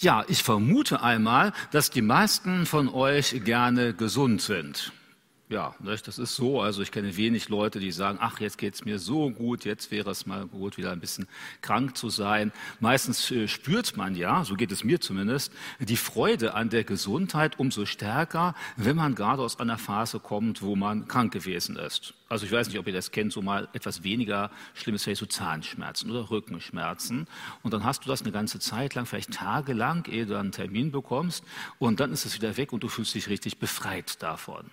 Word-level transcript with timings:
Ja, 0.00 0.24
ich 0.28 0.44
vermute 0.44 1.02
einmal, 1.02 1.52
dass 1.72 1.90
die 1.90 2.02
meisten 2.02 2.66
von 2.66 2.88
euch 2.88 3.42
gerne 3.44 3.94
gesund 3.94 4.40
sind. 4.40 4.92
Ja, 5.50 5.74
das 5.82 6.18
ist 6.18 6.36
so. 6.36 6.60
Also 6.60 6.82
ich 6.82 6.92
kenne 6.92 7.16
wenig 7.16 7.48
Leute, 7.48 7.80
die 7.80 7.90
sagen, 7.90 8.18
ach, 8.20 8.38
jetzt 8.38 8.58
geht's 8.58 8.84
mir 8.84 8.98
so 8.98 9.30
gut, 9.30 9.64
jetzt 9.64 9.90
wäre 9.90 10.10
es 10.10 10.26
mal 10.26 10.44
gut, 10.46 10.76
wieder 10.76 10.92
ein 10.92 11.00
bisschen 11.00 11.26
krank 11.62 11.96
zu 11.96 12.10
sein. 12.10 12.52
Meistens 12.80 13.30
äh, 13.30 13.48
spürt 13.48 13.96
man 13.96 14.14
ja, 14.14 14.44
so 14.44 14.56
geht 14.56 14.72
es 14.72 14.84
mir 14.84 15.00
zumindest, 15.00 15.50
die 15.80 15.96
Freude 15.96 16.52
an 16.52 16.68
der 16.68 16.84
Gesundheit 16.84 17.58
umso 17.58 17.86
stärker, 17.86 18.54
wenn 18.76 18.96
man 18.96 19.14
gerade 19.14 19.40
aus 19.40 19.58
einer 19.58 19.78
Phase 19.78 20.20
kommt, 20.20 20.60
wo 20.60 20.76
man 20.76 21.08
krank 21.08 21.32
gewesen 21.32 21.76
ist. 21.76 22.12
Also 22.28 22.44
ich 22.44 22.52
weiß 22.52 22.68
nicht, 22.68 22.78
ob 22.78 22.86
ihr 22.86 22.92
das 22.92 23.10
kennt, 23.10 23.32
so 23.32 23.40
mal 23.40 23.68
etwas 23.72 24.02
weniger 24.02 24.50
schlimmes 24.74 25.04
vielleicht 25.04 25.20
so 25.20 25.26
Zahnschmerzen 25.26 26.10
oder 26.10 26.30
Rückenschmerzen. 26.30 27.26
Und 27.62 27.72
dann 27.72 27.84
hast 27.84 28.04
du 28.04 28.10
das 28.10 28.20
eine 28.20 28.32
ganze 28.32 28.58
Zeit 28.58 28.94
lang, 28.94 29.06
vielleicht 29.06 29.32
tagelang, 29.32 30.04
ehe 30.10 30.26
du 30.26 30.38
einen 30.38 30.52
Termin 30.52 30.90
bekommst. 30.90 31.42
Und 31.78 32.00
dann 32.00 32.12
ist 32.12 32.26
es 32.26 32.34
wieder 32.34 32.58
weg 32.58 32.74
und 32.74 32.82
du 32.82 32.88
fühlst 32.88 33.14
dich 33.14 33.30
richtig 33.30 33.56
befreit 33.56 34.22
davon. 34.22 34.70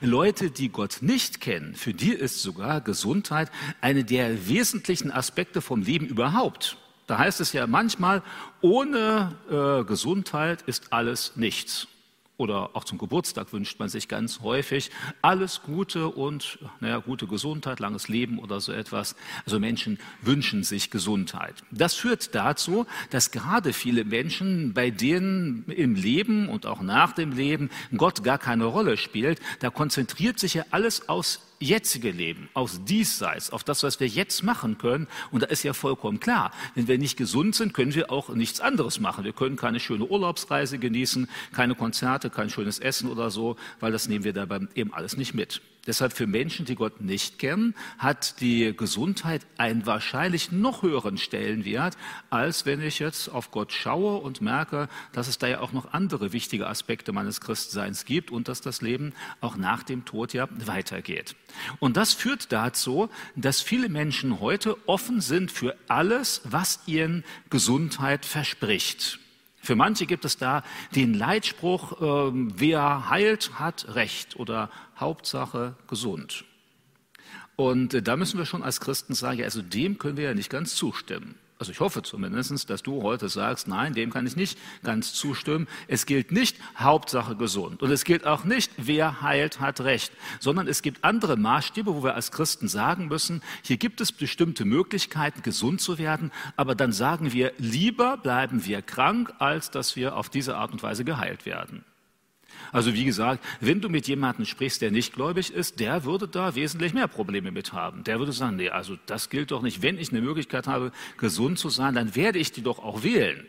Leute, 0.00 0.50
die 0.50 0.68
Gott 0.68 0.98
nicht 1.00 1.40
kennen, 1.40 1.74
für 1.74 1.94
die 1.94 2.12
ist 2.12 2.42
sogar 2.42 2.80
Gesundheit 2.80 3.50
eine 3.80 4.04
der 4.04 4.48
wesentlichen 4.48 5.10
Aspekte 5.10 5.60
vom 5.60 5.82
Leben 5.82 6.06
überhaupt. 6.06 6.76
Da 7.06 7.18
heißt 7.18 7.40
es 7.40 7.52
ja 7.52 7.66
manchmal, 7.66 8.22
ohne 8.60 9.36
äh, 9.50 9.84
Gesundheit 9.84 10.62
ist 10.62 10.92
alles 10.92 11.36
nichts 11.36 11.88
oder 12.36 12.70
auch 12.74 12.84
zum 12.84 12.98
Geburtstag 12.98 13.52
wünscht 13.52 13.78
man 13.78 13.88
sich 13.88 14.08
ganz 14.08 14.40
häufig 14.40 14.90
alles 15.22 15.62
Gute 15.62 16.08
und 16.08 16.58
naja, 16.80 16.98
gute 16.98 17.26
Gesundheit, 17.26 17.80
langes 17.80 18.08
Leben 18.08 18.38
oder 18.38 18.60
so 18.60 18.72
etwas. 18.72 19.16
Also 19.44 19.58
Menschen 19.58 19.98
wünschen 20.22 20.62
sich 20.62 20.90
Gesundheit. 20.90 21.62
Das 21.70 21.94
führt 21.94 22.34
dazu, 22.34 22.86
dass 23.10 23.30
gerade 23.30 23.72
viele 23.72 24.04
Menschen, 24.04 24.74
bei 24.74 24.90
denen 24.90 25.64
im 25.68 25.94
Leben 25.94 26.48
und 26.48 26.66
auch 26.66 26.82
nach 26.82 27.12
dem 27.12 27.32
Leben 27.32 27.70
Gott 27.96 28.22
gar 28.22 28.38
keine 28.38 28.64
Rolle 28.64 28.96
spielt, 28.96 29.40
da 29.60 29.70
konzentriert 29.70 30.38
sich 30.38 30.54
ja 30.54 30.64
alles 30.70 31.08
aus 31.08 31.40
jetzige 31.58 32.10
Leben, 32.10 32.48
aus 32.54 32.84
diesseits, 32.84 33.50
auf 33.50 33.64
das, 33.64 33.82
was 33.82 34.00
wir 34.00 34.06
jetzt 34.06 34.42
machen 34.42 34.78
können. 34.78 35.06
Und 35.30 35.42
da 35.42 35.46
ist 35.46 35.62
ja 35.62 35.72
vollkommen 35.72 36.20
klar, 36.20 36.52
wenn 36.74 36.88
wir 36.88 36.98
nicht 36.98 37.16
gesund 37.16 37.54
sind, 37.54 37.74
können 37.74 37.94
wir 37.94 38.10
auch 38.10 38.28
nichts 38.30 38.60
anderes 38.60 39.00
machen. 39.00 39.24
Wir 39.24 39.32
können 39.32 39.56
keine 39.56 39.80
schöne 39.80 40.04
Urlaubsreise 40.04 40.78
genießen, 40.78 41.28
keine 41.52 41.74
Konzerte, 41.74 42.30
kein 42.30 42.50
schönes 42.50 42.78
Essen 42.78 43.10
oder 43.10 43.30
so, 43.30 43.56
weil 43.80 43.92
das 43.92 44.08
nehmen 44.08 44.24
wir 44.24 44.32
dabei 44.32 44.60
eben 44.74 44.92
alles 44.92 45.16
nicht 45.16 45.34
mit. 45.34 45.60
Deshalb 45.86 46.12
für 46.12 46.26
Menschen, 46.26 46.66
die 46.66 46.74
Gott 46.74 47.00
nicht 47.00 47.38
kennen, 47.38 47.74
hat 47.98 48.40
die 48.40 48.76
Gesundheit 48.76 49.46
einen 49.56 49.86
wahrscheinlich 49.86 50.52
noch 50.52 50.82
höheren 50.82 51.18
Stellenwert, 51.18 51.96
als 52.30 52.66
wenn 52.66 52.80
ich 52.80 52.98
jetzt 52.98 53.28
auf 53.28 53.50
Gott 53.50 53.72
schaue 53.72 54.18
und 54.18 54.40
merke, 54.40 54.88
dass 55.12 55.28
es 55.28 55.38
da 55.38 55.46
ja 55.46 55.60
auch 55.60 55.72
noch 55.72 55.92
andere 55.92 56.32
wichtige 56.32 56.66
Aspekte 56.66 57.12
meines 57.12 57.40
Christseins 57.40 58.04
gibt 58.04 58.30
und 58.30 58.48
dass 58.48 58.60
das 58.60 58.82
Leben 58.82 59.12
auch 59.40 59.56
nach 59.56 59.82
dem 59.82 60.04
Tod 60.04 60.32
ja 60.32 60.48
weitergeht. 60.50 61.36
Und 61.78 61.96
das 61.96 62.12
führt 62.12 62.52
dazu, 62.52 63.08
dass 63.36 63.60
viele 63.60 63.88
Menschen 63.88 64.40
heute 64.40 64.76
offen 64.86 65.20
sind 65.20 65.52
für 65.52 65.76
alles, 65.88 66.42
was 66.44 66.80
ihnen 66.86 67.24
Gesundheit 67.50 68.26
verspricht. 68.26 69.20
Für 69.66 69.74
manche 69.74 70.06
gibt 70.06 70.24
es 70.24 70.36
da 70.36 70.62
den 70.94 71.12
Leitspruch, 71.12 72.00
äh, 72.00 72.32
wer 72.54 73.10
heilt, 73.10 73.58
hat 73.58 73.96
Recht 73.96 74.36
oder 74.36 74.70
Hauptsache 74.98 75.76
gesund. 75.88 76.44
Und 77.56 77.94
äh, 77.94 78.02
da 78.02 78.16
müssen 78.16 78.38
wir 78.38 78.46
schon 78.46 78.62
als 78.62 78.80
Christen 78.80 79.14
sagen, 79.14 79.38
ja, 79.38 79.44
also 79.44 79.62
dem 79.62 79.98
können 79.98 80.16
wir 80.16 80.24
ja 80.24 80.34
nicht 80.34 80.50
ganz 80.50 80.74
zustimmen. 80.74 81.36
Also 81.58 81.72
ich 81.72 81.80
hoffe 81.80 82.02
zumindest, 82.02 82.68
dass 82.68 82.82
du 82.82 83.02
heute 83.02 83.30
sagst, 83.30 83.66
nein, 83.66 83.94
dem 83.94 84.12
kann 84.12 84.26
ich 84.26 84.36
nicht 84.36 84.58
ganz 84.82 85.14
zustimmen. 85.14 85.66
Es 85.88 86.04
gilt 86.04 86.30
nicht 86.30 86.58
Hauptsache 86.78 87.34
gesund. 87.34 87.82
Und 87.82 87.90
es 87.90 88.04
gilt 88.04 88.26
auch 88.26 88.44
nicht, 88.44 88.70
wer 88.76 89.22
heilt, 89.22 89.58
hat 89.58 89.80
Recht. 89.80 90.12
Sondern 90.38 90.68
es 90.68 90.82
gibt 90.82 91.02
andere 91.02 91.38
Maßstäbe, 91.38 91.94
wo 91.94 92.04
wir 92.04 92.14
als 92.14 92.30
Christen 92.30 92.68
sagen 92.68 93.08
müssen, 93.08 93.42
hier 93.62 93.78
gibt 93.78 94.02
es 94.02 94.12
bestimmte 94.12 94.66
Möglichkeiten, 94.66 95.40
gesund 95.40 95.80
zu 95.80 95.96
werden. 95.96 96.30
Aber 96.56 96.74
dann 96.74 96.92
sagen 96.92 97.32
wir, 97.32 97.52
lieber 97.56 98.18
bleiben 98.18 98.66
wir 98.66 98.82
krank, 98.82 99.32
als 99.38 99.70
dass 99.70 99.96
wir 99.96 100.14
auf 100.14 100.28
diese 100.28 100.56
Art 100.58 100.72
und 100.72 100.82
Weise 100.82 101.06
geheilt 101.06 101.46
werden. 101.46 101.84
Also 102.72 102.94
wie 102.94 103.04
gesagt, 103.04 103.44
wenn 103.60 103.80
du 103.80 103.88
mit 103.88 104.08
jemandem 104.08 104.44
sprichst, 104.44 104.82
der 104.82 104.90
nicht 104.90 105.14
gläubig 105.14 105.52
ist, 105.52 105.80
der 105.80 106.04
würde 106.04 106.28
da 106.28 106.54
wesentlich 106.54 106.94
mehr 106.94 107.08
Probleme 107.08 107.50
mit 107.50 107.72
haben. 107.72 108.04
Der 108.04 108.18
würde 108.18 108.32
sagen, 108.32 108.56
nee, 108.56 108.70
also 108.70 108.96
das 109.06 109.30
gilt 109.30 109.50
doch 109.50 109.62
nicht. 109.62 109.82
Wenn 109.82 109.98
ich 109.98 110.10
eine 110.10 110.20
Möglichkeit 110.20 110.66
habe, 110.66 110.92
gesund 111.18 111.58
zu 111.58 111.68
sein, 111.68 111.94
dann 111.94 112.14
werde 112.14 112.38
ich 112.38 112.52
die 112.52 112.62
doch 112.62 112.78
auch 112.78 113.02
wählen. 113.02 113.46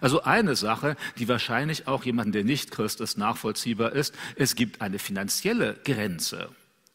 Also 0.00 0.22
eine 0.22 0.56
Sache, 0.56 0.96
die 1.18 1.28
wahrscheinlich 1.28 1.86
auch 1.86 2.04
jemandem, 2.04 2.32
der 2.32 2.44
nicht 2.44 2.70
Christ 2.70 3.00
ist, 3.00 3.18
nachvollziehbar 3.18 3.92
ist, 3.92 4.14
es 4.36 4.54
gibt 4.54 4.80
eine 4.80 4.98
finanzielle 4.98 5.78
Grenze. 5.84 6.50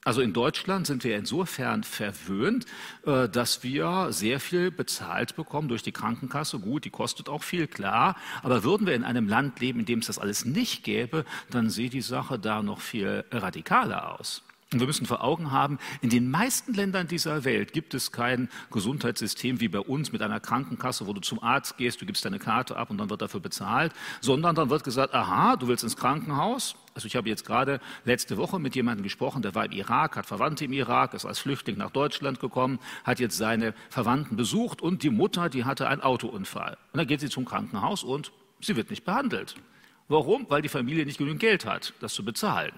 Also 0.05 0.21
in 0.21 0.33
Deutschland 0.33 0.85
sind 0.85 1.03
wir 1.03 1.17
insofern 1.17 1.83
verwöhnt, 1.83 2.67
äh, 3.07 3.27
dass 3.27 3.63
wir 3.63 4.09
sehr 4.11 4.39
viel 4.39 4.69
bezahlt 4.69 5.35
bekommen 5.35 5.67
durch 5.67 5.81
die 5.81 5.91
Krankenkasse. 5.91 6.59
Gut, 6.59 6.85
die 6.85 6.91
kostet 6.91 7.27
auch 7.27 7.41
viel, 7.41 7.65
klar. 7.65 8.15
Aber 8.43 8.63
würden 8.63 8.85
wir 8.85 8.93
in 8.93 9.03
einem 9.03 9.27
Land 9.27 9.59
leben, 9.59 9.79
in 9.79 9.87
dem 9.87 9.99
es 9.99 10.05
das 10.05 10.19
alles 10.19 10.45
nicht 10.45 10.83
gäbe, 10.83 11.25
dann 11.49 11.71
sieht 11.71 11.93
die 11.93 12.01
Sache 12.01 12.37
da 12.37 12.61
noch 12.61 12.81
viel 12.81 13.25
radikaler 13.31 14.19
aus. 14.19 14.44
Und 14.75 14.81
wir 14.81 14.87
müssen 14.87 15.05
vor 15.05 15.23
Augen 15.23 15.53
haben, 15.53 15.79
in 16.01 16.09
den 16.09 16.29
meisten 16.29 16.73
Ländern 16.73 17.07
dieser 17.07 17.45
Welt 17.45 17.71
gibt 17.71 17.93
es 17.93 18.11
kein 18.11 18.49
Gesundheitssystem 18.71 19.61
wie 19.61 19.69
bei 19.69 19.79
uns 19.79 20.11
mit 20.11 20.21
einer 20.21 20.41
Krankenkasse, 20.41 21.07
wo 21.07 21.13
du 21.13 21.21
zum 21.21 21.41
Arzt 21.41 21.77
gehst, 21.77 22.01
du 22.01 22.05
gibst 22.05 22.25
deine 22.25 22.39
Karte 22.39 22.75
ab 22.75 22.89
und 22.89 22.97
dann 22.97 23.09
wird 23.09 23.21
dafür 23.21 23.39
bezahlt, 23.39 23.93
sondern 24.19 24.53
dann 24.53 24.69
wird 24.69 24.83
gesagt, 24.83 25.13
aha, 25.13 25.55
du 25.55 25.69
willst 25.69 25.85
ins 25.85 25.95
Krankenhaus. 25.95 26.75
Also 26.93 27.07
ich 27.07 27.15
habe 27.15 27.29
jetzt 27.29 27.45
gerade 27.45 27.79
letzte 28.03 28.35
Woche 28.35 28.59
mit 28.59 28.75
jemandem 28.75 29.03
gesprochen, 29.03 29.41
der 29.41 29.55
war 29.55 29.63
im 29.63 29.71
Irak, 29.71 30.17
hat 30.17 30.25
Verwandte 30.25 30.65
im 30.65 30.73
Irak, 30.73 31.13
ist 31.13 31.23
als 31.23 31.39
Flüchtling 31.39 31.77
nach 31.77 31.91
Deutschland 31.91 32.41
gekommen, 32.41 32.79
hat 33.05 33.21
jetzt 33.21 33.37
seine 33.37 33.73
Verwandten 33.89 34.35
besucht 34.35 34.81
und 34.81 35.03
die 35.03 35.09
Mutter, 35.09 35.47
die 35.47 35.63
hatte 35.63 35.87
einen 35.87 36.01
Autounfall. 36.01 36.77
Und 36.91 36.97
dann 36.97 37.07
geht 37.07 37.21
sie 37.21 37.29
zum 37.29 37.45
Krankenhaus 37.45 38.03
und 38.03 38.33
sie 38.59 38.75
wird 38.75 38.89
nicht 38.89 39.05
behandelt. 39.05 39.55
Warum? 40.09 40.45
Weil 40.49 40.61
die 40.61 40.67
Familie 40.67 41.05
nicht 41.05 41.17
genügend 41.17 41.39
Geld 41.39 41.65
hat, 41.65 41.93
das 42.01 42.13
zu 42.13 42.25
bezahlen. 42.25 42.73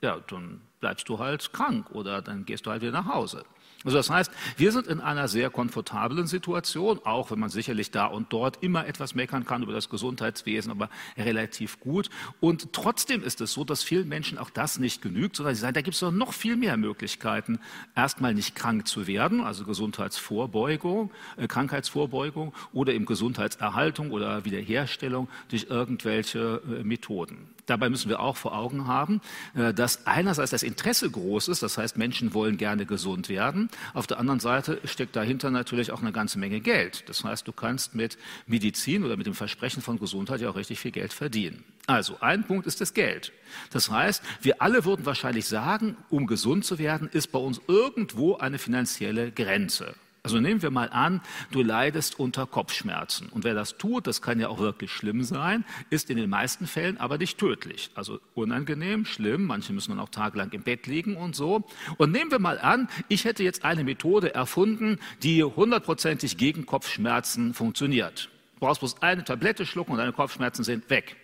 Ja, 0.00 0.18
dann 0.26 0.60
bleibst 0.80 1.08
du 1.08 1.18
halt 1.18 1.52
krank 1.52 1.90
oder 1.92 2.22
dann 2.22 2.44
gehst 2.44 2.66
du 2.66 2.70
halt 2.70 2.82
wieder 2.82 2.92
nach 2.92 3.06
Hause. 3.06 3.44
Also 3.84 3.98
das 3.98 4.10
heißt, 4.10 4.32
wir 4.56 4.72
sind 4.72 4.88
in 4.88 5.00
einer 5.00 5.28
sehr 5.28 5.48
komfortablen 5.48 6.26
Situation, 6.26 6.98
auch 7.04 7.30
wenn 7.30 7.38
man 7.38 7.50
sicherlich 7.50 7.92
da 7.92 8.06
und 8.06 8.32
dort 8.32 8.62
immer 8.62 8.86
etwas 8.86 9.14
meckern 9.14 9.44
kann 9.44 9.62
über 9.62 9.72
das 9.72 9.88
Gesundheitswesen, 9.88 10.72
aber 10.72 10.90
relativ 11.16 11.78
gut. 11.78 12.10
Und 12.40 12.72
trotzdem 12.72 13.22
ist 13.22 13.40
es 13.40 13.52
so, 13.52 13.64
dass 13.64 13.84
vielen 13.84 14.08
Menschen 14.08 14.38
auch 14.38 14.50
das 14.50 14.80
nicht 14.80 15.02
genügt, 15.02 15.36
sondern 15.36 15.54
sie 15.54 15.60
sagen, 15.60 15.74
da 15.74 15.82
gibt 15.82 15.94
es 15.94 16.00
doch 16.00 16.10
noch 16.10 16.32
viel 16.32 16.56
mehr 16.56 16.76
Möglichkeiten, 16.76 17.60
erstmal 17.94 18.34
nicht 18.34 18.56
krank 18.56 18.88
zu 18.88 19.06
werden, 19.06 19.40
also 19.40 19.64
Gesundheitsvorbeugung, 19.64 21.12
äh, 21.36 21.46
Krankheitsvorbeugung 21.46 22.54
oder 22.72 22.92
eben 22.92 23.06
Gesundheitserhaltung 23.06 24.10
oder 24.10 24.44
Wiederherstellung 24.44 25.28
durch 25.48 25.66
irgendwelche 25.70 26.60
äh, 26.66 26.82
Methoden. 26.82 27.55
Dabei 27.66 27.90
müssen 27.90 28.08
wir 28.08 28.20
auch 28.20 28.36
vor 28.36 28.56
Augen 28.56 28.86
haben, 28.86 29.20
äh, 29.54 29.74
dass 29.74 30.06
einerseits 30.06 30.50
das 30.50 30.62
Interesse 30.62 31.10
groß 31.10 31.48
ist, 31.48 31.62
das 31.62 31.76
heißt, 31.76 31.96
Menschen 31.96 32.32
wollen 32.32 32.56
gerne 32.56 32.86
gesund 32.86 33.28
werden. 33.28 33.68
Auf 33.92 34.06
der 34.06 34.18
anderen 34.18 34.40
Seite 34.40 34.80
steckt 34.84 35.16
dahinter 35.16 35.50
natürlich 35.50 35.90
auch 35.92 36.00
eine 36.00 36.12
ganze 36.12 36.38
Menge 36.38 36.60
Geld. 36.60 37.04
Das 37.08 37.24
heißt, 37.24 37.46
du 37.46 37.52
kannst 37.52 37.94
mit 37.94 38.16
Medizin 38.46 39.04
oder 39.04 39.16
mit 39.16 39.26
dem 39.26 39.34
Versprechen 39.34 39.82
von 39.82 39.98
Gesundheit 39.98 40.40
ja 40.40 40.50
auch 40.50 40.56
richtig 40.56 40.78
viel 40.78 40.92
Geld 40.92 41.12
verdienen. 41.12 41.64
Also 41.86 42.18
ein 42.20 42.44
Punkt 42.44 42.66
ist 42.66 42.80
das 42.80 42.94
Geld. 42.94 43.32
Das 43.70 43.90
heißt, 43.90 44.22
wir 44.42 44.62
alle 44.62 44.84
würden 44.84 45.06
wahrscheinlich 45.06 45.46
sagen, 45.46 45.96
um 46.10 46.26
gesund 46.26 46.64
zu 46.64 46.78
werden, 46.78 47.08
ist 47.12 47.32
bei 47.32 47.38
uns 47.38 47.60
irgendwo 47.68 48.36
eine 48.36 48.58
finanzielle 48.58 49.30
Grenze. 49.32 49.94
Also 50.26 50.40
nehmen 50.40 50.60
wir 50.60 50.72
mal 50.72 50.90
an, 50.90 51.20
du 51.52 51.62
leidest 51.62 52.18
unter 52.18 52.48
Kopfschmerzen. 52.48 53.28
Und 53.28 53.44
wer 53.44 53.54
das 53.54 53.78
tut, 53.78 54.08
das 54.08 54.22
kann 54.22 54.40
ja 54.40 54.48
auch 54.48 54.58
wirklich 54.58 54.90
schlimm 54.90 55.22
sein, 55.22 55.64
ist 55.88 56.10
in 56.10 56.16
den 56.16 56.28
meisten 56.28 56.66
Fällen 56.66 56.98
aber 56.98 57.16
nicht 57.16 57.38
tödlich. 57.38 57.92
Also 57.94 58.18
unangenehm, 58.34 59.04
schlimm, 59.04 59.44
manche 59.44 59.72
müssen 59.72 59.90
dann 59.90 60.00
auch 60.00 60.08
tagelang 60.08 60.50
im 60.50 60.64
Bett 60.64 60.88
liegen 60.88 61.16
und 61.16 61.36
so. 61.36 61.62
Und 61.96 62.10
nehmen 62.10 62.32
wir 62.32 62.40
mal 62.40 62.58
an, 62.58 62.88
ich 63.06 63.24
hätte 63.24 63.44
jetzt 63.44 63.64
eine 63.64 63.84
Methode 63.84 64.34
erfunden, 64.34 64.98
die 65.22 65.44
hundertprozentig 65.44 66.36
gegen 66.36 66.66
Kopfschmerzen 66.66 67.54
funktioniert. 67.54 68.28
Du 68.54 68.66
brauchst 68.66 68.80
bloß 68.80 69.02
eine 69.02 69.22
Tablette 69.22 69.64
schlucken 69.64 69.92
und 69.92 69.98
deine 69.98 70.12
Kopfschmerzen 70.12 70.64
sind 70.64 70.90
weg. 70.90 71.14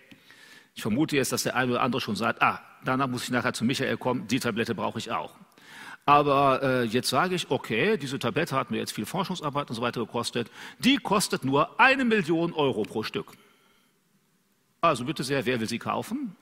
Ich 0.75 0.81
vermute 0.81 1.17
jetzt, 1.17 1.33
dass 1.33 1.43
der 1.43 1.57
eine 1.57 1.73
oder 1.73 1.81
andere 1.81 1.99
schon 1.99 2.15
sagt, 2.15 2.41
ah, 2.41 2.61
danach 2.85 3.07
muss 3.07 3.25
ich 3.25 3.31
nachher 3.31 3.51
zu 3.51 3.65
Michael 3.65 3.97
kommen, 3.97 4.27
die 4.27 4.39
Tablette 4.39 4.73
brauche 4.73 4.97
ich 4.97 5.11
auch. 5.11 5.35
Aber 6.05 6.61
äh, 6.61 6.83
jetzt 6.83 7.09
sage 7.09 7.35
ich, 7.35 7.49
okay, 7.49 7.97
diese 7.97 8.19
Tablette 8.19 8.55
hat 8.55 8.71
mir 8.71 8.77
jetzt 8.77 8.91
viel 8.91 9.05
Forschungsarbeit 9.05 9.69
und 9.69 9.75
so 9.75 9.81
weiter 9.81 10.01
gekostet. 10.01 10.51
Die 10.79 10.97
kostet 10.97 11.45
nur 11.45 11.79
eine 11.79 12.03
Million 12.03 12.53
Euro 12.53 12.83
pro 12.83 13.03
Stück. 13.03 13.37
Also 14.81 15.05
bitte 15.05 15.23
sehr, 15.23 15.45
wer 15.45 15.61
will 15.61 15.69
sie 15.69 15.79
kaufen? 15.79 16.35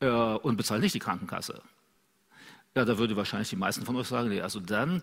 Äh, 0.00 0.08
und 0.08 0.56
bezahlt 0.56 0.82
nicht 0.82 0.94
die 0.94 1.00
Krankenkasse. 1.00 1.60
Ja, 2.76 2.84
da 2.84 2.98
würde 2.98 3.16
wahrscheinlich 3.16 3.48
die 3.48 3.56
meisten 3.56 3.84
von 3.84 3.96
euch 3.96 4.06
sagen, 4.06 4.28
nee, 4.28 4.40
also 4.40 4.60
dann, 4.60 5.02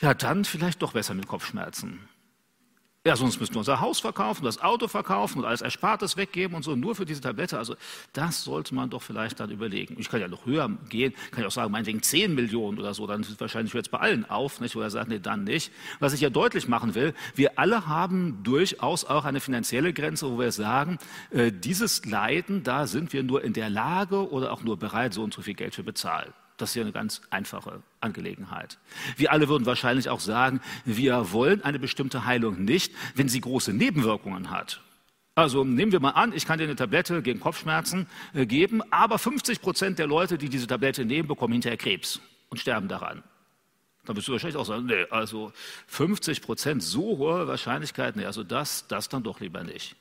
ja, 0.00 0.14
dann 0.14 0.44
vielleicht 0.44 0.82
doch 0.82 0.94
besser 0.94 1.14
mit 1.14 1.28
Kopfschmerzen. 1.28 2.08
Ja, 3.06 3.16
sonst 3.16 3.38
müssten 3.38 3.56
wir 3.56 3.58
unser 3.58 3.82
Haus 3.82 4.00
verkaufen, 4.00 4.46
das 4.46 4.62
Auto 4.62 4.88
verkaufen 4.88 5.40
und 5.40 5.44
alles 5.44 5.60
Erspartes 5.60 6.16
weggeben 6.16 6.56
und 6.56 6.62
so, 6.62 6.74
nur 6.74 6.94
für 6.94 7.04
diese 7.04 7.20
Tablette. 7.20 7.58
Also 7.58 7.76
das 8.14 8.44
sollte 8.44 8.74
man 8.74 8.88
doch 8.88 9.02
vielleicht 9.02 9.40
dann 9.40 9.50
überlegen. 9.50 9.96
Ich 9.98 10.08
kann 10.08 10.22
ja 10.22 10.28
noch 10.28 10.46
höher 10.46 10.70
gehen, 10.88 11.12
kann 11.30 11.42
ja 11.42 11.48
auch 11.48 11.52
sagen, 11.52 11.70
meinetwegen 11.70 12.00
10 12.00 12.34
Millionen 12.34 12.78
oder 12.78 12.94
so, 12.94 13.06
dann 13.06 13.22
wahrscheinlich 13.38 13.74
jetzt 13.74 13.90
bei 13.90 13.98
allen 13.98 14.24
auf, 14.24 14.58
nicht? 14.58 14.74
oder 14.74 14.88
sagen, 14.88 15.10
nee, 15.10 15.18
dann 15.18 15.44
nicht. 15.44 15.70
Was 16.00 16.14
ich 16.14 16.22
ja 16.22 16.30
deutlich 16.30 16.66
machen 16.66 16.94
will, 16.94 17.12
wir 17.34 17.58
alle 17.58 17.86
haben 17.86 18.42
durchaus 18.42 19.04
auch 19.04 19.26
eine 19.26 19.40
finanzielle 19.40 19.92
Grenze, 19.92 20.30
wo 20.30 20.38
wir 20.38 20.50
sagen, 20.50 20.96
äh, 21.30 21.52
dieses 21.52 22.06
Leiden, 22.06 22.62
da 22.62 22.86
sind 22.86 23.12
wir 23.12 23.22
nur 23.22 23.44
in 23.44 23.52
der 23.52 23.68
Lage 23.68 24.30
oder 24.30 24.50
auch 24.50 24.62
nur 24.62 24.78
bereit, 24.78 25.12
so 25.12 25.22
und 25.22 25.34
so 25.34 25.42
viel 25.42 25.52
Geld 25.52 25.74
für 25.74 25.82
bezahlen. 25.82 26.32
Das 26.56 26.70
ist 26.70 26.76
ja 26.76 26.82
eine 26.82 26.92
ganz 26.92 27.20
einfache 27.30 27.82
Angelegenheit. 28.00 28.78
Wir 29.16 29.32
alle 29.32 29.48
würden 29.48 29.66
wahrscheinlich 29.66 30.08
auch 30.08 30.20
sagen, 30.20 30.60
wir 30.84 31.32
wollen 31.32 31.62
eine 31.62 31.80
bestimmte 31.80 32.26
Heilung 32.26 32.64
nicht, 32.64 32.92
wenn 33.16 33.28
sie 33.28 33.40
große 33.40 33.72
Nebenwirkungen 33.72 34.50
hat. 34.50 34.80
Also 35.34 35.64
nehmen 35.64 35.90
wir 35.90 35.98
mal 35.98 36.10
an, 36.10 36.32
ich 36.32 36.46
kann 36.46 36.58
dir 36.58 36.64
eine 36.64 36.76
Tablette 36.76 37.20
gegen 37.20 37.40
Kopfschmerzen 37.40 38.06
äh, 38.34 38.46
geben, 38.46 38.82
aber 38.92 39.18
50 39.18 39.60
Prozent 39.60 39.98
der 39.98 40.06
Leute, 40.06 40.38
die 40.38 40.48
diese 40.48 40.68
Tablette 40.68 41.04
nehmen, 41.04 41.26
bekommen 41.26 41.54
hinterher 41.54 41.76
Krebs 41.76 42.20
und 42.50 42.58
sterben 42.58 42.86
daran. 42.86 43.24
Dann 44.04 44.16
wirst 44.16 44.28
du 44.28 44.32
wahrscheinlich 44.32 44.56
auch 44.56 44.66
sagen, 44.66 44.86
nee, 44.86 45.06
also 45.10 45.52
50 45.88 46.40
Prozent, 46.40 46.84
so 46.84 47.18
hohe 47.18 47.48
Wahrscheinlichkeit, 47.48 48.14
nee, 48.14 48.26
also 48.26 48.44
das, 48.44 48.86
das 48.86 49.08
dann 49.08 49.24
doch 49.24 49.40
lieber 49.40 49.64
nicht. 49.64 49.96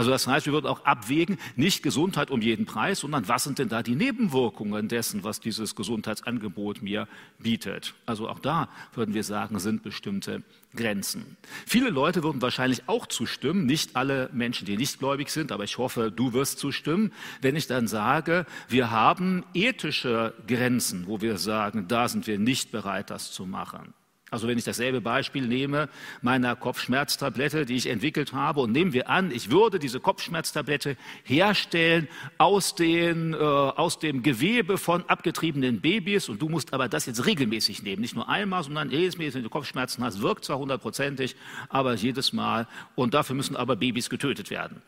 Also 0.00 0.12
das 0.12 0.26
heißt, 0.26 0.46
wir 0.46 0.54
würden 0.54 0.66
auch 0.66 0.86
abwägen, 0.86 1.36
nicht 1.56 1.82
Gesundheit 1.82 2.30
um 2.30 2.40
jeden 2.40 2.64
Preis, 2.64 3.00
sondern 3.00 3.28
was 3.28 3.44
sind 3.44 3.58
denn 3.58 3.68
da 3.68 3.82
die 3.82 3.96
Nebenwirkungen 3.96 4.88
dessen, 4.88 5.24
was 5.24 5.40
dieses 5.40 5.76
Gesundheitsangebot 5.76 6.80
mir 6.80 7.06
bietet. 7.38 7.92
Also 8.06 8.26
auch 8.26 8.38
da 8.38 8.70
würden 8.94 9.12
wir 9.12 9.24
sagen, 9.24 9.58
sind 9.58 9.82
bestimmte 9.82 10.42
Grenzen. 10.74 11.36
Viele 11.66 11.90
Leute 11.90 12.22
würden 12.22 12.40
wahrscheinlich 12.40 12.88
auch 12.88 13.08
zustimmen, 13.08 13.66
nicht 13.66 13.94
alle 13.94 14.30
Menschen, 14.32 14.64
die 14.64 14.78
nicht 14.78 15.00
gläubig 15.00 15.28
sind, 15.28 15.52
aber 15.52 15.64
ich 15.64 15.76
hoffe, 15.76 16.10
du 16.10 16.32
wirst 16.32 16.58
zustimmen, 16.58 17.12
wenn 17.42 17.54
ich 17.54 17.66
dann 17.66 17.86
sage, 17.86 18.46
wir 18.70 18.90
haben 18.90 19.44
ethische 19.52 20.32
Grenzen, 20.48 21.08
wo 21.08 21.20
wir 21.20 21.36
sagen, 21.36 21.88
da 21.88 22.08
sind 22.08 22.26
wir 22.26 22.38
nicht 22.38 22.72
bereit, 22.72 23.10
das 23.10 23.32
zu 23.32 23.44
machen. 23.44 23.92
Also 24.30 24.46
wenn 24.46 24.58
ich 24.58 24.64
dasselbe 24.64 25.00
Beispiel 25.00 25.46
nehme, 25.46 25.88
meiner 26.22 26.54
Kopfschmerztablette, 26.54 27.66
die 27.66 27.74
ich 27.74 27.88
entwickelt 27.88 28.32
habe, 28.32 28.60
und 28.60 28.72
nehmen 28.72 28.92
wir 28.92 29.08
an, 29.08 29.30
ich 29.30 29.50
würde 29.50 29.78
diese 29.78 29.98
Kopfschmerztablette 29.98 30.96
herstellen 31.24 32.08
aus, 32.38 32.74
den, 32.76 33.34
äh, 33.34 33.36
aus 33.36 33.98
dem 33.98 34.22
Gewebe 34.22 34.78
von 34.78 35.04
abgetriebenen 35.08 35.80
Babys, 35.80 36.28
und 36.28 36.40
du 36.40 36.48
musst 36.48 36.72
aber 36.72 36.88
das 36.88 37.06
jetzt 37.06 37.26
regelmäßig 37.26 37.82
nehmen, 37.82 38.02
nicht 38.02 38.14
nur 38.14 38.28
einmal, 38.28 38.62
sondern 38.62 38.90
Mal, 38.90 39.34
wenn 39.34 39.42
du 39.42 39.50
Kopfschmerzen 39.50 40.04
hast, 40.04 40.22
wirkt 40.22 40.44
zwar 40.44 40.58
hundertprozentig, 40.58 41.34
aber 41.68 41.94
jedes 41.94 42.32
Mal, 42.32 42.68
und 42.94 43.14
dafür 43.14 43.34
müssen 43.34 43.56
aber 43.56 43.74
Babys 43.74 44.10
getötet 44.10 44.50
werden. 44.50 44.80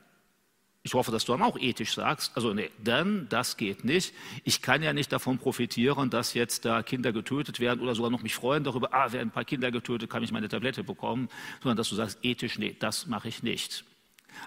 Ich 0.85 0.95
hoffe, 0.95 1.13
dass 1.13 1.25
du 1.25 1.33
dann 1.33 1.43
auch 1.43 1.57
ethisch 1.59 1.95
sagst, 1.95 2.33
also 2.35 2.53
nee, 2.55 2.71
dann, 2.83 3.29
das 3.29 3.57
geht 3.57 3.85
nicht. 3.85 4.13
Ich 4.43 4.63
kann 4.63 4.83
ja 4.83 4.93
nicht 4.93 5.13
davon 5.13 5.39
profitieren, 5.39 6.11
dass 6.11 6.35
jetzt 6.35 6.65
da 6.65 6.83
Kinder 6.83 7.13
getötet 7.13 7.61
werden 7.61 7.81
oder 7.81 7.95
sogar 7.95 8.11
noch 8.11 8.23
mich 8.23 8.35
freuen 8.35 8.65
darüber, 8.65 8.93
ah, 8.93 9.13
werden 9.13 9.29
ein 9.29 9.33
paar 9.33 9.45
Kinder 9.45 9.71
getötet, 9.71 10.11
kann 10.11 10.25
ich 10.25 10.33
meine 10.33 10.49
Tablette 10.49 10.83
bekommen, 10.83 11.29
sondern 11.63 11.77
dass 11.77 11.89
du 11.89 11.95
sagst, 11.95 12.19
ethisch, 12.23 12.59
nee, 12.59 12.75
das 12.77 13.07
mache 13.07 13.29
ich 13.29 13.45
nicht. 13.45 13.85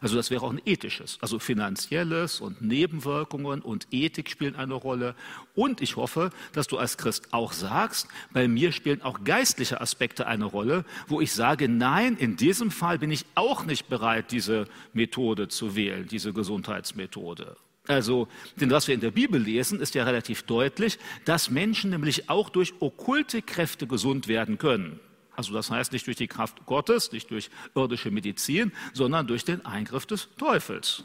Also 0.01 0.15
das 0.15 0.31
wäre 0.31 0.43
auch 0.43 0.51
ein 0.51 0.61
ethisches, 0.65 1.17
also 1.21 1.39
finanzielles 1.39 2.41
und 2.41 2.61
Nebenwirkungen 2.61 3.61
und 3.61 3.87
Ethik 3.91 4.29
spielen 4.29 4.55
eine 4.55 4.73
Rolle. 4.73 5.15
Und 5.55 5.81
ich 5.81 5.95
hoffe, 5.95 6.31
dass 6.53 6.67
du 6.67 6.77
als 6.77 6.97
Christ 6.97 7.33
auch 7.33 7.53
sagst, 7.53 8.07
bei 8.31 8.47
mir 8.47 8.71
spielen 8.71 9.01
auch 9.01 9.23
geistliche 9.23 9.81
Aspekte 9.81 10.27
eine 10.27 10.45
Rolle, 10.45 10.85
wo 11.07 11.21
ich 11.21 11.31
sage, 11.33 11.69
nein, 11.69 12.17
in 12.17 12.37
diesem 12.37 12.71
Fall 12.71 12.99
bin 12.99 13.11
ich 13.11 13.25
auch 13.35 13.65
nicht 13.65 13.87
bereit, 13.89 14.31
diese 14.31 14.67
Methode 14.93 15.47
zu 15.47 15.75
wählen, 15.75 16.07
diese 16.07 16.33
Gesundheitsmethode. 16.33 17.55
Also, 17.87 18.27
denn 18.55 18.71
was 18.71 18.87
wir 18.87 18.95
in 18.95 19.01
der 19.01 19.11
Bibel 19.11 19.39
lesen, 19.39 19.79
ist 19.79 19.95
ja 19.95 20.03
relativ 20.03 20.43
deutlich, 20.43 20.97
dass 21.23 21.51
Menschen 21.51 21.91
nämlich 21.91 22.29
auch 22.29 22.49
durch 22.49 22.73
okkulte 22.79 23.41
Kräfte 23.41 23.85
gesund 23.85 24.27
werden 24.27 24.57
können. 24.57 24.99
Also 25.35 25.53
das 25.53 25.71
heißt 25.71 25.91
nicht 25.91 26.07
durch 26.07 26.17
die 26.17 26.27
Kraft 26.27 26.65
Gottes, 26.65 27.11
nicht 27.11 27.31
durch 27.31 27.49
irdische 27.75 28.11
Medizin, 28.11 28.71
sondern 28.93 29.27
durch 29.27 29.45
den 29.45 29.65
Eingriff 29.65 30.05
des 30.05 30.29
Teufels. 30.37 31.03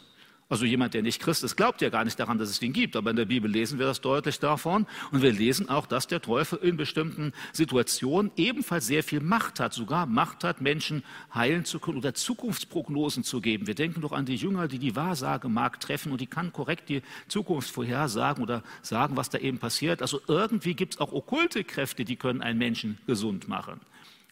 Also 0.51 0.65
jemand, 0.65 0.95
der 0.95 1.03
nicht 1.03 1.23
Christ 1.23 1.45
ist, 1.45 1.55
glaubt 1.55 1.81
ja 1.81 1.91
gar 1.91 2.05
nicht 2.05 2.19
daran, 2.19 2.37
dass 2.37 2.51
es 2.51 2.61
ihn 2.61 2.73
gibt. 2.73 2.97
Aber 2.97 3.11
in 3.11 3.17
der 3.17 3.25
Bibel 3.25 3.49
lesen 3.49 3.79
wir 3.79 3.87
das 3.87 4.01
deutlich 4.01 4.41
davon. 4.41 4.85
Und 5.13 5.23
wir 5.23 5.33
lesen 5.33 5.69
auch, 5.69 5.87
dass 5.87 6.09
der 6.09 6.21
Teufel 6.21 6.59
in 6.59 6.77
bestimmten 6.77 7.33
Situationen 7.53 8.33
ebenfalls 8.37 8.89
sehr 8.89 9.05
viel 9.05 9.21
Macht 9.21 9.61
hat, 9.61 9.73
sogar 9.73 10.07
Macht 10.07 10.43
hat, 10.43 10.61
Menschen 10.61 11.05
heilen 11.33 11.65
zu 11.65 11.79
können 11.79 11.99
oder 11.99 12.15
Zukunftsprognosen 12.15 13.23
zu 13.23 13.41
geben. 13.41 13.69
Wir 13.69 13.77
denken 13.77 14.01
doch 14.01 14.11
an 14.11 14.27
die 14.27 14.35
Jünger, 14.35 14.67
die 14.67 14.81
die 14.81 14.97
Wahrsage 14.97 15.49
mag 15.49 15.79
treffen 15.79 16.11
und 16.11 16.21
die 16.21 16.27
kann 16.27 16.53
korrekt 16.53 16.89
die 16.89 17.03
Zukunft 17.29 17.71
vorhersagen 17.71 18.43
oder 18.43 18.65
sagen, 18.83 19.17
was 19.17 19.31
da 19.31 19.39
eben 19.39 19.59
passiert. 19.59 20.03
Also 20.03 20.21
irgendwie 20.27 20.75
gibt 20.75 20.95
es 20.95 21.01
auch 21.01 21.13
okkulte 21.13 21.63
Kräfte, 21.63 22.05
die 22.05 22.17
können 22.17 22.43
einen 22.43 22.59
Menschen 22.59 22.99
gesund 23.07 23.47
machen. 23.47 23.81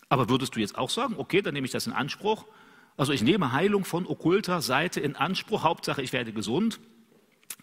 Aber 0.08 0.28
würdest 0.28 0.56
du 0.56 0.60
jetzt 0.60 0.78
auch 0.78 0.90
sagen, 0.90 1.14
okay, 1.18 1.42
dann 1.42 1.54
nehme 1.54 1.66
ich 1.66 1.72
das 1.72 1.86
in 1.86 1.92
Anspruch? 1.92 2.46
Also 2.96 3.12
ich 3.12 3.22
nehme 3.22 3.52
Heilung 3.52 3.84
von 3.84 4.06
okkulter 4.06 4.60
Seite 4.60 5.00
in 5.00 5.14
Anspruch, 5.16 5.62
Hauptsache 5.62 6.02
ich 6.02 6.12
werde 6.12 6.32
gesund. 6.32 6.80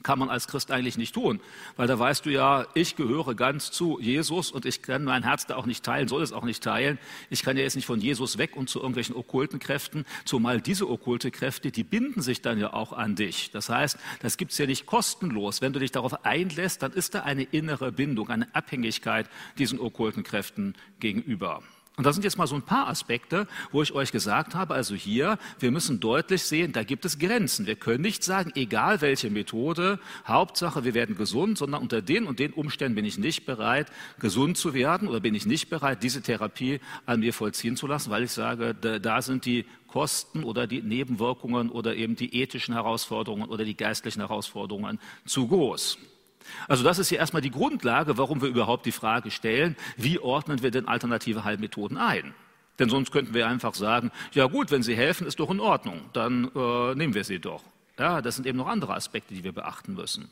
Kann 0.03 0.19
man 0.19 0.29
als 0.29 0.47
Christ 0.47 0.69
eigentlich 0.71 0.97
nicht 0.97 1.15
tun, 1.15 1.39
weil 1.77 1.87
da 1.87 1.97
weißt 1.97 2.27
du 2.27 2.29
ja, 2.29 2.67
ich 2.75 2.95
gehöre 2.95 3.33
ganz 3.33 3.71
zu 3.71 3.99
Jesus 3.99 4.51
und 4.51 4.65
ich 4.65 4.83
kann 4.83 5.03
mein 5.03 5.23
Herz 5.23 5.47
da 5.47 5.55
auch 5.55 5.65
nicht 5.65 5.83
teilen, 5.83 6.07
soll 6.07 6.21
es 6.21 6.31
auch 6.31 6.43
nicht 6.43 6.63
teilen. 6.63 6.99
Ich 7.31 7.41
kann 7.41 7.57
ja 7.57 7.63
jetzt 7.63 7.75
nicht 7.75 7.87
von 7.87 7.99
Jesus 7.99 8.37
weg 8.37 8.55
und 8.55 8.69
zu 8.69 8.79
irgendwelchen 8.79 9.15
okkulten 9.15 9.57
Kräften, 9.57 10.05
zumal 10.23 10.61
diese 10.61 10.87
okkulte 10.87 11.31
Kräfte, 11.31 11.71
die 11.71 11.83
binden 11.83 12.21
sich 12.21 12.43
dann 12.43 12.59
ja 12.59 12.73
auch 12.73 12.93
an 12.93 13.15
dich. 13.15 13.49
Das 13.49 13.69
heißt, 13.69 13.97
das 14.21 14.37
gibt's 14.37 14.59
ja 14.59 14.67
nicht 14.67 14.85
kostenlos. 14.85 15.61
Wenn 15.61 15.73
du 15.73 15.79
dich 15.79 15.91
darauf 15.91 16.23
einlässt, 16.23 16.83
dann 16.83 16.93
ist 16.93 17.15
da 17.15 17.21
eine 17.21 17.43
innere 17.43 17.91
Bindung, 17.91 18.29
eine 18.29 18.53
Abhängigkeit 18.53 19.27
diesen 19.57 19.79
okkulten 19.79 20.21
Kräften 20.21 20.75
gegenüber. 20.99 21.63
Und 21.97 22.05
da 22.05 22.11
sind 22.11 22.23
jetzt 22.23 22.37
mal 22.37 22.47
so 22.47 22.55
ein 22.55 22.61
paar 22.61 22.87
Aspekte, 22.87 23.47
wo 23.71 23.81
ich 23.81 23.93
euch 23.93 24.11
gesagt 24.11 24.53
habe, 24.53 24.73
also 24.73 24.95
hier, 24.95 25.37
wir 25.59 25.71
müssen 25.71 26.01
deutlich 26.01 26.43
sehen, 26.43 26.73
da 26.73 26.83
gibt 26.83 27.05
es 27.05 27.19
Grenzen. 27.19 27.67
Wir 27.67 27.77
können 27.77 28.01
nicht 28.01 28.23
sagen, 28.23 28.51
egal 28.55 28.99
welche 28.99 29.29
Methode, 29.29 29.99
Hauptsache, 30.27 30.83
wir 30.83 30.93
werden 30.93 31.15
gesund, 31.15 31.57
sondern 31.57 31.81
unter 31.81 32.01
den 32.01 32.27
und 32.27 32.39
den 32.39 32.51
Umständen 32.51 32.95
bin 32.95 33.05
ich 33.05 33.17
nicht 33.17 33.45
bereit, 33.45 33.87
gesund 34.19 34.57
zu 34.57 34.73
werden 34.73 35.07
oder 35.07 35.21
bin 35.21 35.35
ich 35.35 35.45
nicht 35.45 35.69
bereit, 35.69 36.03
diese 36.03 36.21
Therapie 36.21 36.81
an 37.05 37.21
mir 37.21 37.33
vollziehen 37.33 37.77
zu 37.77 37.87
lassen, 37.87 38.09
weil 38.09 38.23
ich 38.23 38.31
sage, 38.31 38.75
da 38.75 39.21
sind 39.21 39.45
die 39.45 39.65
Kosten 39.87 40.43
oder 40.43 40.67
die 40.67 40.81
Nebenwirkungen 40.81 41.69
oder 41.69 41.95
eben 41.95 42.17
die 42.17 42.41
ethischen 42.41 42.73
Herausforderungen 42.73 43.47
oder 43.47 43.63
die 43.63 43.77
geistlichen 43.77 44.19
Herausforderungen 44.19 44.99
zu 45.25 45.47
groß. 45.47 45.97
Also 46.67 46.83
das 46.83 46.99
ist 46.99 47.09
ja 47.09 47.17
erstmal 47.17 47.41
die 47.41 47.51
Grundlage, 47.51 48.17
warum 48.17 48.41
wir 48.41 48.49
überhaupt 48.49 48.85
die 48.85 48.91
Frage 48.91 49.31
stellen, 49.31 49.75
wie 49.97 50.19
ordnen 50.19 50.61
wir 50.61 50.71
denn 50.71 50.87
alternative 50.87 51.43
Heilmethoden 51.43 51.97
ein? 51.97 52.33
Denn 52.79 52.89
sonst 52.89 53.11
könnten 53.11 53.33
wir 53.33 53.47
einfach 53.47 53.73
sagen, 53.73 54.11
ja 54.33 54.47
gut, 54.47 54.71
wenn 54.71 54.83
sie 54.83 54.95
helfen, 54.95 55.27
ist 55.27 55.39
doch 55.39 55.49
in 55.49 55.59
Ordnung, 55.59 56.01
dann 56.13 56.51
äh, 56.55 56.95
nehmen 56.95 57.13
wir 57.13 57.23
sie 57.23 57.39
doch. 57.39 57.63
Ja, 57.97 58.21
das 58.21 58.35
sind 58.35 58.45
eben 58.45 58.57
noch 58.57 58.67
andere 58.67 58.93
Aspekte, 58.93 59.33
die 59.33 59.43
wir 59.43 59.53
beachten 59.53 59.93
müssen. 59.93 60.27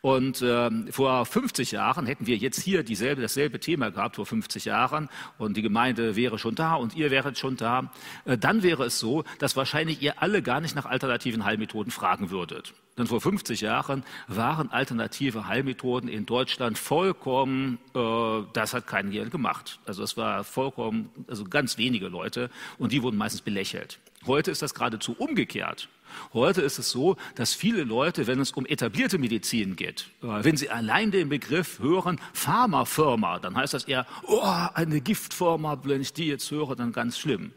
Und 0.00 0.42
äh, 0.42 0.70
vor 0.90 1.26
50 1.26 1.72
Jahren 1.72 2.06
hätten 2.06 2.26
wir 2.26 2.36
jetzt 2.36 2.60
hier 2.60 2.82
dieselbe, 2.82 3.22
dasselbe 3.22 3.60
Thema 3.60 3.90
gehabt, 3.90 4.16
vor 4.16 4.26
50 4.26 4.64
Jahren, 4.64 5.08
und 5.38 5.56
die 5.56 5.62
Gemeinde 5.62 6.16
wäre 6.16 6.38
schon 6.38 6.54
da 6.54 6.74
und 6.74 6.94
ihr 6.96 7.10
wäret 7.10 7.38
schon 7.38 7.56
da. 7.56 7.92
Äh, 8.24 8.38
dann 8.38 8.62
wäre 8.62 8.84
es 8.84 8.98
so, 8.98 9.24
dass 9.38 9.56
wahrscheinlich 9.56 10.02
ihr 10.02 10.22
alle 10.22 10.42
gar 10.42 10.60
nicht 10.60 10.74
nach 10.74 10.86
alternativen 10.86 11.44
Heilmethoden 11.44 11.92
fragen 11.92 12.30
würdet. 12.30 12.74
Denn 12.98 13.06
vor 13.06 13.20
50 13.20 13.62
Jahren 13.62 14.04
waren 14.28 14.70
alternative 14.70 15.46
Heilmethoden 15.46 16.08
in 16.08 16.26
Deutschland 16.26 16.76
vollkommen, 16.76 17.78
äh, 17.94 18.42
das 18.52 18.74
hat 18.74 18.86
keiner 18.86 19.10
hier 19.10 19.28
gemacht. 19.30 19.78
Also 19.86 20.02
es 20.02 20.16
war 20.16 20.44
vollkommen, 20.44 21.10
also 21.26 21.44
ganz 21.44 21.78
wenige 21.78 22.08
Leute 22.08 22.50
und 22.78 22.92
die 22.92 23.02
wurden 23.02 23.16
meistens 23.16 23.40
belächelt. 23.40 23.98
Heute 24.26 24.50
ist 24.50 24.60
das 24.60 24.74
geradezu 24.74 25.14
umgekehrt. 25.16 25.88
Heute 26.32 26.62
ist 26.62 26.78
es 26.78 26.90
so, 26.90 27.16
dass 27.34 27.54
viele 27.54 27.84
Leute, 27.84 28.26
wenn 28.26 28.40
es 28.40 28.52
um 28.52 28.66
etablierte 28.66 29.18
Medizin 29.18 29.76
geht, 29.76 30.08
äh, 30.22 30.44
wenn 30.44 30.56
sie 30.56 30.70
allein 30.70 31.10
den 31.10 31.28
Begriff 31.28 31.78
hören, 31.78 32.20
Pharmafirma, 32.32 33.38
dann 33.38 33.56
heißt 33.56 33.74
das 33.74 33.84
eher, 33.84 34.06
oh, 34.26 34.42
eine 34.74 35.00
Giftfirma, 35.00 35.78
wenn 35.84 36.00
ich 36.00 36.12
die 36.12 36.26
jetzt 36.26 36.50
höre, 36.50 36.76
dann 36.76 36.92
ganz 36.92 37.18
schlimm. 37.18 37.52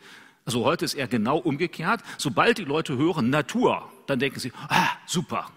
Also 0.45 0.65
heute 0.65 0.86
ist 0.86 0.93
eher 0.93 1.07
genau 1.07 1.38
umgekehrt. 1.38 2.01
Sobald 2.17 2.57
die 2.57 2.65
Leute 2.65 2.98
hören 2.98 3.29
Natur, 3.29 3.89
dann 4.07 4.19
denken 4.19 4.39
sie, 4.39 4.51
ah, 4.67 4.89
super. 5.05 5.50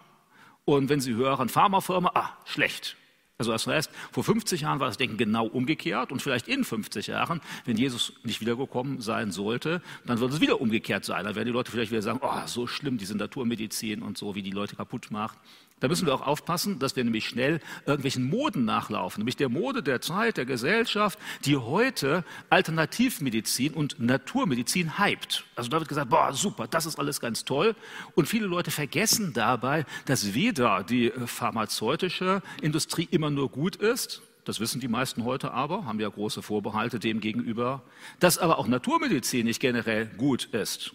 Und 0.64 0.88
wenn 0.88 1.00
sie 1.00 1.14
hören 1.14 1.48
Pharmafirma, 1.48 2.10
ah, 2.14 2.30
schlecht. 2.44 2.96
Also 3.38 3.52
das 3.52 3.66
heißt, 3.66 3.90
vor 4.12 4.24
50 4.24 4.62
Jahren 4.62 4.80
war 4.80 4.86
das 4.86 4.96
Denken 4.96 5.18
genau 5.18 5.46
umgekehrt 5.46 6.10
und 6.10 6.22
vielleicht 6.22 6.48
in 6.48 6.64
50 6.64 7.08
Jahren, 7.08 7.42
wenn 7.66 7.76
Jesus 7.76 8.14
nicht 8.22 8.40
wiedergekommen 8.40 9.02
sein 9.02 9.30
sollte, 9.30 9.82
dann 10.06 10.20
wird 10.20 10.32
es 10.32 10.40
wieder 10.40 10.58
umgekehrt 10.62 11.04
sein. 11.04 11.24
Dann 11.24 11.34
werden 11.34 11.46
die 11.46 11.52
Leute 11.52 11.70
vielleicht 11.70 11.90
wieder 11.90 12.00
sagen, 12.00 12.20
oh, 12.22 12.46
so 12.46 12.66
schlimm 12.66 12.96
diese 12.96 13.14
Naturmedizin 13.14 14.00
und 14.00 14.16
so, 14.16 14.34
wie 14.34 14.42
die 14.42 14.52
Leute 14.52 14.74
kaputt 14.74 15.10
macht. 15.10 15.38
Da 15.80 15.88
müssen 15.88 16.06
wir 16.06 16.14
auch 16.14 16.26
aufpassen, 16.26 16.78
dass 16.78 16.96
wir 16.96 17.04
nämlich 17.04 17.28
schnell 17.28 17.60
irgendwelchen 17.84 18.24
Moden 18.24 18.64
nachlaufen, 18.64 19.20
nämlich 19.20 19.36
der 19.36 19.50
Mode 19.50 19.82
der 19.82 20.00
Zeit, 20.00 20.38
der 20.38 20.46
Gesellschaft, 20.46 21.18
die 21.44 21.58
heute 21.58 22.24
Alternativmedizin 22.48 23.74
und 23.74 24.00
Naturmedizin 24.00 24.98
hypt. 24.98 25.44
Also 25.54 25.68
da 25.68 25.78
wird 25.78 25.90
gesagt, 25.90 26.08
boah, 26.08 26.32
super, 26.32 26.66
das 26.66 26.86
ist 26.86 26.98
alles 26.98 27.20
ganz 27.20 27.44
toll. 27.44 27.76
Und 28.14 28.26
viele 28.26 28.46
Leute 28.46 28.70
vergessen 28.70 29.34
dabei, 29.34 29.84
dass 30.06 30.32
weder 30.32 30.82
die 30.82 31.12
pharmazeutische 31.26 32.40
Industrie 32.62 33.06
immer 33.10 33.28
nur 33.28 33.50
gut 33.50 33.76
ist, 33.76 34.22
das 34.46 34.60
wissen 34.60 34.80
die 34.80 34.88
meisten 34.88 35.24
heute 35.24 35.52
aber, 35.52 35.84
haben 35.84 36.00
ja 36.00 36.08
große 36.08 36.40
Vorbehalte 36.40 37.00
dem 37.00 37.20
gegenüber, 37.20 37.82
dass 38.18 38.38
aber 38.38 38.58
auch 38.58 38.68
Naturmedizin 38.68 39.44
nicht 39.44 39.60
generell 39.60 40.06
gut 40.06 40.44
ist 40.46 40.94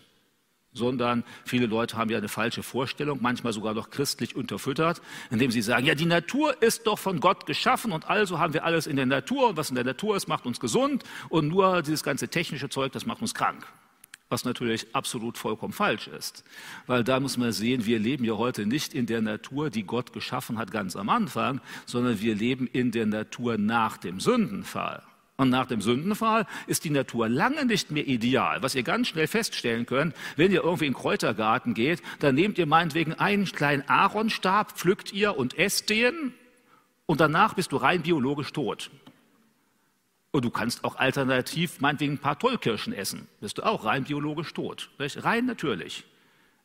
sondern 0.74 1.24
viele 1.46 1.66
Leute 1.66 1.98
haben 1.98 2.10
ja 2.10 2.18
eine 2.18 2.30
falsche 2.30 2.64
Vorstellung, 2.64 3.20
manchmal 3.22 3.54
sogar 3.54 3.74
noch 3.74 3.90
christlich 3.90 4.36
unterfüttert, 4.36 5.02
indem 5.30 5.52
sie 5.52 5.62
sagen, 5.62 5.86
ja, 5.86 5.96
die 5.96 6.06
Natur 6.06 6.62
ist 6.62 6.88
doch 6.88 7.00
von 7.00 7.20
Gott 7.20 7.46
geschaffen 7.46 7.92
und 7.92 8.10
also 8.10 8.40
haben 8.40 8.54
wir 8.54 8.64
alles 8.64 8.88
in 8.88 8.96
der 8.96 9.06
Natur 9.06 9.50
und 9.50 9.58
was 9.58 9.70
in 9.70 9.76
der 9.76 9.84
Natur 9.84 10.16
ist, 10.16 10.28
macht 10.28 10.46
uns 10.46 10.60
gesund 10.60 11.04
und 11.30 11.48
nur 11.48 11.82
dieses 11.82 12.04
ganze 12.04 12.28
technische 12.30 12.70
Zeug, 12.70 12.92
das 12.92 13.06
macht 13.06 13.22
uns 13.22 13.34
krank. 13.34 13.66
Was 14.30 14.46
natürlich 14.46 14.96
absolut 14.96 15.38
vollkommen 15.38 15.74
falsch 15.74 16.08
ist. 16.08 16.46
Weil 16.88 17.04
da 17.04 17.20
muss 17.20 17.36
man 17.36 17.52
sehen, 17.52 17.86
wir 17.86 18.00
leben 18.00 18.24
ja 18.24 18.38
heute 18.38 18.66
nicht 18.66 18.94
in 18.94 19.06
der 19.06 19.22
Natur, 19.22 19.70
die 19.70 19.84
Gott 19.84 20.14
geschaffen 20.14 20.58
hat 20.58 20.72
ganz 20.72 20.96
am 20.96 21.10
Anfang, 21.10 21.60
sondern 21.86 22.22
wir 22.22 22.34
leben 22.34 22.66
in 22.66 22.92
der 22.92 23.08
Natur 23.08 23.58
nach 23.58 23.98
dem 23.98 24.22
Sündenfall. 24.22 25.04
Und 25.42 25.50
nach 25.50 25.66
dem 25.66 25.82
Sündenfall 25.82 26.46
ist 26.68 26.84
die 26.84 26.92
Natur 26.92 27.28
lange 27.28 27.66
nicht 27.66 27.90
mehr 27.90 28.06
ideal. 28.06 28.62
Was 28.62 28.76
ihr 28.76 28.84
ganz 28.84 29.08
schnell 29.08 29.26
feststellen 29.26 29.88
könnt, 29.88 30.16
wenn 30.36 30.52
ihr 30.52 30.64
irgendwie 30.64 30.86
in 30.86 30.94
den 30.94 31.00
Kräutergarten 31.00 31.74
geht, 31.74 32.04
dann 32.20 32.36
nehmt 32.36 32.60
ihr 32.60 32.68
meinetwegen 32.68 33.16
einen 33.16 33.46
kleinen 33.46 33.82
Aaronstab, 33.90 34.74
pflückt 34.74 35.12
ihr 35.12 35.36
und 35.36 35.58
esst 35.58 35.90
den 35.90 36.36
und 37.08 37.22
danach 37.22 37.56
bist 37.56 37.72
du 37.72 37.78
rein 37.78 38.04
biologisch 38.04 38.54
tot. 38.54 38.92
Und 40.30 40.46
du 40.46 40.52
kannst 40.52 40.84
auch 40.84 40.98
alternativ 40.98 41.82
meinetwegen 41.82 42.14
ein 42.14 42.20
paar 42.20 42.38
Tollkirschen 42.38 42.94
essen. 42.94 43.28
Bist 43.40 43.58
du 43.58 43.64
auch 43.64 43.84
rein 43.84 44.04
biologisch 44.04 44.54
tot. 44.54 44.92
Rein 45.00 45.48
natürlich. 45.48 46.06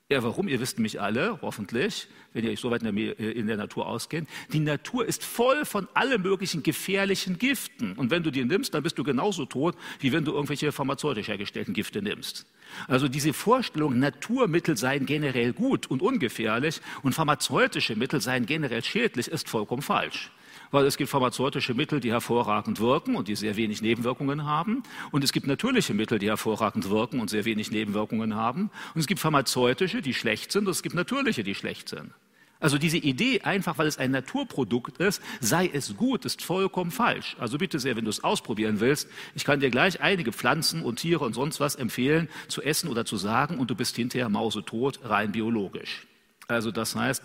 Ja, 0.09 0.23
warum? 0.23 0.47
Ihr 0.47 0.61
wisst 0.61 0.79
mich 0.79 1.01
alle, 1.01 1.41
hoffentlich, 1.43 2.07
wenn 2.33 2.45
ihr 2.45 2.53
euch 2.53 2.61
so 2.61 2.71
weit 2.71 2.85
in 2.85 2.95
der, 2.95 3.19
äh, 3.19 3.33
in 3.33 3.49
der, 3.49 3.57
Natur 3.57 3.89
auskennt. 3.89 4.29
Die 4.53 4.61
Natur 4.61 5.05
ist 5.05 5.25
voll 5.25 5.65
von 5.65 5.89
allen 5.95 6.23
möglichen 6.23 6.63
gefährlichen 6.63 7.39
Giften. 7.39 7.95
Und 7.95 8.13
wenn 8.13 8.23
du 8.23 8.31
die 8.31 8.45
nimmst, 8.45 8.73
dann 8.73 8.85
bist 8.85 8.97
du 8.99 9.03
genauso 9.03 9.47
tot, 9.47 9.75
wie 9.99 10.13
wenn 10.13 10.25
du 10.25 10.33
irgendwelche 10.33 10.71
pharmazeutisch 10.71 11.27
hergestellten 11.27 11.75
Gifte 11.75 12.03
nimmst. 12.03 12.47
Also 12.87 13.09
diese 13.09 13.33
Vorstellung, 13.33 13.99
Naturmittel 13.99 14.77
seien 14.77 15.07
generell 15.07 15.53
gut 15.53 15.89
und 15.89 16.03
ungefährlich 16.03 16.81
und 17.03 17.15
pharmazeutische 17.15 17.97
Mittel 17.97 18.21
seien 18.21 18.47
generell 18.47 18.85
schädlich, 18.85 19.27
ist 19.27 19.49
vollkommen 19.49 19.83
falsch 19.83 20.31
weil 20.71 20.87
es 20.87 20.97
gibt 20.97 21.11
pharmazeutische 21.11 21.75
Mittel, 21.75 22.01
die 22.01 22.11
hervorragend 22.11 22.81
wirken 22.81 23.17
und 23.17 23.29
die 23.29 23.37
sehr 23.37 23.57
wenig 23.57 23.83
Nebenwirkungen 23.83 24.45
haben. 24.45 24.83
Und 25.11 25.25
es 25.25 25.33
gibt 25.33 25.47
natürliche 25.47 25.95
Mittel, 25.95 26.19
die 26.19 26.29
hervorragend 26.29 26.91
wirken 26.91 27.21
und 27.21 27.31
sehr 27.31 27.45
wenig 27.45 27.71
Nebenwirkungen 27.71 28.35
haben. 28.35 28.71
Und 28.95 29.01
es 29.01 29.07
gibt 29.07 29.21
pharmazeutische, 29.21 30.03
die 30.03 30.15
schlecht 30.15 30.53
sind 30.53 30.67
und 30.67 30.73
es 30.73 30.83
gibt 30.83 30.95
natürliche, 30.95 31.45
die 31.45 31.55
schlecht 31.55 31.89
sind. 31.89 32.13
Also 32.59 32.79
diese 32.79 32.97
Idee, 32.97 33.43
einfach 33.43 33.77
weil 33.77 33.87
es 33.87 33.99
ein 33.99 34.11
Naturprodukt 34.11 34.99
ist, 34.99 35.23
sei 35.41 35.71
es 35.73 35.97
gut, 35.97 36.25
ist 36.25 36.43
vollkommen 36.43 36.91
falsch. 36.91 37.37
Also 37.39 37.59
bitte 37.59 37.79
sehr, 37.79 37.97
wenn 37.97 38.05
du 38.05 38.11
es 38.11 38.25
ausprobieren 38.25 38.81
willst, 38.81 39.09
ich 39.35 39.45
kann 39.45 39.61
dir 39.61 39.71
gleich 39.71 40.01
einige 40.01 40.33
Pflanzen 40.33 40.83
und 40.83 40.97
Tiere 40.97 41.25
und 41.25 41.35
sonst 41.35 41.61
was 41.61 41.75
empfehlen, 41.75 42.29
zu 42.49 42.63
essen 42.63 42.89
oder 42.89 43.05
zu 43.05 43.19
sagen 43.19 43.59
und 43.59 43.71
du 43.71 43.75
bist 43.75 43.97
hinterher 43.97 44.31
mausetot, 44.31 45.01
rein 45.05 45.33
biologisch. 45.33 46.07
Also 46.49 46.71
das 46.71 46.95
heißt, 46.95 47.23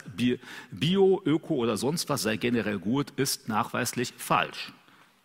Bio, 0.72 1.22
Öko 1.26 1.56
oder 1.56 1.78
sonst 1.78 2.10
was 2.10 2.24
sei 2.24 2.38
generell 2.38 2.80
gut, 2.80 3.12
ist 3.18 3.48
nachweislich 3.48 4.14
falsch. 4.18 4.74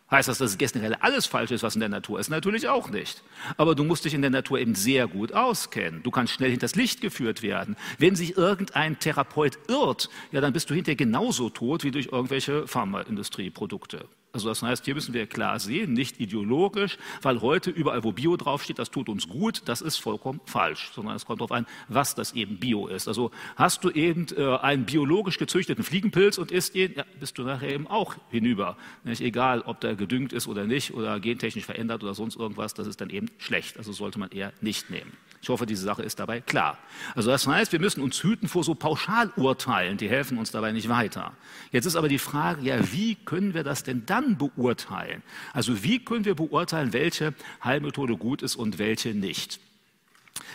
Heißt 0.09 0.29
das, 0.29 0.37
dass 0.37 0.57
generell 0.57 0.95
alles 1.01 1.25
falsch 1.25 1.51
ist, 1.51 1.63
was 1.63 1.75
in 1.75 1.81
der 1.81 1.89
Natur 1.89 2.17
ist? 2.19 2.29
Natürlich 2.29 2.69
auch 2.69 2.89
nicht. 2.89 3.23
Aber 3.57 3.75
du 3.75 3.83
musst 3.83 4.05
dich 4.05 4.13
in 4.13 4.21
der 4.21 4.31
Natur 4.31 4.57
eben 4.59 4.73
sehr 4.73 5.05
gut 5.07 5.33
auskennen. 5.33 6.01
Du 6.01 6.11
kannst 6.11 6.33
schnell 6.33 6.49
hinters 6.49 6.75
Licht 6.75 7.01
geführt 7.01 7.41
werden. 7.41 7.75
Wenn 7.97 8.15
sich 8.15 8.37
irgendein 8.37 8.99
Therapeut 8.99 9.59
irrt, 9.67 10.09
ja, 10.31 10.39
dann 10.39 10.53
bist 10.53 10.69
du 10.69 10.75
hinterher 10.75 10.95
genauso 10.95 11.49
tot 11.49 11.83
wie 11.83 11.91
durch 11.91 12.07
irgendwelche 12.09 12.67
Pharmaindustrieprodukte. 12.67 14.05
Also 14.37 14.49
das 14.49 14.61
heißt, 14.61 14.85
hier 14.85 14.93
müssen 14.93 15.15
wir 15.15 15.25
klar 15.25 15.59
sehen, 15.59 15.93
nicht 15.93 16.19
ideologisch, 16.19 16.99
weil 17.23 17.41
heute 17.41 17.71
überall, 17.71 18.03
wo 18.03 18.11
Bio 18.11 18.37
draufsteht, 18.37 18.77
das 18.77 18.91
tut 18.91 19.09
uns 19.09 19.27
gut, 19.27 19.63
das 19.65 19.81
ist 19.81 19.97
vollkommen 19.97 20.39
falsch, 20.45 20.91
sondern 20.93 21.15
es 21.15 21.25
kommt 21.25 21.41
darauf 21.41 21.51
an, 21.51 21.65
was 21.87 22.13
das 22.13 22.33
eben 22.33 22.57
Bio 22.57 22.85
ist. 22.85 23.07
Also 23.07 23.31
hast 23.55 23.83
du 23.83 23.89
eben 23.89 24.27
äh, 24.37 24.57
einen 24.57 24.85
biologisch 24.85 25.39
gezüchteten 25.39 25.83
Fliegenpilz 25.83 26.37
und 26.37 26.51
isst 26.51 26.75
ihn, 26.75 26.93
ja, 26.95 27.03
bist 27.19 27.39
du 27.39 27.43
nachher 27.43 27.69
eben 27.69 27.87
auch 27.87 28.15
hinüber. 28.29 28.77
Nicht? 29.03 29.21
Egal, 29.21 29.61
ob 29.61 29.81
der 29.81 29.95
gedüngt 29.95 30.33
ist 30.33 30.47
oder 30.47 30.65
nicht 30.65 30.93
oder 30.93 31.19
gentechnisch 31.19 31.65
verändert 31.65 32.03
oder 32.03 32.13
sonst 32.13 32.35
irgendwas, 32.35 32.75
das 32.75 32.85
ist 32.85 33.01
dann 33.01 33.09
eben 33.09 33.31
schlecht. 33.39 33.77
Also 33.77 33.91
sollte 33.91 34.19
man 34.19 34.29
eher 34.29 34.53
nicht 34.61 34.91
nehmen. 34.91 35.13
Ich 35.41 35.49
hoffe, 35.49 35.65
diese 35.65 35.83
Sache 35.83 36.03
ist 36.03 36.19
dabei 36.19 36.41
klar. 36.41 36.77
Also 37.15 37.29
das 37.29 37.45
heißt, 37.45 37.71
wir 37.71 37.79
müssen 37.79 38.01
uns 38.01 38.21
hüten 38.21 38.47
vor 38.47 38.63
so 38.63 38.75
Pauschalurteilen, 38.75 39.97
die 39.97 40.09
helfen 40.09 40.37
uns 40.37 40.51
dabei 40.51 40.71
nicht 40.71 40.89
weiter. 40.89 41.33
Jetzt 41.71 41.85
ist 41.85 41.95
aber 41.95 42.09
die 42.09 42.19
Frage, 42.19 42.63
ja, 42.63 42.91
wie 42.91 43.15
können 43.15 43.53
wir 43.53 43.63
das 43.63 43.83
denn 43.83 44.05
dann 44.05 44.37
beurteilen? 44.37 45.21
Also 45.53 45.83
wie 45.83 45.99
können 45.99 46.25
wir 46.25 46.35
beurteilen, 46.35 46.93
welche 46.93 47.33
Heilmethode 47.63 48.17
gut 48.17 48.41
ist 48.41 48.55
und 48.55 48.79
welche 48.79 49.09
nicht? 49.09 49.59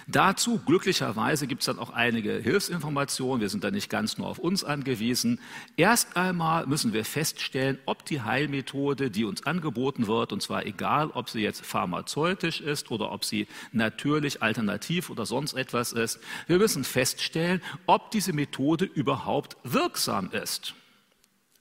Dazu 0.06 0.58
glücklicherweise 0.58 1.46
gibt 1.46 1.62
es 1.62 1.66
dann 1.66 1.78
auch 1.78 1.90
einige 1.90 2.32
Hilfsinformationen. 2.32 3.40
Wir 3.40 3.48
sind 3.48 3.64
da 3.64 3.70
nicht 3.70 3.88
ganz 3.88 4.18
nur 4.18 4.28
auf 4.28 4.38
uns 4.38 4.64
angewiesen. 4.64 5.40
Erst 5.76 6.16
einmal 6.16 6.66
müssen 6.66 6.92
wir 6.92 7.04
feststellen, 7.04 7.78
ob 7.86 8.04
die 8.04 8.22
Heilmethode, 8.22 9.10
die 9.10 9.24
uns 9.24 9.46
angeboten 9.46 10.06
wird, 10.06 10.32
und 10.32 10.42
zwar 10.42 10.66
egal, 10.66 11.10
ob 11.10 11.30
sie 11.30 11.40
jetzt 11.40 11.64
pharmazeutisch 11.64 12.60
ist 12.60 12.90
oder 12.90 13.12
ob 13.12 13.24
sie 13.24 13.46
natürlich, 13.72 14.42
alternativ 14.42 15.10
oder 15.10 15.26
sonst 15.26 15.54
etwas 15.54 15.92
ist, 15.92 16.18
wir 16.46 16.58
müssen 16.58 16.84
feststellen, 16.84 17.62
ob 17.86 18.10
diese 18.10 18.32
Methode 18.32 18.84
überhaupt 18.84 19.56
wirksam 19.64 20.30
ist. 20.30 20.74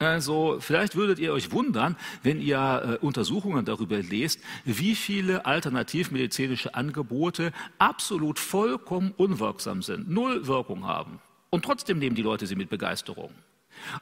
Also 0.02 0.58
vielleicht 0.60 0.96
würdet 0.96 1.20
ihr 1.20 1.32
euch 1.32 1.52
wundern, 1.52 1.96
wenn 2.24 2.42
ihr 2.42 3.00
äh, 3.02 3.06
Untersuchungen 3.06 3.66
darüber 3.66 3.98
lest, 4.00 4.40
wie 4.66 4.96
viele 4.96 5.46
alternativmedizinische 5.46 6.74
Angebote 6.74 7.52
absolut 7.78 8.40
vollkommen 8.40 9.14
unwirksam 9.16 9.84
sind, 9.84 10.10
null 10.10 10.48
Wirkung 10.48 10.88
haben. 10.88 11.20
Und 11.52 11.66
trotzdem 11.66 12.00
nehmen 12.00 12.16
die 12.16 12.24
Leute 12.24 12.48
sie 12.48 12.56
mit 12.56 12.70
Begeisterung. 12.70 13.30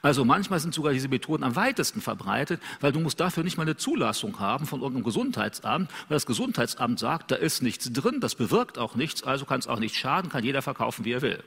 Also 0.01 0.24
manchmal 0.24 0.60
sind 0.60 0.74
sogar 0.74 0.94
diese 0.94 1.10
Methoden 1.10 1.44
am 1.44 1.56
weitesten 1.56 2.00
verbreitet, 2.00 2.62
weil 2.79 2.91
du 2.91 3.01
musst 3.01 3.20
dafür 3.20 3.44
nicht 3.44 3.58
mal 3.58 3.63
eine 3.63 3.75
Zulassung 3.75 4.39
haben 4.39 4.68
von 4.68 4.82
irgendeinem 4.82 5.03
Gesundheitsamt, 5.03 5.89
weil 6.08 6.15
das 6.15 6.25
Gesundheitsamt 6.25 7.00
sagt, 7.00 7.32
da 7.32 7.36
ist 7.36 7.62
nichts 7.62 7.91
drin, 7.91 8.20
das 8.22 8.36
bewirkt 8.36 8.77
auch 8.77 8.96
nichts, 8.96 9.24
also 9.24 9.46
kann 9.46 9.60
es 9.60 9.68
auch 9.68 9.79
nicht 9.79 9.96
schaden, 9.96 10.29
kann 10.29 10.44
jeder 10.44 10.62
verkaufen, 10.62 11.06
wie 11.06 11.12
er 11.12 11.22
will. 11.22 11.44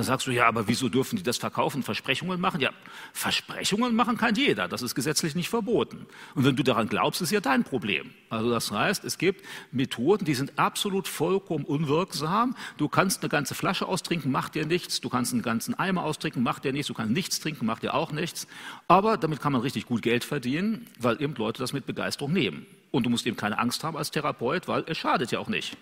Da 0.00 0.04
sagst 0.04 0.26
du, 0.26 0.30
ja, 0.30 0.46
aber 0.46 0.66
wieso 0.66 0.88
dürfen 0.88 1.16
die 1.16 1.22
das 1.22 1.36
verkaufen, 1.36 1.82
Versprechungen 1.82 2.40
machen? 2.40 2.58
Ja, 2.62 2.70
Versprechungen 3.12 3.94
machen 3.94 4.16
kann 4.16 4.34
jeder, 4.34 4.66
das 4.66 4.80
ist 4.80 4.94
gesetzlich 4.94 5.34
nicht 5.34 5.50
verboten. 5.50 6.06
Und 6.34 6.46
wenn 6.46 6.56
du 6.56 6.62
daran 6.62 6.88
glaubst, 6.88 7.20
ist 7.20 7.30
ja 7.32 7.40
dein 7.40 7.64
Problem. 7.64 8.10
Also 8.30 8.50
das 8.50 8.70
heißt, 8.70 9.04
es 9.04 9.18
gibt 9.18 9.44
Methoden, 9.72 10.24
die 10.24 10.34
sind 10.34 10.58
absolut 10.58 11.06
vollkommen 11.06 11.66
unwirksam. 11.66 12.56
Du 12.78 12.88
kannst 12.88 13.20
eine 13.20 13.28
ganze 13.28 13.54
Flasche 13.54 13.86
austrinken, 13.86 14.32
macht 14.32 14.54
dir 14.54 14.64
nichts. 14.64 15.02
Du 15.02 15.10
kannst 15.10 15.34
einen 15.34 15.42
ganzen 15.42 15.78
Eimer 15.78 16.04
austrinken, 16.04 16.42
macht 16.42 16.64
dir 16.64 16.72
nichts. 16.72 16.88
Du 16.88 16.94
kannst 16.94 17.12
nichts 17.12 17.38
trinken, 17.38 17.66
macht 17.66 17.82
dir 17.82 17.92
auch 17.92 18.10
nichts. 18.10 18.46
Aber 18.88 19.18
damit 19.18 19.42
kann 19.42 19.52
man 19.52 19.60
richtig 19.60 19.84
gut 19.84 20.00
Geld 20.00 20.24
verdienen, 20.24 20.86
weil 20.98 21.20
eben 21.20 21.34
Leute 21.34 21.60
das 21.60 21.74
mit 21.74 21.84
Begeisterung 21.84 22.32
nehmen. 22.32 22.64
Und 22.90 23.04
du 23.04 23.10
musst 23.10 23.26
eben 23.26 23.36
keine 23.36 23.58
Angst 23.58 23.84
haben 23.84 23.98
als 23.98 24.10
Therapeut, 24.10 24.66
weil 24.66 24.82
es 24.86 24.96
schadet 24.96 25.30
ja 25.30 25.40
auch 25.40 25.48
nicht. 25.48 25.76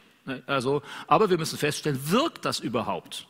Also, 0.46 0.82
aber 1.06 1.30
wir 1.30 1.38
müssen 1.38 1.56
feststellen, 1.56 2.10
wirkt 2.10 2.44
das 2.44 2.58
überhaupt? 2.58 3.28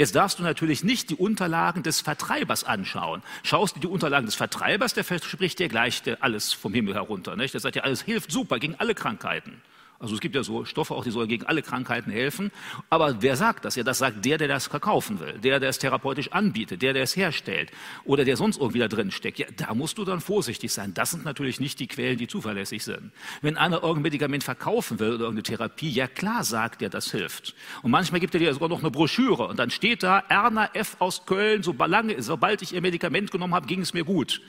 Jetzt 0.00 0.14
darfst 0.14 0.38
du 0.38 0.42
natürlich 0.42 0.82
nicht 0.82 1.10
die 1.10 1.14
Unterlagen 1.14 1.82
des 1.82 2.00
Vertreibers 2.00 2.64
anschauen. 2.64 3.22
Schaust 3.42 3.76
du 3.76 3.80
die 3.80 3.86
Unterlagen 3.86 4.24
des 4.24 4.34
Vertreibers, 4.34 4.94
der 4.94 5.04
verspricht 5.04 5.58
dir 5.58 5.68
gleich 5.68 6.00
alles 6.20 6.54
vom 6.54 6.72
Himmel 6.72 6.94
herunter. 6.94 7.36
Nicht? 7.36 7.52
Der 7.52 7.60
sagt 7.60 7.74
dir, 7.74 7.84
alles 7.84 8.00
hilft 8.00 8.32
super 8.32 8.58
gegen 8.58 8.76
alle 8.76 8.94
Krankheiten. 8.94 9.60
Also 10.00 10.14
es 10.14 10.22
gibt 10.22 10.34
ja 10.34 10.42
so 10.42 10.64
Stoffe 10.64 10.94
auch, 10.94 11.04
die 11.04 11.10
sollen 11.10 11.28
gegen 11.28 11.44
alle 11.44 11.60
Krankheiten 11.60 12.10
helfen. 12.10 12.50
Aber 12.88 13.20
wer 13.20 13.36
sagt 13.36 13.66
das? 13.66 13.76
Ja, 13.76 13.82
das 13.82 13.98
sagt 13.98 14.24
der, 14.24 14.38
der 14.38 14.48
das 14.48 14.66
verkaufen 14.66 15.20
will, 15.20 15.34
der, 15.34 15.60
der 15.60 15.68
es 15.68 15.78
therapeutisch 15.78 16.32
anbietet, 16.32 16.80
der, 16.80 16.94
der 16.94 17.02
es 17.02 17.16
herstellt 17.16 17.70
oder 18.04 18.24
der 18.24 18.38
sonst 18.38 18.58
irgendwie 18.58 18.78
da 18.78 18.88
drin 18.88 19.10
steckt. 19.10 19.38
Ja, 19.38 19.46
da 19.54 19.74
musst 19.74 19.98
du 19.98 20.06
dann 20.06 20.22
vorsichtig 20.22 20.72
sein. 20.72 20.94
Das 20.94 21.10
sind 21.10 21.26
natürlich 21.26 21.60
nicht 21.60 21.78
die 21.80 21.86
Quellen, 21.86 22.16
die 22.16 22.28
zuverlässig 22.28 22.82
sind. 22.82 23.12
Wenn 23.42 23.58
einer 23.58 23.82
irgendein 23.82 24.04
Medikament 24.04 24.42
verkaufen 24.42 24.98
will 25.00 25.08
oder 25.08 25.24
irgendeine 25.24 25.42
Therapie, 25.42 25.90
ja 25.90 26.06
klar 26.06 26.44
sagt 26.44 26.80
er, 26.80 26.88
das 26.88 27.10
hilft. 27.10 27.54
Und 27.82 27.90
manchmal 27.90 28.20
gibt 28.20 28.32
er 28.34 28.40
dir 28.40 28.54
sogar 28.54 28.70
noch 28.70 28.80
eine 28.80 28.90
Broschüre 28.90 29.48
und 29.48 29.58
dann 29.58 29.68
steht 29.68 30.02
da, 30.02 30.20
Erna 30.30 30.70
F. 30.72 30.96
aus 30.98 31.26
Köln, 31.26 31.62
sobald 31.62 32.62
ich 32.62 32.72
ihr 32.72 32.80
Medikament 32.80 33.30
genommen 33.30 33.54
habe, 33.54 33.66
ging 33.66 33.82
es 33.82 33.92
mir 33.92 34.04
gut. 34.04 34.40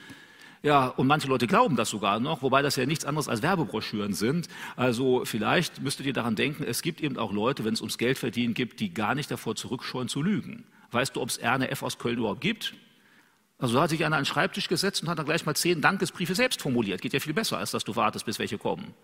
Ja, 0.62 0.86
und 0.86 1.08
manche 1.08 1.26
Leute 1.26 1.48
glauben 1.48 1.74
das 1.74 1.90
sogar 1.90 2.20
noch, 2.20 2.42
wobei 2.42 2.62
das 2.62 2.76
ja 2.76 2.86
nichts 2.86 3.04
anderes 3.04 3.28
als 3.28 3.42
Werbebroschüren 3.42 4.12
sind. 4.12 4.48
Also 4.76 5.24
vielleicht 5.24 5.82
müsstet 5.82 6.06
ihr 6.06 6.12
daran 6.12 6.36
denken, 6.36 6.62
es 6.62 6.82
gibt 6.82 7.00
eben 7.00 7.18
auch 7.18 7.32
Leute, 7.32 7.64
wenn 7.64 7.74
es 7.74 7.80
ums 7.80 7.98
Geld 7.98 8.16
verdienen 8.16 8.54
gibt, 8.54 8.78
die 8.78 8.94
gar 8.94 9.16
nicht 9.16 9.30
davor 9.30 9.56
zurückscheuen 9.56 10.08
zu 10.08 10.22
lügen. 10.22 10.64
Weißt 10.92 11.16
du, 11.16 11.20
ob 11.20 11.30
es 11.30 11.36
Erne 11.36 11.70
F. 11.70 11.82
aus 11.82 11.98
Köln 11.98 12.18
überhaupt 12.18 12.40
gibt? 12.40 12.74
Also 13.58 13.74
da 13.74 13.82
hat 13.82 13.90
sich 13.90 14.04
einer 14.04 14.16
an 14.16 14.22
den 14.22 14.26
Schreibtisch 14.26 14.68
gesetzt 14.68 15.02
und 15.02 15.08
hat 15.08 15.18
dann 15.18 15.26
gleich 15.26 15.44
mal 15.46 15.54
zehn 15.54 15.80
Dankesbriefe 15.80 16.34
selbst 16.34 16.62
formuliert. 16.62 17.00
Geht 17.00 17.12
ja 17.12 17.20
viel 17.20 17.34
besser, 17.34 17.58
als 17.58 17.72
dass 17.72 17.82
du 17.82 17.96
wartest, 17.96 18.26
bis 18.26 18.38
welche 18.38 18.58
kommen. 18.58 18.94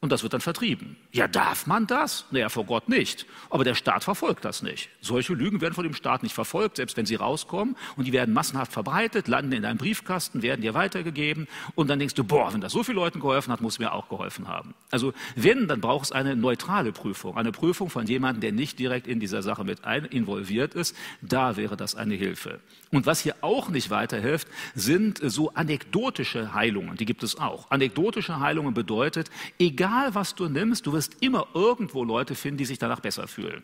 Und 0.00 0.12
das 0.12 0.22
wird 0.22 0.32
dann 0.32 0.40
vertrieben. 0.40 0.96
Ja, 1.10 1.26
darf 1.26 1.66
man 1.66 1.88
das? 1.88 2.24
Naja, 2.30 2.50
vor 2.50 2.64
Gott 2.64 2.88
nicht. 2.88 3.26
Aber 3.50 3.64
der 3.64 3.74
Staat 3.74 4.04
verfolgt 4.04 4.44
das 4.44 4.62
nicht. 4.62 4.90
Solche 5.00 5.34
Lügen 5.34 5.60
werden 5.60 5.74
von 5.74 5.82
dem 5.82 5.94
Staat 5.94 6.22
nicht 6.22 6.36
verfolgt, 6.36 6.76
selbst 6.76 6.96
wenn 6.96 7.04
sie 7.04 7.16
rauskommen. 7.16 7.76
Und 7.96 8.06
die 8.06 8.12
werden 8.12 8.32
massenhaft 8.32 8.70
verbreitet, 8.70 9.26
landen 9.26 9.50
in 9.50 9.62
deinem 9.64 9.76
Briefkasten, 9.76 10.40
werden 10.40 10.60
dir 10.60 10.74
weitergegeben. 10.74 11.48
Und 11.74 11.90
dann 11.90 11.98
denkst 11.98 12.14
du, 12.14 12.22
boah, 12.22 12.52
wenn 12.52 12.60
das 12.60 12.70
so 12.70 12.84
vielen 12.84 12.96
Leuten 12.96 13.18
geholfen 13.18 13.52
hat, 13.52 13.60
muss 13.60 13.80
mir 13.80 13.92
auch 13.92 14.08
geholfen 14.08 14.46
haben. 14.46 14.72
Also 14.92 15.14
wenn, 15.34 15.66
dann 15.66 15.80
braucht 15.80 16.04
es 16.04 16.12
eine 16.12 16.36
neutrale 16.36 16.92
Prüfung. 16.92 17.36
Eine 17.36 17.50
Prüfung 17.50 17.90
von 17.90 18.06
jemandem, 18.06 18.40
der 18.40 18.52
nicht 18.52 18.78
direkt 18.78 19.08
in 19.08 19.18
dieser 19.18 19.42
Sache 19.42 19.64
mit 19.64 19.80
involviert 20.10 20.74
ist. 20.74 20.94
Da 21.22 21.56
wäre 21.56 21.76
das 21.76 21.96
eine 21.96 22.14
Hilfe. 22.14 22.60
Und 22.92 23.06
was 23.06 23.20
hier 23.20 23.34
auch 23.40 23.68
nicht 23.68 23.90
weiterhilft, 23.90 24.46
sind 24.76 25.18
so 25.22 25.52
anekdotische 25.54 26.54
Heilungen. 26.54 26.96
Die 26.96 27.04
gibt 27.04 27.24
es 27.24 27.36
auch. 27.36 27.68
Anekdotische 27.72 28.38
Heilungen 28.38 28.74
bedeutet, 28.74 29.28
egal 29.58 29.87
egal 29.88 30.14
was 30.14 30.34
du 30.34 30.48
nimmst, 30.48 30.86
du 30.86 30.92
wirst 30.92 31.16
immer 31.20 31.46
irgendwo 31.54 32.04
Leute 32.04 32.34
finden, 32.34 32.58
die 32.58 32.64
sich 32.66 32.78
danach 32.78 33.00
besser 33.00 33.26
fühlen. 33.26 33.62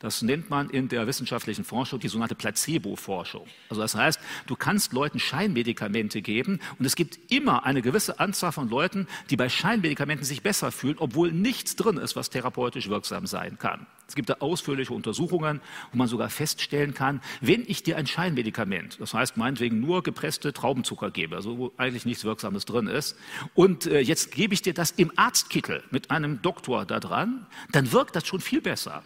Das 0.00 0.22
nennt 0.22 0.48
man 0.48 0.70
in 0.70 0.88
der 0.88 1.08
wissenschaftlichen 1.08 1.64
Forschung 1.64 1.98
die 1.98 2.06
sogenannte 2.06 2.36
Placebo-Forschung. 2.36 3.46
Also 3.68 3.82
das 3.82 3.96
heißt, 3.96 4.20
du 4.46 4.54
kannst 4.54 4.92
Leuten 4.92 5.18
Scheinmedikamente 5.18 6.22
geben 6.22 6.60
und 6.78 6.84
es 6.84 6.94
gibt 6.94 7.32
immer 7.32 7.64
eine 7.64 7.82
gewisse 7.82 8.20
Anzahl 8.20 8.52
von 8.52 8.68
Leuten, 8.68 9.08
die 9.30 9.36
bei 9.36 9.48
Scheinmedikamenten 9.48 10.24
sich 10.24 10.42
besser 10.42 10.70
fühlen, 10.70 10.96
obwohl 10.98 11.32
nichts 11.32 11.74
drin 11.74 11.96
ist, 11.96 12.14
was 12.14 12.30
therapeutisch 12.30 12.88
wirksam 12.88 13.26
sein 13.26 13.58
kann. 13.58 13.86
Es 14.06 14.14
gibt 14.14 14.30
da 14.30 14.36
ausführliche 14.38 14.94
Untersuchungen, 14.94 15.60
wo 15.90 15.98
man 15.98 16.06
sogar 16.06 16.30
feststellen 16.30 16.94
kann, 16.94 17.20
wenn 17.40 17.64
ich 17.66 17.82
dir 17.82 17.96
ein 17.96 18.06
Scheinmedikament, 18.06 19.00
das 19.00 19.14
heißt 19.14 19.36
meinetwegen 19.36 19.80
nur 19.80 20.04
gepresste 20.04 20.52
Traubenzucker 20.52 21.10
gebe, 21.10 21.36
also 21.36 21.58
wo 21.58 21.72
eigentlich 21.76 22.06
nichts 22.06 22.24
Wirksames 22.24 22.64
drin 22.64 22.86
ist, 22.86 23.18
und 23.54 23.86
äh, 23.86 23.98
jetzt 23.98 24.30
gebe 24.30 24.54
ich 24.54 24.62
dir 24.62 24.72
das 24.72 24.92
im 24.92 25.12
Arztkittel 25.16 25.82
mit 25.90 26.10
einem 26.10 26.40
Doktor 26.40 26.86
da 26.86 27.00
dran, 27.00 27.46
dann 27.72 27.92
wirkt 27.92 28.16
das 28.16 28.26
schon 28.26 28.40
viel 28.40 28.62
besser. 28.62 29.02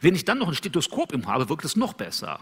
Wenn 0.00 0.14
ich 0.14 0.24
dann 0.24 0.38
noch 0.38 0.48
ein 0.48 0.54
Stethoskop 0.54 1.12
im 1.12 1.26
habe, 1.26 1.48
wirkt 1.48 1.64
es 1.64 1.76
noch 1.76 1.94
besser. 1.94 2.40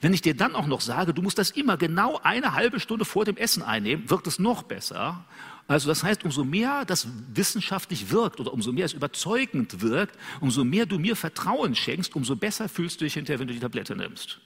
Wenn 0.00 0.14
ich 0.14 0.22
dir 0.22 0.36
dann 0.36 0.54
auch 0.54 0.66
noch 0.66 0.80
sage, 0.80 1.12
du 1.12 1.22
musst 1.22 1.38
das 1.38 1.50
immer 1.50 1.76
genau 1.76 2.20
eine 2.22 2.54
halbe 2.54 2.80
Stunde 2.80 3.04
vor 3.04 3.24
dem 3.24 3.36
Essen 3.36 3.62
einnehmen, 3.62 4.08
wirkt 4.10 4.26
es 4.26 4.38
noch 4.38 4.62
besser. 4.62 5.24
Also 5.68 5.88
das 5.88 6.04
heißt, 6.04 6.24
umso 6.24 6.44
mehr 6.44 6.84
das 6.84 7.06
wissenschaftlich 7.34 8.10
wirkt 8.10 8.40
oder 8.40 8.52
umso 8.52 8.72
mehr 8.72 8.84
es 8.84 8.92
überzeugend 8.92 9.80
wirkt, 9.80 10.16
umso 10.40 10.64
mehr 10.64 10.86
du 10.86 10.98
mir 10.98 11.16
Vertrauen 11.16 11.74
schenkst, 11.74 12.14
umso 12.16 12.36
besser 12.36 12.68
fühlst 12.68 13.00
du 13.00 13.04
dich 13.04 13.14
hinterher, 13.14 13.40
wenn 13.40 13.48
du 13.48 13.54
die 13.54 13.60
Tablette 13.60 13.96
nimmst. 13.96 14.38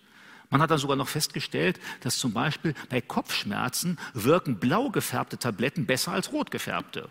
Man 0.51 0.63
hat 0.63 0.71
dann 0.71 0.79
sogar 0.79 0.97
noch 0.97 1.09
festgestellt, 1.09 1.81
dass 2.01 2.19
zum 2.19 2.33
Beispiel 2.33 2.75
bei 2.89 3.01
Kopfschmerzen 3.01 3.99
wirken 4.15 4.59
blau 4.59 4.91
gefärbte 4.91 5.39
Tabletten 5.39 5.87
besser 5.87 6.13
als 6.13 6.33
rot 6.33 6.51
gefärbte. 6.51 7.09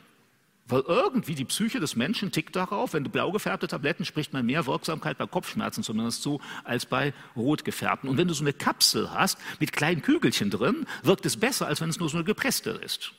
Weil 0.67 0.81
irgendwie 0.87 1.35
die 1.35 1.45
Psyche 1.45 1.79
des 1.79 1.95
Menschen 1.95 2.31
tickt 2.31 2.55
darauf, 2.55 2.93
wenn 2.93 3.03
du 3.03 3.11
blau 3.11 3.31
gefärbte 3.31 3.67
Tabletten 3.67 4.03
spricht 4.03 4.33
man 4.33 4.47
mehr 4.47 4.65
Wirksamkeit 4.65 5.17
bei 5.17 5.27
Kopfschmerzen 5.27 5.83
zumindest 5.83 6.23
zu, 6.23 6.41
als 6.63 6.87
bei 6.87 7.13
rot 7.35 7.63
gefärbten. 7.63 8.09
Und 8.09 8.17
wenn 8.17 8.27
du 8.27 8.33
so 8.33 8.43
eine 8.43 8.53
Kapsel 8.53 9.11
hast 9.11 9.37
mit 9.59 9.73
kleinen 9.73 10.01
Kügelchen 10.01 10.49
drin, 10.49 10.87
wirkt 11.03 11.25
es 11.27 11.37
besser, 11.37 11.67
als 11.67 11.81
wenn 11.81 11.89
es 11.89 11.99
nur 11.99 12.09
so 12.09 12.17
eine 12.17 12.23
gepresste 12.23 12.71
ist. 12.71 13.11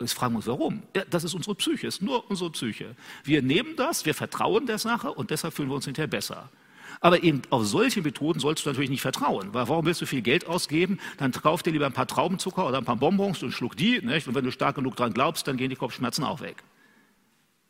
Jetzt 0.00 0.14
fragen 0.14 0.32
wir 0.32 0.38
uns, 0.38 0.46
warum? 0.46 0.82
Ja, 0.96 1.04
das 1.04 1.24
ist 1.24 1.34
unsere 1.34 1.54
Psyche, 1.54 1.86
ist 1.86 2.00
nur 2.00 2.28
unsere 2.30 2.50
Psyche. 2.50 2.96
Wir 3.24 3.42
nehmen 3.42 3.76
das, 3.76 4.06
wir 4.06 4.14
vertrauen 4.14 4.66
der 4.66 4.78
Sache 4.78 5.12
und 5.12 5.30
deshalb 5.30 5.54
fühlen 5.54 5.68
wir 5.68 5.76
uns 5.76 5.84
hinterher 5.84 6.08
besser. 6.08 6.50
Aber 7.04 7.22
eben 7.22 7.42
auf 7.50 7.66
solche 7.66 8.00
Methoden 8.00 8.40
sollst 8.40 8.64
du 8.64 8.70
natürlich 8.70 8.88
nicht 8.88 9.02
vertrauen. 9.02 9.50
Weil 9.52 9.68
warum 9.68 9.84
willst 9.84 10.00
du 10.00 10.06
viel 10.06 10.22
Geld 10.22 10.46
ausgeben? 10.46 10.98
Dann 11.18 11.32
kauf 11.32 11.62
dir 11.62 11.70
lieber 11.70 11.84
ein 11.84 11.92
paar 11.92 12.06
Traubenzucker 12.06 12.66
oder 12.66 12.78
ein 12.78 12.86
paar 12.86 12.96
Bonbons 12.96 13.42
und 13.42 13.52
schluck 13.52 13.76
die. 13.76 14.00
Nicht? 14.00 14.26
Und 14.26 14.34
wenn 14.34 14.44
du 14.46 14.50
stark 14.50 14.76
genug 14.76 14.96
dran 14.96 15.12
glaubst, 15.12 15.46
dann 15.46 15.58
gehen 15.58 15.68
die 15.68 15.76
Kopfschmerzen 15.76 16.24
auch 16.24 16.40
weg. 16.40 16.64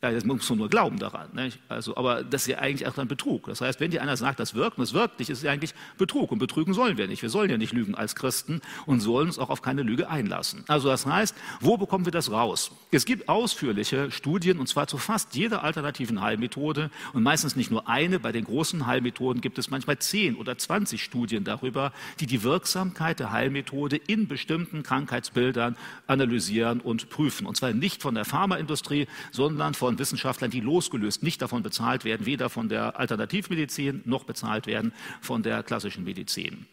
Ja, 0.01 0.11
das 0.11 0.23
muss 0.23 0.47
man 0.49 0.59
nur 0.59 0.69
glauben 0.69 0.99
daran. 0.99 1.29
Nicht? 1.33 1.57
Also, 1.67 1.97
aber 1.97 2.23
das 2.23 2.43
ist 2.43 2.47
ja 2.47 2.59
eigentlich 2.59 2.87
auch 2.87 2.95
ein 2.97 3.07
Betrug. 3.07 3.47
Das 3.47 3.61
heißt, 3.61 3.79
wenn 3.79 3.89
dir 3.89 4.03
einer 4.03 4.17
sagt, 4.17 4.39
das 4.39 4.53
wirkt 4.53 4.77
und 4.77 4.83
es 4.83 4.93
wirkt 4.93 5.17
nicht, 5.17 5.31
ist 5.31 5.39
es 5.39 5.43
ja 5.43 5.51
eigentlich 5.51 5.73
Betrug. 5.97 6.31
Und 6.31 6.37
betrügen 6.37 6.75
sollen 6.75 6.97
wir 6.97 7.07
nicht. 7.07 7.23
Wir 7.23 7.29
sollen 7.29 7.49
ja 7.49 7.57
nicht 7.57 7.73
lügen 7.73 7.95
als 7.95 8.13
Christen 8.15 8.61
und 8.85 8.99
sollen 8.99 9.27
uns 9.27 9.39
auch 9.39 9.49
auf 9.49 9.63
keine 9.63 9.81
Lüge 9.81 10.07
einlassen. 10.07 10.63
Also 10.67 10.89
das 10.89 11.07
heißt, 11.07 11.35
wo 11.59 11.77
bekommen 11.77 12.05
wir 12.05 12.11
das 12.11 12.29
raus? 12.29 12.71
Es 12.91 13.05
gibt 13.05 13.29
ausführliche 13.29 14.11
Studien 14.11 14.59
und 14.59 14.67
zwar 14.67 14.85
zu 14.85 14.99
fast 14.99 15.33
jeder 15.33 15.63
alternativen 15.63 16.21
Heilmethode 16.21 16.91
und 17.13 17.23
meistens 17.23 17.55
nicht 17.55 17.71
nur 17.71 17.87
eine. 17.87 18.19
Bei 18.19 18.31
den 18.31 18.43
großen 18.43 18.85
Heilmethoden 18.85 19.41
gibt 19.41 19.57
es 19.57 19.71
manchmal 19.71 19.97
zehn 19.97 20.35
oder 20.35 20.57
zwanzig 20.57 21.03
Studien 21.03 21.45
darüber, 21.45 21.91
die 22.19 22.27
die 22.27 22.43
Wirksamkeit 22.43 23.19
der 23.19 23.31
Heilmethode 23.31 23.95
in 23.95 24.27
bestimmten 24.27 24.83
Krankheitsbildern 24.83 25.77
analysieren 26.05 26.79
und 26.81 27.09
prüfen. 27.09 27.47
Und 27.47 27.57
zwar 27.57 27.73
nicht 27.73 28.03
von 28.03 28.13
der 28.13 28.25
Pharmaindustrie, 28.25 29.07
sondern 29.31 29.73
von 29.73 29.94
von 29.95 29.99
Wissenschaftlern, 29.99 30.51
die 30.51 30.59
losgelöst 30.59 31.23
nicht 31.23 31.41
davon 31.41 31.63
bezahlt 31.63 32.03
werden, 32.03 32.25
weder 32.25 32.49
von 32.49 32.67
der 32.67 32.99
Alternativmedizin 32.99 34.01
noch 34.05 34.25
bezahlt 34.25 34.67
werden 34.67 34.91
von 35.21 35.41
der 35.41 35.63
klassischen 35.63 36.03
Medizin. 36.03 36.65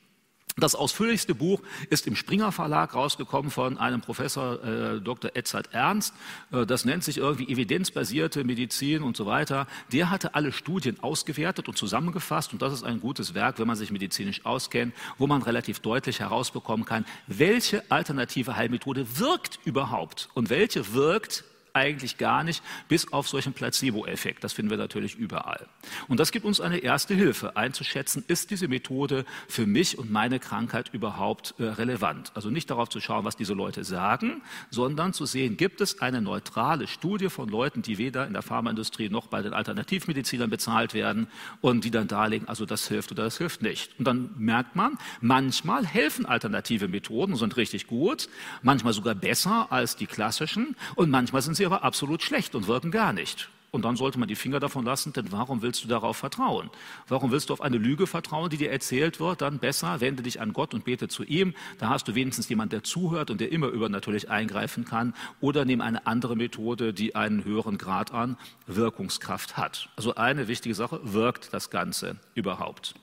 Das 0.56 0.74
ausführlichste 0.74 1.34
Buch 1.34 1.62
ist 1.88 2.06
im 2.06 2.14
Springer 2.14 2.52
Verlag 2.52 2.94
rausgekommen 2.94 3.50
von 3.50 3.78
einem 3.78 4.02
Professor 4.02 4.62
äh, 4.62 5.00
Dr. 5.00 5.30
Edzard 5.34 5.72
Ernst. 5.72 6.12
Äh, 6.50 6.66
das 6.66 6.84
nennt 6.84 7.04
sich 7.04 7.16
irgendwie 7.16 7.50
evidenzbasierte 7.50 8.44
Medizin 8.44 9.02
und 9.02 9.16
so 9.16 9.24
weiter. 9.24 9.66
Der 9.92 10.10
hatte 10.10 10.34
alle 10.34 10.52
Studien 10.52 10.98
ausgewertet 11.00 11.68
und 11.68 11.78
zusammengefasst 11.78 12.52
und 12.52 12.60
das 12.60 12.74
ist 12.74 12.82
ein 12.82 13.00
gutes 13.00 13.32
Werk, 13.32 13.60
wenn 13.60 13.66
man 13.66 13.76
sich 13.76 13.92
medizinisch 13.92 14.44
auskennt, 14.44 14.94
wo 15.16 15.26
man 15.26 15.40
relativ 15.42 15.78
deutlich 15.78 16.20
herausbekommen 16.20 16.84
kann, 16.84 17.06
welche 17.26 17.90
alternative 17.90 18.54
Heilmethode 18.54 19.18
wirkt 19.18 19.58
überhaupt 19.64 20.28
und 20.34 20.50
welche 20.50 20.92
wirkt 20.92 21.44
eigentlich 21.74 22.18
gar 22.18 22.44
nicht, 22.44 22.62
bis 22.88 23.12
auf 23.12 23.28
solchen 23.28 23.52
Placebo-Effekt. 23.52 24.44
Das 24.44 24.52
finden 24.52 24.70
wir 24.70 24.78
natürlich 24.78 25.16
überall. 25.16 25.66
Und 26.08 26.20
das 26.20 26.32
gibt 26.32 26.44
uns 26.44 26.60
eine 26.60 26.78
erste 26.78 27.14
Hilfe, 27.14 27.56
einzuschätzen, 27.56 28.24
ist 28.28 28.50
diese 28.50 28.68
Methode 28.68 29.24
für 29.48 29.66
mich 29.66 29.98
und 29.98 30.10
meine 30.10 30.38
Krankheit 30.38 30.90
überhaupt 30.92 31.54
äh, 31.58 31.64
relevant. 31.64 32.32
Also 32.34 32.50
nicht 32.50 32.70
darauf 32.70 32.88
zu 32.88 33.00
schauen, 33.00 33.24
was 33.24 33.36
diese 33.36 33.54
Leute 33.54 33.84
sagen, 33.84 34.42
sondern 34.70 35.12
zu 35.12 35.26
sehen, 35.26 35.56
gibt 35.56 35.80
es 35.80 36.00
eine 36.00 36.20
neutrale 36.20 36.86
Studie 36.86 37.28
von 37.28 37.48
Leuten, 37.48 37.82
die 37.82 37.98
weder 37.98 38.26
in 38.26 38.32
der 38.32 38.42
Pharmaindustrie 38.42 39.08
noch 39.08 39.28
bei 39.28 39.42
den 39.42 39.54
Alternativmedizinern 39.54 40.50
bezahlt 40.50 40.94
werden 40.94 41.28
und 41.60 41.84
die 41.84 41.90
dann 41.90 42.08
darlegen, 42.08 42.48
also 42.48 42.66
das 42.66 42.88
hilft 42.88 43.12
oder 43.12 43.24
das 43.24 43.38
hilft 43.38 43.62
nicht. 43.62 43.98
Und 43.98 44.06
dann 44.06 44.30
merkt 44.36 44.76
man, 44.76 44.98
manchmal 45.20 45.86
helfen 45.86 46.26
alternative 46.26 46.88
Methoden 46.88 47.36
sind 47.36 47.56
richtig 47.56 47.86
gut, 47.86 48.28
manchmal 48.62 48.92
sogar 48.92 49.14
besser 49.14 49.68
als 49.70 49.96
die 49.96 50.06
klassischen 50.06 50.76
und 50.96 51.10
manchmal 51.10 51.42
sind 51.42 51.56
sie 51.56 51.61
sie 51.62 51.66
aber 51.66 51.84
absolut 51.84 52.22
schlecht 52.22 52.56
und 52.56 52.66
wirken 52.66 52.90
gar 52.90 53.12
nicht. 53.12 53.48
Und 53.70 53.86
dann 53.86 53.96
sollte 53.96 54.18
man 54.18 54.28
die 54.28 54.34
Finger 54.34 54.60
davon 54.60 54.84
lassen, 54.84 55.14
denn 55.14 55.32
warum 55.32 55.62
willst 55.62 55.82
du 55.82 55.88
darauf 55.88 56.18
vertrauen? 56.18 56.68
Warum 57.08 57.30
willst 57.30 57.48
du 57.48 57.54
auf 57.54 57.62
eine 57.62 57.78
Lüge 57.78 58.06
vertrauen, 58.06 58.50
die 58.50 58.58
dir 58.58 58.70
erzählt 58.70 59.18
wird? 59.18 59.40
Dann 59.40 59.60
besser, 59.60 60.00
wende 60.00 60.22
dich 60.22 60.42
an 60.42 60.52
Gott 60.52 60.74
und 60.74 60.84
bete 60.84 61.08
zu 61.08 61.22
ihm. 61.22 61.54
Da 61.78 61.88
hast 61.88 62.06
du 62.06 62.14
wenigstens 62.14 62.48
jemanden, 62.50 62.70
der 62.70 62.82
zuhört 62.82 63.30
und 63.30 63.40
der 63.40 63.50
immer 63.50 63.68
übernatürlich 63.68 64.28
eingreifen 64.28 64.84
kann. 64.84 65.14
Oder 65.40 65.64
nimm 65.64 65.80
eine 65.80 66.06
andere 66.06 66.36
Methode, 66.36 66.92
die 66.92 67.14
einen 67.14 67.44
höheren 67.44 67.78
Grad 67.78 68.12
an 68.12 68.36
Wirkungskraft 68.66 69.56
hat. 69.56 69.88
Also 69.96 70.16
eine 70.16 70.48
wichtige 70.48 70.74
Sache, 70.74 71.00
wirkt 71.04 71.54
das 71.54 71.70
Ganze 71.70 72.16
überhaupt? 72.34 72.94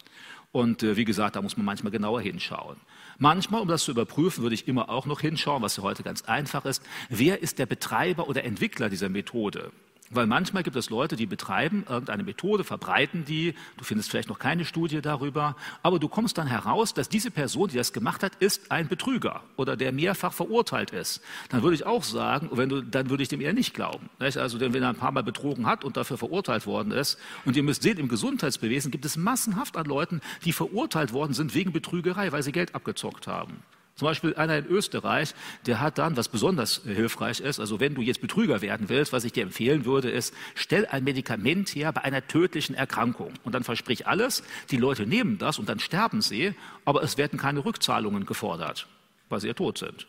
Und 0.52 0.84
äh, 0.84 0.98
wie 0.98 1.06
gesagt, 1.06 1.36
da 1.36 1.42
muss 1.42 1.58
man 1.58 1.66
manchmal 1.66 1.92
genauer 1.92 2.22
hinschauen. 2.22 2.78
Manchmal, 3.20 3.62
um 3.62 3.68
das 3.68 3.84
zu 3.84 3.92
überprüfen, 3.92 4.44
würde 4.44 4.56
ich 4.56 4.68
immer 4.68 4.90
auch 4.90 5.06
noch 5.06 5.20
hinschauen, 5.20 5.62
was 5.62 5.76
ja 5.76 5.84
heute 5.84 6.04
ganz 6.04 6.24
einfach 6.24 6.64
ist. 6.64 6.82
Wer 7.10 7.42
ist 7.42 7.60
der 7.60 7.66
Betreiber 7.66 8.30
oder 8.30 8.46
Entwickler 8.46 8.90
dieser 8.90 9.10
Methode? 9.10 9.72
Weil 10.12 10.26
manchmal 10.26 10.64
gibt 10.64 10.76
es 10.76 10.90
Leute, 10.90 11.16
die 11.16 11.28
betreiben 11.28 11.86
irgendeine 11.88 12.24
Methode, 12.24 12.64
verbreiten 12.64 13.26
die, 13.26 13.54
du 13.78 13.84
findest 13.84 14.10
vielleicht 14.10 14.30
noch 14.30 14.40
keine 14.40 14.66
Studie 14.66 15.02
darüber, 15.02 15.56
aber 15.84 16.00
du 16.00 16.08
kommst 16.08 16.40
dann 16.40 16.48
heraus, 16.48 16.96
dass 16.96 17.10
diese 17.10 17.30
Person, 17.30 17.70
die 17.70 17.78
das 17.78 17.94
gemacht 17.94 18.24
hat, 18.24 18.36
ist 18.40 18.72
ein 18.72 18.88
Betrüger 18.88 19.44
oder 19.56 19.78
der 19.78 19.92
mehrfach 19.92 20.34
verurteilt 20.34 20.92
ist. 20.92 21.22
Dann 21.50 21.62
würde 21.62 21.76
ich 21.76 21.86
auch 21.86 22.04
sagen, 22.04 22.50
wenn 22.54 22.70
du, 22.70 22.82
dann 22.82 23.12
würde 23.12 23.22
ich 23.22 23.30
dem 23.30 23.40
eher 23.40 23.54
nicht 23.54 23.76
glauben. 23.76 24.10
Also, 24.20 24.60
wenn 24.60 24.74
er 24.82 24.90
ein 24.90 24.96
paar 24.96 25.12
Mal 25.12 25.24
betrogen 25.24 25.68
hat 25.68 25.84
und 25.84 25.96
dafür 25.96 26.18
verurteilt 26.18 26.66
worden 26.66 26.92
ist, 26.92 27.20
und 27.46 27.56
ihr 27.56 27.64
müsst 27.64 27.84
sehen, 27.84 28.00
im 28.00 28.08
Gesundheitsbewesen 28.08 28.90
gibt 28.90 29.06
es 29.06 29.16
massenhaft 29.16 29.78
an 29.78 29.86
Leuten, 29.86 30.22
die 30.44 30.54
verurteilt 30.54 31.14
worden 31.14 31.34
sind 31.34 31.54
wegen 31.54 31.72
Betrügerei, 31.72 32.32
weil 32.32 32.42
sie 32.42 32.52
Geld 32.52 32.74
abgezockt 32.74 33.28
haben. 33.28 33.62
Zum 34.00 34.06
Beispiel 34.06 34.34
einer 34.36 34.58
in 34.58 34.66
Österreich, 34.66 35.36
der 35.66 35.82
hat 35.82 35.98
dann, 35.98 36.16
was 36.16 36.30
besonders 36.30 36.84
hilfreich 36.86 37.42
ist, 37.42 37.60
also 37.60 37.82
wenn 37.82 37.96
du 37.96 38.02
jetzt 38.02 38.22
Betrüger 38.22 38.62
werden 38.62 38.88
willst, 38.88 39.12
was 39.12 39.26
ich 39.26 39.34
dir 39.34 39.44
empfehlen 39.44 39.84
würde, 39.84 40.10
ist, 40.10 40.34
stell 40.56 40.86
ein 40.86 41.04
Medikament 41.04 41.68
her 41.76 41.92
bei 41.92 42.06
einer 42.06 42.26
tödlichen 42.26 42.76
Erkrankung 42.76 43.34
und 43.44 43.54
dann 43.54 43.66
versprich 43.66 44.08
alles, 44.08 44.42
die 44.72 44.78
Leute 44.78 45.06
nehmen 45.06 45.38
das 45.38 45.60
und 45.60 45.68
dann 45.68 45.80
sterben 45.80 46.22
sie, 46.22 46.54
aber 46.86 47.04
es 47.04 47.18
werden 47.18 47.38
keine 47.38 47.66
Rückzahlungen 47.66 48.26
gefordert, 48.26 48.88
weil 49.28 49.42
sie 49.42 49.48
ja 49.48 49.54
tot 49.54 49.78
sind. 49.80 50.08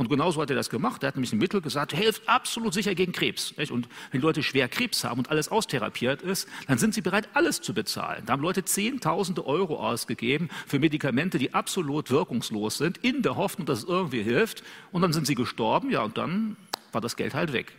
Und 0.00 0.08
genauso 0.08 0.40
hat 0.40 0.48
er 0.48 0.56
das 0.56 0.70
gemacht. 0.70 1.02
Er 1.02 1.08
hat 1.08 1.16
nämlich 1.16 1.34
ein 1.34 1.38
Mittel 1.38 1.60
gesagt, 1.60 1.92
hilft 1.92 2.26
absolut 2.26 2.72
sicher 2.72 2.94
gegen 2.94 3.12
Krebs. 3.12 3.52
Und 3.70 3.86
wenn 4.12 4.22
Leute 4.22 4.42
schwer 4.42 4.66
Krebs 4.66 5.04
haben 5.04 5.18
und 5.18 5.28
alles 5.28 5.50
austherapiert 5.50 6.22
ist, 6.22 6.48
dann 6.66 6.78
sind 6.78 6.94
sie 6.94 7.02
bereit, 7.02 7.28
alles 7.34 7.60
zu 7.60 7.74
bezahlen. 7.74 8.22
Da 8.24 8.32
haben 8.32 8.40
Leute 8.40 8.64
Zehntausende 8.64 9.44
Euro 9.44 9.78
ausgegeben 9.78 10.48
für 10.66 10.78
Medikamente, 10.78 11.36
die 11.36 11.52
absolut 11.52 12.10
wirkungslos 12.10 12.78
sind, 12.78 12.96
in 13.04 13.20
der 13.20 13.36
Hoffnung, 13.36 13.66
dass 13.66 13.80
es 13.80 13.84
irgendwie 13.84 14.22
hilft. 14.22 14.62
Und 14.90 15.02
dann 15.02 15.12
sind 15.12 15.26
sie 15.26 15.34
gestorben, 15.34 15.90
ja, 15.90 16.00
und 16.00 16.16
dann 16.16 16.56
war 16.92 17.02
das 17.02 17.16
Geld 17.16 17.34
halt 17.34 17.52
weg. 17.52 17.70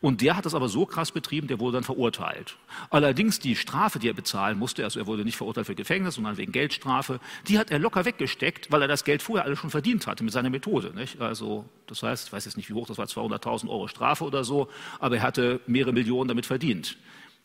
Und 0.00 0.20
der 0.20 0.36
hat 0.36 0.46
das 0.46 0.54
aber 0.54 0.68
so 0.68 0.86
krass 0.86 1.12
betrieben, 1.12 1.46
der 1.46 1.60
wurde 1.60 1.76
dann 1.76 1.84
verurteilt. 1.84 2.56
Allerdings 2.90 3.38
die 3.38 3.56
Strafe, 3.56 3.98
die 3.98 4.08
er 4.08 4.14
bezahlen 4.14 4.58
musste, 4.58 4.84
also 4.84 4.98
er 5.00 5.06
wurde 5.06 5.24
nicht 5.24 5.36
verurteilt 5.36 5.66
für 5.66 5.74
Gefängnis, 5.74 6.14
sondern 6.14 6.36
wegen 6.36 6.52
Geldstrafe, 6.52 7.20
die 7.48 7.58
hat 7.58 7.70
er 7.70 7.78
locker 7.78 8.04
weggesteckt, 8.04 8.70
weil 8.70 8.82
er 8.82 8.88
das 8.88 9.04
Geld 9.04 9.22
vorher 9.22 9.44
alles 9.44 9.58
schon 9.58 9.70
verdient 9.70 10.06
hatte 10.06 10.24
mit 10.24 10.32
seiner 10.32 10.50
Methode. 10.50 10.92
Nicht? 10.94 11.20
Also 11.20 11.64
das 11.86 12.02
heißt, 12.02 12.28
ich 12.28 12.32
weiß 12.32 12.44
jetzt 12.44 12.56
nicht, 12.56 12.68
wie 12.68 12.74
hoch 12.74 12.86
das 12.86 12.98
war, 12.98 13.06
200.000 13.06 13.68
Euro 13.68 13.88
Strafe 13.88 14.24
oder 14.24 14.44
so, 14.44 14.68
aber 14.98 15.16
er 15.16 15.22
hatte 15.22 15.60
mehrere 15.66 15.92
Millionen 15.92 16.28
damit 16.28 16.46
verdient. 16.46 16.96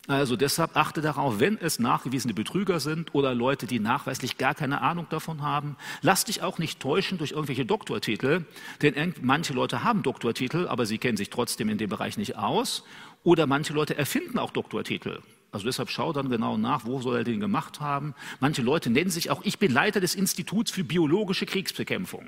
Also 0.08 0.34
deshalb 0.34 0.76
achte 0.76 1.00
darauf, 1.00 1.38
wenn 1.38 1.58
es 1.58 1.78
nachgewiesene 1.78 2.34
Betrüger 2.34 2.80
sind 2.80 3.14
oder 3.14 3.34
Leute, 3.34 3.66
die 3.66 3.78
nachweislich 3.78 4.36
gar 4.36 4.52
keine 4.52 4.80
Ahnung 4.80 5.06
davon 5.10 5.42
haben, 5.42 5.76
lass 6.00 6.24
dich 6.24 6.42
auch 6.42 6.58
nicht 6.58 6.80
täuschen 6.80 7.18
durch 7.18 7.30
irgendwelche 7.30 7.64
Doktortitel, 7.64 8.44
denn 8.82 9.14
manche 9.20 9.52
Leute 9.52 9.84
haben 9.84 10.02
Doktortitel, 10.02 10.66
aber 10.66 10.86
sie 10.86 10.98
kennen 10.98 11.16
sich 11.16 11.30
trotzdem 11.30 11.68
in 11.68 11.78
dem 11.78 11.88
Bereich 11.88 12.16
nicht 12.16 12.36
aus. 12.36 12.84
Oder 13.22 13.46
manche 13.46 13.72
Leute 13.72 13.96
erfinden 13.96 14.40
auch 14.40 14.50
Doktortitel. 14.50 15.20
Also 15.52 15.66
deshalb 15.66 15.90
schau 15.90 16.12
dann 16.12 16.30
genau 16.30 16.56
nach, 16.56 16.84
wo 16.84 17.00
soll 17.00 17.18
er 17.18 17.24
den 17.24 17.38
gemacht 17.38 17.78
haben. 17.78 18.14
Manche 18.40 18.62
Leute 18.62 18.90
nennen 18.90 19.10
sich 19.10 19.30
auch, 19.30 19.42
ich 19.44 19.60
bin 19.60 19.70
Leiter 19.70 20.00
des 20.00 20.16
Instituts 20.16 20.72
für 20.72 20.82
biologische 20.82 21.46
Kriegsbekämpfung. 21.46 22.26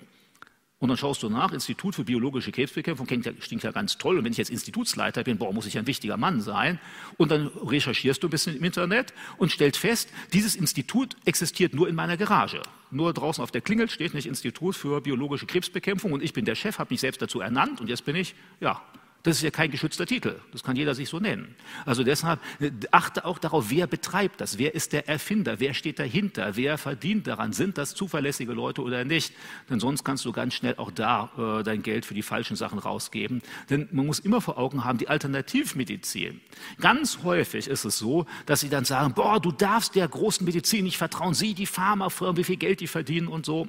Und 0.81 0.89
dann 0.89 0.99
schaust 0.99 1.23
du 1.23 1.31
nach, 1.31 1.53
Institut 1.53 1.95
für 1.95 2.05
biologische 2.05 2.53
Krebsbekämpfung 2.53 3.07
klingt 3.07 3.25
ja, 3.25 3.33
klingt 3.33 3.63
ja 3.63 3.71
ganz 3.71 3.97
toll. 3.97 4.19
Und 4.19 4.25
wenn 4.25 4.33
ich 4.33 4.39
jetzt 4.39 4.51
Institutsleiter 4.51 5.23
bin, 5.23 5.39
boah, 5.39 5.53
muss 5.53 5.67
ich 5.67 5.79
ein 5.79 5.87
wichtiger 5.87 6.17
Mann 6.17 6.41
sein. 6.41 6.79
Und 7.17 7.31
dann 7.31 7.47
recherchierst 7.47 8.23
du 8.23 8.27
ein 8.27 8.31
bisschen 8.31 8.57
im 8.57 8.65
Internet 8.65 9.15
und 9.39 9.51
stellst 9.51 9.79
fest, 9.79 10.11
dieses 10.33 10.57
Institut 10.57 11.17
existiert 11.25 11.75
nur 11.75 11.89
in 11.89 11.95
meiner 11.95 12.17
Garage. 12.17 12.61
Nur 12.91 13.13
draußen 13.13 13.43
auf 13.43 13.51
der 13.51 13.61
Klingel 13.61 13.89
steht 13.89 14.15
nicht 14.15 14.27
Institut 14.27 14.77
für 14.77 15.01
biologische 15.01 15.47
Krebsbekämpfung 15.47 16.13
und 16.13 16.23
ich 16.23 16.33
bin 16.33 16.45
der 16.45 16.55
Chef, 16.55 16.79
habe 16.79 16.93
mich 16.93 17.01
selbst 17.01 17.23
dazu 17.23 17.41
ernannt 17.41 17.81
und 17.81 17.89
jetzt 17.89 18.05
bin 18.05 18.17
ich, 18.17 18.35
ja, 18.61 18.83
das 19.25 19.37
ist 19.37 19.43
ja 19.43 19.51
kein 19.51 19.71
geschützter 19.71 20.05
Titel. 20.05 20.39
Das 20.53 20.63
kann 20.63 20.77
jeder 20.77 20.95
sich 20.95 21.09
so 21.09 21.19
nennen. 21.19 21.57
Also 21.87 22.05
deshalb 22.05 22.41
äh, 22.61 22.71
achte 22.91 23.25
auch 23.25 23.39
darauf, 23.39 23.71
wer 23.71 23.87
betreibt 23.87 24.43
das? 24.43 24.59
Wer 24.59 24.75
ist 24.75 24.93
der 24.93 25.09
Erfinder? 25.09 25.61
Wer 25.61 25.73
steht 25.73 25.99
dahinter? 25.99 26.57
Wer 26.57 26.77
verdient 26.77 27.27
daran? 27.27 27.55
Sind 27.55 27.79
das 27.79 27.95
zuverlässige 27.95 28.53
Leute 28.53 28.83
oder 28.83 29.05
nicht? 29.05 29.33
Denn 29.71 29.81
sonst 29.81 30.05
kannst 30.05 30.27
du 30.27 30.33
ganz 30.33 30.53
schnell 30.53 30.75
auch 30.77 30.91
da 30.91 31.31
äh, 31.39 31.63
dein 31.63 31.83
Geld 31.83 32.05
für 32.05 32.13
die 32.13 32.23
falschen 32.23 32.55
Sachen 32.55 32.79
rausgeben. 32.79 33.41
Denn 33.71 33.89
man 33.93 34.05
muss 34.05 34.19
immer 34.19 34.43
vor 34.43 34.59
Augen 34.59 34.85
haben, 34.85 34.99
die 34.99 35.09
Alternativmedizin. 35.09 36.43
Ganz 36.79 37.21
häufig 37.23 37.67
ist 37.67 37.87
es 37.87 37.97
so, 37.97 38.27
dass 38.45 38.61
sie 38.61 38.69
dann 38.69 38.85
sagen, 38.85 39.15
boah, 39.15 39.41
du 39.41 39.53
darfst 39.53 39.95
der 39.95 40.07
großen 40.07 40.45
Medizin 40.45 40.85
nicht 40.85 40.99
vertrauen. 40.99 41.33
Sieh 41.33 41.55
die 41.55 41.67
Pharmafirmen, 41.67 42.37
wie 42.37 42.45
viel 42.45 42.57
Geld 42.57 42.81
die 42.81 42.89
verdienen 42.89 43.29
und 43.29 43.47
so. 43.47 43.69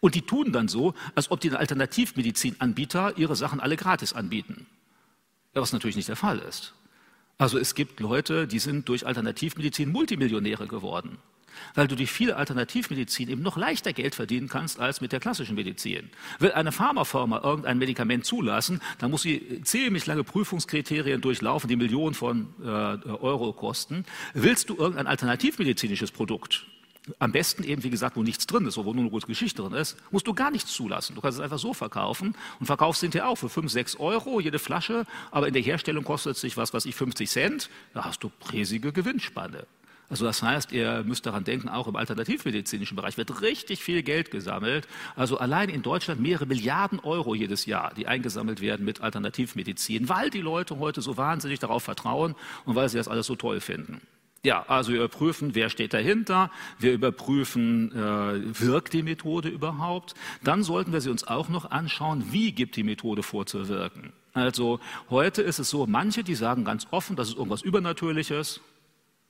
Und 0.00 0.14
die 0.14 0.22
tun 0.22 0.52
dann 0.52 0.68
so, 0.68 0.94
als 1.14 1.30
ob 1.30 1.40
die 1.40 1.50
Alternativmedizinanbieter 1.50 3.18
ihre 3.18 3.36
Sachen 3.36 3.60
alle 3.60 3.76
gratis 3.76 4.12
anbieten. 4.12 4.66
Was 5.52 5.72
natürlich 5.72 5.96
nicht 5.96 6.08
der 6.08 6.16
Fall 6.16 6.38
ist. 6.38 6.74
Also 7.40 7.58
es 7.58 7.74
gibt 7.74 8.00
Leute, 8.00 8.46
die 8.46 8.58
sind 8.58 8.88
durch 8.88 9.06
Alternativmedizin 9.06 9.90
Multimillionäre 9.90 10.66
geworden, 10.66 11.16
weil 11.74 11.88
du 11.88 11.96
durch 11.96 12.10
viele 12.10 12.36
Alternativmedizin 12.36 13.30
eben 13.30 13.42
noch 13.42 13.56
leichter 13.56 13.94
Geld 13.94 14.14
verdienen 14.14 14.48
kannst 14.48 14.78
als 14.78 15.00
mit 15.00 15.12
der 15.12 15.20
klassischen 15.20 15.54
Medizin. 15.54 16.10
Will 16.38 16.52
eine 16.52 16.70
Pharmafirma 16.70 17.40
irgendein 17.42 17.78
Medikament 17.78 18.26
zulassen, 18.26 18.82
dann 18.98 19.10
muss 19.10 19.22
sie 19.22 19.62
ziemlich 19.62 20.04
lange 20.04 20.22
Prüfungskriterien 20.22 21.22
durchlaufen, 21.22 21.68
die 21.68 21.76
Millionen 21.76 22.14
von 22.14 22.54
äh, 22.62 22.66
Euro 22.66 23.54
kosten. 23.54 24.04
Willst 24.34 24.68
du 24.68 24.76
irgendein 24.76 25.06
alternativmedizinisches 25.06 26.10
Produkt, 26.10 26.66
am 27.18 27.32
besten 27.32 27.64
eben, 27.64 27.82
wie 27.82 27.90
gesagt, 27.90 28.16
wo 28.16 28.22
nichts 28.22 28.46
drin 28.46 28.66
ist, 28.66 28.76
wo 28.76 28.82
nur 28.82 28.94
eine 28.94 29.10
gute 29.10 29.26
Geschichte 29.26 29.62
drin 29.62 29.72
ist, 29.72 29.96
musst 30.10 30.26
du 30.26 30.34
gar 30.34 30.50
nichts 30.50 30.72
zulassen. 30.72 31.14
Du 31.14 31.20
kannst 31.20 31.38
es 31.38 31.44
einfach 31.44 31.58
so 31.58 31.74
verkaufen 31.74 32.34
und 32.58 32.66
verkaufst 32.66 33.00
hinterher 33.00 33.28
auch 33.28 33.36
für 33.36 33.48
5, 33.48 33.70
6 33.70 33.96
Euro 33.96 34.40
jede 34.40 34.58
Flasche, 34.58 35.06
aber 35.30 35.48
in 35.48 35.54
der 35.54 35.62
Herstellung 35.62 36.04
kostet 36.04 36.36
es 36.36 36.40
sich 36.40 36.56
was, 36.56 36.72
was 36.74 36.86
ich 36.86 36.94
50 36.94 37.28
Cent. 37.28 37.70
Da 37.94 38.04
hast 38.04 38.22
du 38.22 38.30
riesige 38.52 38.92
Gewinnspanne. 38.92 39.66
Also 40.10 40.24
das 40.24 40.42
heißt, 40.42 40.72
ihr 40.72 41.04
müsst 41.04 41.24
daran 41.24 41.44
denken, 41.44 41.68
auch 41.68 41.86
im 41.86 41.94
alternativmedizinischen 41.94 42.96
Bereich 42.96 43.16
wird 43.16 43.42
richtig 43.42 43.82
viel 43.82 44.02
Geld 44.02 44.32
gesammelt. 44.32 44.88
Also 45.14 45.38
allein 45.38 45.68
in 45.68 45.82
Deutschland 45.82 46.20
mehrere 46.20 46.46
Milliarden 46.46 46.98
Euro 46.98 47.36
jedes 47.36 47.64
Jahr, 47.64 47.94
die 47.94 48.08
eingesammelt 48.08 48.60
werden 48.60 48.84
mit 48.84 49.00
Alternativmedizin, 49.00 50.08
weil 50.08 50.28
die 50.30 50.40
Leute 50.40 50.80
heute 50.80 51.00
so 51.00 51.16
wahnsinnig 51.16 51.60
darauf 51.60 51.84
vertrauen 51.84 52.34
und 52.64 52.74
weil 52.74 52.88
sie 52.88 52.98
das 52.98 53.06
alles 53.06 53.26
so 53.26 53.36
toll 53.36 53.60
finden. 53.60 54.00
Ja, 54.42 54.64
also 54.68 54.92
wir 54.92 55.00
überprüfen, 55.00 55.54
wer 55.54 55.68
steht 55.68 55.92
dahinter, 55.92 56.50
wir 56.78 56.94
überprüfen, 56.94 57.92
äh, 57.92 58.58
wirkt 58.58 58.94
die 58.94 59.02
Methode 59.02 59.50
überhaupt. 59.50 60.14
Dann 60.42 60.62
sollten 60.62 60.94
wir 60.94 61.02
sie 61.02 61.10
uns 61.10 61.24
auch 61.24 61.50
noch 61.50 61.70
anschauen, 61.70 62.24
wie 62.30 62.52
gibt 62.52 62.76
die 62.76 62.82
Methode 62.82 63.22
vor 63.22 63.44
zu 63.44 63.68
wirken. 63.68 64.14
Also 64.32 64.80
heute 65.10 65.42
ist 65.42 65.58
es 65.58 65.68
so, 65.68 65.86
manche, 65.86 66.24
die 66.24 66.34
sagen 66.34 66.64
ganz 66.64 66.86
offen, 66.90 67.16
das 67.16 67.28
ist 67.28 67.36
irgendwas 67.36 67.60
Übernatürliches, 67.60 68.62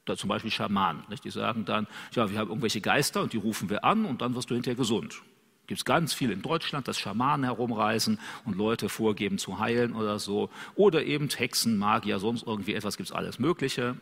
da 0.05 0.17
zum 0.17 0.29
Beispiel 0.29 0.53
Schamanen, 0.53 1.03
nicht? 1.09 1.25
die 1.25 1.31
sagen 1.31 1.65
dann, 1.65 1.89
ja, 2.13 2.31
wir 2.31 2.39
haben 2.39 2.49
irgendwelche 2.49 2.81
Geister 2.81 3.23
und 3.23 3.33
die 3.33 3.39
rufen 3.39 3.69
wir 3.69 3.85
an 3.85 4.05
und 4.05 4.23
dann 4.23 4.37
wirst 4.37 4.51
du 4.51 4.55
hinterher 4.55 4.77
gesund. 4.77 5.23
Gibt 5.67 5.81
es 5.81 5.85
ganz 5.85 6.15
viel 6.15 6.31
in 6.31 6.43
Deutschland, 6.43 6.87
dass 6.87 6.99
Schamanen 7.01 7.45
herumreisen 7.45 8.21
und 8.45 8.57
Leute 8.57 8.89
vorgeben 8.89 9.39
zu 9.39 9.59
heilen 9.59 9.95
oder 9.95 10.19
so. 10.19 10.51
Oder 10.75 11.05
eben 11.05 11.29
Hexen, 11.29 11.79
Magier, 11.79 12.19
sonst 12.19 12.45
irgendwie 12.47 12.75
etwas, 12.75 12.97
gibt 12.97 13.09
es 13.09 13.15
alles 13.15 13.39
Mögliche. 13.39 13.97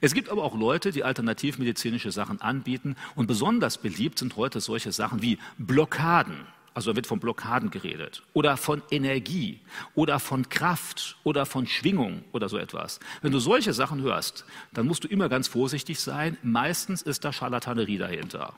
Es 0.00 0.14
gibt 0.14 0.28
aber 0.28 0.44
auch 0.44 0.56
Leute, 0.56 0.90
die 0.90 1.04
alternativmedizinische 1.04 2.12
Sachen 2.12 2.40
anbieten 2.40 2.96
und 3.14 3.26
besonders 3.26 3.78
beliebt 3.78 4.18
sind 4.18 4.36
heute 4.36 4.60
solche 4.60 4.92
Sachen 4.92 5.22
wie 5.22 5.38
Blockaden. 5.58 6.46
Also 6.74 6.92
da 6.92 6.96
wird 6.96 7.08
von 7.08 7.18
Blockaden 7.18 7.70
geredet 7.70 8.22
oder 8.34 8.56
von 8.56 8.82
Energie 8.90 9.58
oder 9.96 10.20
von 10.20 10.48
Kraft 10.48 11.16
oder 11.24 11.44
von 11.44 11.66
Schwingung 11.66 12.22
oder 12.30 12.48
so 12.48 12.56
etwas. 12.56 13.00
Wenn 13.20 13.32
du 13.32 13.40
solche 13.40 13.72
Sachen 13.72 14.00
hörst, 14.02 14.44
dann 14.72 14.86
musst 14.86 15.02
du 15.02 15.08
immer 15.08 15.28
ganz 15.28 15.48
vorsichtig 15.48 15.98
sein. 15.98 16.36
Meistens 16.42 17.02
ist 17.02 17.24
da 17.24 17.32
Scharlatanerie 17.32 17.98
dahinter. 17.98 18.54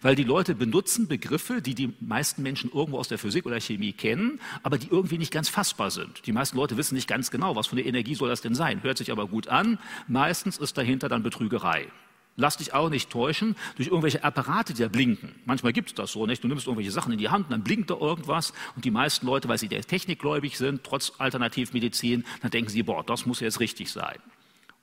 Weil 0.00 0.14
die 0.14 0.24
Leute 0.24 0.54
benutzen 0.54 1.08
Begriffe, 1.08 1.62
die 1.62 1.74
die 1.74 1.94
meisten 2.00 2.42
Menschen 2.42 2.70
irgendwo 2.72 2.98
aus 2.98 3.08
der 3.08 3.18
Physik 3.18 3.46
oder 3.46 3.60
Chemie 3.60 3.92
kennen, 3.92 4.40
aber 4.62 4.78
die 4.78 4.88
irgendwie 4.88 5.18
nicht 5.18 5.32
ganz 5.32 5.48
fassbar 5.48 5.90
sind. 5.90 6.26
Die 6.26 6.32
meisten 6.32 6.56
Leute 6.56 6.76
wissen 6.76 6.94
nicht 6.94 7.08
ganz 7.08 7.30
genau, 7.30 7.56
was 7.56 7.68
für 7.68 7.76
eine 7.76 7.86
Energie 7.86 8.14
soll 8.14 8.28
das 8.28 8.40
denn 8.40 8.54
sein. 8.54 8.82
Hört 8.82 8.98
sich 8.98 9.12
aber 9.12 9.26
gut 9.26 9.48
an. 9.48 9.78
Meistens 10.08 10.58
ist 10.58 10.78
dahinter 10.78 11.08
dann 11.08 11.22
Betrügerei. 11.22 11.88
Lass 12.36 12.56
dich 12.56 12.72
auch 12.72 12.88
nicht 12.88 13.10
täuschen 13.10 13.56
durch 13.76 13.88
irgendwelche 13.88 14.24
Apparate, 14.24 14.72
die 14.72 14.82
da 14.82 14.88
blinken. 14.88 15.34
Manchmal 15.44 15.74
gibt 15.74 15.90
es 15.90 15.94
das 15.94 16.12
so, 16.12 16.26
nicht? 16.26 16.42
Du 16.42 16.48
nimmst 16.48 16.66
irgendwelche 16.66 16.90
Sachen 16.90 17.12
in 17.12 17.18
die 17.18 17.28
Hand 17.28 17.46
und 17.46 17.52
dann 17.52 17.62
blinkt 17.62 17.90
da 17.90 17.94
irgendwas 17.94 18.54
und 18.74 18.84
die 18.86 18.90
meisten 18.90 19.26
Leute, 19.26 19.48
weil 19.48 19.58
sie 19.58 19.68
der 19.68 19.82
Technikgläubig 19.82 20.56
sind, 20.56 20.82
trotz 20.82 21.12
Alternativmedizin, 21.18 22.24
dann 22.40 22.50
denken 22.50 22.70
sie, 22.70 22.82
boah, 22.82 23.04
das 23.04 23.26
muss 23.26 23.40
jetzt 23.40 23.60
richtig 23.60 23.92
sein. 23.92 24.16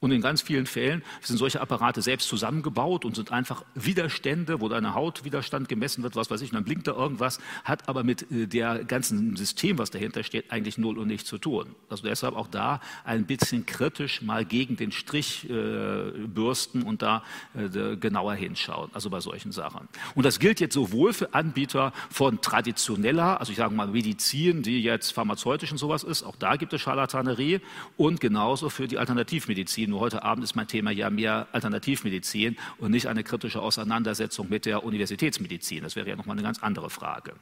Und 0.01 0.11
in 0.11 0.21
ganz 0.21 0.41
vielen 0.41 0.65
Fällen 0.65 1.03
sind 1.19 1.35
solche 1.35 1.59
Apparate 1.59 2.01
selbst 2.01 2.29
zusammengebaut 2.29 3.03
und 3.03 3.17
sind 3.17 3.33
einfach 3.33 3.65
Widerstände, 3.75 4.61
wo 4.61 4.69
deine 4.69 4.93
Hautwiderstand 4.93 5.67
gemessen 5.67 6.03
wird, 6.03 6.15
was 6.15 6.31
weiß 6.31 6.41
ich, 6.41 6.51
und 6.51 6.55
dann 6.55 6.63
blinkt 6.63 6.87
da 6.87 6.93
irgendwas, 6.93 7.39
hat 7.65 7.89
aber 7.89 8.05
mit 8.05 8.31
äh, 8.31 8.47
der 8.47 8.85
ganzen 8.85 9.35
System, 9.35 9.77
was 9.77 9.91
dahinter 9.91 10.23
steht, 10.23 10.53
eigentlich 10.53 10.77
null 10.77 10.97
und 10.97 11.07
nichts 11.07 11.27
zu 11.27 11.37
tun. 11.37 11.75
Also 11.89 12.03
deshalb 12.03 12.37
auch 12.37 12.47
da 12.47 12.79
ein 13.03 13.25
bisschen 13.25 13.65
kritisch 13.65 14.21
mal 14.21 14.45
gegen 14.45 14.77
den 14.77 14.93
Strich 14.93 15.49
äh, 15.49 16.11
bürsten 16.27 16.83
und 16.83 17.01
da 17.01 17.21
äh, 17.53 17.97
genauer 17.97 18.35
hinschauen, 18.35 18.89
also 18.93 19.09
bei 19.09 19.19
solchen 19.19 19.51
Sachen. 19.51 19.89
Und 20.15 20.25
das 20.25 20.39
gilt 20.39 20.61
jetzt 20.61 20.75
sowohl 20.75 21.11
für 21.11 21.33
Anbieter 21.33 21.91
von 22.09 22.39
traditioneller, 22.39 23.41
also 23.41 23.51
ich 23.51 23.57
sage 23.57 23.75
mal 23.75 23.87
Medizin, 23.87 24.63
die 24.63 24.81
jetzt 24.81 25.11
pharmazeutisch 25.11 25.73
und 25.73 25.77
sowas 25.77 26.03
ist, 26.03 26.23
auch 26.23 26.37
da 26.37 26.55
gibt 26.55 26.71
es 26.71 26.79
Scharlatanerie 26.79 27.59
und 27.97 28.21
genauso 28.21 28.69
für 28.69 28.87
die 28.87 28.97
Alternativmedizin 28.97 29.88
nur 29.89 29.99
heute 29.99 30.23
Abend 30.23 30.43
ist 30.43 30.55
mein 30.55 30.67
Thema 30.67 30.91
ja 30.91 31.09
mehr 31.09 31.47
Alternativmedizin 31.51 32.57
und 32.77 32.91
nicht 32.91 33.07
eine 33.07 33.23
kritische 33.23 33.61
Auseinandersetzung 33.61 34.47
mit 34.49 34.65
der 34.65 34.83
Universitätsmedizin. 34.83 35.83
Das 35.83 35.95
wäre 35.95 36.07
ja 36.07 36.15
nochmal 36.15 36.35
eine 36.35 36.43
ganz 36.43 36.59
andere 36.59 36.89
Frage. 36.89 37.33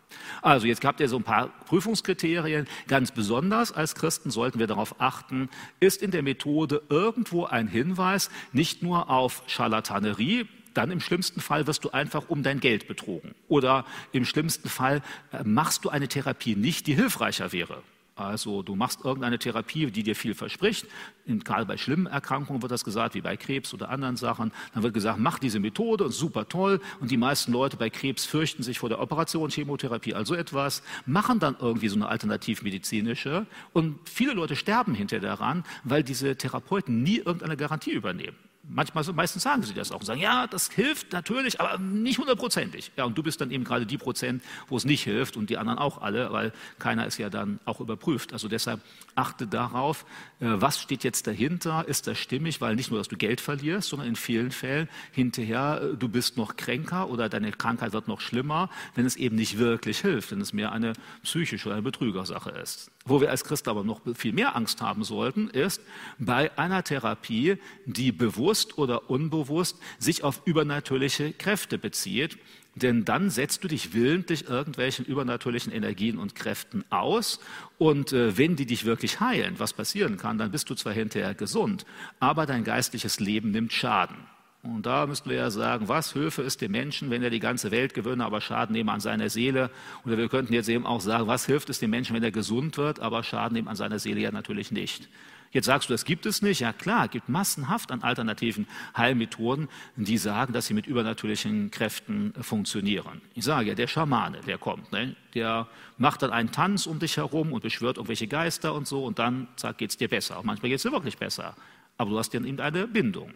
Also 0.41 0.67
jetzt 0.67 0.83
habt 0.83 0.99
ihr 0.99 1.10
so 1.10 1.17
ein 1.17 1.23
paar 1.23 1.47
Prüfungskriterien. 1.65 2.67
Ganz 2.88 3.12
besonders 3.12 3.71
als 3.71 3.95
Christen 3.95 4.31
sollten 4.31 4.60
wir 4.60 4.67
darauf 4.67 4.99
achten, 4.99 5.49
ist 5.79 6.01
in 6.01 6.12
der 6.12 6.23
Methode 6.23 6.81
irgendwo 6.89 7.45
ein 7.45 7.67
Hinweis 7.67 8.29
nicht 8.53 8.81
nur 8.83 9.10
auf 9.10 9.43
Scharlatanerie, 9.47 10.47
dann 10.73 10.91
im 10.91 10.99
schlimmsten 10.99 11.41
Fall 11.41 11.65
wirst 11.65 11.83
du 11.83 11.89
einfach 11.89 12.29
um 12.29 12.43
dein 12.43 12.60
Geld 12.60 12.88
betrogen. 12.88 13.33
Oder 13.47 13.86
im 14.12 14.25
schlimmsten 14.25 14.69
Fall 14.69 15.01
äh, 15.31 15.43
machst 15.43 15.86
du 15.86 15.89
eine 15.89 16.07
Therapie 16.07 16.55
nicht, 16.55 16.86
die 16.86 16.93
hilfreicher 16.93 17.51
wäre. 17.51 17.81
Also 18.17 18.63
du 18.63 18.75
machst 18.75 19.06
irgendeine 19.06 19.38
Therapie, 19.39 19.86
die 19.88 20.03
dir 20.03 20.15
viel 20.15 20.34
verspricht. 20.34 20.88
Gerade 21.25 21.65
bei 21.65 21.77
schlimmen 21.77 22.08
Erkrankungen 22.08 22.62
wird 22.62 22.71
das 22.71 22.84
gesagt, 22.84 23.15
wie 23.15 23.21
bei 23.21 23.38
Krebs 23.38 23.73
oder 23.73 23.89
anderen 23.89 24.17
Sachen. 24.17 24.51
Dann 24.73 24.84
wird 24.84 24.93
gesagt, 24.93 25.19
mach 25.19 25.39
diese 25.39 25.60
Methode 25.60 26.06
und 26.06 26.12
super 26.12 26.47
toll. 26.49 26.82
Und 26.99 27.12
die 27.12 27.17
meisten 27.17 27.51
Leute 27.51 27.77
bei 27.77 27.89
Krebs 27.89 28.25
fürchten 28.25 28.63
sich 28.63 28.80
vor 28.80 28.89
der 28.89 28.99
Operation, 28.99 29.49
Chemotherapie, 29.49 30.13
also 30.13 30.36
etwas, 30.36 30.82
machen 31.06 31.39
dann 31.39 31.56
irgendwie 31.60 31.89
so 31.89 31.95
eine 31.95 32.08
alternativmedizinische. 32.08 33.45
Und 33.73 33.99
viele 34.10 34.34
Leute 34.34 34.56
sterben 34.56 34.95
hinterher 34.95 35.30
daran, 35.30 35.63
weil 35.84 36.03
diese 36.03 36.36
Therapeuten 36.36 37.03
nie 37.03 37.17
irgendeine 37.17 37.56
Garantie 37.58 37.91
übernehmen. 37.91 38.38
Manchmal, 38.69 39.03
meistens 39.13 39.43
sagen 39.43 39.63
sie 39.63 39.73
das 39.73 39.91
auch 39.93 39.99
und 39.99 40.06
sagen, 40.06 40.19
ja, 40.19 40.45
das 40.45 40.69
hilft 40.69 41.13
natürlich, 41.13 41.62
aber 41.62 41.77
nicht 41.77 42.19
hundertprozentig. 42.19 42.91
Ja, 42.97 43.06
und 43.06 43.17
du 43.17 43.23
bist 43.23 43.39
dann 43.39 43.49
eben 43.49 43.63
gerade 43.63 43.86
die 43.86 43.97
Prozent, 43.97 44.43
wo 44.67 44.75
es 44.75 44.84
nicht 44.84 45.03
hilft 45.03 45.38
und 45.38 45.49
die 45.49 45.58
anderen 45.58 45.80
auch 45.80 46.01
alle, 46.01 46.34
weil 46.34 46.51
keiner 46.77 47.06
ist 47.06 47.17
ja 47.17 47.30
dann 47.30 47.60
auch 47.63 47.80
überprüft. 47.80 48.34
Also 48.34 48.49
deshalb 48.49 48.82
achte 49.15 49.47
darauf, 49.47 50.06
äh, 50.41 50.47
was 50.47 50.82
steht 50.82 51.06
jetzt 51.06 51.27
dahinter, 51.27 51.88
ist 51.88 52.08
das 52.08 52.17
stimmig, 52.17 52.60
weil 52.60 52.75
nicht 52.75 52.91
nur, 52.91 52.99
dass 52.99 53.08
du 53.08 53.15
Geld 53.15 53.39
verlierst, 53.39 53.88
sondern 53.88 54.10
in 54.10 54.15
vielen 54.17 54.51
Fällen 54.51 54.89
hinterher, 55.12 55.82
äh, 55.82 55.95
du 55.95 56.10
bist 56.10 56.36
noch 56.36 56.58
kränker 56.58 57.10
oder 57.10 57.30
deine 57.30 57.51
Krankheit 57.51 57.93
wird 57.93 58.10
noch 58.10 58.19
schlimmer, 58.19 58.69
wenn 58.95 59.06
es 59.06 59.15
eben 59.15 59.38
nicht 59.38 59.58
wirklich 59.58 59.99
hilft, 59.99 60.32
wenn 60.32 60.41
es 60.41 60.51
mehr 60.51 60.73
eine 60.73 60.93
psychische 61.23 61.67
oder 61.67 61.75
eine 61.75 61.84
Betrügersache 61.84 62.49
ist. 62.49 62.91
Wo 63.07 63.21
wir 63.21 63.29
als 63.29 63.45
Christen 63.45 63.69
aber 63.69 63.85
noch 63.85 64.01
viel 64.15 64.33
mehr 64.33 64.55
Angst 64.55 64.81
haben 64.81 65.05
sollten, 65.05 65.49
ist 65.49 65.81
bei 66.19 66.55
einer 66.57 66.83
Therapie, 66.83 67.57
die 67.85 68.11
bewusst 68.11 68.77
oder 68.77 69.09
unbewusst 69.09 69.77
sich 69.97 70.23
auf 70.23 70.41
übernatürliche 70.45 71.31
Kräfte 71.31 71.77
bezieht. 71.77 72.37
Denn 72.75 73.05
dann 73.05 73.29
setzt 73.29 73.63
du 73.63 73.69
dich 73.69 73.93
willentlich 73.93 74.49
irgendwelchen 74.49 75.05
übernatürlichen 75.05 75.71
Energien 75.71 76.19
und 76.19 76.35
Kräften 76.35 76.83
aus. 76.91 77.39
Und 77.77 78.11
äh, 78.11 78.37
wenn 78.37 78.55
die 78.55 78.65
dich 78.65 78.85
wirklich 78.85 79.19
heilen, 79.19 79.55
was 79.57 79.73
passieren 79.73 80.17
kann, 80.17 80.37
dann 80.37 80.51
bist 80.51 80.69
du 80.69 80.75
zwar 80.75 80.93
hinterher 80.93 81.33
gesund, 81.33 81.85
aber 82.19 82.45
dein 82.45 82.63
geistliches 82.63 83.19
Leben 83.19 83.51
nimmt 83.51 83.73
Schaden. 83.73 84.17
Und 84.63 84.85
da 84.85 85.05
müssten 85.05 85.29
wir 85.29 85.37
ja 85.37 85.49
sagen, 85.49 85.87
was 85.87 86.15
Höfe 86.15 86.41
ist 86.41 86.61
dem 86.61 86.71
Menschen, 86.71 87.09
wenn 87.09 87.23
er 87.23 87.29
die 87.29 87.39
ganze 87.39 87.71
Welt 87.71 87.93
gewinne, 87.93 88.25
aber 88.25 88.41
Schaden 88.41 88.73
nehme 88.73 88.91
an 88.91 88.99
seiner 88.99 89.29
Seele. 89.29 89.69
Oder 90.03 90.17
wir 90.17 90.29
könnten 90.29 90.53
jetzt 90.53 90.67
eben 90.67 90.85
auch 90.85 90.99
sagen, 90.99 91.27
was 91.27 91.45
hilft 91.45 91.69
es 91.69 91.79
dem 91.79 91.91
Menschen, 91.91 92.15
wenn 92.15 92.23
er 92.23 92.31
gesund 92.31 92.77
wird, 92.77 92.99
aber 92.99 93.23
Schaden 93.23 93.53
nehme 93.53 93.69
an 93.69 93.75
seiner 93.75 93.99
Seele 93.99 94.19
ja 94.19 94.31
natürlich 94.31 94.71
nicht. 94.71 95.07
Jetzt 95.51 95.65
sagst 95.65 95.89
du, 95.89 95.93
das 95.93 96.03
gibt 96.03 96.25
es 96.25 96.41
nicht. 96.41 96.59
Ja 96.59 96.73
klar, 96.73 97.05
es 97.05 97.11
gibt 97.11 97.29
massenhaft 97.29 97.91
an 97.91 98.03
alternativen 98.03 98.67
Heilmethoden, 98.97 99.69
die 99.95 100.17
sagen, 100.17 100.53
dass 100.53 100.67
sie 100.67 100.73
mit 100.73 100.87
übernatürlichen 100.87 101.71
Kräften 101.71 102.33
funktionieren. 102.41 103.21
Ich 103.33 103.45
sage 103.45 103.69
ja, 103.69 103.75
der 103.75 103.87
Schamane, 103.87 104.41
der 104.45 104.57
kommt, 104.57 104.91
ne? 104.91 105.15
der 105.33 105.67
macht 105.97 106.21
dann 106.21 106.31
einen 106.31 106.51
Tanz 106.51 106.85
um 106.85 106.99
dich 106.99 107.17
herum 107.17 107.53
und 107.53 107.63
beschwört 107.63 107.97
irgendwelche 107.97 108.27
Geister 108.27 108.73
und 108.73 108.87
so 108.87 109.05
und 109.05 109.19
dann 109.19 109.47
sagt, 109.55 109.77
geht 109.77 109.91
es 109.91 109.97
dir 109.97 110.09
besser. 110.09 110.37
Auch 110.37 110.43
manchmal 110.43 110.69
geht 110.69 110.77
es 110.77 110.83
dir 110.83 110.91
wirklich 110.91 111.17
besser. 111.17 111.55
Aber 111.97 112.09
du 112.09 112.19
hast 112.19 112.33
dann 112.33 112.45
eben 112.45 112.59
eine 112.59 112.87
Bindung. 112.87 113.33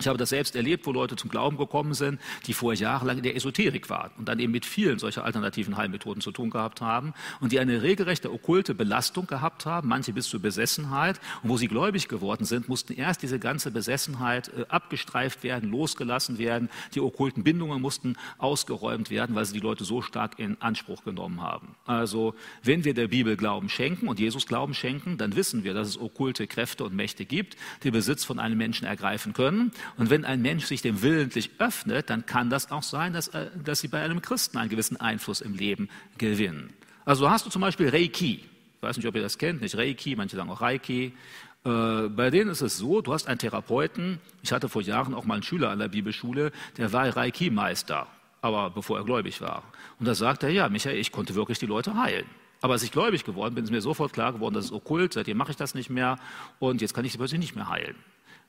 Ich 0.00 0.06
habe 0.06 0.16
das 0.16 0.28
selbst 0.28 0.54
erlebt, 0.54 0.86
wo 0.86 0.92
Leute 0.92 1.16
zum 1.16 1.28
Glauben 1.28 1.56
gekommen 1.56 1.92
sind, 1.92 2.20
die 2.46 2.54
vorher 2.54 2.80
jahrelang 2.80 3.16
in 3.16 3.24
der 3.24 3.34
Esoterik 3.34 3.90
waren 3.90 4.12
und 4.16 4.28
dann 4.28 4.38
eben 4.38 4.52
mit 4.52 4.64
vielen 4.64 5.00
solcher 5.00 5.24
alternativen 5.24 5.76
Heilmethoden 5.76 6.22
zu 6.22 6.30
tun 6.30 6.50
gehabt 6.50 6.80
haben 6.80 7.14
und 7.40 7.50
die 7.50 7.58
eine 7.58 7.82
regelrechte 7.82 8.32
okkulte 8.32 8.76
Belastung 8.76 9.26
gehabt 9.26 9.66
haben, 9.66 9.88
manche 9.88 10.12
bis 10.12 10.28
zur 10.28 10.40
Besessenheit. 10.40 11.18
Und 11.42 11.50
wo 11.50 11.56
sie 11.56 11.66
gläubig 11.66 12.06
geworden 12.06 12.44
sind, 12.44 12.68
mussten 12.68 12.92
erst 12.92 13.22
diese 13.22 13.40
ganze 13.40 13.72
Besessenheit 13.72 14.52
äh, 14.56 14.66
abgestreift 14.68 15.42
werden, 15.42 15.68
losgelassen 15.68 16.38
werden. 16.38 16.70
Die 16.94 17.00
okkulten 17.00 17.42
Bindungen 17.42 17.82
mussten 17.82 18.14
ausgeräumt 18.38 19.10
werden, 19.10 19.34
weil 19.34 19.46
sie 19.46 19.54
die 19.54 19.58
Leute 19.58 19.82
so 19.82 20.00
stark 20.00 20.38
in 20.38 20.62
Anspruch 20.62 21.02
genommen 21.02 21.42
haben. 21.42 21.74
Also 21.86 22.36
wenn 22.62 22.84
wir 22.84 22.94
der 22.94 23.08
Bibel 23.08 23.36
Glauben 23.36 23.68
schenken 23.68 24.06
und 24.06 24.20
Jesus 24.20 24.46
Glauben 24.46 24.74
schenken, 24.74 25.18
dann 25.18 25.34
wissen 25.34 25.64
wir, 25.64 25.74
dass 25.74 25.88
es 25.88 26.00
okkulte 26.00 26.46
Kräfte 26.46 26.84
und 26.84 26.94
Mächte 26.94 27.24
gibt, 27.24 27.56
die 27.82 27.90
Besitz 27.90 28.24
von 28.24 28.38
einem 28.38 28.58
Menschen 28.58 28.86
ergreifen 28.86 29.32
können. 29.32 29.72
Und 29.96 30.10
wenn 30.10 30.24
ein 30.24 30.42
Mensch 30.42 30.66
sich 30.66 30.82
dem 30.82 31.02
willentlich 31.02 31.50
öffnet, 31.58 32.10
dann 32.10 32.26
kann 32.26 32.50
das 32.50 32.70
auch 32.70 32.82
sein, 32.82 33.12
dass, 33.12 33.28
äh, 33.28 33.50
dass 33.62 33.80
sie 33.80 33.88
bei 33.88 34.02
einem 34.02 34.22
Christen 34.22 34.58
einen 34.58 34.70
gewissen 34.70 34.96
Einfluss 34.96 35.40
im 35.40 35.54
Leben 35.54 35.88
gewinnen. 36.18 36.72
Also 37.04 37.30
hast 37.30 37.46
du 37.46 37.50
zum 37.50 37.62
Beispiel 37.62 37.88
Reiki. 37.88 38.44
Ich 38.76 38.82
weiß 38.82 38.96
nicht, 38.96 39.06
ob 39.06 39.16
ihr 39.16 39.22
das 39.22 39.38
kennt, 39.38 39.60
nicht 39.60 39.76
Reiki, 39.76 40.14
manche 40.14 40.36
sagen 40.36 40.50
auch 40.50 40.60
Reiki. 40.60 41.12
Äh, 41.64 42.08
bei 42.08 42.30
denen 42.30 42.50
ist 42.50 42.60
es 42.60 42.78
so, 42.78 43.00
du 43.00 43.12
hast 43.12 43.26
einen 43.26 43.38
Therapeuten. 43.38 44.20
Ich 44.42 44.52
hatte 44.52 44.68
vor 44.68 44.82
Jahren 44.82 45.14
auch 45.14 45.24
mal 45.24 45.34
einen 45.34 45.42
Schüler 45.42 45.70
an 45.70 45.78
der 45.78 45.88
Bibelschule, 45.88 46.52
der 46.76 46.92
war 46.92 47.08
Reiki-Meister, 47.16 48.06
aber 48.42 48.70
bevor 48.70 48.98
er 48.98 49.04
gläubig 49.04 49.40
war. 49.40 49.64
Und 49.98 50.06
da 50.06 50.14
sagt 50.14 50.42
er, 50.42 50.50
ja, 50.50 50.68
Michael, 50.68 50.98
ich 50.98 51.10
konnte 51.10 51.34
wirklich 51.34 51.58
die 51.58 51.66
Leute 51.66 51.94
heilen. 51.94 52.26
Aber 52.60 52.74
als 52.74 52.82
ich 52.82 52.92
gläubig 52.92 53.24
geworden 53.24 53.54
bin, 53.54 53.64
ist 53.64 53.70
mir 53.70 53.80
sofort 53.80 54.12
klar 54.12 54.32
geworden, 54.32 54.54
das 54.54 54.66
ist 54.66 54.72
okkult, 54.72 55.12
seitdem 55.12 55.36
mache 55.36 55.52
ich 55.52 55.56
das 55.56 55.74
nicht 55.74 55.90
mehr 55.90 56.18
und 56.58 56.80
jetzt 56.80 56.94
kann 56.94 57.04
ich 57.04 57.12
sie 57.12 57.18
plötzlich 57.18 57.40
nicht 57.40 57.54
mehr 57.54 57.68
heilen. 57.68 57.96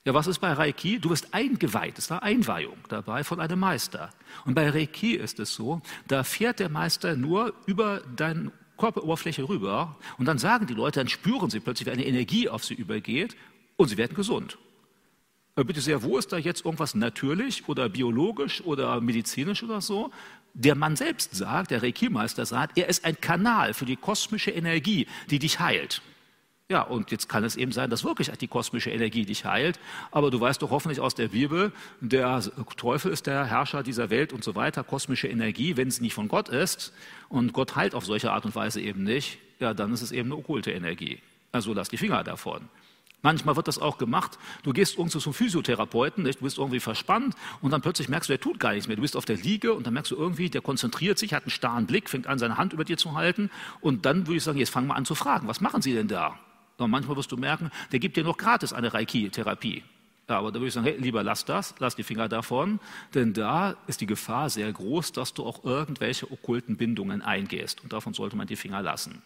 Ja, 0.06 0.14
was 0.14 0.28
ist 0.28 0.40
bei 0.40 0.54
Reiki? 0.54 1.00
Du 1.00 1.10
wirst 1.10 1.34
eingeweiht, 1.34 1.98
ist 1.98 2.12
eine 2.12 2.24
Einweihung 2.24 2.78
dabei 2.88 3.24
von 3.24 3.40
einem 3.40 3.60
Meister. 3.60 4.10
Und 4.46 4.56
bei 4.56 4.70
Reiki 4.70 5.16
ist 5.16 5.40
es 5.40 5.54
so, 5.54 5.82
da 6.08 6.24
fährt 6.24 6.60
der 6.60 6.70
Meister 6.70 7.16
nur 7.16 7.54
über 7.66 8.02
deine 8.16 8.52
Körperoberfläche 8.78 9.48
rüber 9.48 9.98
und 10.18 10.26
dann 10.26 10.38
sagen 10.38 10.68
die 10.68 10.74
Leute, 10.74 11.02
dann 11.02 11.10
spüren 11.10 11.50
sie 11.50 11.60
plötzlich, 11.60 11.88
wie 11.88 11.92
eine 11.92 12.06
Energie 12.06 12.48
auf 12.48 12.64
sie 12.64 12.76
übergeht 12.76 13.36
und 13.76 13.90
sie 13.90 13.98
werden 13.98 14.16
gesund. 14.16 14.58
Äh, 15.58 15.66
bitte 15.66 15.82
sehr, 15.82 16.02
wo 16.02 16.18
ist 16.18 16.32
da 16.32 16.38
jetzt 16.38 16.64
irgendwas 16.64 16.96
natürlich 16.96 17.68
oder 17.68 17.90
biologisch 17.90 18.62
oder 18.62 19.02
medizinisch 19.02 19.64
oder 19.64 19.82
so? 19.82 20.12
Der 20.54 20.76
Mann 20.76 20.96
selbst 20.96 21.36
sagt, 21.36 21.72
der 21.72 21.84
Reiki-Meister 21.84 22.46
sagt, 22.46 22.78
er 22.78 22.88
ist 22.88 23.04
ein 23.04 23.20
Kanal 23.20 23.74
für 23.74 23.86
die 23.86 23.98
kosmische 23.98 24.52
Energie, 24.52 25.08
die 25.30 25.40
dich 25.40 25.60
heilt. 25.60 26.02
Ja, 26.72 26.84
und 26.84 27.10
jetzt 27.10 27.28
kann 27.28 27.44
es 27.44 27.56
eben 27.56 27.72
sein, 27.72 27.90
dass 27.90 28.04
wirklich 28.04 28.30
die 28.30 28.48
kosmische 28.48 28.92
Energie 28.92 29.26
dich 29.26 29.44
heilt. 29.44 29.80
Aber 30.12 30.30
du 30.30 30.40
weißt 30.40 30.62
doch 30.62 30.70
hoffentlich 30.70 31.00
aus 31.00 31.16
der 31.16 31.30
Bibel, 31.30 31.72
der 32.00 32.44
Teufel 32.78 33.12
ist 33.12 33.26
der 33.26 33.44
Herrscher 33.46 33.82
dieser 33.82 34.12
Welt 34.12 34.34
und 34.34 34.44
so 34.44 34.54
weiter. 34.54 34.84
Kosmische 34.84 35.28
Energie, 35.28 35.78
wenn 35.78 35.88
es 35.88 36.00
nicht 36.00 36.14
von 36.14 36.28
Gott 36.28 36.48
ist 36.50 36.94
und 37.28 37.54
Gott 37.54 37.76
heilt 37.76 37.96
auf 37.96 38.06
solche 38.06 38.32
Art 38.32 38.46
und 38.46 38.54
Weise 38.54 38.82
eben 38.82 39.04
nicht, 39.04 39.40
ja, 39.60 39.74
dann 39.74 39.92
ist 39.92 40.04
es 40.04 40.12
eben 40.12 40.32
eine 40.32 40.36
okkulte 40.38 40.70
Energie. 40.72 41.18
Also 41.52 41.74
lass 41.74 41.90
die 41.90 41.98
Finger 41.98 42.24
davon. 42.24 42.70
Manchmal 43.24 43.56
wird 43.56 43.68
das 43.68 43.80
auch 43.80 43.98
gemacht. 43.98 44.38
Du 44.62 44.72
gehst 44.72 45.00
irgendwo 45.00 45.18
zum 45.18 45.34
Physiotherapeuten, 45.34 46.24
du 46.24 46.32
bist 46.34 46.60
irgendwie 46.60 46.80
verspannt 46.80 47.36
und 47.64 47.72
dann 47.72 47.82
plötzlich 47.82 48.10
merkst 48.10 48.30
du, 48.30 48.34
der 48.34 48.42
tut 48.42 48.60
gar 48.60 48.74
nichts 48.74 48.88
mehr. 48.88 48.96
Du 48.96 49.02
bist 49.02 49.18
auf 49.18 49.26
der 49.26 49.38
Liege 49.38 49.74
und 49.74 49.88
dann 49.88 49.96
merkst 49.96 50.12
du 50.12 50.16
irgendwie, 50.16 50.52
der 50.52 50.62
konzentriert 50.62 51.18
sich, 51.18 51.34
hat 51.34 51.46
einen 51.46 51.50
starren 51.50 51.88
Blick, 51.88 52.12
fängt 52.12 52.28
an, 52.28 52.38
seine 52.38 52.58
Hand 52.58 52.74
über 52.74 52.86
dir 52.86 52.98
zu 52.98 53.16
halten 53.16 53.50
und 53.82 54.06
dann 54.06 54.28
würde 54.28 54.38
ich 54.38 54.44
sagen, 54.44 54.60
jetzt 54.60 54.70
fang 54.70 54.86
mal 54.86 54.94
an 54.94 55.06
zu 55.06 55.16
fragen, 55.16 55.48
was 55.48 55.62
machen 55.62 55.82
Sie 55.82 55.96
denn 55.96 56.08
da? 56.08 56.38
Und 56.80 56.92
manchmal 56.92 57.18
wirst 57.18 57.32
du 57.32 57.38
merken, 57.38 57.72
der 57.92 58.00
gibt 58.00 58.18
dir 58.18 58.24
noch 58.24 58.38
gratis 58.38 58.74
eine 58.74 58.94
Reiki-Therapie. 58.94 59.84
Ja, 60.30 60.38
aber 60.38 60.52
da 60.52 60.60
würde 60.60 60.68
ich 60.68 60.74
sagen, 60.74 60.86
hey, 60.86 60.98
lieber 60.98 61.24
lass 61.24 61.44
das, 61.44 61.74
lass 61.80 61.96
die 61.96 62.04
Finger 62.04 62.30
davon, 62.30 62.80
denn 63.16 63.34
da 63.34 63.76
ist 63.88 64.00
die 64.00 64.06
Gefahr 64.06 64.52
sehr 64.52 64.72
groß, 64.72 65.12
dass 65.12 65.34
du 65.34 65.44
auch 65.44 65.64
irgendwelche 65.64 66.32
okkulten 66.32 66.78
Bindungen 66.78 67.24
eingehst. 67.24 67.82
Und 67.84 67.94
davon 67.94 68.14
sollte 68.14 68.36
man 68.36 68.46
die 68.46 68.56
Finger 68.56 68.84
lassen. 68.84 69.24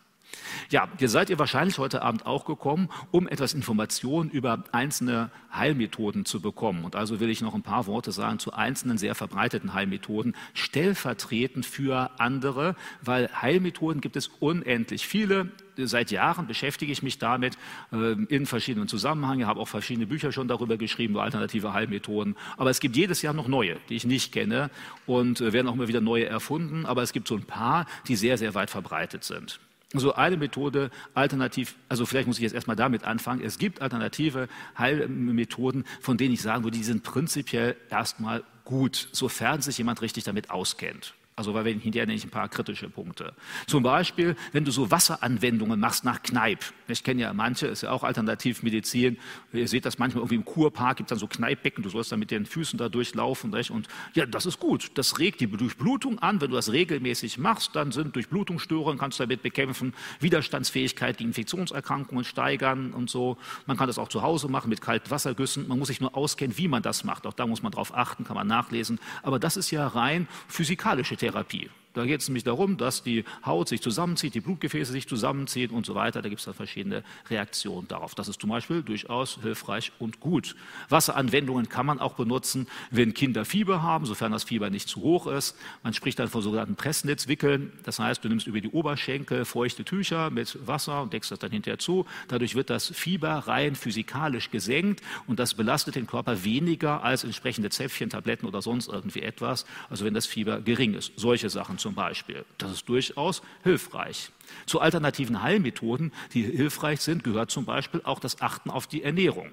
Ja, 0.70 0.88
hier 0.98 1.10
seid 1.10 1.30
ihr 1.30 1.38
wahrscheinlich 1.39 1.78
heute 1.78 2.02
Abend 2.02 2.26
auch 2.26 2.46
gekommen, 2.46 2.89
um 3.12 3.28
etwas 3.28 3.54
Informationen 3.54 4.30
über 4.30 4.63
einzelne 4.72 5.30
Heilmethoden 5.54 6.26
zu 6.26 6.42
bekommen. 6.42 6.86
Und 6.86 6.96
also 6.96 7.20
will 7.20 7.30
ich 7.30 7.42
noch 7.42 7.54
ein 7.54 7.62
paar 7.62 7.86
Worte 7.86 8.12
sagen 8.12 8.39
zu 8.39 8.54
einzelnen 8.54 8.98
sehr 8.98 9.13
verbreiteten 9.13 9.74
Heilmethoden, 9.74 10.36
stellvertretend 10.54 11.66
für 11.66 12.12
andere, 12.18 12.76
weil 13.02 13.30
Heilmethoden 13.42 14.02
gibt 14.02 14.16
es 14.16 14.30
unendlich 14.39 15.08
viele. 15.08 15.52
Seit 15.78 16.12
Jahren 16.12 16.48
beschäftige 16.48 16.92
ich 16.92 17.04
mich 17.04 17.18
damit 17.18 17.58
äh, 17.92 18.14
in 18.30 18.46
verschiedenen 18.46 18.88
Zusammenhängen, 18.88 19.48
habe 19.48 19.60
auch 19.60 19.68
verschiedene 19.68 20.08
Bücher 20.08 20.32
schon 20.32 20.48
darüber 20.48 20.78
geschrieben, 20.78 21.14
über 21.14 21.24
alternative 21.24 21.74
Heilmethoden. 21.74 22.36
Aber 22.58 22.70
es 22.70 22.80
gibt 22.80 22.96
jedes 22.96 23.22
Jahr 23.22 23.34
noch 23.34 23.48
neue, 23.48 23.78
die 23.90 23.96
ich 23.96 24.06
nicht 24.06 24.32
kenne 24.32 24.70
und 25.06 25.42
äh, 25.42 25.54
werden 25.54 25.68
auch 25.68 25.74
immer 25.74 25.88
wieder 25.88 26.02
neue 26.02 26.26
erfunden. 26.26 26.86
Aber 26.86 27.02
es 27.02 27.14
gibt 27.14 27.28
so 27.28 27.36
ein 27.36 27.44
paar, 27.44 27.86
die 28.08 28.16
sehr, 28.16 28.38
sehr 28.38 28.54
weit 28.54 28.70
verbreitet 28.70 29.24
sind. 29.24 29.60
So 29.96 30.16
eine 30.16 30.38
Methode 30.38 30.90
alternativ, 31.14 31.76
also 31.88 32.08
vielleicht 32.08 32.28
muss 32.28 32.38
ich 32.38 32.44
jetzt 32.44 32.56
erstmal 32.56 32.76
damit 32.76 33.04
anfangen. 33.04 33.42
Es 33.44 33.60
gibt 33.60 33.82
alternative 33.82 34.48
Heilmethoden, 34.76 35.86
von 36.02 36.18
denen 36.18 36.34
ich 36.34 36.42
sagen 36.42 36.64
würde, 36.64 36.78
die 36.78 36.84
sind 36.84 37.04
prinzipiell 37.04 37.76
erstmal 37.92 38.44
gut, 38.66 39.10
sofern 39.12 39.62
sich 39.62 39.78
jemand 39.78 40.02
richtig 40.02 40.24
damit 40.24 40.50
auskennt. 40.50 41.14
Also 41.36 41.54
weil 41.54 41.65
wir 41.65 41.74
hinterher 41.74 42.06
nenne 42.06 42.17
ich 42.17 42.24
ein 42.24 42.30
paar 42.30 42.48
kritische 42.48 42.89
Punkte. 42.89 43.34
Zum 43.65 43.82
Beispiel, 43.82 44.36
wenn 44.52 44.65
du 44.65 44.72
so 44.72 44.91
Wasseranwendungen 44.91 45.80
machst 45.80 46.04
nach 46.04 46.22
Kneipp. 46.22 46.60
Ich 46.88 47.04
kenne 47.04 47.24
ja 47.24 47.34
manche, 47.34 47.67
ist 47.67 47.82
ja 47.82 47.91
auch 47.91 48.04
Alternativmedizin. 48.04 49.17
Ihr 49.52 49.67
seht 49.67 49.86
das 49.86 49.98
manchmal 49.98 50.22
irgendwie 50.22 50.36
im 50.36 50.46
Kurpark, 50.46 50.98
gibt 50.98 51.08
es 51.08 51.10
dann 51.10 51.19
so 51.19 51.28
Kneippbecken, 51.28 51.84
du 51.84 51.89
sollst 51.89 52.12
dann 52.12 52.19
mit 52.19 52.30
den 52.30 52.46
Füßen 52.46 52.78
da 52.78 52.88
durchlaufen. 52.88 53.52
Und 53.69 53.88
ja, 54.13 54.28
das 54.28 54.46
ist 54.46 54.60
gut. 54.60 54.91
Das 54.93 55.17
regt 55.17 55.41
die 55.41 55.48
Durchblutung 55.48 56.19
an. 56.19 56.39
Wenn 56.39 56.52
du 56.52 56.56
das 56.56 56.72
regelmäßig 56.72 57.39
machst, 57.39 57.76
dann 57.76 57.91
sind 57.91 58.15
Durchblutungsstörungen, 58.15 59.00
kannst 59.00 59.19
du 59.19 59.24
damit 59.24 59.41
bekämpfen, 59.41 59.93
Widerstandsfähigkeit 60.19 61.17
gegen 61.17 61.32
Infektionserkrankungen 61.32 62.26
steigern 62.26 62.91
und 62.93 63.10
so. 63.10 63.38
Man 63.65 63.76
kann 63.78 63.88
das 63.88 63.98
auch 63.98 64.08
zu 64.08 64.22
Hause 64.22 64.50
machen 64.50 64.69
mit 64.69 64.82
kalten 64.82 65.10
Wassergüssen. 65.10 65.67
Man 65.67 65.80
muss 65.80 65.88
sich 65.88 66.00
nur 66.00 66.15
auskennen, 66.15 66.58
wie 66.60 66.67
man 66.67 66.84
das 66.84 67.04
macht. 67.04 67.26
Auch 67.26 67.34
da 67.34 67.48
muss 67.48 67.63
man 67.63 67.72
drauf 67.72 67.96
achten, 67.96 68.24
kann 68.24 68.36
man 68.36 68.46
nachlesen. 68.46 69.00
Aber 69.24 69.39
das 69.39 69.58
ist 69.58 69.72
ja 69.72 69.88
rein 69.88 70.28
physikalische 70.48 71.17
Therapie. 71.24 71.83
Da 71.94 72.06
geht 72.06 72.22
es 72.22 72.28
nämlich 72.28 72.44
darum, 72.44 72.78
dass 72.78 73.04
die 73.04 73.24
Haut 73.46 73.70
sich 73.70 73.82
zusammenzieht, 73.82 74.34
die 74.34 74.42
Blutgefäße 74.42 74.92
sich 74.92 75.08
zusammenziehen 75.08 75.72
und 75.72 75.86
so 75.86 75.94
weiter. 75.96 76.22
Da 76.22 76.30
gibt 76.30 76.40
es 76.40 76.46
dann 76.46 76.54
verschiedene 76.54 77.04
Reaktionen 77.30 77.88
darauf. 77.88 78.16
Das 78.16 78.28
ist 78.28 78.42
zum 78.42 78.50
Beispiel 78.50 78.82
durchaus 78.82 79.40
hilfreich 79.42 79.92
und 80.00 80.20
gut. 80.20 80.56
Wasseranwendungen 80.90 81.70
kann 81.70 81.86
man 81.86 82.00
auch 82.00 82.16
benutzen, 82.16 82.68
wenn 82.90 83.14
Kinder 83.14 83.46
Fieber 83.46 83.84
haben, 83.84 84.06
sofern 84.06 84.32
das 84.32 84.44
Fieber 84.44 84.70
nicht 84.70 84.90
zu 84.90 85.02
hoch 85.02 85.28
ist. 85.28 85.56
Man 85.84 85.94
spricht 85.94 86.18
dann 86.20 86.30
von 86.30 86.42
sogenannten 86.42 86.76
Pressnetzwickeln. 86.76 87.72
Das 87.84 88.00
heißt, 88.00 88.24
du 88.24 88.30
nimmst 88.30 88.48
über 88.48 88.60
die 88.60 88.70
Oberschenkel 88.70 89.46
feuchte 89.46 89.86
Tücher 89.86 90.32
mit 90.32 90.58
Wasser 90.66 91.04
und 91.04 91.14
deckst 91.14 91.32
das 91.32 91.40
dann 91.40 91.52
hinterher 91.52 91.80
zu. 91.80 92.06
Dadurch 92.28 92.56
wird 92.56 92.70
das 92.70 92.88
Fieber 92.88 93.30
rein 93.48 93.76
physikalisch 93.76 94.50
gesenkt 94.50 95.02
und 95.28 95.40
das 95.40 95.54
belastet 95.54 95.96
den 95.96 96.08
Körper 96.08 96.44
weniger 96.44 97.04
als 97.04 97.24
entsprechende 97.24 97.70
Zäpfchen, 97.70 98.10
Tabletten 98.10 98.48
oder 98.48 98.62
sonst 98.62 98.88
irgendwie 98.88 99.22
etwas. 99.22 99.66
Also 99.90 100.06
wenn 100.06 100.14
das 100.14 100.26
Fieber 100.26 100.62
gering 100.62 100.96
ist. 100.96 101.12
Solche 101.16 101.50
Sachen 101.50 101.78
zum 101.84 101.93
Beispiel. 101.93 102.46
Das 102.58 102.72
ist 102.72 102.89
durchaus 102.89 103.43
hilfreich. 103.62 104.32
Zu 104.65 104.82
alternativen 104.82 105.43
Heilmethoden, 105.43 106.12
die 106.34 106.43
hilfreich 106.43 107.02
sind, 107.02 107.24
gehört 107.24 107.52
zum 107.52 107.65
Beispiel 107.65 108.02
auch 108.04 108.19
das 108.19 108.41
Achten 108.41 108.72
auf 108.72 108.88
die 108.88 109.04
Ernährung. 109.04 109.52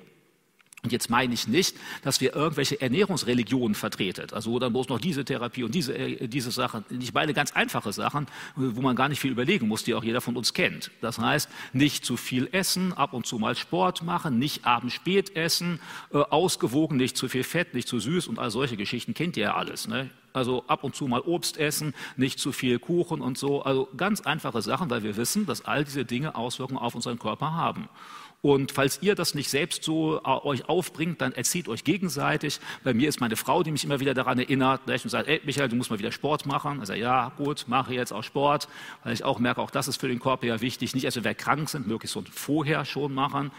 Und 0.82 0.92
jetzt 0.92 1.10
meine 1.10 1.34
ich 1.34 1.46
nicht, 1.46 1.76
dass 2.02 2.22
wir 2.22 2.34
irgendwelche 2.34 2.80
Ernährungsreligionen 2.80 3.74
vertreten, 3.74 4.32
also 4.32 4.58
dann 4.58 4.72
bloß 4.72 4.88
noch 4.88 4.98
diese 4.98 5.26
Therapie 5.26 5.62
und 5.62 5.74
diese, 5.74 5.94
äh, 5.94 6.26
diese 6.26 6.50
Sachen. 6.50 6.84
Ich 6.88 7.12
meine 7.12 7.34
ganz 7.34 7.52
einfache 7.52 7.92
Sachen, 7.92 8.26
wo 8.56 8.80
man 8.80 8.96
gar 8.96 9.10
nicht 9.10 9.20
viel 9.20 9.32
überlegen 9.32 9.68
muss, 9.68 9.84
die 9.84 9.94
auch 9.94 10.02
jeder 10.04 10.22
von 10.22 10.38
uns 10.38 10.54
kennt. 10.54 10.90
Das 11.02 11.18
heißt, 11.18 11.50
nicht 11.74 12.06
zu 12.06 12.16
viel 12.16 12.48
essen, 12.52 12.94
ab 12.94 13.12
und 13.12 13.26
zu 13.26 13.38
mal 13.38 13.56
Sport 13.56 14.02
machen, 14.02 14.38
nicht 14.38 14.64
abends 14.64 14.94
spät 14.94 15.36
essen, 15.36 15.80
äh, 16.14 16.16
ausgewogen, 16.16 16.96
nicht 16.96 17.14
zu 17.14 17.28
viel 17.28 17.44
Fett, 17.44 17.74
nicht 17.74 17.86
zu 17.86 17.98
süß 17.98 18.26
und 18.28 18.38
all 18.38 18.50
solche 18.50 18.78
Geschichten 18.78 19.12
kennt 19.12 19.36
ihr 19.36 19.44
ja 19.44 19.56
alles. 19.56 19.86
Ne? 19.86 20.08
Also 20.32 20.64
ab 20.66 20.84
und 20.84 20.94
zu 20.94 21.06
mal 21.06 21.20
Obst 21.20 21.58
essen, 21.58 21.94
nicht 22.16 22.38
zu 22.38 22.52
viel 22.52 22.78
Kuchen 22.78 23.20
und 23.20 23.38
so. 23.38 23.62
Also 23.62 23.88
ganz 23.96 24.20
einfache 24.20 24.62
Sachen, 24.62 24.90
weil 24.90 25.02
wir 25.02 25.16
wissen, 25.16 25.46
dass 25.46 25.64
all 25.64 25.84
diese 25.84 26.04
Dinge 26.04 26.34
Auswirkungen 26.34 26.78
auf 26.78 26.94
unseren 26.94 27.18
Körper 27.18 27.54
haben. 27.54 27.88
Und 28.42 28.72
falls 28.72 29.02
ihr 29.02 29.14
das 29.14 29.34
nicht 29.34 29.50
selbst 29.50 29.84
so 29.84 30.18
äh, 30.18 30.28
euch 30.28 30.68
aufbringt, 30.68 31.20
dann 31.20 31.32
erzieht 31.32 31.68
euch 31.68 31.84
gegenseitig. 31.84 32.58
Bei 32.84 32.94
mir 32.94 33.08
ist 33.08 33.20
meine 33.20 33.36
Frau, 33.36 33.62
die 33.62 33.70
mich 33.70 33.84
immer 33.84 34.00
wieder 34.00 34.14
daran 34.14 34.38
erinnert, 34.38 34.86
ne, 34.86 34.94
und 34.94 35.10
sagt, 35.10 35.28
ey 35.28 35.42
Michael, 35.44 35.68
du 35.68 35.76
musst 35.76 35.90
mal 35.90 35.98
wieder 35.98 36.12
Sport 36.12 36.46
machen. 36.46 36.80
Also 36.80 36.94
ja, 36.94 37.32
gut, 37.36 37.66
mache 37.68 37.92
jetzt 37.92 38.12
auch 38.12 38.22
Sport, 38.22 38.68
weil 39.04 39.12
ich 39.12 39.24
auch 39.24 39.38
merke, 39.38 39.60
auch 39.60 39.70
das 39.70 39.88
ist 39.88 40.00
für 40.00 40.08
den 40.08 40.20
Körper 40.20 40.46
ja 40.46 40.60
wichtig. 40.62 40.94
Nicht 40.94 41.14
wenn 41.14 41.24
wir 41.24 41.34
krank 41.34 41.68
sind, 41.68 41.86
möglichst 41.86 42.16
vorher 42.32 42.86
schon 42.86 43.12
machen. 43.12 43.50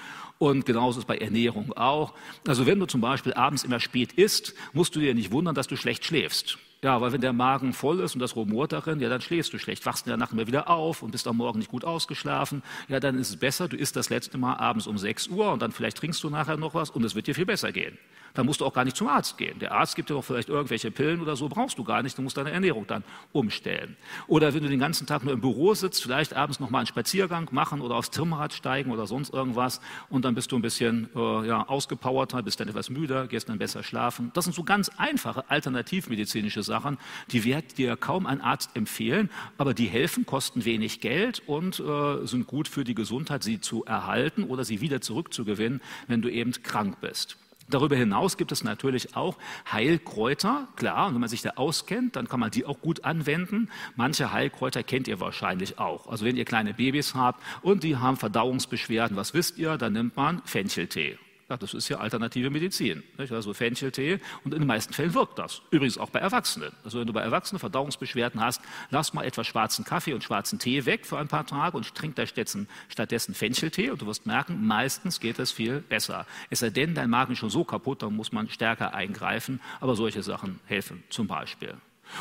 Und 0.42 0.66
genauso 0.66 1.00
ist 1.00 1.06
bei 1.06 1.20
Ernährung 1.20 1.72
auch. 1.74 2.16
Also 2.48 2.66
wenn 2.66 2.80
du 2.80 2.88
zum 2.88 3.00
Beispiel 3.00 3.32
abends 3.36 3.64
immer 3.64 3.80
spät 3.80 4.14
isst, 4.14 4.56
musst 4.74 4.96
du 4.96 5.00
dir 5.00 5.14
nicht 5.14 5.32
wundern, 5.32 5.54
dass 5.54 5.68
du 5.68 5.76
schlecht 5.76 6.04
schläfst. 6.04 6.58
Ja, 6.84 7.00
weil 7.00 7.12
wenn 7.12 7.22
der 7.22 7.32
Magen 7.32 7.74
voll 7.74 8.00
ist 8.00 8.16
und 8.16 8.22
das 8.22 8.36
rumort 8.36 8.72
darin, 8.72 9.00
ja, 9.00 9.08
dann 9.08 9.22
schläfst 9.22 9.54
du 9.54 9.60
schlecht, 9.60 9.86
wachst 9.86 10.08
in 10.08 10.10
der 10.10 10.18
Nacht 10.18 10.34
immer 10.34 10.48
wieder 10.48 10.68
auf 10.68 11.04
und 11.04 11.12
bist 11.12 11.28
am 11.28 11.38
Morgen 11.38 11.60
nicht 11.60 11.70
gut 11.70 11.86
ausgeschlafen. 11.86 12.64
Ja, 12.88 13.00
dann 13.00 13.20
ist 13.20 13.30
es 13.30 13.38
besser, 13.38 13.68
du 13.68 13.78
isst 13.78 13.96
das 13.96 14.10
letzte 14.10 14.40
Mal 14.40 14.56
abends 14.56 14.88
um 14.88 14.98
6 14.98 15.28
Uhr 15.28 15.52
und 15.52 15.62
dann 15.62 15.72
vielleicht 15.72 15.98
trinkst 15.98 16.24
du 16.24 16.32
nachher 16.32 16.58
noch 16.58 16.74
was 16.74 16.90
und 16.90 17.06
es 17.06 17.14
wird 17.14 17.28
dir 17.28 17.36
viel 17.36 17.46
besser 17.46 17.72
gehen. 17.72 18.00
Dann 18.34 18.46
musst 18.46 18.62
du 18.62 18.66
auch 18.66 18.74
gar 18.74 18.86
nicht 18.86 18.96
zum 18.98 19.08
Arzt 19.08 19.38
gehen. 19.38 19.60
Der 19.60 19.74
Arzt 19.74 19.96
gibt 19.96 20.10
dir 20.10 20.14
doch 20.14 20.24
vielleicht 20.24 20.50
irgendwelche 20.50 20.92
Pillen 20.92 21.22
oder 21.22 21.36
so, 21.36 21.50
brauchst 21.50 21.78
du 21.78 21.84
gar 21.84 22.02
nicht, 22.04 22.18
du 22.18 22.22
musst 22.22 22.38
deine 22.38 22.52
Ernährung 22.52 22.88
dann 22.88 23.04
umstellen. 23.32 23.98
Oder 24.28 24.54
wenn 24.54 24.64
du 24.64 24.70
den 24.70 24.80
ganzen 24.80 25.08
Tag 25.08 25.24
nur 25.24 25.34
im 25.34 25.42
Büro 25.42 25.74
sitzt, 25.74 26.02
vielleicht 26.02 26.34
abends 26.34 26.60
noch 26.60 26.70
mal 26.70 26.80
einen 26.80 26.88
Spaziergang 26.88 27.50
machen 27.52 27.82
oder 27.82 27.96
aufs 27.96 28.12
Trimrad 28.12 28.54
steigen 28.54 28.92
oder 28.92 29.08
sonst 29.08 29.34
irgendwas 29.34 29.82
und 30.10 30.26
dann 30.26 30.36
bist 30.36 30.52
du 30.52 30.56
ein 30.58 30.62
bisschen 30.62 31.10
äh, 31.16 31.48
ja, 31.48 31.68
ausgepowerter, 31.68 32.44
bist 32.44 32.60
dann 32.60 32.68
etwas 32.68 32.90
müder, 32.90 33.28
gehst 33.28 33.50
dann 33.50 33.58
besser 33.58 33.84
schlafen. 33.84 34.32
Das 34.34 34.46
sind 34.46 34.54
so 34.54 34.64
ganz 34.64 34.90
einfache 34.98 35.50
alternativmedizinische 35.50 36.64
Sachen, 36.64 36.98
die 37.32 37.44
wird 37.44 37.78
dir 37.78 37.96
kaum 37.98 38.26
ein 38.26 38.42
Arzt 38.42 38.72
empfehlen, 38.76 39.30
aber 39.58 39.74
die 39.74 39.88
helfen, 39.88 40.26
kosten 40.26 40.66
wenig 40.66 41.02
Geld 41.02 41.42
und 41.46 41.80
äh, 41.80 42.26
sind 42.26 42.48
gut 42.48 42.68
für 42.68 42.84
die 42.84 42.96
Gesundheit, 42.96 43.44
sie 43.44 43.60
zu 43.60 43.84
erhalten 43.86 44.44
oder 44.44 44.64
sie 44.64 44.82
wieder 44.82 45.02
zurückzugewinnen, 45.02 45.82
wenn 46.08 46.22
du 46.22 46.30
eben 46.30 46.52
krank 46.52 46.98
bist. 47.02 47.38
Darüber 47.72 47.96
hinaus 47.96 48.38
gibt 48.38 48.52
es 48.52 48.64
natürlich 48.64 49.16
auch 49.16 49.38
Heilkräuter. 49.72 50.68
Klar, 50.76 51.14
wenn 51.14 51.20
man 51.20 51.30
sich 51.30 51.42
da 51.42 51.52
auskennt, 51.52 52.16
dann 52.16 52.28
kann 52.28 52.40
man 52.40 52.52
die 52.52 52.66
auch 52.66 52.80
gut 52.82 53.04
anwenden. 53.04 53.70
Manche 53.96 54.32
Heilkräuter 54.32 54.84
kennt 54.84 55.08
ihr 55.08 55.20
wahrscheinlich 55.20 55.80
auch. 55.80 56.08
Also 56.08 56.26
wenn 56.26 56.36
ihr 56.38 56.46
kleine 56.46 56.74
Babys 56.74 57.16
habt 57.16 57.42
und 57.62 57.84
die 57.84 57.98
haben 57.98 58.18
Verdauungsbeschwerden, 58.18 59.18
was 59.18 59.34
wisst 59.34 59.58
ihr? 59.58 59.78
Dann 59.78 59.94
nimmt 59.94 60.16
man 60.16 60.42
Fencheltee. 60.46 61.18
Ja, 61.52 61.58
das 61.58 61.74
ist 61.74 61.90
ja 61.90 61.98
alternative 61.98 62.50
Medizin. 62.50 63.04
Nicht? 63.18 63.34
Also 63.34 63.54
Fencheltee 63.54 64.22
und 64.46 64.54
in 64.54 64.62
den 64.62 64.68
meisten 64.68 64.94
Fällen 64.94 65.14
wirkt 65.14 65.38
das. 65.38 65.62
Übrigens 65.70 65.98
auch 65.98 66.10
bei 66.10 66.20
Erwachsenen. 66.20 66.72
Also 66.86 66.98
wenn 66.98 67.08
du 67.08 67.12
bei 67.12 67.20
Erwachsenen 67.20 67.60
Verdauungsbeschwerden 67.60 68.40
hast, 68.40 68.62
lass 68.90 69.14
mal 69.14 69.26
etwas 69.26 69.48
schwarzen 69.48 69.84
Kaffee 69.84 70.14
und 70.14 70.24
schwarzen 70.24 70.60
Tee 70.60 70.86
weg 70.86 71.06
für 71.06 71.18
ein 71.18 71.28
paar 71.28 71.46
Tage 71.46 71.76
und 71.76 71.94
trink 71.94 72.16
da 72.16 72.26
stattdessen 72.26 73.34
Fencheltee 73.34 73.90
und 73.90 74.02
du 74.02 74.06
wirst 74.06 74.26
merken, 74.26 74.66
meistens 74.66 75.20
geht 75.20 75.40
es 75.40 75.52
viel 75.52 75.82
besser. 75.82 76.26
Es 76.50 76.60
sei 76.60 76.70
denn, 76.70 76.96
dein 76.96 77.10
Magen 77.10 77.34
ist 77.34 77.40
schon 77.40 77.50
so 77.50 77.66
kaputt, 77.66 78.02
dann 78.02 78.16
muss 78.16 78.32
man 78.32 78.48
stärker 78.48 78.94
eingreifen. 78.94 79.60
Aber 79.82 79.98
solche 79.98 80.24
Sachen 80.24 80.62
helfen 80.68 81.04
zum 81.10 81.28
Beispiel. 81.28 81.76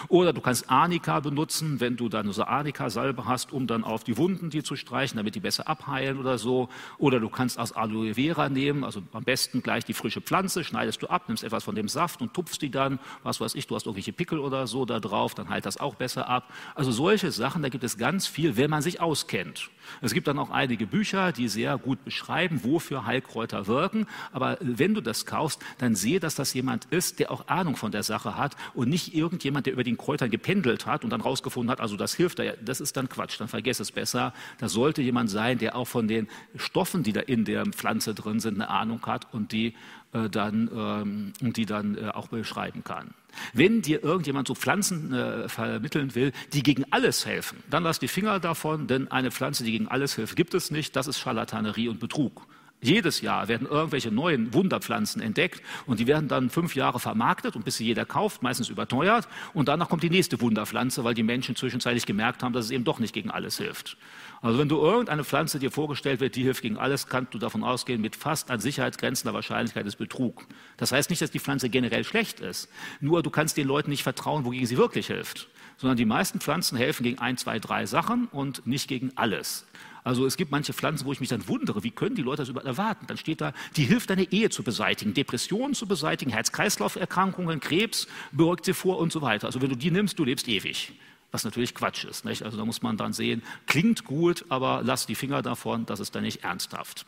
Oder 0.08 0.32
du 0.32 0.40
kannst 0.40 0.70
Arnika 0.70 1.20
benutzen, 1.20 1.80
wenn 1.80 1.96
du 1.96 2.08
dann 2.08 2.30
so 2.32 2.44
Arnika-Salbe 2.44 3.26
hast, 3.26 3.52
um 3.52 3.66
dann 3.66 3.84
auf 3.84 4.04
die 4.04 4.16
Wunden 4.16 4.50
die 4.50 4.62
zu 4.62 4.76
streichen, 4.76 5.16
damit 5.16 5.34
die 5.34 5.40
besser 5.40 5.68
abheilen 5.68 6.18
oder 6.18 6.38
so. 6.38 6.68
Oder 6.98 7.20
du 7.20 7.28
kannst 7.28 7.58
aus 7.58 7.72
Aloe 7.72 8.14
Vera 8.14 8.48
nehmen, 8.48 8.84
also 8.84 9.02
am 9.12 9.24
besten 9.24 9.62
gleich 9.62 9.84
die 9.84 9.94
frische 9.94 10.20
Pflanze, 10.20 10.64
schneidest 10.64 11.02
du 11.02 11.08
ab, 11.08 11.24
nimmst 11.28 11.44
etwas 11.44 11.64
von 11.64 11.74
dem 11.74 11.88
Saft 11.88 12.20
und 12.20 12.34
tupfst 12.34 12.58
die 12.60 12.70
dann, 12.70 12.98
was 13.22 13.40
weiß 13.40 13.54
ich, 13.54 13.66
du 13.66 13.74
hast 13.74 13.86
irgendwelche 13.86 14.12
Pickel 14.12 14.38
oder 14.38 14.66
so 14.66 14.84
da 14.84 15.00
drauf, 15.00 15.34
dann 15.34 15.48
heilt 15.48 15.66
das 15.66 15.78
auch 15.78 15.94
besser 15.94 16.28
ab. 16.28 16.52
Also 16.74 16.92
solche 16.92 17.30
Sachen, 17.32 17.62
da 17.62 17.68
gibt 17.68 17.84
es 17.84 17.98
ganz 17.98 18.26
viel, 18.26 18.56
wenn 18.56 18.70
man 18.70 18.82
sich 18.82 19.00
auskennt. 19.00 19.70
Es 20.00 20.14
gibt 20.14 20.28
dann 20.28 20.38
auch 20.38 20.50
einige 20.50 20.86
Bücher, 20.86 21.32
die 21.32 21.48
sehr 21.48 21.78
gut 21.78 22.04
beschreiben, 22.04 22.60
wofür 22.64 23.06
Heilkräuter 23.06 23.66
wirken. 23.66 24.06
Aber 24.32 24.58
wenn 24.60 24.94
du 24.94 25.00
das 25.00 25.26
kaufst, 25.26 25.60
dann 25.78 25.94
sehe, 25.94 26.20
dass 26.20 26.34
das 26.34 26.54
jemand 26.54 26.86
ist, 26.86 27.18
der 27.18 27.30
auch 27.30 27.48
Ahnung 27.48 27.76
von 27.76 27.92
der 27.92 28.02
Sache 28.02 28.36
hat 28.36 28.56
und 28.74 28.88
nicht 28.88 29.14
irgendjemand, 29.14 29.66
der 29.66 29.72
über 29.72 29.84
den 29.84 29.96
Kräutern 29.96 30.30
gependelt 30.30 30.86
hat 30.86 31.04
und 31.04 31.10
dann 31.10 31.20
rausgefunden 31.20 31.70
hat, 31.70 31.80
also 31.80 31.96
das 31.96 32.14
hilft. 32.14 32.40
Das 32.64 32.80
ist 32.80 32.96
dann 32.96 33.08
Quatsch, 33.08 33.38
dann 33.40 33.48
vergess 33.48 33.80
es 33.80 33.92
besser. 33.92 34.32
Da 34.58 34.68
sollte 34.68 35.02
jemand 35.02 35.30
sein, 35.30 35.58
der 35.58 35.76
auch 35.76 35.88
von 35.88 36.08
den 36.08 36.28
Stoffen, 36.56 37.02
die 37.02 37.12
da 37.12 37.20
in 37.20 37.44
der 37.44 37.66
Pflanze 37.66 38.14
drin 38.14 38.40
sind, 38.40 38.54
eine 38.54 38.70
Ahnung 38.70 39.04
hat 39.06 39.32
und 39.32 39.52
die 39.52 39.74
dann, 40.12 40.70
ähm, 40.74 41.52
die 41.52 41.66
dann 41.66 41.96
äh, 41.96 42.08
auch 42.08 42.28
beschreiben 42.28 42.82
kann. 42.84 43.14
Wenn 43.52 43.82
dir 43.82 44.02
irgendjemand 44.02 44.48
so 44.48 44.54
Pflanzen 44.54 45.12
äh, 45.12 45.48
vermitteln 45.48 46.14
will, 46.14 46.32
die 46.52 46.62
gegen 46.62 46.84
alles 46.90 47.26
helfen, 47.26 47.62
dann 47.70 47.84
lass 47.84 47.98
die 47.98 48.08
Finger 48.08 48.40
davon, 48.40 48.86
denn 48.86 49.10
eine 49.10 49.30
Pflanze, 49.30 49.64
die 49.64 49.72
gegen 49.72 49.88
alles 49.88 50.14
hilft, 50.14 50.36
gibt 50.36 50.54
es 50.54 50.70
nicht. 50.70 50.96
Das 50.96 51.06
ist 51.06 51.18
Scharlatanerie 51.18 51.88
und 51.88 52.00
Betrug. 52.00 52.46
Jedes 52.82 53.20
Jahr 53.20 53.48
werden 53.48 53.66
irgendwelche 53.66 54.10
neuen 54.10 54.54
Wunderpflanzen 54.54 55.20
entdeckt 55.20 55.62
und 55.86 56.00
die 56.00 56.06
werden 56.06 56.28
dann 56.28 56.48
fünf 56.48 56.74
Jahre 56.74 56.98
vermarktet 56.98 57.54
und 57.54 57.64
bis 57.64 57.76
sie 57.76 57.84
jeder 57.84 58.06
kauft, 58.06 58.42
meistens 58.42 58.70
überteuert. 58.70 59.28
Und 59.52 59.68
danach 59.68 59.90
kommt 59.90 60.02
die 60.02 60.10
nächste 60.10 60.40
Wunderpflanze, 60.40 61.04
weil 61.04 61.12
die 61.12 61.22
Menschen 61.22 61.56
zwischenzeitlich 61.56 62.06
gemerkt 62.06 62.42
haben, 62.42 62.54
dass 62.54 62.66
es 62.66 62.70
eben 62.70 62.84
doch 62.84 62.98
nicht 62.98 63.12
gegen 63.12 63.30
alles 63.30 63.58
hilft. 63.58 63.98
Also 64.40 64.58
wenn 64.58 64.70
du 64.70 64.78
irgendeine 64.78 65.24
Pflanze 65.24 65.58
dir 65.58 65.70
vorgestellt 65.70 66.20
wird, 66.20 66.34
die 66.36 66.42
hilft 66.42 66.62
gegen 66.62 66.78
alles, 66.78 67.08
kannst 67.08 67.34
du 67.34 67.38
davon 67.38 67.62
ausgehen, 67.62 68.00
mit 68.00 68.16
fast 68.16 68.50
an 68.50 68.60
Sicherheit 68.60 68.96
grenzender 68.96 69.34
Wahrscheinlichkeit 69.34 69.84
ist 69.86 69.96
Betrug. 69.96 70.46
Das 70.78 70.92
heißt 70.92 71.10
nicht, 71.10 71.20
dass 71.20 71.30
die 71.30 71.40
Pflanze 71.40 71.68
generell 71.68 72.04
schlecht 72.04 72.40
ist. 72.40 72.70
Nur 73.00 73.22
du 73.22 73.28
kannst 73.28 73.58
den 73.58 73.66
Leuten 73.66 73.90
nicht 73.90 74.02
vertrauen, 74.02 74.46
wogegen 74.46 74.66
sie 74.66 74.78
wirklich 74.78 75.08
hilft. 75.08 75.48
Sondern 75.76 75.98
die 75.98 76.06
meisten 76.06 76.40
Pflanzen 76.40 76.78
helfen 76.78 77.02
gegen 77.02 77.18
ein, 77.18 77.36
zwei, 77.36 77.58
drei 77.58 77.84
Sachen 77.84 78.28
und 78.28 78.66
nicht 78.66 78.88
gegen 78.88 79.12
alles. 79.16 79.66
Also 80.04 80.26
es 80.26 80.36
gibt 80.36 80.50
manche 80.50 80.72
Pflanzen, 80.72 81.04
wo 81.04 81.12
ich 81.12 81.20
mich 81.20 81.28
dann 81.28 81.46
wundere, 81.48 81.82
wie 81.82 81.90
können 81.90 82.14
die 82.14 82.22
Leute 82.22 82.42
das 82.42 82.48
überhaupt 82.48 82.66
erwarten? 82.66 83.06
Dann 83.06 83.16
steht 83.16 83.40
da, 83.40 83.52
die 83.76 83.84
hilft 83.84 84.10
deine 84.10 84.30
Ehe 84.32 84.50
zu 84.50 84.62
beseitigen, 84.62 85.14
Depressionen 85.14 85.74
zu 85.74 85.86
beseitigen, 85.86 86.30
Herz-Kreislauf-Erkrankungen, 86.30 87.60
Krebs, 87.60 88.08
beugt 88.32 88.64
sie 88.64 88.74
vor 88.74 88.98
und 88.98 89.12
so 89.12 89.22
weiter. 89.22 89.46
Also 89.46 89.60
wenn 89.60 89.70
du 89.70 89.76
die 89.76 89.90
nimmst, 89.90 90.18
du 90.18 90.24
lebst 90.24 90.48
ewig 90.48 90.92
was 91.32 91.44
natürlich 91.44 91.74
Quatsch 91.74 92.04
ist. 92.04 92.24
Nicht? 92.24 92.42
Also 92.42 92.56
da 92.56 92.64
muss 92.64 92.82
man 92.82 92.96
dann 92.96 93.12
sehen, 93.12 93.42
klingt 93.66 94.04
gut, 94.04 94.44
aber 94.48 94.82
lass 94.84 95.06
die 95.06 95.14
Finger 95.14 95.42
davon, 95.42 95.86
das 95.86 96.00
ist 96.00 96.14
dann 96.14 96.22
nicht 96.22 96.42
ernsthaft. 96.42 97.06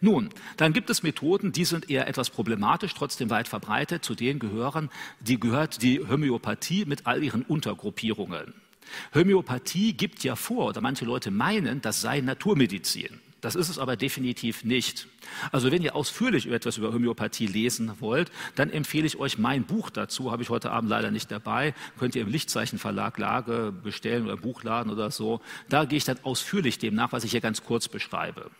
Nun, 0.00 0.28
dann 0.56 0.72
gibt 0.72 0.90
es 0.90 1.02
Methoden, 1.02 1.52
die 1.52 1.64
sind 1.64 1.88
eher 1.88 2.06
etwas 2.06 2.28
problematisch, 2.28 2.94
trotzdem 2.94 3.30
weit 3.30 3.48
verbreitet. 3.48 4.04
Zu 4.04 4.14
denen 4.14 4.38
gehören, 4.38 4.90
die 5.20 5.40
gehört 5.40 5.82
die 5.82 6.00
Homöopathie 6.00 6.84
mit 6.84 7.06
all 7.06 7.22
ihren 7.22 7.42
Untergruppierungen. 7.42 8.52
Homöopathie 9.14 9.92
gibt 9.92 10.24
ja 10.24 10.36
vor, 10.36 10.66
oder 10.66 10.80
manche 10.80 11.04
Leute 11.04 11.30
meinen, 11.30 11.80
das 11.80 12.00
sei 12.00 12.20
Naturmedizin. 12.20 13.20
Das 13.40 13.54
ist 13.54 13.68
es 13.68 13.78
aber 13.78 13.96
definitiv 13.96 14.64
nicht. 14.64 15.06
Also 15.52 15.72
wenn 15.72 15.82
ihr 15.82 15.96
ausführlich 15.96 16.46
etwas 16.50 16.76
über 16.76 16.92
Homöopathie 16.92 17.46
lesen 17.46 17.92
wollt, 18.00 18.30
dann 18.54 18.70
empfehle 18.70 19.06
ich 19.06 19.18
euch 19.18 19.38
mein 19.38 19.64
Buch 19.64 19.90
dazu, 19.90 20.30
habe 20.30 20.42
ich 20.42 20.50
heute 20.50 20.70
Abend 20.70 20.90
leider 20.90 21.10
nicht 21.10 21.30
dabei, 21.30 21.74
könnt 21.98 22.14
ihr 22.14 22.22
im 22.22 22.28
Lichtzeichen 22.28 22.78
Verlag 22.78 23.18
Lage 23.18 23.72
bestellen 23.72 24.24
oder 24.24 24.36
Buchladen 24.36 24.92
oder 24.92 25.10
so. 25.10 25.40
Da 25.68 25.84
gehe 25.84 25.96
ich 25.96 26.04
dann 26.04 26.18
ausführlich 26.22 26.78
dem 26.78 26.94
nach, 26.94 27.12
was 27.12 27.24
ich 27.24 27.30
hier 27.30 27.40
ganz 27.40 27.64
kurz 27.64 27.88
beschreibe. 27.88 28.50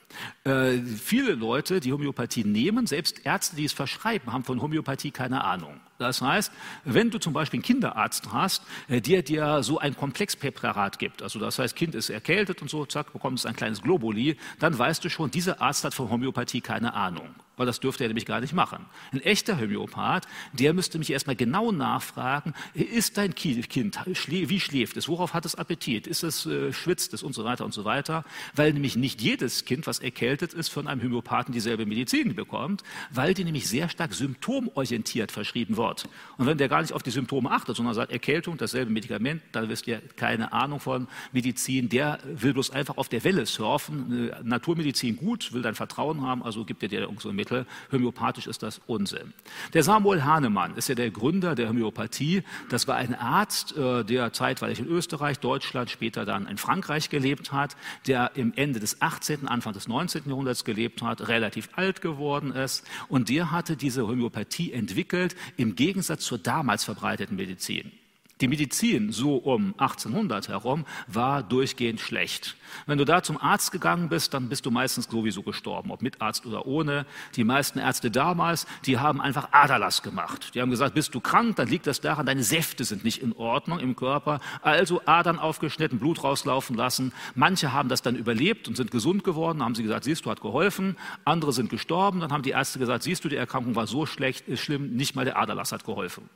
Äh, 0.44 0.78
viele 0.78 1.34
Leute, 1.34 1.80
die 1.80 1.92
Homöopathie 1.92 2.44
nehmen, 2.44 2.86
selbst 2.86 3.26
Ärzte, 3.26 3.56
die 3.56 3.64
es 3.64 3.72
verschreiben, 3.72 4.32
haben 4.32 4.44
von 4.44 4.62
Homöopathie 4.62 5.10
keine 5.10 5.44
Ahnung. 5.44 5.80
Das 6.00 6.22
heißt, 6.22 6.50
wenn 6.84 7.10
du 7.10 7.18
zum 7.18 7.34
Beispiel 7.34 7.58
einen 7.58 7.64
Kinderarzt 7.64 8.32
hast, 8.32 8.62
äh, 8.88 9.02
der 9.02 9.22
dir 9.22 9.62
so 9.62 9.78
ein 9.78 9.94
Komplexpräparat 9.94 10.98
gibt, 10.98 11.22
also 11.22 11.38
das 11.38 11.58
heißt, 11.58 11.76
Kind 11.76 11.94
ist 11.94 12.08
erkältet 12.08 12.62
und 12.62 12.70
so, 12.70 12.86
zack, 12.86 13.12
bekommt 13.12 13.38
es 13.38 13.44
ein 13.44 13.54
kleines 13.54 13.82
Globuli, 13.82 14.38
dann 14.58 14.76
weißt 14.76 15.04
du 15.04 15.10
schon, 15.10 15.30
dieser 15.30 15.60
Arzt 15.60 15.84
hat 15.84 15.92
von 15.92 16.08
Homöopathie 16.08 16.62
keine 16.62 16.94
Ahnung 16.94 17.34
weil 17.60 17.66
das 17.66 17.78
dürfte 17.78 18.04
er 18.04 18.08
nämlich 18.08 18.24
gar 18.24 18.40
nicht 18.40 18.54
machen. 18.54 18.86
Ein 19.12 19.20
echter 19.20 19.60
Homöopath, 19.60 20.26
der 20.54 20.72
müsste 20.72 20.98
mich 20.98 21.12
erstmal 21.12 21.36
genau 21.36 21.72
nachfragen, 21.72 22.54
ist 22.72 23.18
dein 23.18 23.34
Kind, 23.34 23.68
wie 24.06 24.60
schläft 24.60 24.96
es, 24.96 25.08
worauf 25.08 25.34
hat 25.34 25.44
es 25.44 25.56
Appetit, 25.56 26.06
ist 26.06 26.22
es, 26.22 26.46
äh, 26.46 26.72
schwitzt 26.72 27.12
es? 27.12 27.22
Und 27.22 27.34
so 27.34 27.44
weiter 27.44 27.66
und 27.66 27.74
so 27.74 27.84
weiter, 27.84 28.24
weil 28.54 28.72
nämlich 28.72 28.96
nicht 28.96 29.20
jedes 29.20 29.66
Kind, 29.66 29.86
was 29.86 29.98
erkältet 29.98 30.54
ist, 30.54 30.70
von 30.70 30.86
einem 30.86 31.02
Homöopathen 31.02 31.52
dieselbe 31.52 31.84
Medizin 31.84 32.34
bekommt, 32.34 32.82
weil 33.10 33.34
die 33.34 33.44
nämlich 33.44 33.68
sehr 33.68 33.90
stark 33.90 34.14
symptomorientiert 34.14 35.30
verschrieben 35.30 35.76
wird. 35.76 36.08
Und 36.38 36.46
wenn 36.46 36.56
der 36.56 36.70
gar 36.70 36.80
nicht 36.80 36.94
auf 36.94 37.02
die 37.02 37.10
Symptome 37.10 37.50
achtet, 37.50 37.76
sondern 37.76 37.94
sagt 37.94 38.10
Erkältung, 38.10 38.56
dasselbe 38.56 38.90
Medikament, 38.90 39.42
dann 39.52 39.68
wisst 39.68 39.86
ihr 39.86 40.00
keine 40.16 40.54
Ahnung 40.54 40.80
von 40.80 41.08
Medizin, 41.32 41.90
der 41.90 42.20
will 42.24 42.54
bloß 42.54 42.70
einfach 42.70 42.96
auf 42.96 43.10
der 43.10 43.22
Welle 43.22 43.44
surfen, 43.44 44.30
Naturmedizin 44.44 45.16
gut, 45.16 45.52
will 45.52 45.60
dein 45.60 45.74
Vertrauen 45.74 46.22
haben, 46.22 46.42
also 46.42 46.64
gibt 46.64 46.82
er 46.82 46.88
dir 46.88 47.06
so 47.18 47.28
ein 47.28 47.36
Mittel 47.36 47.49
Mittel. 47.50 47.66
Homöopathisch 47.92 48.46
ist 48.46 48.62
das 48.62 48.80
Unsinn. 48.86 49.32
Der 49.74 49.82
Samuel 49.82 50.24
Hahnemann 50.24 50.76
ist 50.76 50.88
ja 50.88 50.94
der 50.94 51.10
Gründer 51.10 51.54
der 51.54 51.68
Homöopathie. 51.68 52.42
Das 52.68 52.88
war 52.88 52.96
ein 52.96 53.14
Arzt, 53.14 53.76
äh, 53.76 54.04
der 54.04 54.32
zeitweilig 54.32 54.80
in 54.80 54.86
Österreich, 54.86 55.38
Deutschland, 55.38 55.90
später 55.90 56.24
dann 56.24 56.46
in 56.46 56.58
Frankreich 56.58 57.10
gelebt 57.10 57.52
hat, 57.52 57.76
der 58.06 58.32
im 58.34 58.52
Ende 58.54 58.80
des 58.80 59.02
18., 59.02 59.48
Anfang 59.48 59.72
des 59.72 59.88
19. 59.88 60.22
Jahrhunderts 60.26 60.64
gelebt 60.64 61.02
hat, 61.02 61.28
relativ 61.28 61.70
alt 61.74 62.00
geworden 62.00 62.52
ist. 62.52 62.86
Und 63.08 63.28
der 63.28 63.50
hatte 63.50 63.76
diese 63.76 64.06
Homöopathie 64.06 64.72
entwickelt 64.72 65.36
im 65.56 65.74
Gegensatz 65.74 66.24
zur 66.24 66.38
damals 66.38 66.84
verbreiteten 66.84 67.36
Medizin. 67.36 67.92
Die 68.40 68.48
Medizin 68.48 69.12
so 69.12 69.36
um 69.36 69.74
1800 69.76 70.48
herum 70.48 70.86
war 71.06 71.42
durchgehend 71.42 72.00
schlecht. 72.00 72.56
Wenn 72.86 72.96
du 72.96 73.04
da 73.04 73.22
zum 73.22 73.36
Arzt 73.36 73.70
gegangen 73.70 74.08
bist, 74.08 74.32
dann 74.32 74.48
bist 74.48 74.64
du 74.64 74.70
meistens 74.70 75.06
sowieso 75.10 75.42
gestorben, 75.42 75.90
ob 75.90 76.00
mit 76.00 76.22
Arzt 76.22 76.46
oder 76.46 76.66
ohne. 76.66 77.04
Die 77.36 77.44
meisten 77.44 77.78
Ärzte 77.78 78.10
damals, 78.10 78.66
die 78.86 78.98
haben 78.98 79.20
einfach 79.20 79.52
Aderlass 79.52 80.02
gemacht. 80.02 80.54
Die 80.54 80.62
haben 80.62 80.70
gesagt, 80.70 80.94
bist 80.94 81.14
du 81.14 81.20
krank, 81.20 81.56
dann 81.56 81.68
liegt 81.68 81.86
das 81.86 82.00
daran, 82.00 82.24
deine 82.24 82.42
Säfte 82.42 82.84
sind 82.84 83.04
nicht 83.04 83.22
in 83.22 83.34
Ordnung 83.34 83.78
im 83.78 83.94
Körper. 83.94 84.40
Also 84.62 85.02
Adern 85.04 85.38
aufgeschnitten, 85.38 85.98
Blut 85.98 86.24
rauslaufen 86.24 86.76
lassen. 86.76 87.12
Manche 87.34 87.72
haben 87.72 87.90
das 87.90 88.00
dann 88.00 88.16
überlebt 88.16 88.68
und 88.68 88.76
sind 88.76 88.90
gesund 88.90 89.22
geworden, 89.22 89.62
haben 89.62 89.74
sie 89.74 89.82
gesagt, 89.82 90.04
siehst 90.04 90.24
du, 90.24 90.30
hat 90.30 90.40
geholfen. 90.40 90.96
Andere 91.26 91.52
sind 91.52 91.68
gestorben, 91.68 92.20
dann 92.20 92.32
haben 92.32 92.42
die 92.42 92.50
Ärzte 92.50 92.78
gesagt, 92.78 93.02
siehst 93.02 93.24
du, 93.24 93.28
die 93.28 93.36
Erkrankung 93.36 93.74
war 93.74 93.86
so 93.86 94.06
schlecht, 94.06 94.48
ist 94.48 94.60
schlimm, 94.60 94.96
nicht 94.96 95.14
mal 95.14 95.24
der 95.26 95.38
Aderlass 95.38 95.72
hat 95.72 95.84
geholfen. 95.84 96.30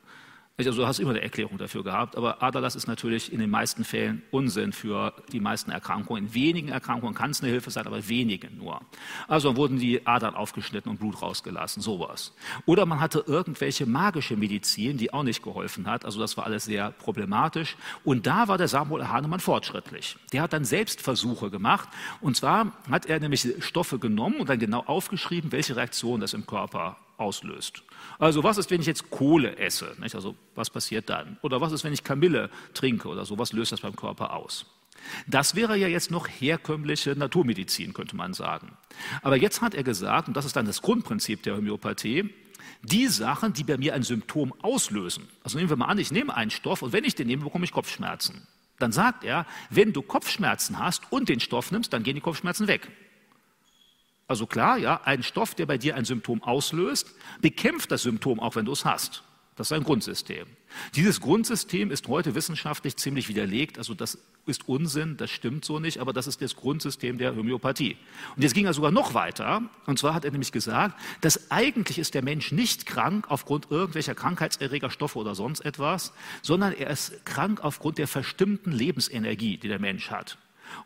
Also 0.57 0.71
du 0.71 0.87
hast 0.87 1.01
immer 1.01 1.11
eine 1.11 1.21
Erklärung 1.21 1.59
dafür 1.59 1.83
gehabt, 1.83 2.17
aber 2.17 2.41
Aderlass 2.41 2.77
ist 2.77 2.87
natürlich 2.87 3.33
in 3.33 3.41
den 3.41 3.51
meisten 3.51 3.83
Fällen 3.83 4.23
Unsinn 4.31 4.73
für 4.73 5.13
die 5.33 5.41
meisten 5.41 5.73
Erkrankungen. 5.73 6.27
In 6.27 6.35
wenigen 6.35 6.69
Erkrankungen 6.69 7.13
kann 7.13 7.33
es 7.33 7.43
eine 7.43 7.51
Hilfe 7.51 7.73
sein, 7.73 7.89
aber 7.89 8.09
wenigen 8.09 8.59
nur. 8.59 8.81
Also 9.27 9.57
wurden 9.57 9.81
die 9.81 10.07
Adern 10.07 10.37
aufgeschnitten 10.37 10.89
und 10.93 11.01
Blut 11.01 11.21
rausgelassen, 11.23 11.83
sowas. 11.83 12.35
Oder 12.67 12.87
man 12.87 13.01
hatte 13.01 13.25
irgendwelche 13.27 13.85
magische 13.85 14.37
Medizin, 14.37 14.97
die 14.97 15.13
auch 15.13 15.25
nicht 15.25 15.43
geholfen 15.43 15.89
hat. 15.89 16.05
Also 16.05 16.21
das 16.21 16.37
war 16.37 16.45
alles 16.45 16.67
sehr 16.67 16.93
problematisch. 16.93 17.77
Und 18.05 18.29
da 18.29 18.47
war 18.47 18.57
der 18.57 18.69
Samuel 18.69 19.09
Hahnemann 19.09 19.41
fortschrittlich. 19.41 20.17
Der 20.33 20.43
hat 20.43 20.53
dann 20.53 20.65
selbst 20.65 21.01
Versuche 21.01 21.51
gemacht. 21.51 21.89
Und 22.21 22.37
zwar 22.37 22.71
hat 22.89 23.07
er 23.07 23.19
nämlich 23.19 23.45
Stoffe 23.59 23.99
genommen 23.99 24.37
und 24.37 24.49
dann 24.49 24.61
genau 24.61 24.85
aufgeschrieben, 24.87 25.51
welche 25.51 25.75
Reaktion 25.75 26.21
das 26.21 26.33
im 26.33 26.47
Körper 26.47 26.97
auslöst. 27.17 27.83
Also 28.19 28.43
was 28.43 28.59
ist, 28.59 28.71
wenn 28.71 28.81
ich 28.81 28.87
jetzt 28.87 29.11
Kohle 29.11 29.57
esse? 29.57 29.95
Nicht? 29.99 30.15
Also 30.15 30.37
was 30.55 30.71
passiert 30.71 31.11
dann? 31.11 31.39
Oder 31.43 31.61
was 31.61 31.73
ist, 31.73 31.85
wenn 31.85 31.93
ich 31.93 32.05
Kamille 32.05 32.51
trinke 32.73 33.09
oder 33.09 33.25
so? 33.25 33.39
Was 33.39 33.53
löst 33.53 33.73
das 33.73 33.81
beim 33.81 33.97
Körper 33.97 34.35
aus? 34.35 34.67
Das 35.27 35.55
wäre 35.55 35.77
ja 35.77 35.89
jetzt 35.89 36.11
noch 36.11 36.29
herkömmliche 36.29 37.11
Naturmedizin, 37.11 37.93
könnte 37.93 38.17
man 38.17 38.33
sagen. 38.35 38.77
Aber 39.23 39.37
jetzt 39.37 39.61
hat 39.61 39.75
er 39.75 39.83
gesagt, 39.83 40.29
und 40.29 40.37
das 40.37 40.45
ist 40.45 40.57
dann 40.57 40.67
das 40.67 40.83
Grundprinzip 40.83 41.43
der 41.43 41.57
Homöopathie, 41.57 42.31
die 42.83 43.09
Sachen, 43.09 43.53
die 43.53 43.65
bei 43.65 43.77
mir 43.77 43.95
ein 43.95 44.03
Symptom 44.03 44.55
auslösen. 44.62 45.29
Also 45.43 45.59
nehmen 45.59 45.71
wir 45.71 45.77
mal 45.77 45.87
an, 45.87 45.99
ich 45.99 46.11
nehme 46.11 46.35
einen 46.35 46.51
Stoff 46.51 46.83
und 46.83 46.93
wenn 46.93 47.05
ich 47.05 47.15
den 47.15 47.27
nehme, 47.27 47.45
bekomme 47.45 47.65
ich 47.65 47.73
Kopfschmerzen. 47.73 48.47
Dann 48.79 48.93
sagt 48.93 49.25
er, 49.25 49.47
wenn 49.71 49.93
du 49.93 50.03
Kopfschmerzen 50.03 50.79
hast 50.79 51.11
und 51.11 51.29
den 51.29 51.41
Stoff 51.41 51.71
nimmst, 51.71 51.93
dann 51.93 52.03
gehen 52.03 52.15
die 52.15 52.21
Kopfschmerzen 52.21 52.67
weg. 52.67 52.91
Also 54.27 54.47
klar, 54.47 54.79
ja, 54.79 55.01
ein 55.05 55.22
Stoff, 55.22 55.55
der 55.55 55.66
bei 55.66 55.79
dir 55.79 55.97
ein 55.97 56.05
Symptom 56.05 56.43
auslöst, 56.43 57.14
bekämpft 57.41 57.91
das 57.91 58.03
Symptom 58.03 58.41
auch, 58.41 58.57
wenn 58.57 58.64
du 58.64 58.72
es 58.72 58.85
hast. 58.85 59.22
Das 59.57 59.68
ist 59.68 59.72
ein 59.72 59.85
Grundsystem. 59.85 60.47
Dieses 60.97 61.20
Grundsystem 61.20 61.93
ist 61.93 62.09
heute 62.09 62.35
wissenschaftlich 62.35 62.97
ziemlich 62.97 63.29
widerlegt. 63.29 63.79
Also 63.79 63.95
das 63.95 64.18
ist 64.47 64.68
Unsinn, 64.68 65.16
das 65.16 65.31
stimmt 65.31 65.64
so 65.64 65.79
nicht, 65.79 65.99
aber 65.99 66.12
das 66.12 66.27
ist 66.27 66.43
das 66.43 66.57
Grundsystem 66.57 67.18
der 67.18 67.37
Homöopathie. 67.37 67.97
Und 68.35 68.43
jetzt 68.43 68.55
ging 68.55 68.66
er 68.66 68.75
sogar 68.75 68.91
noch 68.91 69.14
weiter. 69.14 69.62
Und 69.87 69.99
zwar 70.01 70.12
hat 70.12 70.25
er 70.25 70.33
nämlich 70.33 70.51
gesagt, 70.51 70.99
dass 71.20 71.53
eigentlich 71.53 72.01
ist 72.01 72.14
der 72.14 72.25
Mensch 72.25 72.51
nicht 72.51 72.85
krank 72.87 73.27
aufgrund 73.29 73.70
irgendwelcher 73.70 74.16
Krankheitserregerstoffe 74.16 75.14
oder 75.14 75.37
sonst 75.37 75.61
etwas, 75.61 76.12
sondern 76.43 76.72
er 76.72 76.91
ist 76.91 77.25
krank 77.25 77.62
aufgrund 77.62 77.99
der 77.99 78.09
verstimmten 78.09 78.72
Lebensenergie, 78.72 79.57
die 79.59 79.68
der 79.68 79.79
Mensch 79.79 80.11
hat. 80.11 80.37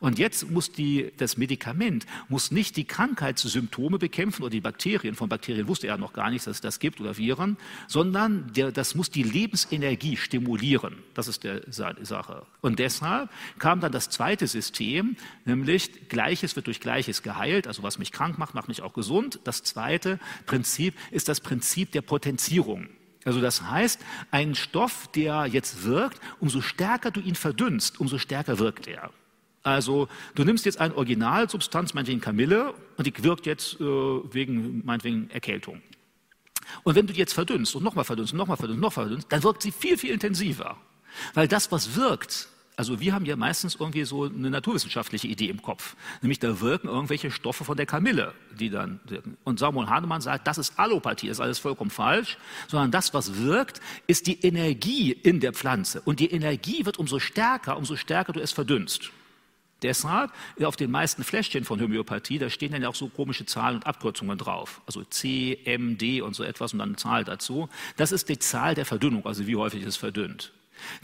Und 0.00 0.18
jetzt 0.18 0.50
muss 0.50 0.72
die, 0.72 1.12
das 1.16 1.36
Medikament 1.36 2.06
muss 2.28 2.50
nicht 2.50 2.76
die 2.76 2.84
Krankheitssymptome 2.84 3.98
bekämpfen 3.98 4.42
oder 4.42 4.50
die 4.50 4.60
Bakterien. 4.60 5.14
Von 5.14 5.28
Bakterien 5.28 5.68
wusste 5.68 5.86
er 5.86 5.98
noch 5.98 6.12
gar 6.12 6.30
nicht, 6.30 6.46
dass 6.46 6.56
es 6.56 6.60
das 6.60 6.78
gibt 6.78 7.00
oder 7.00 7.16
Viren, 7.16 7.56
sondern 7.86 8.52
der, 8.52 8.72
das 8.72 8.94
muss 8.94 9.10
die 9.10 9.22
Lebensenergie 9.22 10.16
stimulieren. 10.16 10.96
Das 11.14 11.28
ist 11.28 11.44
die 11.44 11.60
Sache. 11.70 12.46
Und 12.60 12.78
deshalb 12.78 13.30
kam 13.58 13.80
dann 13.80 13.92
das 13.92 14.10
zweite 14.10 14.46
System, 14.46 15.16
nämlich 15.44 16.08
Gleiches 16.08 16.56
wird 16.56 16.66
durch 16.66 16.80
Gleiches 16.80 17.22
geheilt. 17.22 17.66
Also 17.66 17.82
was 17.82 17.98
mich 17.98 18.12
krank 18.12 18.38
macht, 18.38 18.54
macht 18.54 18.68
mich 18.68 18.82
auch 18.82 18.92
gesund. 18.92 19.40
Das 19.44 19.62
zweite 19.62 20.18
Prinzip 20.46 20.94
ist 21.10 21.28
das 21.28 21.40
Prinzip 21.40 21.92
der 21.92 22.02
Potenzierung. 22.02 22.88
Also 23.24 23.40
das 23.40 23.62
heißt, 23.62 24.00
ein 24.30 24.54
Stoff, 24.54 25.08
der 25.08 25.46
jetzt 25.46 25.84
wirkt, 25.84 26.20
umso 26.40 26.60
stärker 26.60 27.10
du 27.10 27.20
ihn 27.20 27.34
verdünnst, 27.34 28.00
umso 28.00 28.18
stärker 28.18 28.58
wirkt 28.58 28.86
er. 28.86 29.10
Also 29.68 30.08
du 30.34 30.44
nimmst 30.44 30.64
jetzt 30.64 30.80
eine 30.80 30.96
Originalsubstanz, 30.96 31.92
meinetwegen 31.92 32.20
Kamille, 32.20 32.72
und 32.96 33.06
die 33.06 33.12
wirkt 33.22 33.44
jetzt 33.44 33.78
äh, 33.80 33.84
wegen, 33.84 34.82
meinetwegen 34.84 35.28
Erkältung. 35.30 35.82
Und 36.84 36.94
wenn 36.94 37.06
du 37.06 37.12
die 37.12 37.18
jetzt 37.18 37.34
verdünnst 37.34 37.76
und 37.76 37.82
nochmal 37.82 38.04
verdünnst 38.04 38.32
und 38.32 38.38
nochmal 38.38 38.56
verdünnst 38.56 38.76
und 38.76 38.80
nochmal 38.80 39.04
verdünnst, 39.04 39.30
dann 39.30 39.42
wirkt 39.42 39.62
sie 39.62 39.70
viel, 39.70 39.98
viel 39.98 40.10
intensiver. 40.10 40.78
Weil 41.34 41.48
das, 41.48 41.70
was 41.70 41.96
wirkt, 41.96 42.48
also 42.76 42.98
wir 42.98 43.12
haben 43.12 43.26
ja 43.26 43.36
meistens 43.36 43.74
irgendwie 43.74 44.04
so 44.04 44.24
eine 44.24 44.48
naturwissenschaftliche 44.48 45.26
Idee 45.26 45.48
im 45.48 45.60
Kopf. 45.60 45.96
Nämlich 46.22 46.38
da 46.38 46.60
wirken 46.60 46.88
irgendwelche 46.88 47.30
Stoffe 47.30 47.64
von 47.64 47.76
der 47.76 47.86
Kamille, 47.86 48.32
die 48.58 48.70
dann 48.70 49.00
wirken. 49.04 49.36
Und 49.44 49.58
Samuel 49.58 49.88
Hahnemann 49.88 50.22
sagt, 50.22 50.46
das 50.46 50.56
ist 50.56 50.78
Allopathie, 50.78 51.28
das 51.28 51.38
ist 51.38 51.40
alles 51.42 51.58
vollkommen 51.58 51.90
falsch, 51.90 52.38
sondern 52.68 52.90
das, 52.90 53.12
was 53.12 53.36
wirkt, 53.36 53.80
ist 54.06 54.26
die 54.28 54.40
Energie 54.40 55.12
in 55.12 55.40
der 55.40 55.52
Pflanze. 55.52 56.00
Und 56.06 56.20
die 56.20 56.30
Energie 56.30 56.86
wird 56.86 56.98
umso 56.98 57.18
stärker, 57.18 57.76
umso 57.76 57.96
stärker 57.96 58.32
du 58.32 58.40
es 58.40 58.52
verdünnst. 58.52 59.10
Deshalb 59.82 60.32
auf 60.62 60.76
den 60.76 60.90
meisten 60.90 61.22
Fläschchen 61.22 61.64
von 61.64 61.80
Homöopathie, 61.80 62.38
da 62.38 62.50
stehen 62.50 62.72
dann 62.72 62.82
ja 62.82 62.88
auch 62.88 62.94
so 62.94 63.08
komische 63.08 63.46
Zahlen 63.46 63.76
und 63.76 63.86
Abkürzungen 63.86 64.36
drauf. 64.36 64.80
Also 64.86 65.04
C, 65.04 65.58
M, 65.64 65.98
D 65.98 66.20
und 66.20 66.34
so 66.34 66.42
etwas 66.42 66.72
und 66.72 66.80
dann 66.80 66.90
eine 66.90 66.96
Zahl 66.96 67.24
dazu. 67.24 67.68
Das 67.96 68.10
ist 68.10 68.28
die 68.28 68.38
Zahl 68.38 68.74
der 68.74 68.84
Verdünnung, 68.84 69.24
also 69.24 69.46
wie 69.46 69.56
häufig 69.56 69.84
es 69.84 69.96
verdünnt. 69.96 70.52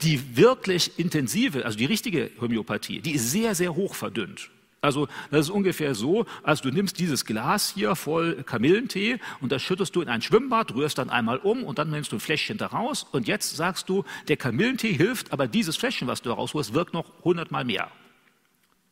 Die 0.03 0.37
wirklich 0.37 0.99
intensive, 0.99 1.65
also 1.65 1.79
die 1.79 1.85
richtige 1.85 2.31
Homöopathie, 2.41 3.01
die 3.01 3.13
ist 3.13 3.31
sehr, 3.31 3.55
sehr 3.55 3.75
hoch 3.75 3.95
verdünnt. 3.95 4.51
Also 4.81 5.09
das 5.31 5.47
ist 5.47 5.51
ungefähr 5.51 5.95
so, 5.95 6.27
als 6.43 6.61
du 6.61 6.69
nimmst 6.69 6.99
dieses 6.99 7.25
Glas 7.25 7.73
hier 7.75 7.97
voll 7.97 8.43
Kamillentee 8.43 9.19
und 9.41 9.51
das 9.51 9.63
schüttest 9.63 9.97
du 9.97 10.03
in 10.03 10.09
ein 10.09 10.21
Schwimmbad, 10.21 10.75
rührst 10.75 10.99
dann 10.99 11.09
einmal 11.09 11.39
um 11.39 11.65
und 11.65 11.79
dann 11.79 11.91
nimmst 11.91 12.13
du 12.13 12.17
ein 12.17 12.21
Fläschchen 12.21 12.59
daraus 12.59 13.05
und 13.05 13.27
jetzt 13.27 13.57
sagst 13.57 13.89
du, 13.89 14.05
der 14.29 14.37
Kamillentee 14.37 14.93
hilft, 14.93 15.33
aber 15.33 15.47
dieses 15.47 15.77
Fläschchen, 15.77 16.07
was 16.07 16.21
du 16.21 16.29
daraus 16.29 16.53
holst, 16.53 16.75
wirkt 16.75 16.93
noch 16.93 17.07
hundertmal 17.25 17.65
mehr. 17.65 17.91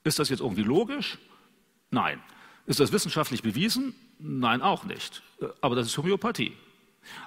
Ist 0.05 0.19
das 0.19 0.29
jetzt 0.29 0.41
irgendwie 0.41 0.63
logisch? 0.63 1.19
Nein. 1.91 2.21
Ist 2.67 2.81
das 2.81 2.93
wissenschaftlich 2.93 3.43
bewiesen? 3.43 3.95
Nein, 4.19 4.63
auch 4.63 4.85
nicht. 4.85 5.23
Aber 5.61 5.75
das 5.75 5.87
ist 5.87 5.99
Homöopathie. 5.99 6.57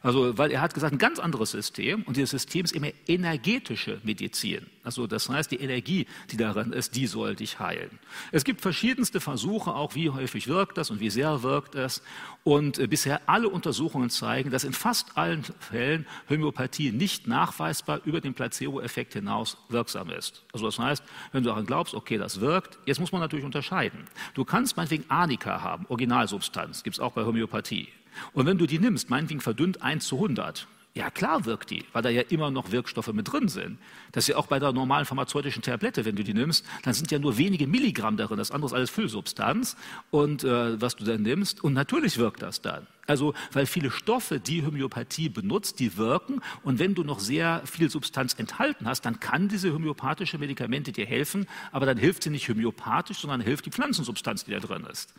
Also, 0.02 0.38
weil 0.38 0.52
er 0.52 0.62
hat 0.62 0.74
gesagt, 0.74 0.94
ein 0.94 1.00
ganz 1.00 1.20
anderes 1.20 1.52
System 1.52 2.04
und 2.04 2.18
dieses 2.18 2.32
System 2.32 2.66
ist 2.66 2.74
immer 2.74 2.90
energetische 3.08 4.00
Medizin. 4.04 4.66
Also, 4.84 5.08
das 5.08 5.30
heißt, 5.30 5.52
die 5.52 5.60
Energie, 5.60 6.06
die 6.32 6.38
darin 6.38 6.72
ist, 6.72 6.96
die 6.96 7.08
soll 7.08 7.36
dich 7.36 7.60
heilen. 7.60 8.00
Es 8.32 8.44
gibt 8.44 8.62
verschiedenste 8.62 9.20
Versuche, 9.20 9.74
auch 9.74 9.96
wie 9.96 10.10
häufig 10.10 10.48
wirkt 10.48 10.78
das 10.78 10.92
und 10.92 11.00
wie 11.00 11.10
sehr 11.10 11.44
wirkt 11.44 11.76
es. 11.76 12.02
Und 12.44 12.78
äh, 12.78 12.88
bisher 12.88 13.22
alle 13.28 13.50
Untersuchungen 13.50 14.10
zeigen, 14.10 14.52
dass 14.52 14.64
in 14.64 14.74
fast 14.74 15.18
allen 15.18 15.44
Fällen 15.60 16.06
Homöopathie 16.30 16.92
nicht 16.92 17.28
nachweisbar 17.28 18.02
über 18.06 18.22
den 18.22 18.34
Placebo-Effekt 18.34 19.14
hinaus 19.14 19.58
wirksam 19.70 20.10
ist. 20.10 20.44
Also, 20.54 20.68
das 20.68 20.80
heißt, 20.80 21.04
wenn 21.32 21.44
du 21.44 21.50
daran 21.50 21.66
glaubst, 21.66 21.94
okay, 21.96 22.18
das 22.18 22.40
wirkt, 22.40 22.78
jetzt 22.86 23.00
muss 23.00 23.12
man 23.12 23.22
natürlich 23.22 23.46
unterscheiden. 23.46 24.06
Du 24.36 24.46
kannst 24.46 24.78
meinetwegen 24.78 25.06
Anika 25.10 25.62
haben, 25.62 25.86
Originalsubstanz, 25.90 26.84
gibt 26.84 26.96
es 26.96 27.00
auch 27.00 27.14
bei 27.14 27.26
Homöopathie. 27.26 27.90
Und 28.34 28.46
wenn 28.46 28.58
du 28.58 28.66
die 28.66 28.80
nimmst, 28.80 29.10
meinetwegen 29.10 29.42
verdünnt 29.42 29.82
1 29.82 30.06
zu 30.08 30.16
100, 30.16 30.68
ja 30.96 31.10
klar 31.10 31.46
wirkt 31.46 31.70
die, 31.72 31.84
weil 31.92 32.02
da 32.02 32.10
ja 32.10 32.22
immer 32.22 32.50
noch 32.50 32.72
Wirkstoffe 32.72 33.12
mit 33.12 33.32
drin 33.32 33.50
sind. 33.50 33.78
Das 34.14 34.24
ist 34.24 34.28
ja 34.30 34.38
auch 34.38 34.48
bei 34.48 34.60
der 34.60 34.72
normalen 34.72 35.06
pharmazeutischen 35.06 35.62
Tablette, 35.62 36.06
wenn 36.06 36.16
du 36.16 36.24
die 36.24 36.34
nimmst, 36.34 36.66
dann 36.84 36.94
sind 36.94 37.12
ja 37.12 37.20
nur 37.20 37.38
wenige 37.38 37.68
Milligramm 37.68 38.16
darin, 38.16 38.38
das 38.38 38.52
andere 38.52 38.68
ist 38.68 38.74
alles 38.74 38.90
Füllsubstanz 38.90 39.76
und 40.10 40.46
äh, 40.46 40.82
was 40.82 40.96
du 40.96 41.04
dann 41.04 41.22
nimmst 41.22 41.64
und 41.64 41.74
natürlich 41.74 42.18
wirkt 42.18 42.42
das 42.42 42.62
dann. 42.62 42.88
Also 43.08 43.34
weil 43.52 43.66
viele 43.66 43.92
Stoffe, 43.92 44.40
die 44.40 44.66
Homöopathie 44.66 45.30
benutzt, 45.30 45.80
die 45.80 45.98
wirken 45.98 46.42
und 46.64 46.80
wenn 46.80 46.96
du 46.96 47.04
noch 47.04 47.20
sehr 47.20 47.62
viel 47.66 47.90
Substanz 47.90 48.34
enthalten 48.34 48.88
hast, 48.88 49.02
dann 49.02 49.20
kann 49.20 49.50
diese 49.50 49.74
homöopathische 49.74 50.38
Medikamente 50.38 50.94
dir 50.94 51.06
helfen, 51.06 51.46
aber 51.74 51.86
dann 51.86 51.98
hilft 51.98 52.24
sie 52.24 52.30
nicht 52.30 52.48
homöopathisch, 52.48 53.20
sondern 53.20 53.42
hilft 53.42 53.66
die 53.66 53.72
Pflanzensubstanz, 53.72 54.46
die 54.46 54.52
da 54.52 54.60
drin 54.60 54.88
ist. 54.90 55.14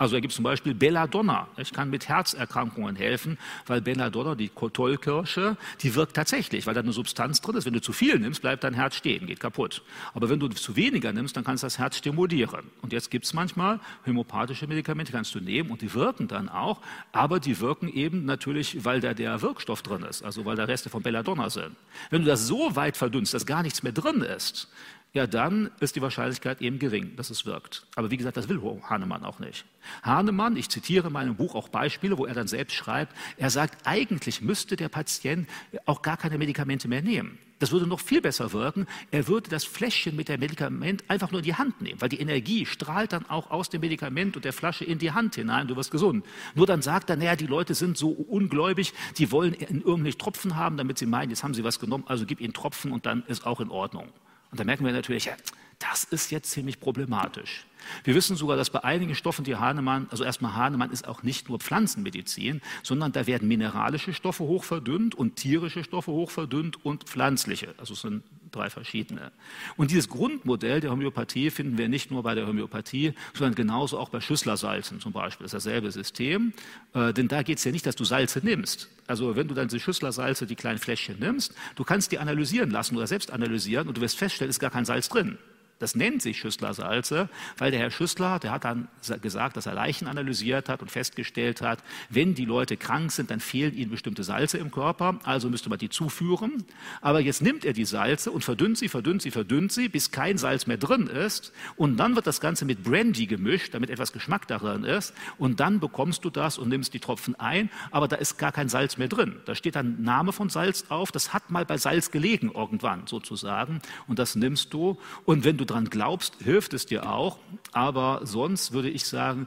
Also 0.00 0.16
da 0.16 0.20
gibt 0.20 0.32
zum 0.32 0.44
Beispiel 0.44 0.72
Belladonna. 0.72 1.46
Ich 1.58 1.74
kann 1.74 1.90
mit 1.90 2.08
Herzerkrankungen 2.08 2.96
helfen, 2.96 3.36
weil 3.66 3.82
Belladonna, 3.82 4.34
die 4.34 4.48
Tollkirsche, 4.48 5.58
die 5.82 5.94
wirkt 5.94 6.16
tatsächlich, 6.16 6.66
weil 6.66 6.72
da 6.72 6.80
eine 6.80 6.94
Substanz 6.94 7.42
drin 7.42 7.56
ist. 7.56 7.66
Wenn 7.66 7.74
du 7.74 7.82
zu 7.82 7.92
viel 7.92 8.18
nimmst, 8.18 8.40
bleibt 8.40 8.64
dein 8.64 8.72
Herz 8.72 8.96
stehen, 8.96 9.26
geht 9.26 9.40
kaputt. 9.40 9.82
Aber 10.14 10.30
wenn 10.30 10.40
du 10.40 10.48
zu 10.48 10.74
weniger 10.74 11.12
nimmst, 11.12 11.36
dann 11.36 11.44
kannst 11.44 11.64
du 11.64 11.66
das 11.66 11.78
Herz 11.78 11.98
stimulieren. 11.98 12.70
Und 12.80 12.94
jetzt 12.94 13.10
gibt 13.10 13.26
es 13.26 13.34
manchmal 13.34 13.78
homöopathische 14.06 14.66
Medikamente, 14.66 15.12
kannst 15.12 15.34
du 15.34 15.40
nehmen 15.40 15.70
und 15.70 15.82
die 15.82 15.92
wirken 15.92 16.28
dann 16.28 16.48
auch, 16.48 16.80
aber 17.12 17.38
die 17.38 17.60
wirken 17.60 17.92
eben 17.92 18.24
natürlich, 18.24 18.82
weil 18.86 19.02
da 19.02 19.12
der 19.12 19.42
Wirkstoff 19.42 19.82
drin 19.82 20.02
ist, 20.04 20.22
also 20.22 20.46
weil 20.46 20.56
da 20.56 20.64
Reste 20.64 20.88
von 20.88 21.02
Belladonna 21.02 21.50
sind. 21.50 21.76
Wenn 22.08 22.22
du 22.22 22.28
das 22.28 22.46
so 22.46 22.74
weit 22.74 22.96
verdünnst, 22.96 23.34
dass 23.34 23.44
gar 23.44 23.62
nichts 23.62 23.82
mehr 23.82 23.92
drin 23.92 24.22
ist, 24.22 24.66
ja, 25.12 25.26
dann 25.26 25.70
ist 25.80 25.96
die 25.96 26.02
Wahrscheinlichkeit 26.02 26.62
eben 26.62 26.78
gering, 26.78 27.16
dass 27.16 27.30
es 27.30 27.44
wirkt. 27.44 27.84
Aber 27.96 28.10
wie 28.10 28.16
gesagt, 28.16 28.36
das 28.36 28.48
will 28.48 28.60
Hahnemann 28.88 29.24
auch 29.24 29.40
nicht. 29.40 29.64
Hahnemann, 30.02 30.56
ich 30.56 30.68
zitiere 30.68 31.08
in 31.08 31.12
meinem 31.12 31.34
Buch 31.34 31.56
auch 31.56 31.68
Beispiele, 31.68 32.16
wo 32.16 32.26
er 32.26 32.34
dann 32.34 32.46
selbst 32.46 32.74
schreibt, 32.74 33.16
er 33.36 33.50
sagt, 33.50 33.86
eigentlich 33.86 34.40
müsste 34.40 34.76
der 34.76 34.88
Patient 34.88 35.48
auch 35.84 36.02
gar 36.02 36.16
keine 36.16 36.38
Medikamente 36.38 36.86
mehr 36.86 37.02
nehmen. 37.02 37.38
Das 37.58 37.72
würde 37.72 37.86
noch 37.86 38.00
viel 38.00 38.22
besser 38.22 38.52
wirken. 38.52 38.86
Er 39.10 39.28
würde 39.28 39.50
das 39.50 39.64
Fläschchen 39.64 40.16
mit 40.16 40.28
dem 40.28 40.40
Medikament 40.40 41.04
einfach 41.08 41.30
nur 41.30 41.40
in 41.40 41.44
die 41.44 41.56
Hand 41.56 41.82
nehmen, 41.82 42.00
weil 42.00 42.08
die 42.08 42.20
Energie 42.20 42.64
strahlt 42.64 43.12
dann 43.12 43.26
auch 43.28 43.50
aus 43.50 43.68
dem 43.68 43.82
Medikament 43.82 44.36
und 44.36 44.44
der 44.44 44.54
Flasche 44.54 44.84
in 44.84 44.98
die 44.98 45.10
Hand 45.10 45.34
hinein, 45.34 45.68
du 45.68 45.76
wirst 45.76 45.90
gesund. 45.90 46.24
Nur 46.54 46.66
dann 46.66 46.82
sagt 46.82 47.10
er, 47.10 47.16
naja, 47.16 47.36
die 47.36 47.46
Leute 47.46 47.74
sind 47.74 47.98
so 47.98 48.10
ungläubig, 48.10 48.94
die 49.18 49.30
wollen 49.30 49.54
irgendeinem 49.54 50.16
Tropfen 50.16 50.56
haben, 50.56 50.78
damit 50.78 50.98
sie 50.98 51.06
meinen, 51.06 51.30
jetzt 51.30 51.42
haben 51.42 51.52
sie 51.52 51.64
was 51.64 51.78
genommen, 51.78 52.04
also 52.06 52.24
gib 52.24 52.40
ihnen 52.40 52.54
Tropfen 52.54 52.92
und 52.92 53.04
dann 53.04 53.24
ist 53.26 53.44
auch 53.44 53.60
in 53.60 53.70
Ordnung. 53.70 54.08
Und 54.50 54.58
da 54.58 54.64
merken 54.64 54.84
wir 54.84 54.92
natürlich, 54.92 55.30
das 55.78 56.04
ist 56.04 56.30
jetzt 56.30 56.50
ziemlich 56.50 56.80
problematisch. 56.80 57.64
Wir 58.04 58.14
wissen 58.14 58.36
sogar, 58.36 58.56
dass 58.56 58.70
bei 58.70 58.84
einigen 58.84 59.14
Stoffen, 59.14 59.44
die 59.44 59.56
Hahnemann, 59.56 60.06
also 60.10 60.24
erstmal 60.24 60.54
Hahnemann 60.54 60.90
ist 60.90 61.08
auch 61.08 61.22
nicht 61.22 61.48
nur 61.48 61.58
Pflanzenmedizin, 61.58 62.60
sondern 62.82 63.12
da 63.12 63.26
werden 63.26 63.48
mineralische 63.48 64.12
Stoffe 64.12 64.44
hochverdünnt 64.44 65.14
und 65.14 65.36
tierische 65.36 65.82
Stoffe 65.82 66.12
hochverdünnt 66.12 66.84
und 66.84 67.04
pflanzliche. 67.04 67.74
Also 67.78 67.94
es 67.94 68.02
sind 68.02 68.22
drei 68.52 68.70
verschiedene. 68.70 69.32
Und 69.76 69.90
dieses 69.90 70.08
Grundmodell 70.08 70.80
der 70.80 70.90
Homöopathie 70.90 71.50
finden 71.50 71.78
wir 71.78 71.88
nicht 71.88 72.10
nur 72.10 72.22
bei 72.22 72.34
der 72.34 72.46
Homöopathie, 72.46 73.14
sondern 73.34 73.54
genauso 73.54 73.98
auch 73.98 74.08
bei 74.08 74.20
Schüsslersalzen 74.20 75.00
zum 75.00 75.12
Beispiel. 75.12 75.44
Das 75.44 75.54
ist 75.54 75.66
dasselbe 75.66 75.90
System. 75.90 76.52
Äh, 76.94 77.12
denn 77.12 77.28
da 77.28 77.42
geht 77.42 77.58
es 77.58 77.64
ja 77.64 77.72
nicht, 77.72 77.86
dass 77.86 77.96
du 77.96 78.04
Salze 78.04 78.40
nimmst. 78.42 78.88
Also 79.06 79.36
wenn 79.36 79.48
du 79.48 79.54
dann 79.54 79.68
diese 79.68 79.80
Schüsslersalze, 79.80 80.46
die 80.46 80.56
kleinen 80.56 80.78
Fläschchen 80.78 81.18
nimmst, 81.18 81.54
du 81.76 81.84
kannst 81.84 82.12
die 82.12 82.18
analysieren 82.18 82.70
lassen 82.70 82.96
oder 82.96 83.06
selbst 83.06 83.30
analysieren 83.32 83.88
und 83.88 83.96
du 83.96 84.00
wirst 84.00 84.16
feststellen, 84.16 84.50
es 84.50 84.56
ist 84.56 84.60
gar 84.60 84.70
kein 84.70 84.84
Salz 84.84 85.08
drin. 85.08 85.38
Das 85.80 85.94
nennt 85.94 86.20
sich 86.20 86.38
Schüssler-Salze, 86.38 87.30
weil 87.56 87.70
der 87.70 87.80
Herr 87.80 87.90
Schüssler, 87.90 88.38
der 88.38 88.52
hat 88.52 88.64
dann 88.64 88.88
gesagt, 89.22 89.56
dass 89.56 89.64
er 89.64 89.74
Leichen 89.74 90.06
analysiert 90.06 90.68
hat 90.68 90.82
und 90.82 90.90
festgestellt 90.90 91.62
hat, 91.62 91.82
wenn 92.10 92.34
die 92.34 92.44
Leute 92.44 92.76
krank 92.76 93.10
sind, 93.10 93.30
dann 93.30 93.40
fehlen 93.40 93.74
ihnen 93.74 93.90
bestimmte 93.90 94.22
Salze 94.22 94.58
im 94.58 94.70
Körper, 94.70 95.18
also 95.24 95.48
müsste 95.48 95.70
man 95.70 95.78
die 95.78 95.88
zuführen. 95.88 96.64
Aber 97.00 97.20
jetzt 97.20 97.40
nimmt 97.40 97.64
er 97.64 97.72
die 97.72 97.86
Salze 97.86 98.30
und 98.30 98.44
verdünnt 98.44 98.76
sie, 98.76 98.88
verdünnt 98.88 99.22
sie, 99.22 99.30
verdünnt 99.30 99.72
sie, 99.72 99.88
bis 99.88 100.10
kein 100.10 100.36
Salz 100.36 100.66
mehr 100.66 100.76
drin 100.76 101.06
ist. 101.06 101.52
Und 101.76 101.96
dann 101.96 102.14
wird 102.14 102.26
das 102.26 102.42
Ganze 102.42 102.66
mit 102.66 102.84
Brandy 102.84 103.26
gemischt, 103.26 103.72
damit 103.72 103.88
etwas 103.88 104.12
Geschmack 104.12 104.46
darin 104.48 104.84
ist. 104.84 105.14
Und 105.38 105.60
dann 105.60 105.80
bekommst 105.80 106.26
du 106.26 106.30
das 106.30 106.58
und 106.58 106.68
nimmst 106.68 106.92
die 106.92 107.00
Tropfen 107.00 107.40
ein, 107.40 107.70
aber 107.90 108.06
da 108.06 108.16
ist 108.16 108.36
gar 108.36 108.52
kein 108.52 108.68
Salz 108.68 108.98
mehr 108.98 109.08
drin. 109.08 109.36
Da 109.46 109.54
steht 109.54 109.76
dann 109.76 110.02
Name 110.02 110.34
von 110.34 110.50
Salz 110.50 110.84
auf, 110.90 111.10
das 111.10 111.32
hat 111.32 111.50
mal 111.50 111.64
bei 111.64 111.78
Salz 111.78 112.10
gelegen 112.10 112.52
irgendwann 112.54 113.06
sozusagen. 113.06 113.80
Und 114.06 114.18
das 114.18 114.36
nimmst 114.36 114.74
du. 114.74 114.98
Und 115.24 115.44
wenn 115.44 115.56
du 115.56 115.69
dran 115.70 115.86
glaubst, 115.86 116.36
hilft 116.42 116.74
es 116.74 116.86
dir 116.86 117.08
auch, 117.08 117.38
aber 117.72 118.20
sonst 118.24 118.72
würde 118.72 118.90
ich 118.90 119.04
sagen, 119.04 119.46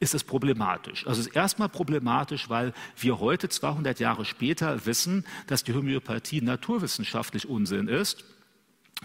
ist 0.00 0.14
es 0.14 0.24
problematisch. 0.24 1.06
Also 1.06 1.20
es 1.20 1.26
ist 1.26 1.36
erstmal 1.36 1.68
problematisch, 1.68 2.48
weil 2.48 2.72
wir 2.96 3.20
heute 3.20 3.48
200 3.48 4.00
Jahre 4.00 4.24
später 4.24 4.86
wissen, 4.86 5.24
dass 5.46 5.64
die 5.64 5.74
Homöopathie 5.74 6.40
naturwissenschaftlich 6.40 7.48
Unsinn 7.48 7.88
ist 7.88 8.24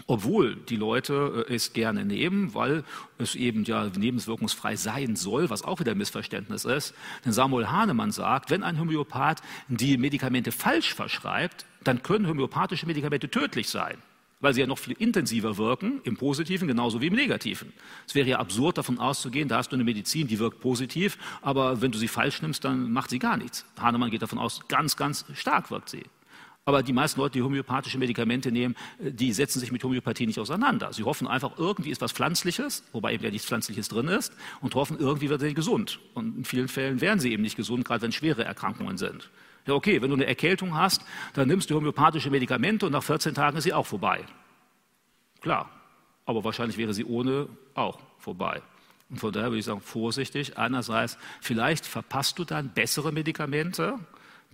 obwohl 0.06 0.56
die 0.56 0.76
Leute 0.76 1.44
äh, 1.48 1.54
es 1.54 1.72
gerne 1.72 2.04
nehmen, 2.04 2.54
weil 2.54 2.84
es 3.18 3.34
eben 3.34 3.64
ja 3.64 3.84
lebenswirkungsfrei 3.84 4.76
sein 4.76 5.16
soll, 5.16 5.50
was 5.50 5.62
auch 5.62 5.80
wieder 5.80 5.92
ein 5.92 5.98
Missverständnis 5.98 6.64
ist. 6.64 6.94
Denn 7.24 7.32
Samuel 7.32 7.70
Hahnemann 7.70 8.12
sagt, 8.12 8.50
wenn 8.50 8.62
ein 8.62 8.78
Homöopath 8.78 9.42
die 9.68 9.98
Medikamente 9.98 10.52
falsch 10.52 10.94
verschreibt, 10.94 11.66
dann 11.84 12.02
können 12.02 12.28
homöopathische 12.28 12.86
Medikamente 12.86 13.30
tödlich 13.30 13.68
sein 13.68 13.98
weil 14.40 14.54
sie 14.54 14.60
ja 14.60 14.66
noch 14.66 14.78
viel 14.78 14.96
intensiver 14.98 15.56
wirken, 15.58 16.00
im 16.04 16.16
Positiven 16.16 16.66
genauso 16.66 17.00
wie 17.00 17.08
im 17.08 17.14
Negativen. 17.14 17.72
Es 18.06 18.14
wäre 18.14 18.28
ja 18.28 18.38
absurd 18.38 18.78
davon 18.78 18.98
auszugehen, 18.98 19.48
da 19.48 19.58
hast 19.58 19.70
du 19.70 19.76
eine 19.76 19.84
Medizin, 19.84 20.26
die 20.26 20.38
wirkt 20.38 20.60
positiv, 20.60 21.18
aber 21.42 21.82
wenn 21.82 21.92
du 21.92 21.98
sie 21.98 22.08
falsch 22.08 22.42
nimmst, 22.42 22.64
dann 22.64 22.90
macht 22.92 23.10
sie 23.10 23.18
gar 23.18 23.36
nichts. 23.36 23.64
Hahnemann 23.78 24.10
geht 24.10 24.22
davon 24.22 24.38
aus, 24.38 24.60
ganz, 24.68 24.96
ganz 24.96 25.24
stark 25.34 25.70
wirkt 25.70 25.90
sie. 25.90 26.02
Aber 26.66 26.82
die 26.82 26.92
meisten 26.92 27.18
Leute, 27.18 27.32
die 27.32 27.42
homöopathische 27.42 27.98
Medikamente 27.98 28.52
nehmen, 28.52 28.76
die 29.00 29.32
setzen 29.32 29.60
sich 29.60 29.72
mit 29.72 29.82
Homöopathie 29.82 30.26
nicht 30.26 30.38
auseinander. 30.38 30.92
Sie 30.92 31.04
hoffen 31.04 31.26
einfach, 31.26 31.58
irgendwie 31.58 31.90
ist 31.90 32.00
was 32.00 32.12
Pflanzliches, 32.12 32.84
wobei 32.92 33.14
eben 33.14 33.24
ja 33.24 33.30
nichts 33.30 33.46
Pflanzliches 33.48 33.88
drin 33.88 34.08
ist, 34.08 34.32
und 34.60 34.74
hoffen, 34.74 34.98
irgendwie 34.98 35.30
wird 35.30 35.40
sie 35.40 35.54
gesund. 35.54 35.98
Und 36.14 36.36
in 36.36 36.44
vielen 36.44 36.68
Fällen 36.68 37.00
werden 37.00 37.18
sie 37.18 37.32
eben 37.32 37.42
nicht 37.42 37.56
gesund, 37.56 37.84
gerade 37.84 38.02
wenn 38.02 38.12
schwere 38.12 38.44
Erkrankungen 38.44 38.98
sind. 38.98 39.30
Ja, 39.70 39.76
okay, 39.76 40.02
wenn 40.02 40.10
du 40.10 40.16
eine 40.16 40.26
Erkältung 40.26 40.74
hast, 40.74 41.02
dann 41.34 41.46
nimmst 41.46 41.70
du 41.70 41.76
homöopathische 41.76 42.28
Medikamente 42.28 42.86
und 42.86 42.92
nach 42.92 43.04
14 43.04 43.34
Tagen 43.34 43.56
ist 43.56 43.62
sie 43.62 43.72
auch 43.72 43.86
vorbei. 43.86 44.24
Klar, 45.40 45.70
aber 46.26 46.42
wahrscheinlich 46.42 46.76
wäre 46.76 46.92
sie 46.92 47.04
ohne 47.04 47.48
auch 47.74 48.00
vorbei. 48.18 48.62
Und 49.10 49.20
von 49.20 49.32
daher 49.32 49.50
würde 49.50 49.60
ich 49.60 49.64
sagen, 49.64 49.80
vorsichtig. 49.80 50.58
Einerseits, 50.58 51.18
vielleicht 51.40 51.86
verpasst 51.86 52.40
du 52.40 52.44
dann 52.44 52.70
bessere 52.70 53.12
Medikamente, 53.12 54.00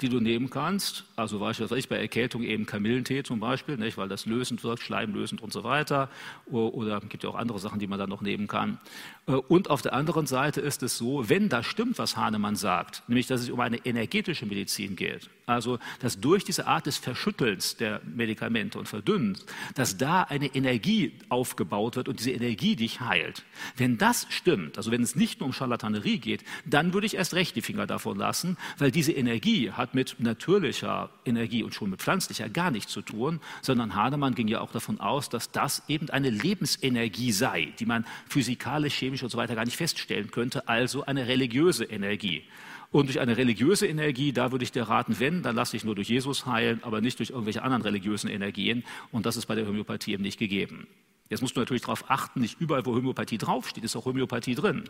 die 0.01 0.09
du 0.09 0.21
nehmen 0.21 0.51
kannst. 0.51 1.05
Also 1.17 1.39
beispielsweise 1.39 1.89
bei 1.89 1.99
Erkältung 1.99 2.43
eben 2.43 2.67
Kamillentee 2.67 3.23
zum 3.23 3.41
Beispiel, 3.41 3.77
nicht, 3.77 3.97
weil 3.97 4.09
das 4.09 4.27
lösend 4.27 4.63
wirkt, 4.63 4.83
schleimlösend 4.83 5.41
und 5.41 5.53
so 5.53 5.65
weiter. 5.65 6.11
Oder 6.47 6.99
es 7.03 7.09
gibt 7.09 7.25
ja 7.25 7.31
auch 7.31 7.35
andere 7.35 7.59
Sachen, 7.59 7.79
die 7.79 7.87
man 7.87 7.99
dann 7.99 8.11
noch 8.11 8.21
nehmen 8.21 8.47
kann. 8.47 8.79
Äh, 9.27 9.33
und 9.33 9.71
auf 9.71 9.83
der 9.83 9.93
anderen 9.93 10.27
Seite 10.27 10.61
ist 10.61 10.83
es 10.83 10.97
so, 10.97 11.29
wenn 11.29 11.49
das 11.49 11.67
stimmt, 11.67 11.99
was 11.99 12.17
Hahnemann 12.17 12.57
sagt, 12.57 13.03
nämlich 13.09 13.27
dass 13.27 13.41
es 13.41 13.51
um 13.51 13.61
eine 13.61 13.79
energetische 13.85 14.47
Medizin 14.47 14.97
geht, 14.97 15.31
also 15.47 15.79
dass 16.01 16.21
durch 16.21 16.45
diese 16.45 16.67
Art 16.67 16.87
des 16.87 16.99
Verschüttelns 16.99 17.77
der 17.77 18.01
Medikamente 18.05 18.79
und 18.79 18.89
Verdünnens, 18.89 19.45
dass 19.75 19.97
da 19.97 20.23
eine 20.23 20.55
Energie 20.55 21.13
aufgebaut 21.29 21.97
wird 21.97 22.09
und 22.09 22.19
diese 22.19 22.33
Energie 22.33 22.77
dich 22.77 23.01
heilt. 23.01 23.45
Wenn 23.77 23.99
das 23.99 24.27
stimmt, 24.31 24.77
also 24.79 24.91
wenn 24.91 25.03
es 25.03 25.17
nicht 25.17 25.41
nur 25.41 25.49
um 25.49 25.53
Charlatanerie 25.53 26.19
geht, 26.19 26.45
dann 26.65 26.93
würde 26.93 27.07
ich 27.07 27.17
erst 27.17 27.35
recht 27.35 27.57
die 27.57 27.63
Finger 27.63 27.87
davon 27.87 28.19
lassen, 28.19 28.57
weil 28.79 28.91
diese 28.91 29.13
Energie 29.13 29.71
hat 29.73 29.86
hat 29.87 29.95
mit 29.95 30.17
natürlicher 30.19 31.11
Energie 31.25 31.63
und 31.63 31.75
schon 31.75 31.91
mit 31.91 32.01
pflanzlicher 32.01 32.49
gar 32.49 32.71
nichts 32.71 32.93
zu 32.93 33.03
tun, 33.03 33.41
sondern 33.63 33.95
Hahnemann 33.95 34.35
ging 34.35 34.49
ja 34.49 34.61
auch 34.61 34.73
davon 34.73 35.01
aus, 35.01 35.29
dass 35.29 35.53
das 35.53 35.85
eben 35.87 36.11
eine 36.11 36.31
Lebensenergie 36.31 37.31
sei, 37.31 37.73
die 37.79 37.87
man 37.87 38.05
physikalisch, 38.29 38.95
chemisch 38.95 39.23
und 39.23 39.31
so 39.31 39.39
weiter 39.39 39.55
gar 39.55 39.65
nicht 39.65 39.77
feststellen 39.77 40.31
könnte, 40.31 40.69
also 40.69 41.05
eine 41.05 41.29
religiöse 41.29 41.85
Energie. 41.85 42.43
Und 42.91 43.07
durch 43.07 43.21
eine 43.21 43.37
religiöse 43.37 43.87
Energie, 43.87 44.33
da 44.33 44.53
würde 44.53 44.65
ich 44.65 44.73
dir 44.73 44.85
raten, 44.85 45.19
wenn, 45.21 45.43
dann 45.43 45.55
lass 45.55 45.71
dich 45.71 45.85
nur 45.85 45.95
durch 45.95 46.09
Jesus 46.09 46.47
heilen, 46.47 46.83
aber 46.83 47.01
nicht 47.01 47.19
durch 47.19 47.31
irgendwelche 47.31 47.63
anderen 47.63 47.83
religiösen 47.83 48.29
Energien. 48.29 48.85
Und 49.13 49.27
das 49.27 49.37
ist 49.37 49.47
bei 49.47 49.55
der 49.55 49.67
Homöopathie 49.67 50.13
eben 50.13 50.23
nicht 50.23 50.39
gegeben. 50.39 50.87
Jetzt 51.29 51.41
musst 51.41 51.57
du 51.57 51.61
natürlich 51.61 51.83
darauf 51.83 52.11
achten, 52.11 52.41
nicht 52.41 52.61
überall, 52.61 52.87
wo 52.87 52.95
Homöopathie 52.95 53.39
draufsteht, 53.39 53.83
ist 53.83 53.97
auch 53.97 54.05
Homöopathie 54.05 54.55
drin. 54.55 54.85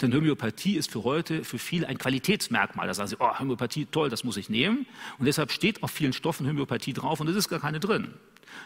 Denn 0.00 0.14
Homöopathie 0.14 0.76
ist 0.76 0.90
für 0.90 1.04
heute 1.04 1.44
für 1.44 1.58
viele 1.58 1.88
ein 1.88 1.98
Qualitätsmerkmal. 1.98 2.86
Da 2.86 2.94
sagen 2.94 3.08
sie, 3.08 3.16
oh, 3.18 3.38
Homöopathie, 3.38 3.86
toll, 3.86 4.08
das 4.08 4.24
muss 4.24 4.36
ich 4.36 4.48
nehmen. 4.48 4.86
Und 5.18 5.26
deshalb 5.26 5.52
steht 5.52 5.82
auf 5.82 5.90
vielen 5.90 6.12
Stoffen 6.12 6.48
Homöopathie 6.48 6.94
drauf 6.94 7.20
und 7.20 7.28
es 7.28 7.36
ist 7.36 7.48
gar 7.48 7.60
keine 7.60 7.80
drin. 7.80 8.14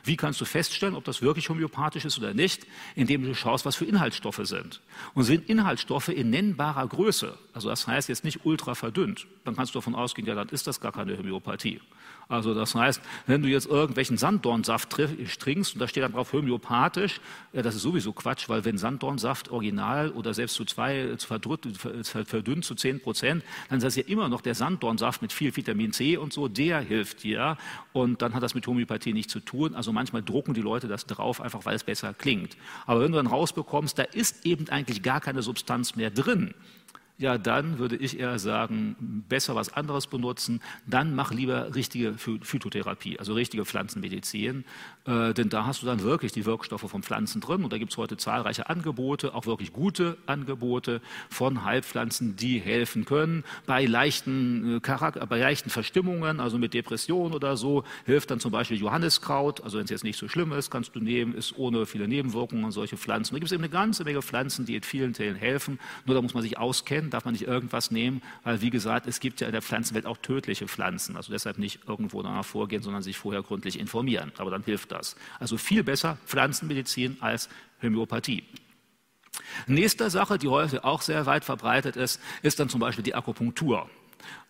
Wie 0.05 0.17
kannst 0.17 0.41
du 0.41 0.45
feststellen, 0.45 0.95
ob 0.95 1.05
das 1.05 1.23
wirklich 1.23 1.49
homöopathisch 1.49 2.05
ist 2.05 2.19
oder 2.19 2.35
nicht? 2.35 2.67
Indem 2.95 3.23
du 3.25 3.35
schaust, 3.35 3.65
was 3.65 3.77
für 3.77 3.85
Inhaltsstoffe 3.85 4.41
sind. 4.43 4.81
Und 5.15 5.25
sind 5.25 5.49
Inhaltsstoffe 5.49 6.09
in 6.09 6.31
nennbarer 6.31 6.87
Größe, 6.87 7.37
also 7.53 7.69
das 7.69 7.87
heißt 7.87 8.09
jetzt 8.09 8.25
nicht 8.25 8.45
ultra 8.45 8.75
verdünnt, 8.75 9.27
dann 9.45 9.57
kannst 9.57 9.75
du 9.75 9.79
davon 9.79 9.95
ausgehen, 9.95 10.27
ja, 10.27 10.35
dann 10.35 10.49
ist 10.49 10.67
das 10.67 10.81
gar 10.81 10.93
keine 10.93 11.17
Homöopathie. 11.17 11.81
Also 12.31 12.53
das 12.53 12.75
heißt, 12.75 13.01
wenn 13.27 13.41
du 13.41 13.49
jetzt 13.49 13.67
irgendwelchen 13.67 14.19
Sanddornsaft 14.19 14.91
trinkst 14.91 15.75
und 15.75 15.81
da 15.81 15.89
steht 15.89 16.03
dann 16.03 16.13
drauf 16.13 16.35
homöopathisch, 16.35 17.23
ja, 17.55 17.63
das 17.63 17.75
ist 17.75 17.81
sowieso 17.81 18.13
Quatsch, 18.13 18.51
weil 18.51 18.67
wenn 18.67 18.77
Sanddornsaft 18.77 19.51
original 19.51 20.11
oder 20.11 20.35
selbst 20.35 20.55
zu 20.55 20.67
zwei 20.67 21.17
verdünnt 21.17 22.65
zu 22.67 22.75
zehn 22.75 23.01
Prozent, 23.01 23.43
dann 23.71 23.79
ist 23.79 23.85
das 23.85 23.97
ja 23.97 24.03
immer 24.07 24.29
noch 24.29 24.43
der 24.43 24.55
Sanddornsaft 24.55 25.23
mit 25.23 25.33
viel 25.33 25.57
Vitamin 25.57 25.93
C 25.93 26.19
und 26.19 26.35
so, 26.35 26.49
der 26.49 26.81
hilft 26.81 27.23
dir 27.23 27.57
und 27.95 28.21
dann 28.21 28.35
hat 28.35 28.43
das 28.43 28.55
mit 28.55 28.67
Homöopathie 28.67 29.15
nichts 29.15 29.33
zu 29.33 29.41
tun. 29.41 29.75
Also 29.75 29.93
manchmal 29.93 30.23
drucken 30.23 30.53
die 30.53 30.61
Leute 30.61 30.87
das 30.87 31.07
drauf, 31.07 31.41
einfach 31.41 31.65
weil 31.65 31.77
es 31.77 31.85
besser 31.85 32.13
klingt. 32.13 32.59
Aber 32.85 33.01
wenn 33.01 33.13
du 33.13 33.17
dann 33.17 33.27
rausbekommst, 33.27 33.99
da 33.99 34.03
ist 34.03 34.45
eben 34.45 34.69
eigentlich 34.69 35.03
gar 35.03 35.23
keine 35.23 35.41
Substanz 35.41 35.97
mehr 35.97 36.11
drin, 36.11 36.53
ja, 37.21 37.37
dann 37.37 37.79
würde 37.81 37.97
ich 37.97 38.21
eher 38.21 38.39
sagen, 38.39 39.25
besser 39.29 39.57
was 39.57 39.73
anderes 39.75 40.07
benutzen. 40.07 40.61
Dann 40.87 41.17
mach 41.17 41.33
lieber 41.33 41.75
richtige 41.75 42.15
Phytotherapie, 42.15 43.19
also 43.19 43.35
richtige 43.35 43.65
Pflanzenmedizin. 43.65 44.65
Äh, 45.05 45.35
denn 45.35 45.49
da 45.49 45.67
hast 45.67 45.83
du 45.83 45.87
dann 45.87 46.03
wirklich 46.03 46.31
die 46.31 46.47
Wirkstoffe 46.47 46.89
von 46.89 47.03
Pflanzen 47.03 47.41
drin. 47.41 47.65
Und 47.65 47.73
da 47.73 47.79
gibt 47.79 47.91
es 47.91 47.99
heute 47.99 48.17
zahlreiche 48.17 48.71
Angebote, 48.71 49.35
auch 49.35 49.47
wirklich 49.47 49.73
gute 49.73 50.17
Angebote 50.27 51.01
von 51.29 51.65
Heilpflanzen, 51.65 52.37
die 52.37 52.61
helfen 52.61 53.05
können. 53.05 53.43
Bei 53.67 53.85
leichten, 53.85 54.77
äh, 54.77 54.81
Charakter, 54.81 55.27
bei 55.27 55.41
leichten 55.41 55.71
Verstimmungen, 55.71 56.39
also 56.39 56.57
mit 56.57 56.73
Depression 56.73 57.33
oder 57.35 57.57
so, 57.57 57.83
hilft 58.07 58.31
dann 58.31 58.39
zum 58.39 58.53
Beispiel 58.53 58.77
Johanniskraut. 58.77 59.65
Also 59.65 59.79
wenn 59.79 59.85
es 59.85 59.91
jetzt 59.91 60.05
nicht 60.05 60.19
so 60.19 60.29
schlimm 60.29 60.53
ist, 60.53 60.71
kannst 60.71 60.95
du 60.95 61.01
nehmen, 61.01 61.35
ist 61.35 61.59
ohne 61.59 61.85
viele 61.85 62.07
Nebenwirkungen 62.07 62.71
solche 62.71 62.97
Pflanzen. 62.97 63.35
Da 63.35 63.41
gibt 63.41 63.51
es 63.51 63.53
eben 63.53 63.65
eine 63.65 63.73
ganze 63.73 64.05
Menge 64.05 64.23
Pflanzen, 64.23 64.67
die 64.67 64.77
in 64.77 64.85
vielen 64.85 65.15
Teilen 65.15 65.35
helfen. 65.35 65.81
Nur 66.07 66.15
da 66.15 66.23
muss 66.23 66.35
man 66.35 66.45
sich 66.45 66.59
auskennen 66.59 67.08
darf 67.11 67.25
man 67.25 67.33
nicht 67.33 67.47
irgendwas 67.47 67.91
nehmen, 67.91 68.23
weil 68.45 68.61
wie 68.61 68.71
gesagt, 68.71 69.07
es 69.07 69.21
gibt 69.21 69.41
ja 69.41 69.47
in 69.47 69.53
der 69.53 69.63
Pflanzenwelt 69.63 70.07
auch 70.07 70.17
tödliche 70.19 70.69
Pflanzen. 70.69 71.17
Also 71.17 71.33
deshalb 71.33 71.59
nicht 71.59 71.81
irgendwo 71.87 72.23
danach 72.23 72.45
vorgehen, 72.45 72.83
sondern 72.83 73.03
sich 73.03 73.17
vorher 73.17 73.43
gründlich 73.43 73.79
informieren. 73.79 74.33
Aber 74.39 74.51
dann 74.51 74.63
hilft 74.63 74.93
das. 74.93 75.17
Also 75.39 75.57
viel 75.57 75.85
besser 75.85 76.19
Pflanzenmedizin 76.27 77.19
als 77.21 77.49
Homöopathie. 77.83 78.45
Nächste 79.67 80.11
Sache, 80.11 80.39
die 80.39 80.49
heute 80.49 80.85
auch 80.85 81.03
sehr 81.03 81.27
weit 81.27 81.45
verbreitet 81.45 81.97
ist, 81.97 82.21
ist 82.43 82.59
dann 82.61 82.69
zum 82.69 82.81
Beispiel 82.81 83.05
die 83.05 83.15
Akupunktur. 83.15 83.89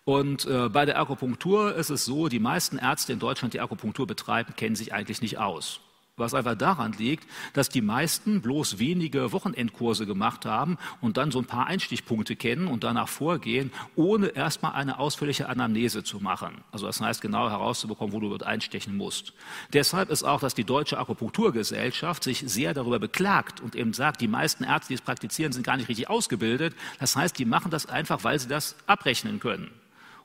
Und 0.03 0.45
äh, 0.45 0.69
bei 0.69 0.85
der 0.85 0.99
Akupunktur 0.99 1.75
ist 1.75 1.89
es 1.89 2.05
so, 2.05 2.27
die 2.27 2.39
meisten 2.39 2.77
Ärzte 2.77 3.13
in 3.13 3.19
Deutschland, 3.19 3.53
die 3.53 3.59
Akupunktur 3.59 4.07
betreiben, 4.07 4.55
kennen 4.55 4.75
sich 4.75 4.93
eigentlich 4.93 5.21
nicht 5.21 5.37
aus 5.37 5.81
was 6.19 6.33
einfach 6.33 6.55
daran 6.55 6.93
liegt, 6.93 7.27
dass 7.53 7.69
die 7.69 7.81
meisten 7.81 8.41
bloß 8.41 8.79
wenige 8.79 9.31
Wochenendkurse 9.31 10.05
gemacht 10.05 10.45
haben 10.45 10.77
und 11.01 11.17
dann 11.17 11.31
so 11.31 11.39
ein 11.39 11.45
paar 11.45 11.67
Einstichpunkte 11.67 12.35
kennen 12.35 12.67
und 12.67 12.83
danach 12.83 13.07
vorgehen, 13.07 13.71
ohne 13.95 14.27
erstmal 14.27 14.73
eine 14.73 14.99
ausführliche 14.99 15.49
Anamnese 15.49 16.03
zu 16.03 16.19
machen. 16.19 16.63
Also 16.71 16.85
das 16.85 17.01
heißt, 17.01 17.21
genau 17.21 17.49
herauszubekommen, 17.49 18.13
wo 18.13 18.19
du 18.19 18.29
dort 18.29 18.43
einstechen 18.43 18.95
musst. 18.95 19.33
Deshalb 19.73 20.09
ist 20.09 20.23
auch, 20.23 20.39
dass 20.39 20.55
die 20.55 20.63
Deutsche 20.63 20.97
Akupunkturgesellschaft 20.97 22.23
sich 22.23 22.43
sehr 22.45 22.73
darüber 22.73 22.99
beklagt 22.99 23.61
und 23.61 23.75
eben 23.75 23.93
sagt, 23.93 24.21
die 24.21 24.27
meisten 24.27 24.63
Ärzte, 24.63 24.89
die 24.89 24.95
es 24.95 25.01
praktizieren, 25.01 25.51
sind 25.51 25.65
gar 25.65 25.77
nicht 25.77 25.89
richtig 25.89 26.09
ausgebildet. 26.09 26.75
Das 26.99 27.15
heißt, 27.15 27.37
die 27.37 27.45
machen 27.45 27.71
das 27.71 27.85
einfach, 27.87 28.23
weil 28.23 28.39
sie 28.39 28.47
das 28.47 28.75
abrechnen 28.87 29.39
können 29.39 29.78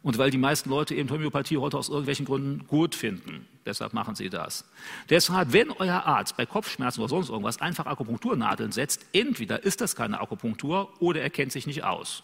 und 0.05 0.19
weil 0.19 0.31
die 0.31 0.39
meisten 0.39 0.71
Leute 0.71 0.95
eben 0.95 1.11
Homöopathie 1.11 1.57
heute 1.57 1.79
aus 1.79 1.89
irgendwelchen 1.89 2.27
Gründen 2.27 2.67
gut 2.69 2.95
finden. 2.95 3.47
Deshalb 3.67 3.95
machen 3.95 4.15
sie 4.15 4.29
das. 4.29 4.65
Deshalb, 5.09 5.53
wenn 5.55 5.71
euer 5.71 6.05
Arzt 6.05 6.37
bei 6.37 6.45
Kopfschmerzen 6.45 7.01
oder 7.01 7.09
sonst 7.09 7.31
irgendwas 7.31 7.61
einfach 7.61 7.87
Akupunkturnadeln 7.87 8.71
setzt, 8.71 9.07
entweder 9.15 9.65
ist 9.65 9.81
das 9.81 9.97
keine 9.97 10.21
Akupunktur 10.21 10.93
oder 11.01 11.23
er 11.23 11.31
kennt 11.31 11.53
sich 11.53 11.67
nicht 11.67 11.85
aus. 11.85 12.23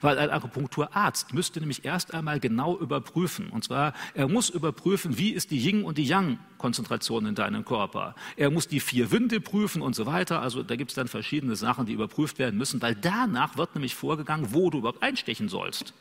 Weil 0.00 0.18
ein 0.18 0.30
Akupunkturarzt 0.30 1.32
müsste 1.32 1.60
nämlich 1.60 1.84
erst 1.84 2.12
einmal 2.12 2.40
genau 2.40 2.76
überprüfen. 2.76 3.50
Und 3.50 3.62
zwar, 3.62 3.94
er 4.14 4.26
muss 4.26 4.50
überprüfen, 4.50 5.16
wie 5.16 5.30
ist 5.30 5.52
die 5.52 5.64
Yin- 5.64 5.84
und 5.84 5.98
die 5.98 6.04
Yang-Konzentration 6.04 7.26
in 7.26 7.36
deinem 7.36 7.64
Körper. 7.64 8.16
Er 8.36 8.50
muss 8.50 8.66
die 8.66 8.80
vier 8.80 9.12
Winde 9.12 9.40
prüfen 9.40 9.82
und 9.82 9.94
so 9.94 10.06
weiter. 10.06 10.42
Also 10.42 10.64
da 10.64 10.74
gibt 10.74 10.90
es 10.90 10.96
dann 10.96 11.06
verschiedene 11.06 11.54
Sachen, 11.54 11.86
die 11.86 11.92
überprüft 11.92 12.40
werden 12.40 12.58
müssen, 12.58 12.82
weil 12.82 12.96
danach 12.96 13.56
wird 13.56 13.76
nämlich 13.76 13.94
vorgegangen, 13.94 14.52
wo 14.52 14.68
du 14.70 14.78
überhaupt 14.78 15.04
einstechen 15.04 15.48
sollst. 15.48 15.94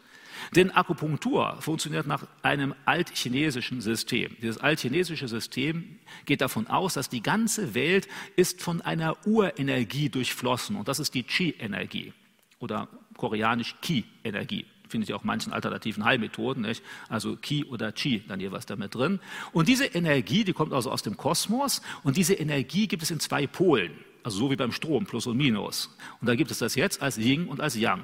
Denn 0.56 0.72
Akupunktur 0.72 1.58
funktioniert 1.62 2.08
nach 2.08 2.26
einem 2.42 2.74
altchinesischen 2.86 3.82
System. 3.82 4.36
Dieses 4.42 4.58
altchinesische 4.58 5.28
System 5.28 6.00
geht 6.26 6.42
davon 6.42 6.68
aus, 6.68 6.96
dass 6.96 7.10
die 7.10 7.22
ganze 7.22 7.76
Welt 7.76 8.08
ist 8.36 8.62
von 8.62 8.82
einer 8.82 9.16
Urenergie 9.28 10.10
durchflossen 10.10 10.76
und 10.76 10.88
das 10.88 11.00
ist 11.00 11.14
die 11.14 11.24
Qi-Energie 11.24 12.14
oder 12.60 12.88
koreanisch 13.16 13.76
Qi-Energie 13.82 14.66
findet 14.90 15.10
ihr 15.10 15.16
auch 15.16 15.24
manchen 15.24 15.54
alternativen 15.54 16.04
Heilmethoden, 16.04 16.64
nicht? 16.64 16.84
also 17.08 17.36
Qi 17.36 17.64
oder 17.66 17.92
Qi, 17.92 18.24
dann 18.28 18.40
jeweils 18.40 18.66
damit 18.66 18.96
drin. 18.96 19.20
Und 19.52 19.68
diese 19.68 19.86
Energie, 19.86 20.44
die 20.44 20.54
kommt 20.54 20.74
also 20.74 20.92
aus 20.92 21.02
dem 21.02 21.16
Kosmos 21.16 21.82
und 22.04 22.18
diese 22.18 22.34
Energie 22.34 22.88
gibt 22.88 23.04
es 23.04 23.12
in 23.12 23.20
zwei 23.20 23.48
Polen, 23.48 23.92
also 24.24 24.40
so 24.40 24.52
wie 24.52 24.56
beim 24.56 24.72
Strom, 24.72 25.06
Plus 25.06 25.28
und 25.28 25.38
Minus. 25.38 25.96
Und 26.20 26.28
da 26.28 26.36
gibt 26.36 26.52
es 26.52 26.60
das 26.60 26.76
jetzt 26.76 27.02
als 27.02 27.18
Yin 27.18 27.48
und 27.48 27.62
als 27.62 27.76
Yang. 27.76 28.04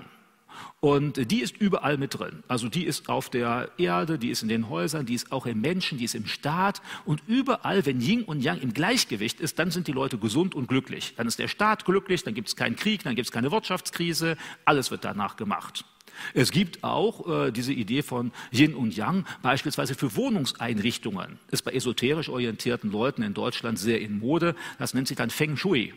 Und 0.80 1.32
die 1.32 1.42
ist 1.42 1.58
überall 1.58 1.98
mit 1.98 2.18
drin. 2.20 2.44
Also 2.48 2.70
die 2.70 2.86
ist 2.86 3.10
auf 3.10 3.30
der 3.30 3.70
Erde, 3.78 4.20
die 4.20 4.30
ist 4.30 4.44
in 4.44 4.50
den 4.50 4.70
Häusern, 4.70 5.06
die 5.06 5.16
ist 5.16 5.32
auch 5.32 5.46
im 5.46 5.62
Menschen, 5.62 5.98
die 5.98 6.06
ist 6.06 6.16
im 6.16 6.28
Staat. 6.28 6.82
Und 7.06 7.24
überall, 7.28 7.86
wenn 7.86 8.02
Yin 8.02 8.24
und 8.24 8.42
Yang 8.42 8.62
im 8.62 8.74
Gleichgewicht 8.74 9.40
ist, 9.40 9.60
dann 9.60 9.72
sind 9.72 9.88
die 9.88 9.92
Leute 9.92 10.18
gesund 10.18 10.56
und 10.56 10.68
glücklich. 10.68 11.14
Dann 11.18 11.28
ist 11.28 11.40
der 11.40 11.48
Staat 11.48 11.86
glücklich, 11.86 12.24
dann 12.24 12.34
gibt 12.34 12.50
es 12.50 12.56
keinen 12.56 12.76
Krieg, 12.76 13.04
dann 13.04 13.16
gibt 13.16 13.28
es 13.28 13.32
keine 13.32 13.52
Wirtschaftskrise. 13.52 14.38
Alles 14.66 14.92
wird 14.92 15.06
danach 15.06 15.38
gemacht. 15.38 15.86
Es 16.34 16.52
gibt 16.52 16.84
auch 16.84 17.28
äh, 17.28 17.52
diese 17.52 17.74
Idee 17.74 18.02
von 18.02 18.32
Yin 18.52 18.74
und 18.74 18.96
Yang, 18.96 19.26
beispielsweise 19.42 19.96
für 19.96 20.16
Wohnungseinrichtungen. 20.16 21.40
Ist 21.52 21.64
bei 21.64 21.72
esoterisch 21.72 22.30
orientierten 22.30 22.92
Leuten 22.92 23.22
in 23.22 23.34
Deutschland 23.34 23.80
sehr 23.80 24.02
in 24.02 24.20
Mode. 24.20 24.56
Das 24.78 24.94
nennt 24.94 25.08
sich 25.08 25.18
dann 25.18 25.30
Feng 25.30 25.58
Shui. 25.58 25.94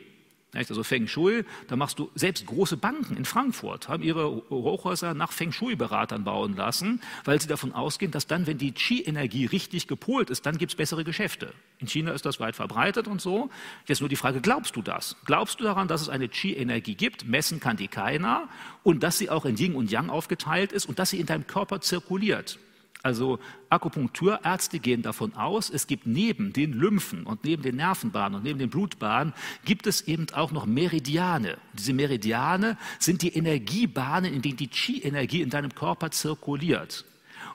Also 0.55 0.83
Feng 0.83 1.07
Shui, 1.07 1.45
da 1.67 1.77
machst 1.77 1.99
du 1.99 2.11
selbst 2.15 2.47
große 2.47 2.79
Banken 2.79 3.19
in 3.19 3.27
Frankfurt 3.27 3.89
haben 3.89 4.03
ihre 4.03 4.43
Hochhäuser 4.49 5.13
nach 5.13 5.31
Feng 5.31 5.53
Shui-Beratern 5.53 6.25
bauen 6.25 6.57
lassen, 6.57 7.03
weil 7.25 7.39
sie 7.39 7.49
davon 7.49 7.73
ausgehen, 7.73 8.13
dass 8.13 8.27
dann, 8.27 8.47
wenn 8.47 8.57
die 8.57 8.73
Qi-Energie 8.73 9.45
richtig 9.45 9.89
gepolt 9.89 10.31
ist, 10.31 10.47
dann 10.47 10.57
gibt 10.57 10.73
es 10.73 10.77
bessere 10.77 11.05
Geschäfte. 11.05 11.53
In 11.81 11.87
China 11.87 12.13
ist 12.13 12.25
das 12.25 12.41
weit 12.41 12.57
verbreitet 12.57 13.09
und 13.09 13.21
so. 13.21 13.51
Jetzt 13.87 14.01
nur 14.01 14.09
die 14.09 14.17
Frage, 14.17 14.41
glaubst 14.41 14.75
du 14.75 14.81
das? 14.81 15.17
Glaubst 15.27 15.61
du 15.61 15.65
daran, 15.65 15.87
dass 15.87 16.01
es 16.01 16.09
eine 16.09 16.29
Qi-Energie 16.29 16.95
gibt? 16.95 17.29
Messen 17.29 17.61
kann 17.61 17.77
die 17.77 17.89
keiner 17.89 18.49
und 18.83 19.03
dass 19.03 19.19
sie 19.19 19.29
auch 19.29 19.45
in 19.45 19.59
Yin 19.59 19.75
und 19.75 19.91
Yang 19.91 20.09
aufgeteilt 20.09 20.73
ist 20.73 20.87
und 20.87 20.99
dass 20.99 21.11
sie 21.11 21.21
in 21.21 21.27
deinem 21.27 21.47
Körper 21.47 21.83
zirkuliert. 21.83 22.59
Also 23.03 23.39
Akupunkturärzte 23.71 24.81
gehen 24.81 25.03
davon 25.03 25.35
aus, 25.35 25.71
es 25.71 25.87
gibt 25.87 26.07
neben 26.07 26.53
den 26.53 26.73
Lymphen 26.73 27.25
und 27.25 27.45
neben 27.45 27.63
den 27.63 27.77
Nervenbahnen 27.77 28.39
und 28.39 28.45
neben 28.45 28.59
den 28.59 28.71
Blutbahnen 28.71 29.35
gibt 29.65 29.87
es 29.87 30.03
eben 30.03 30.27
auch 30.33 30.51
noch 30.51 30.67
Meridiane. 30.67 31.59
Diese 31.75 31.93
Meridiane 31.93 32.77
sind 32.99 33.23
die 33.23 33.35
Energiebahnen, 33.35 34.33
in 34.35 34.43
denen 34.43 34.57
die 34.57 34.69
Qi-Energie 34.69 35.43
in 35.43 35.51
deinem 35.51 35.75
Körper 35.75 36.11
zirkuliert. 36.11 37.05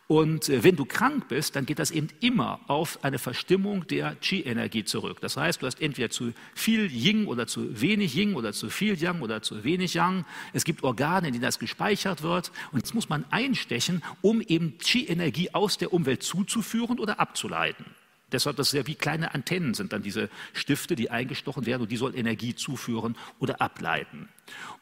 Und 0.08 0.49
äh, 0.49 0.64
wenn 0.64 0.76
du 0.76 0.86
krank 0.86 1.28
bist, 1.30 1.56
dann 1.56 1.66
geht 1.66 1.80
das 1.80 1.91
eben 1.91 2.10
immer 2.20 2.60
auf 2.68 3.04
eine 3.04 3.20
Verstimmung 3.20 3.88
der 3.88 4.16
Qi-Energie 4.16 4.84
zurück. 4.84 5.20
Das 5.22 5.38
heißt, 5.38 5.62
du 5.62 5.66
hast 5.66 5.82
entweder 5.82 6.10
zu 6.10 6.34
viel 6.54 6.91
Yin 6.91 7.26
oder 7.28 7.47
zu 7.47 7.82
wenig 7.82 8.16
Yin 8.16 8.36
oder 8.36 8.51
zu 8.54 8.70
viel 8.70 9.01
Yang 9.01 9.22
oder 9.22 9.41
zu 9.41 9.64
wenig 9.64 9.93
Yang. 9.93 10.26
Es 10.51 10.66
gibt 10.66 10.84
Organe, 10.84 11.28
in 11.28 11.34
denen 11.34 11.43
das 11.43 11.60
gespeichert 11.60 12.22
wird. 12.22 12.51
Und 12.72 12.84
das 12.84 12.93
muss 12.93 13.10
man 13.10 13.26
einstechen, 13.32 14.04
um 14.22 14.41
eben 14.41 14.78
Qi-Energie 14.78 15.54
aus 15.54 15.78
der 15.78 15.93
Umwelt 15.93 16.24
zuzuführen 16.24 16.99
oder 16.99 17.20
abzuleiten. 17.20 17.86
Deshalb, 18.34 18.58
das 18.58 18.68
ist 18.68 18.74
ja 18.74 18.88
wie 18.88 18.95
kleine 18.95 19.34
Antennen 19.34 19.76
sind 19.76 19.93
dann 19.93 20.01
diese 20.01 20.30
Stifte, 20.54 20.95
die 20.95 21.12
eingestochen 21.12 21.66
werden 21.66 21.84
und 21.84 21.91
die 21.91 21.97
sollen 21.97 22.16
Energie 22.16 22.56
zuführen 22.56 23.16
oder 23.39 23.62
ableiten. 23.62 24.28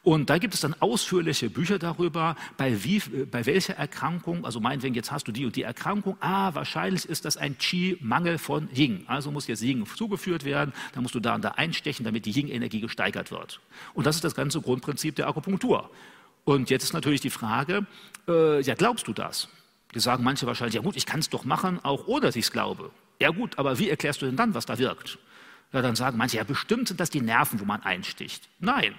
Und 0.02 0.30
da 0.30 0.38
gibt 0.38 0.54
es 0.54 0.60
dann 0.60 0.74
ausführliche 0.80 1.48
Bücher 1.48 1.78
darüber, 1.78 2.34
bei, 2.56 2.82
wie, 2.82 2.98
bei 3.30 3.46
welcher 3.46 3.74
Erkrankung, 3.74 4.44
also 4.44 4.58
meinetwegen, 4.58 4.94
jetzt 4.94 5.12
hast 5.12 5.28
du 5.28 5.32
die 5.32 5.44
und 5.44 5.54
die 5.54 5.62
Erkrankung, 5.62 6.16
ah, 6.20 6.54
wahrscheinlich 6.54 7.08
ist 7.08 7.24
das 7.24 7.36
ein 7.36 7.56
Qi-Mangel 7.56 8.38
von 8.38 8.68
Yin. 8.74 9.04
Also 9.06 9.30
muss 9.30 9.46
jetzt 9.46 9.62
Yin 9.62 9.86
zugeführt 9.86 10.44
werden, 10.44 10.72
dann 10.92 11.04
musst 11.04 11.14
du 11.14 11.20
da 11.20 11.36
und 11.36 11.44
da 11.44 11.50
einstechen, 11.50 12.04
damit 12.04 12.26
die 12.26 12.32
Yin-Energie 12.32 12.80
gesteigert 12.80 13.30
wird. 13.30 13.60
Und 13.94 14.06
das 14.06 14.16
ist 14.16 14.24
das 14.24 14.34
ganze 14.34 14.60
Grundprinzip 14.60 15.14
der 15.14 15.28
Akupunktur. 15.28 15.88
Und 16.44 16.70
jetzt 16.70 16.82
ist 16.82 16.92
natürlich 16.92 17.20
die 17.20 17.30
Frage, 17.30 17.86
äh, 18.26 18.60
ja, 18.60 18.74
glaubst 18.74 19.06
du 19.06 19.12
das? 19.12 19.48
Die 19.94 20.00
sagen 20.00 20.24
manche 20.24 20.46
wahrscheinlich, 20.46 20.74
ja 20.74 20.80
gut, 20.80 20.96
ich 20.96 21.06
kann 21.06 21.20
es 21.20 21.28
doch 21.28 21.44
machen, 21.44 21.78
auch 21.84 22.08
ohne 22.08 22.22
dass 22.22 22.36
ich 22.36 22.46
es 22.46 22.52
glaube. 22.52 22.90
Ja 23.20 23.30
gut, 23.30 23.58
aber 23.58 23.78
wie 23.78 23.88
erklärst 23.88 24.22
du 24.22 24.26
denn 24.26 24.36
dann, 24.36 24.54
was 24.54 24.66
da 24.66 24.78
wirkt? 24.78 25.18
Ja, 25.72 25.80
dann 25.80 25.96
sagen 25.96 26.18
manche, 26.18 26.38
ja, 26.38 26.44
bestimmt 26.44 26.88
sind 26.88 26.98
das 26.98 27.10
die 27.10 27.20
Nerven, 27.20 27.60
wo 27.60 27.64
man 27.64 27.82
einsticht. 27.82 28.48
Nein, 28.58 28.94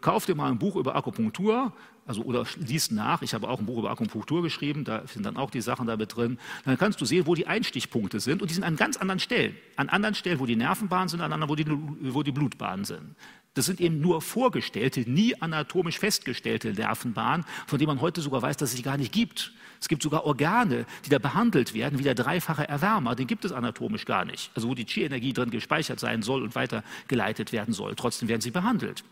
kauf 0.00 0.26
dir 0.26 0.34
mal 0.34 0.50
ein 0.50 0.58
Buch 0.58 0.76
über 0.76 0.96
Akupunktur, 0.96 1.72
also 2.06 2.22
oder 2.22 2.44
liest 2.56 2.90
nach. 2.90 3.22
Ich 3.22 3.34
habe 3.34 3.48
auch 3.48 3.60
ein 3.60 3.66
Buch 3.66 3.78
über 3.78 3.90
Akupunktur 3.90 4.42
geschrieben, 4.42 4.84
da 4.84 5.06
sind 5.06 5.26
dann 5.26 5.36
auch 5.36 5.50
die 5.50 5.60
Sachen 5.60 5.86
damit 5.86 6.16
drin. 6.16 6.38
Dann 6.64 6.78
kannst 6.78 7.00
du 7.00 7.04
sehen, 7.04 7.26
wo 7.26 7.34
die 7.34 7.46
Einstichpunkte 7.46 8.18
sind 8.18 8.40
und 8.40 8.50
die 8.50 8.54
sind 8.54 8.64
an 8.64 8.76
ganz 8.76 8.96
anderen 8.96 9.20
Stellen. 9.20 9.54
An 9.76 9.88
anderen 9.88 10.14
Stellen, 10.14 10.40
wo 10.40 10.46
die 10.46 10.56
Nervenbahnen 10.56 11.08
sind, 11.08 11.20
an 11.20 11.32
anderen, 11.32 11.50
wo 11.50 11.54
die, 11.54 11.66
wo 12.14 12.22
die 12.22 12.32
Blutbahnen 12.32 12.84
sind. 12.84 13.14
Das 13.54 13.66
sind 13.66 13.80
eben 13.80 14.00
nur 14.00 14.22
vorgestellte, 14.22 15.00
nie 15.00 15.34
anatomisch 15.40 15.98
festgestellte 15.98 16.72
Nervenbahnen, 16.72 17.44
von 17.66 17.78
denen 17.78 17.88
man 17.88 18.00
heute 18.00 18.20
sogar 18.20 18.40
weiß, 18.40 18.56
dass 18.56 18.70
es 18.70 18.76
sie 18.76 18.82
gar 18.82 18.96
nicht 18.96 19.12
gibt. 19.12 19.52
Es 19.80 19.88
gibt 19.88 20.02
sogar 20.02 20.24
Organe, 20.24 20.86
die 21.04 21.10
da 21.10 21.18
behandelt 21.18 21.74
werden, 21.74 21.98
wie 21.98 22.04
der 22.04 22.14
dreifache 22.14 22.68
Erwärmer. 22.68 23.14
Den 23.16 23.26
gibt 23.26 23.44
es 23.44 23.52
anatomisch 23.52 24.04
gar 24.06 24.24
nicht. 24.24 24.50
Also 24.54 24.68
wo 24.68 24.74
die 24.74 24.84
Qi-Energie 24.84 25.32
drin 25.32 25.50
gespeichert 25.50 26.00
sein 26.00 26.22
soll 26.22 26.42
und 26.42 26.54
weitergeleitet 26.54 27.52
werden 27.52 27.74
soll. 27.74 27.94
Trotzdem 27.96 28.28
werden 28.28 28.40
sie 28.40 28.50
behandelt. 28.50 29.04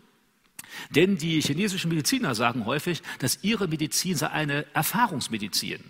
Denn 0.90 1.18
die 1.18 1.40
chinesischen 1.40 1.88
Mediziner 1.88 2.34
sagen 2.34 2.66
häufig, 2.66 3.02
dass 3.18 3.38
ihre 3.42 3.68
Medizin 3.68 4.16
sei 4.16 4.28
eine 4.28 4.66
Erfahrungsmedizin. 4.74 5.80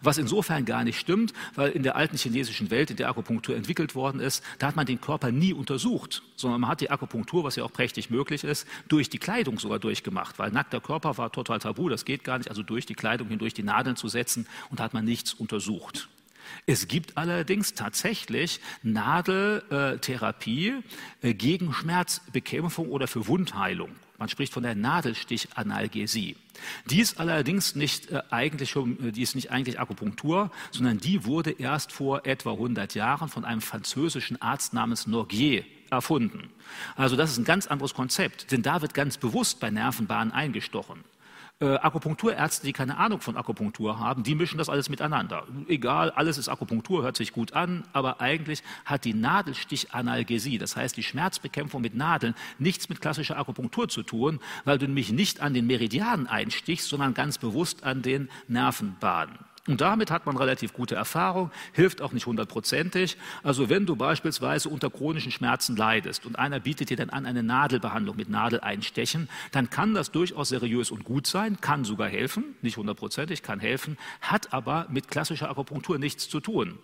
Was 0.00 0.18
insofern 0.18 0.64
gar 0.64 0.84
nicht 0.84 0.98
stimmt, 0.98 1.32
weil 1.54 1.70
in 1.70 1.82
der 1.82 1.96
alten 1.96 2.16
chinesischen 2.16 2.70
Welt, 2.70 2.90
in 2.90 2.96
der 2.96 3.08
Akupunktur 3.08 3.56
entwickelt 3.56 3.94
worden 3.94 4.20
ist, 4.20 4.42
da 4.58 4.68
hat 4.68 4.76
man 4.76 4.86
den 4.86 5.00
Körper 5.00 5.30
nie 5.30 5.52
untersucht, 5.52 6.22
sondern 6.36 6.60
man 6.62 6.70
hat 6.70 6.80
die 6.80 6.90
Akupunktur, 6.90 7.44
was 7.44 7.56
ja 7.56 7.64
auch 7.64 7.72
prächtig 7.72 8.10
möglich 8.10 8.44
ist, 8.44 8.66
durch 8.88 9.08
die 9.10 9.18
Kleidung 9.18 9.58
sogar 9.58 9.78
durchgemacht, 9.78 10.38
weil 10.38 10.50
nackter 10.50 10.80
Körper 10.80 11.18
war 11.18 11.32
total 11.32 11.58
tabu, 11.58 11.88
das 11.88 12.04
geht 12.04 12.24
gar 12.24 12.38
nicht, 12.38 12.48
also 12.48 12.62
durch 12.62 12.86
die 12.86 12.94
Kleidung 12.94 13.28
hindurch 13.28 13.54
die 13.54 13.62
Nadeln 13.62 13.96
zu 13.96 14.08
setzen 14.08 14.46
und 14.70 14.80
da 14.80 14.84
hat 14.84 14.94
man 14.94 15.04
nichts 15.04 15.34
untersucht. 15.34 16.08
Es 16.66 16.88
gibt 16.88 17.16
allerdings 17.16 17.72
tatsächlich 17.74 18.60
Nadeltherapie 18.82 20.74
äh, 21.22 21.32
gegen 21.34 21.72
Schmerzbekämpfung 21.72 22.90
oder 22.90 23.06
für 23.06 23.26
Wundheilung. 23.26 23.90
Man 24.24 24.30
spricht 24.30 24.54
von 24.54 24.62
der 24.62 24.74
Nadelstichanalgesie. 24.74 26.36
Die 26.86 27.00
ist 27.00 27.20
allerdings 27.20 27.74
nicht 27.74 28.10
äh, 28.10 28.22
eigentlich 28.30 28.74
äh, 28.74 29.12
die 29.12 29.28
nicht 29.34 29.50
eigentlich 29.50 29.78
Akupunktur, 29.78 30.50
sondern 30.70 30.96
die 30.96 31.26
wurde 31.26 31.50
erst 31.50 31.92
vor 31.92 32.24
etwa 32.24 32.52
100 32.52 32.94
Jahren 32.94 33.28
von 33.28 33.44
einem 33.44 33.60
französischen 33.60 34.40
Arzt 34.40 34.72
namens 34.72 35.06
Norgier 35.06 35.66
erfunden. 35.90 36.48
Also 36.96 37.16
das 37.16 37.32
ist 37.32 37.36
ein 37.36 37.44
ganz 37.44 37.66
anderes 37.66 37.92
Konzept, 37.92 38.50
denn 38.50 38.62
da 38.62 38.80
wird 38.80 38.94
ganz 38.94 39.18
bewusst 39.18 39.60
bei 39.60 39.68
Nervenbahnen 39.70 40.32
eingestochen. 40.32 41.04
Äh, 41.60 41.76
Akupunkturärzte, 41.76 42.66
die 42.66 42.72
keine 42.72 42.96
Ahnung 42.96 43.20
von 43.20 43.36
Akupunktur 43.36 44.00
haben, 44.00 44.24
die 44.24 44.34
mischen 44.34 44.58
das 44.58 44.68
alles 44.68 44.88
miteinander. 44.88 45.46
Egal, 45.68 46.10
alles 46.10 46.36
ist 46.36 46.48
Akupunktur, 46.48 47.04
hört 47.04 47.16
sich 47.16 47.32
gut 47.32 47.52
an, 47.52 47.84
aber 47.92 48.20
eigentlich 48.20 48.64
hat 48.84 49.04
die 49.04 49.14
Nadelstichanalgesie, 49.14 50.58
das 50.58 50.74
heißt 50.74 50.96
die 50.96 51.04
Schmerzbekämpfung 51.04 51.80
mit 51.80 51.94
Nadeln, 51.94 52.34
nichts 52.58 52.88
mit 52.88 53.00
klassischer 53.00 53.38
Akupunktur 53.38 53.88
zu 53.88 54.02
tun, 54.02 54.40
weil 54.64 54.78
du 54.78 54.86
nämlich 54.86 55.12
nicht 55.12 55.40
an 55.40 55.54
den 55.54 55.68
Meridianen 55.68 56.26
einstichst, 56.26 56.88
sondern 56.88 57.14
ganz 57.14 57.38
bewusst 57.38 57.84
an 57.84 58.02
den 58.02 58.30
Nervenbahnen. 58.48 59.38
Und 59.66 59.80
damit 59.80 60.10
hat 60.10 60.26
man 60.26 60.36
relativ 60.36 60.74
gute 60.74 60.94
Erfahrung, 60.94 61.50
hilft 61.72 62.02
auch 62.02 62.12
nicht 62.12 62.26
hundertprozentig. 62.26 63.16
Also 63.42 63.70
wenn 63.70 63.86
du 63.86 63.96
beispielsweise 63.96 64.68
unter 64.68 64.90
chronischen 64.90 65.32
Schmerzen 65.32 65.74
leidest 65.74 66.26
und 66.26 66.38
einer 66.38 66.60
bietet 66.60 66.90
dir 66.90 66.98
dann 66.98 67.08
an 67.08 67.24
eine 67.24 67.42
Nadelbehandlung 67.42 68.16
mit 68.16 68.28
Nadel 68.28 68.60
einstechen, 68.60 69.30
dann 69.52 69.70
kann 69.70 69.94
das 69.94 70.10
durchaus 70.10 70.50
seriös 70.50 70.90
und 70.90 71.04
gut 71.04 71.26
sein, 71.26 71.62
kann 71.62 71.84
sogar 71.84 72.08
helfen, 72.08 72.56
nicht 72.60 72.76
hundertprozentig, 72.76 73.42
kann 73.42 73.58
helfen, 73.58 73.96
hat 74.20 74.52
aber 74.52 74.86
mit 74.90 75.08
klassischer 75.08 75.48
Akupunktur 75.48 75.98
nichts 75.98 76.28
zu 76.28 76.40
tun. 76.40 76.78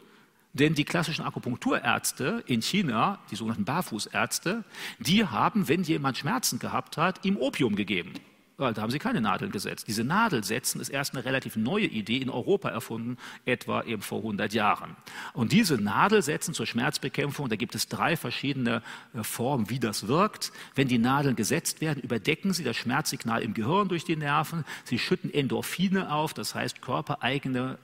Denn 0.54 0.74
die 0.74 0.84
klassischen 0.84 1.24
Akupunkturärzte 1.24 2.42
in 2.46 2.62
China, 2.62 3.18
die 3.30 3.36
sogenannten 3.36 3.66
Barfußärzte, 3.66 4.64
die 4.98 5.26
haben, 5.26 5.68
wenn 5.68 5.82
jemand 5.82 6.16
Schmerzen 6.16 6.58
gehabt 6.58 6.96
hat, 6.96 7.24
ihm 7.26 7.36
Opium 7.36 7.76
gegeben. 7.76 8.14
Da 8.60 8.82
haben 8.82 8.90
sie 8.90 8.98
keine 8.98 9.20
Nadeln 9.20 9.50
gesetzt. 9.50 9.88
Diese 9.88 10.04
Nadelsetzen 10.04 10.80
ist 10.80 10.90
erst 10.90 11.14
eine 11.14 11.24
relativ 11.24 11.56
neue 11.56 11.86
Idee 11.86 12.18
in 12.18 12.28
Europa 12.30 12.68
erfunden, 12.68 13.16
etwa 13.46 13.82
eben 13.82 14.02
vor 14.02 14.18
100 14.18 14.52
Jahren. 14.52 14.96
Und 15.32 15.52
diese 15.52 15.76
Nadelsetzen 15.76 16.52
zur 16.52 16.66
Schmerzbekämpfung, 16.66 17.48
da 17.48 17.56
gibt 17.56 17.74
es 17.74 17.88
drei 17.88 18.16
verschiedene 18.16 18.82
äh, 19.14 19.22
Formen, 19.22 19.70
wie 19.70 19.78
das 19.78 20.08
wirkt. 20.08 20.52
Wenn 20.74 20.88
die 20.88 20.98
Nadeln 20.98 21.36
gesetzt 21.36 21.80
werden, 21.80 22.02
überdecken 22.02 22.52
sie 22.52 22.64
das 22.64 22.76
Schmerzsignal 22.76 23.42
im 23.42 23.54
Gehirn 23.54 23.88
durch 23.88 24.04
die 24.04 24.16
Nerven. 24.16 24.64
Sie 24.84 24.98
schütten 24.98 25.32
Endorphine 25.32 26.12
auf, 26.12 26.34
das 26.34 26.54
heißt 26.54 26.82
körpereigene 26.82 27.78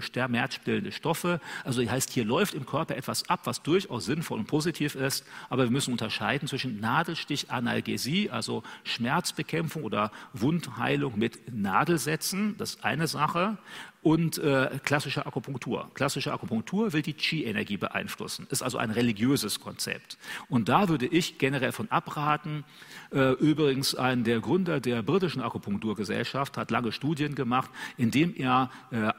schmerzstillende 0.00 0.92
Stoffe. 0.92 1.40
Also 1.64 1.82
heißt, 1.88 2.10
hier 2.10 2.24
läuft 2.24 2.54
im 2.54 2.66
Körper 2.66 2.96
etwas 2.96 3.28
ab, 3.28 3.40
was 3.44 3.62
durchaus 3.62 4.04
sinnvoll 4.04 4.38
und 4.38 4.46
positiv 4.46 4.94
ist, 4.94 5.24
aber 5.48 5.64
wir 5.64 5.70
müssen 5.70 5.92
unterscheiden 5.92 6.48
zwischen 6.48 6.80
Nadelstichanalgesie, 6.80 8.30
also 8.30 8.62
Schmerzbekämpfung 8.84 9.84
oder 9.84 10.12
Wundheilung 10.32 11.18
mit 11.18 11.52
Nadelsätzen, 11.52 12.56
das 12.58 12.76
ist 12.76 12.84
eine 12.84 13.06
Sache, 13.06 13.58
und 14.02 14.38
äh, 14.38 14.78
klassische 14.82 15.26
Akupunktur. 15.26 15.90
Klassische 15.94 16.32
Akupunktur 16.32 16.92
will 16.92 17.02
die 17.02 17.12
Qi-Energie 17.12 17.76
beeinflussen, 17.76 18.46
ist 18.50 18.62
also 18.62 18.78
ein 18.78 18.90
religiöses 18.90 19.60
Konzept. 19.60 20.16
Und 20.48 20.68
da 20.68 20.88
würde 20.88 21.06
ich 21.06 21.38
generell 21.38 21.72
von 21.72 21.90
abraten. 21.90 22.64
Äh, 23.12 23.32
übrigens, 23.34 23.94
ein 23.94 24.24
der 24.24 24.40
Gründer 24.40 24.80
der 24.80 25.02
britischen 25.02 25.42
Akupunkturgesellschaft 25.42 26.56
hat 26.56 26.70
lange 26.70 26.92
Studien 26.92 27.34
gemacht, 27.34 27.70
indem 27.98 28.34
er 28.34 28.70
äh, 28.90 29.12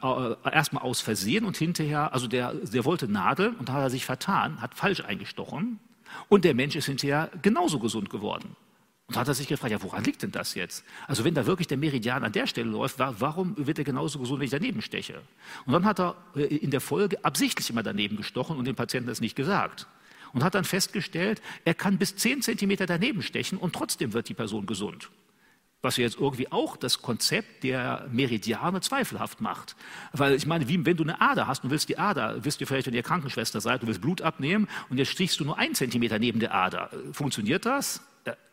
erstmal 0.50 0.82
aus 0.82 1.00
Versehen 1.00 1.44
und 1.44 1.56
hinterher, 1.56 2.12
also 2.12 2.26
der, 2.26 2.54
der 2.54 2.84
wollte 2.84 3.06
Nadel 3.06 3.54
und 3.58 3.70
hat 3.70 3.82
er 3.82 3.90
sich 3.90 4.04
vertan, 4.04 4.60
hat 4.60 4.74
falsch 4.74 5.00
eingestochen 5.04 5.78
und 6.28 6.44
der 6.44 6.54
Mensch 6.54 6.76
ist 6.76 6.86
hinterher 6.86 7.30
genauso 7.42 7.78
gesund 7.78 8.10
geworden. 8.10 8.56
Und 9.12 9.18
hat 9.18 9.28
er 9.28 9.34
sich 9.34 9.46
gefragt, 9.46 9.70
ja, 9.70 9.82
woran 9.82 10.04
liegt 10.04 10.22
denn 10.22 10.30
das 10.30 10.54
jetzt? 10.54 10.84
Also 11.06 11.22
wenn 11.22 11.34
da 11.34 11.44
wirklich 11.44 11.68
der 11.68 11.76
Meridian 11.76 12.24
an 12.24 12.32
der 12.32 12.46
Stelle 12.46 12.70
läuft, 12.70 12.98
warum 12.98 13.54
wird 13.58 13.76
er 13.76 13.84
genauso 13.84 14.18
gesund, 14.18 14.40
wenn 14.40 14.46
ich 14.46 14.50
daneben 14.50 14.80
steche? 14.80 15.20
Und 15.66 15.74
dann 15.74 15.84
hat 15.84 16.00
er 16.00 16.16
äh, 16.34 16.44
in 16.44 16.70
der 16.70 16.80
Folge 16.80 17.22
absichtlich 17.22 17.68
immer 17.68 17.82
daneben 17.82 18.16
gestochen 18.16 18.56
und 18.56 18.64
dem 18.64 18.74
Patienten 18.74 19.08
das 19.08 19.20
nicht 19.20 19.36
gesagt. 19.36 19.86
Und 20.32 20.42
hat 20.42 20.54
dann 20.54 20.64
festgestellt, 20.64 21.42
er 21.66 21.74
kann 21.74 21.98
bis 21.98 22.16
zehn 22.16 22.40
Zentimeter 22.40 22.86
daneben 22.86 23.20
stechen 23.20 23.58
und 23.58 23.74
trotzdem 23.74 24.14
wird 24.14 24.30
die 24.30 24.34
Person 24.34 24.64
gesund. 24.64 25.10
Was 25.82 25.98
jetzt 25.98 26.18
irgendwie 26.18 26.50
auch 26.50 26.78
das 26.78 27.02
Konzept 27.02 27.64
der 27.64 28.08
Meridiane 28.10 28.80
zweifelhaft 28.80 29.42
macht. 29.42 29.76
Weil 30.12 30.32
ich 30.32 30.46
meine, 30.46 30.68
wie 30.68 30.86
wenn 30.86 30.96
du 30.96 31.02
eine 31.02 31.20
Ader 31.20 31.48
hast, 31.48 31.64
du 31.64 31.70
willst 31.70 31.90
die 31.90 31.98
Ader, 31.98 32.46
wisst 32.46 32.62
ihr 32.62 32.66
vielleicht, 32.66 32.86
wenn 32.86 32.94
ihr 32.94 33.02
Krankenschwester 33.02 33.60
seid, 33.60 33.82
du 33.82 33.88
willst 33.88 34.00
Blut 34.00 34.22
abnehmen 34.22 34.68
und 34.88 34.96
jetzt 34.96 35.10
stichst 35.10 35.38
du 35.38 35.44
nur 35.44 35.58
einen 35.58 35.74
Zentimeter 35.74 36.18
neben 36.18 36.40
der 36.40 36.54
Ader. 36.54 36.88
Funktioniert 37.12 37.66
das? 37.66 38.00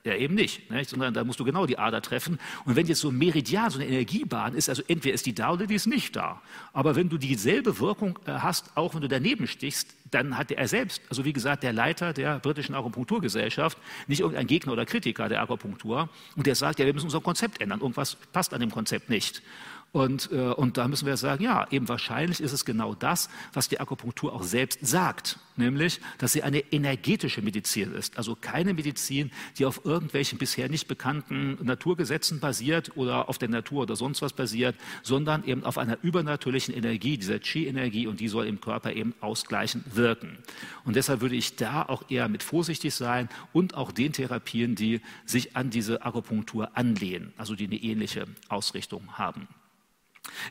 Ja, 0.06 0.16
eben 0.16 0.34
nicht, 0.34 0.72
nicht, 0.72 0.90
sondern 0.90 1.14
da 1.14 1.26
musst 1.26 1.42
du 1.42 1.44
genau 1.44 1.66
die 1.66 1.78
Ader 1.78 2.02
treffen. 2.02 2.40
Und 2.64 2.78
wenn 2.78 2.88
jetzt 2.88 3.02
so 3.02 3.10
ein 3.10 3.18
Meridian, 3.18 3.70
so 3.70 3.80
eine 3.80 3.88
Energiebahn 3.88 4.56
ist, 4.56 4.70
also 4.70 4.82
entweder 4.88 5.14
ist 5.14 5.26
die 5.26 5.36
da 5.36 5.52
oder 5.52 5.68
die 5.68 5.76
ist 5.76 5.88
nicht 5.88 6.16
da. 6.16 6.42
Aber 6.72 6.96
wenn 6.96 7.10
du 7.10 7.18
dieselbe 7.18 7.80
Wirkung 7.80 8.18
äh, 8.26 8.32
hast, 8.32 8.78
auch 8.78 8.96
wenn 8.96 9.02
du 9.02 9.10
daneben 9.10 9.46
stichst, 9.46 9.94
dann 10.10 10.38
hat 10.38 10.52
er 10.52 10.68
selbst, 10.68 11.02
also 11.10 11.26
wie 11.26 11.34
gesagt, 11.34 11.64
der 11.64 11.74
Leiter 11.74 12.14
der 12.14 12.40
britischen 12.40 12.76
Akupunkturgesellschaft, 12.76 13.78
nicht 14.08 14.22
irgendein 14.22 14.48
Gegner 14.48 14.72
oder 14.72 14.86
Kritiker 14.86 15.28
der 15.28 15.42
Akupunktur, 15.42 16.10
und 16.36 16.48
der 16.48 16.56
sagt, 16.56 16.80
ja, 16.80 16.86
wir 16.86 16.94
müssen 16.94 17.08
unser 17.08 17.22
Konzept 17.22 17.62
ändern, 17.62 17.82
irgendwas 17.82 18.16
passt 18.16 18.54
an 18.54 18.62
dem 18.62 18.72
Konzept 18.72 19.10
nicht. 19.10 19.44
Und, 19.92 20.32
äh, 20.32 20.52
und 20.52 20.78
da 20.78 20.88
müssen 20.88 21.08
wir 21.08 21.18
sagen, 21.18 21.44
ja, 21.44 21.68
eben 21.72 21.90
wahrscheinlich 21.90 22.42
ist 22.42 22.52
es 22.52 22.64
genau 22.64 22.94
das, 22.94 23.28
was 23.54 23.70
die 23.70 23.80
Akupunktur 23.80 24.34
auch 24.34 24.44
selbst 24.44 24.86
sagt, 24.86 25.40
nämlich, 25.56 26.00
dass 26.20 26.32
sie 26.32 26.44
eine 26.44 26.60
energetische 26.60 27.42
Medizin 27.42 27.94
ist. 27.94 28.16
Also 28.16 28.38
keine 28.40 28.76
Medizin, 28.76 29.32
die 29.58 29.66
auf 29.66 29.86
irgendwelchen 29.86 30.38
bisher 30.38 30.70
nicht 30.70 30.88
bekannten 30.88 31.58
Naturgesetzen 31.64 32.40
basiert 32.40 32.98
oder 32.98 33.30
auf 33.30 33.40
der 33.40 33.50
Natur 33.50 33.84
oder 33.84 33.96
sonst 33.96 34.22
was 34.22 34.34
basiert, 34.34 34.76
sondern 35.02 35.44
eben 35.44 35.64
auf 35.64 35.80
einer 35.80 35.98
übernatürlichen 36.04 36.76
Energie, 36.76 37.18
dieser 37.18 37.40
Qi-Energie, 37.40 38.06
und 38.06 38.20
die 38.20 38.28
soll 38.28 38.46
im 38.46 38.62
Körper 38.62 38.94
eben 38.94 39.16
ausgleichend 39.22 39.96
wirken. 39.96 40.38
Und 40.86 40.98
deshalb 40.98 41.22
würde 41.22 41.36
ich 41.36 41.56
da 41.56 41.82
auch 41.82 42.04
eher 42.10 42.30
mit 42.30 42.44
vorsichtig 42.44 42.94
sein 42.94 43.28
und 43.54 43.74
auch 43.74 43.92
den 43.92 44.14
Therapien, 44.14 44.76
die 44.76 45.02
sich 45.26 45.56
an 45.56 45.72
diese 45.72 46.04
Akupunktur 46.06 46.78
anlehnen, 46.78 47.34
also 47.38 47.56
die 47.56 47.66
eine 47.66 47.78
ähnliche 47.78 48.28
Ausrichtung 48.50 49.18
haben. 49.18 49.48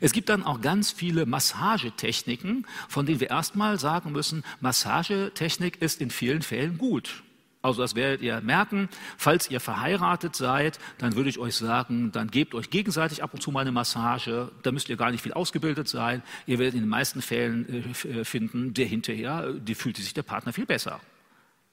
Es 0.01 0.11
gibt 0.11 0.29
dann 0.29 0.43
auch 0.43 0.61
ganz 0.61 0.91
viele 0.91 1.25
Massagetechniken, 1.25 2.65
von 2.87 3.05
denen 3.05 3.19
wir 3.19 3.29
erstmal 3.29 3.79
sagen 3.79 4.11
müssen, 4.11 4.43
Massagetechnik 4.61 5.81
ist 5.81 6.01
in 6.01 6.09
vielen 6.09 6.41
Fällen 6.41 6.77
gut. 6.77 7.23
Also 7.61 7.81
das 7.81 7.93
werdet 7.93 8.21
ihr 8.21 8.39
merken. 8.39 8.87
Falls 9.17 9.51
ihr 9.51 9.59
verheiratet 9.59 10.35
seid, 10.35 10.79
dann 10.97 11.15
würde 11.15 11.29
ich 11.29 11.39
euch 11.39 11.55
sagen, 11.55 12.11
dann 12.13 12.31
gebt 12.31 12.55
euch 12.55 12.69
gegenseitig 12.69 13.21
ab 13.21 13.33
und 13.33 13.41
zu 13.41 13.51
mal 13.51 13.61
eine 13.61 13.73
Massage. 13.73 14.51
Da 14.63 14.71
müsst 14.71 14.87
ihr 14.87 14.95
gar 14.95 15.11
nicht 15.11 15.21
viel 15.21 15.33
ausgebildet 15.33 15.89
sein. 15.89 16.23
Ihr 16.45 16.57
werdet 16.57 16.75
in 16.75 16.81
den 16.81 16.89
meisten 16.89 17.21
Fällen 17.21 17.83
äh, 18.05 18.23
finden, 18.23 18.73
der 18.73 18.85
hinterher, 18.85 19.51
die 19.53 19.75
fühlt 19.75 19.97
sich 19.97 20.13
der 20.13 20.23
Partner 20.23 20.53
viel 20.53 20.65
besser. 20.65 21.01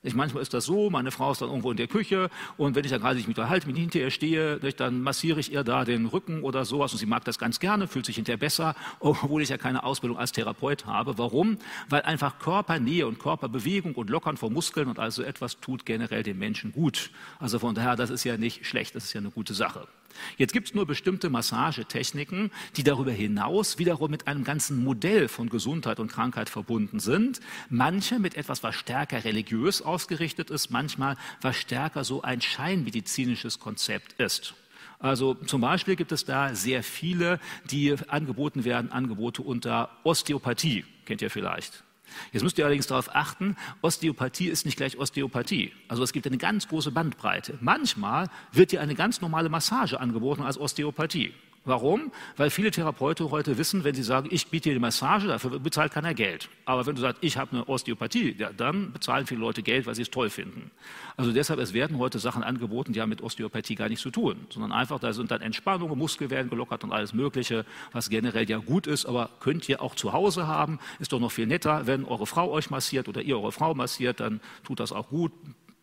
Ich, 0.06 0.14
manchmal 0.14 0.42
ist 0.42 0.54
das 0.54 0.64
so, 0.64 0.88
meine 0.88 1.10
Frau 1.10 1.32
ist 1.32 1.42
dann 1.42 1.48
irgendwo 1.48 1.70
in 1.70 1.76
der 1.76 1.88
Küche 1.88 2.30
und 2.56 2.74
wenn 2.74 2.84
ich 2.84 2.90
dann 2.90 3.00
gerade 3.00 3.16
mich 3.16 3.26
unterhalte, 3.26 3.66
mit 3.66 3.76
hinter 3.76 3.98
ihr 3.98 4.10
stehe, 4.10 4.58
dann 4.58 5.02
massiere 5.02 5.40
ich 5.40 5.52
ihr 5.52 5.64
da 5.64 5.84
den 5.84 6.06
Rücken 6.06 6.42
oder 6.42 6.64
sowas 6.64 6.92
und 6.92 6.98
sie 6.98 7.06
mag 7.06 7.24
das 7.24 7.38
ganz 7.38 7.58
gerne, 7.60 7.88
fühlt 7.88 8.06
sich 8.06 8.16
hinterher 8.16 8.38
besser, 8.38 8.74
obwohl 9.00 9.42
ich 9.42 9.48
ja 9.48 9.58
keine 9.58 9.84
Ausbildung 9.84 10.18
als 10.18 10.32
Therapeut 10.32 10.86
habe. 10.86 11.18
Warum? 11.18 11.58
Weil 11.88 12.02
einfach 12.02 12.38
Körpernähe 12.38 13.06
und 13.06 13.18
Körperbewegung 13.18 13.94
und 13.94 14.08
Lockern 14.08 14.36
von 14.36 14.52
Muskeln 14.52 14.88
und 14.88 14.98
also 14.98 15.22
etwas 15.22 15.60
tut 15.60 15.84
generell 15.84 16.22
dem 16.22 16.38
Menschen 16.38 16.72
gut. 16.72 17.10
Also 17.40 17.58
von 17.58 17.74
daher, 17.74 17.96
das 17.96 18.10
ist 18.10 18.24
ja 18.24 18.36
nicht 18.36 18.64
schlecht, 18.64 18.94
das 18.94 19.04
ist 19.04 19.12
ja 19.12 19.20
eine 19.20 19.30
gute 19.30 19.54
Sache. 19.54 19.88
Jetzt 20.36 20.52
gibt 20.52 20.68
es 20.68 20.74
nur 20.74 20.86
bestimmte 20.86 21.30
Massagetechniken, 21.30 22.50
die 22.76 22.84
darüber 22.84 23.12
hinaus 23.12 23.78
wiederum 23.78 24.10
mit 24.10 24.26
einem 24.26 24.44
ganzen 24.44 24.82
Modell 24.82 25.28
von 25.28 25.48
Gesundheit 25.48 26.00
und 26.00 26.10
Krankheit 26.10 26.48
verbunden 26.48 27.00
sind. 27.00 27.40
Manche 27.68 28.18
mit 28.18 28.36
etwas, 28.36 28.62
was 28.62 28.74
stärker 28.74 29.24
religiös 29.24 29.82
ausgerichtet 29.82 30.50
ist, 30.50 30.70
manchmal 30.70 31.16
was 31.40 31.56
stärker 31.56 32.04
so 32.04 32.22
ein 32.22 32.40
scheinmedizinisches 32.40 33.58
Konzept 33.58 34.14
ist. 34.14 34.54
Also 34.98 35.34
zum 35.34 35.60
Beispiel 35.60 35.96
gibt 35.96 36.12
es 36.12 36.24
da 36.24 36.54
sehr 36.54 36.82
viele, 36.82 37.38
die 37.70 37.94
angeboten 38.08 38.64
werden, 38.64 38.92
Angebote 38.92 39.42
unter 39.42 39.90
Osteopathie, 40.04 40.84
kennt 41.04 41.22
ihr 41.22 41.30
vielleicht. 41.30 41.85
Jetzt 42.32 42.42
müsst 42.42 42.58
ihr 42.58 42.64
allerdings 42.64 42.86
darauf 42.86 43.14
achten, 43.14 43.56
Osteopathie 43.82 44.48
ist 44.48 44.66
nicht 44.66 44.76
gleich 44.76 44.98
Osteopathie. 44.98 45.72
Also 45.88 46.02
es 46.02 46.12
gibt 46.12 46.26
eine 46.26 46.38
ganz 46.38 46.68
große 46.68 46.90
Bandbreite. 46.90 47.58
Manchmal 47.60 48.28
wird 48.52 48.72
dir 48.72 48.80
eine 48.80 48.94
ganz 48.94 49.20
normale 49.20 49.48
Massage 49.48 50.00
angeboten 50.00 50.42
als 50.42 50.58
Osteopathie. 50.58 51.32
Warum? 51.66 52.12
Weil 52.36 52.50
viele 52.50 52.70
Therapeuten 52.70 53.32
heute 53.32 53.58
wissen, 53.58 53.82
wenn 53.82 53.92
sie 53.92 54.04
sagen, 54.04 54.28
ich 54.30 54.46
biete 54.46 54.68
dir 54.68 54.74
die 54.76 54.80
Massage, 54.80 55.26
dafür 55.26 55.58
bezahlt 55.58 55.92
keiner 55.92 56.14
Geld. 56.14 56.48
Aber 56.64 56.86
wenn 56.86 56.94
du 56.94 57.00
sagst, 57.00 57.18
ich 57.24 57.36
habe 57.36 57.50
eine 57.50 57.68
Osteopathie, 57.68 58.36
ja, 58.38 58.52
dann 58.52 58.92
bezahlen 58.92 59.26
viele 59.26 59.40
Leute 59.40 59.64
Geld, 59.64 59.84
weil 59.84 59.96
sie 59.96 60.02
es 60.02 60.10
toll 60.10 60.30
finden. 60.30 60.70
Also 61.16 61.32
deshalb, 61.32 61.58
es 61.58 61.72
werden 61.72 61.98
heute 61.98 62.20
Sachen 62.20 62.44
angeboten, 62.44 62.92
die 62.92 63.00
haben 63.00 63.08
mit 63.08 63.20
Osteopathie 63.20 63.74
gar 63.74 63.88
nichts 63.88 64.02
zu 64.02 64.12
tun, 64.12 64.46
sondern 64.48 64.70
einfach, 64.70 65.00
da 65.00 65.12
sind 65.12 65.32
dann 65.32 65.40
Entspannungen, 65.40 65.98
Muskeln 65.98 66.30
werden 66.30 66.48
gelockert 66.50 66.84
und 66.84 66.92
alles 66.92 67.12
Mögliche, 67.12 67.66
was 67.90 68.10
generell 68.10 68.48
ja 68.48 68.58
gut 68.58 68.86
ist, 68.86 69.04
aber 69.04 69.30
könnt 69.40 69.68
ihr 69.68 69.82
auch 69.82 69.96
zu 69.96 70.12
Hause 70.12 70.46
haben. 70.46 70.78
Ist 71.00 71.12
doch 71.12 71.18
noch 71.18 71.32
viel 71.32 71.48
netter, 71.48 71.88
wenn 71.88 72.04
eure 72.04 72.28
Frau 72.28 72.48
euch 72.52 72.70
massiert 72.70 73.08
oder 73.08 73.22
ihr 73.22 73.36
eure 73.36 73.50
Frau 73.50 73.74
massiert, 73.74 74.20
dann 74.20 74.40
tut 74.62 74.78
das 74.78 74.92
auch 74.92 75.08
gut 75.08 75.32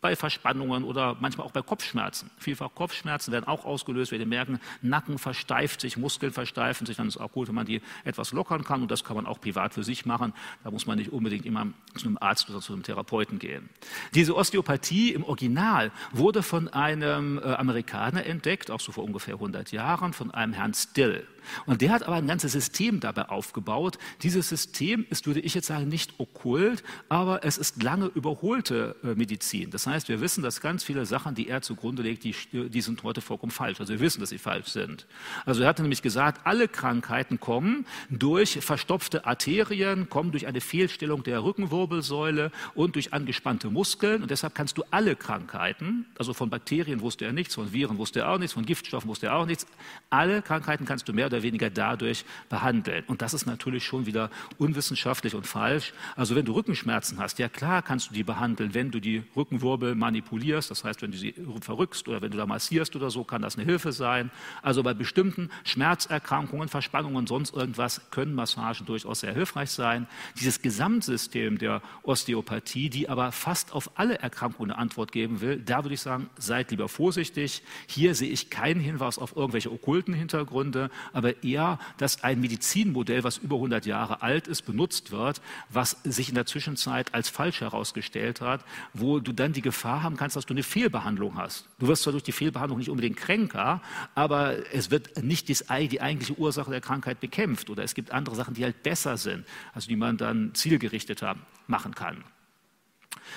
bei 0.04 0.16
Verspannungen 0.16 0.84
oder 0.84 1.16
manchmal 1.18 1.46
auch 1.46 1.50
bei 1.50 1.62
Kopfschmerzen. 1.62 2.30
Vielfach 2.36 2.74
Kopfschmerzen 2.74 3.32
werden 3.32 3.46
auch 3.46 3.64
ausgelöst, 3.64 4.12
wenn 4.12 4.20
ihr 4.20 4.26
merken, 4.26 4.60
Nacken 4.82 5.16
versteift 5.16 5.80
sich, 5.80 5.96
Muskeln 5.96 6.30
versteifen 6.30 6.86
sich, 6.86 6.98
dann 6.98 7.08
ist 7.08 7.16
es 7.16 7.20
auch 7.22 7.32
gut, 7.32 7.48
wenn 7.48 7.54
man 7.54 7.64
die 7.64 7.80
etwas 8.04 8.32
lockern 8.32 8.64
kann 8.64 8.82
und 8.82 8.90
das 8.90 9.02
kann 9.02 9.16
man 9.16 9.24
auch 9.24 9.40
privat 9.40 9.72
für 9.72 9.82
sich 9.82 10.04
machen. 10.04 10.34
Da 10.62 10.70
muss 10.70 10.86
man 10.86 10.98
nicht 10.98 11.10
unbedingt 11.10 11.46
immer 11.46 11.68
zu 11.96 12.06
einem 12.06 12.18
Arzt 12.20 12.50
oder 12.50 12.60
zu 12.60 12.74
einem 12.74 12.82
Therapeuten 12.82 13.38
gehen. 13.38 13.70
Diese 14.14 14.36
Osteopathie 14.36 15.14
im 15.14 15.24
Original 15.24 15.90
wurde 16.12 16.42
von 16.42 16.68
einem 16.68 17.38
äh, 17.38 17.54
Amerikaner 17.54 18.26
entdeckt, 18.26 18.70
auch 18.70 18.80
so 18.80 18.92
vor 18.92 19.04
ungefähr 19.04 19.36
100 19.36 19.72
Jahren, 19.72 20.12
von 20.12 20.30
einem 20.30 20.52
Herrn 20.52 20.74
Still. 20.74 21.26
Und 21.66 21.80
der 21.80 21.90
hat 21.90 22.02
aber 22.02 22.16
ein 22.16 22.26
ganzes 22.26 22.52
System 22.52 23.00
dabei 23.00 23.28
aufgebaut. 23.28 23.98
Dieses 24.22 24.48
System 24.48 25.06
ist, 25.10 25.26
würde 25.26 25.40
ich 25.40 25.54
jetzt 25.54 25.66
sagen, 25.66 25.88
nicht 25.88 26.18
okkult, 26.18 26.82
aber 27.08 27.44
es 27.44 27.58
ist 27.58 27.82
lange 27.82 28.06
überholte 28.06 28.96
äh, 29.02 29.14
Medizin. 29.14 29.70
Das 29.70 29.86
heißt, 29.86 30.08
wir 30.08 30.20
wissen, 30.20 30.42
dass 30.42 30.60
ganz 30.60 30.84
viele 30.84 31.06
Sachen, 31.06 31.34
die 31.34 31.48
er 31.48 31.62
zugrunde 31.62 32.02
legt, 32.02 32.24
die, 32.24 32.34
die 32.52 32.80
sind 32.80 33.02
heute 33.02 33.20
vollkommen 33.20 33.52
falsch. 33.52 33.80
Also 33.80 33.92
wir 33.92 34.00
wissen, 34.00 34.20
dass 34.20 34.30
sie 34.30 34.38
falsch 34.38 34.68
sind. 34.68 35.06
Also 35.44 35.62
er 35.62 35.68
hatte 35.68 35.82
nämlich 35.82 36.02
gesagt, 36.02 36.46
alle 36.46 36.68
Krankheiten 36.68 37.40
kommen 37.40 37.86
durch 38.10 38.58
verstopfte 38.60 39.26
Arterien, 39.26 40.08
kommen 40.08 40.30
durch 40.30 40.46
eine 40.46 40.60
Fehlstellung 40.60 41.22
der 41.22 41.44
Rückenwirbelsäule 41.44 42.50
und 42.74 42.94
durch 42.94 43.12
angespannte 43.12 43.70
Muskeln. 43.70 44.22
Und 44.22 44.30
deshalb 44.30 44.54
kannst 44.54 44.78
du 44.78 44.84
alle 44.90 45.16
Krankheiten, 45.16 46.06
also 46.18 46.34
von 46.34 46.50
Bakterien 46.50 47.00
wusste 47.00 47.24
er 47.24 47.32
nichts, 47.32 47.54
von 47.54 47.72
Viren 47.72 47.98
wusste 47.98 48.20
er 48.20 48.30
auch 48.30 48.38
nichts, 48.38 48.54
von 48.54 48.66
Giftstoffen 48.66 49.08
wusste 49.08 49.26
er 49.26 49.36
auch 49.36 49.46
nichts, 49.46 49.66
alle 50.10 50.42
Krankheiten 50.42 50.84
kannst 50.84 51.08
du 51.08 51.12
mehr 51.12 51.30
oder 51.34 51.42
weniger 51.42 51.70
dadurch 51.70 52.24
behandeln. 52.48 53.04
Und 53.06 53.22
das 53.22 53.34
ist 53.34 53.46
natürlich 53.46 53.84
schon 53.84 54.06
wieder 54.06 54.30
unwissenschaftlich 54.58 55.34
und 55.34 55.46
falsch. 55.46 55.92
Also 56.16 56.34
wenn 56.34 56.44
du 56.44 56.52
Rückenschmerzen 56.52 57.18
hast, 57.18 57.38
ja 57.38 57.48
klar 57.48 57.82
kannst 57.82 58.10
du 58.10 58.14
die 58.14 58.22
behandeln, 58.22 58.74
wenn 58.74 58.90
du 58.90 59.00
die 59.00 59.22
Rückenwirbel 59.36 59.94
manipulierst, 59.94 60.70
das 60.70 60.84
heißt, 60.84 61.02
wenn 61.02 61.10
du 61.10 61.18
sie 61.18 61.34
verrückst 61.60 62.08
oder 62.08 62.22
wenn 62.22 62.30
du 62.30 62.38
da 62.38 62.46
massierst 62.46 62.94
oder 62.96 63.10
so, 63.10 63.24
kann 63.24 63.42
das 63.42 63.56
eine 63.56 63.64
Hilfe 63.64 63.92
sein. 63.92 64.30
Also 64.62 64.82
bei 64.82 64.94
bestimmten 64.94 65.50
Schmerzerkrankungen, 65.64 66.68
Verspannungen, 66.68 67.26
sonst 67.26 67.54
irgendwas 67.54 68.10
können 68.10 68.34
Massagen 68.34 68.86
durchaus 68.86 69.20
sehr 69.20 69.34
hilfreich 69.34 69.70
sein. 69.70 70.06
Dieses 70.38 70.62
Gesamtsystem 70.62 71.58
der 71.58 71.82
Osteopathie, 72.02 72.88
die 72.90 73.08
aber 73.08 73.32
fast 73.32 73.72
auf 73.72 73.90
alle 73.96 74.18
Erkrankungen 74.18 74.70
eine 74.70 74.80
Antwort 74.80 75.12
geben 75.12 75.40
will, 75.40 75.58
da 75.58 75.84
würde 75.84 75.94
ich 75.94 76.00
sagen, 76.00 76.30
seid 76.38 76.70
lieber 76.70 76.88
vorsichtig. 76.88 77.62
Hier 77.86 78.14
sehe 78.14 78.30
ich 78.30 78.50
keinen 78.50 78.80
Hinweis 78.80 79.18
auf 79.18 79.36
irgendwelche 79.36 79.72
okkulten 79.72 80.14
Hintergründe, 80.14 80.90
aber 81.12 81.23
aber 81.24 81.42
eher, 81.42 81.78
dass 81.96 82.22
ein 82.22 82.40
Medizinmodell, 82.40 83.24
was 83.24 83.38
über 83.38 83.56
100 83.56 83.86
Jahre 83.86 84.20
alt 84.20 84.46
ist, 84.46 84.62
benutzt 84.62 85.10
wird, 85.10 85.40
was 85.70 85.96
sich 86.04 86.28
in 86.28 86.34
der 86.34 86.44
Zwischenzeit 86.44 87.14
als 87.14 87.30
falsch 87.30 87.62
herausgestellt 87.62 88.42
hat, 88.42 88.62
wo 88.92 89.20
du 89.20 89.32
dann 89.32 89.54
die 89.54 89.62
Gefahr 89.62 90.02
haben 90.02 90.16
kannst, 90.16 90.36
dass 90.36 90.44
du 90.44 90.52
eine 90.52 90.62
Fehlbehandlung 90.62 91.38
hast. 91.38 91.66
Du 91.78 91.88
wirst 91.88 92.02
zwar 92.02 92.12
durch 92.12 92.24
die 92.24 92.32
Fehlbehandlung 92.32 92.78
nicht 92.78 92.90
unbedingt 92.90 93.16
kränker, 93.16 93.80
aber 94.14 94.72
es 94.74 94.90
wird 94.90 95.22
nicht 95.22 95.48
die 95.48 96.00
eigentliche 96.00 96.34
Ursache 96.38 96.70
der 96.70 96.82
Krankheit 96.82 97.20
bekämpft 97.20 97.70
oder 97.70 97.82
es 97.84 97.94
gibt 97.94 98.10
andere 98.10 98.36
Sachen, 98.36 98.52
die 98.52 98.64
halt 98.64 98.82
besser 98.82 99.16
sind, 99.16 99.46
also 99.72 99.88
die 99.88 99.96
man 99.96 100.18
dann 100.18 100.54
zielgerichteter 100.54 101.36
machen 101.66 101.94
kann. 101.94 102.22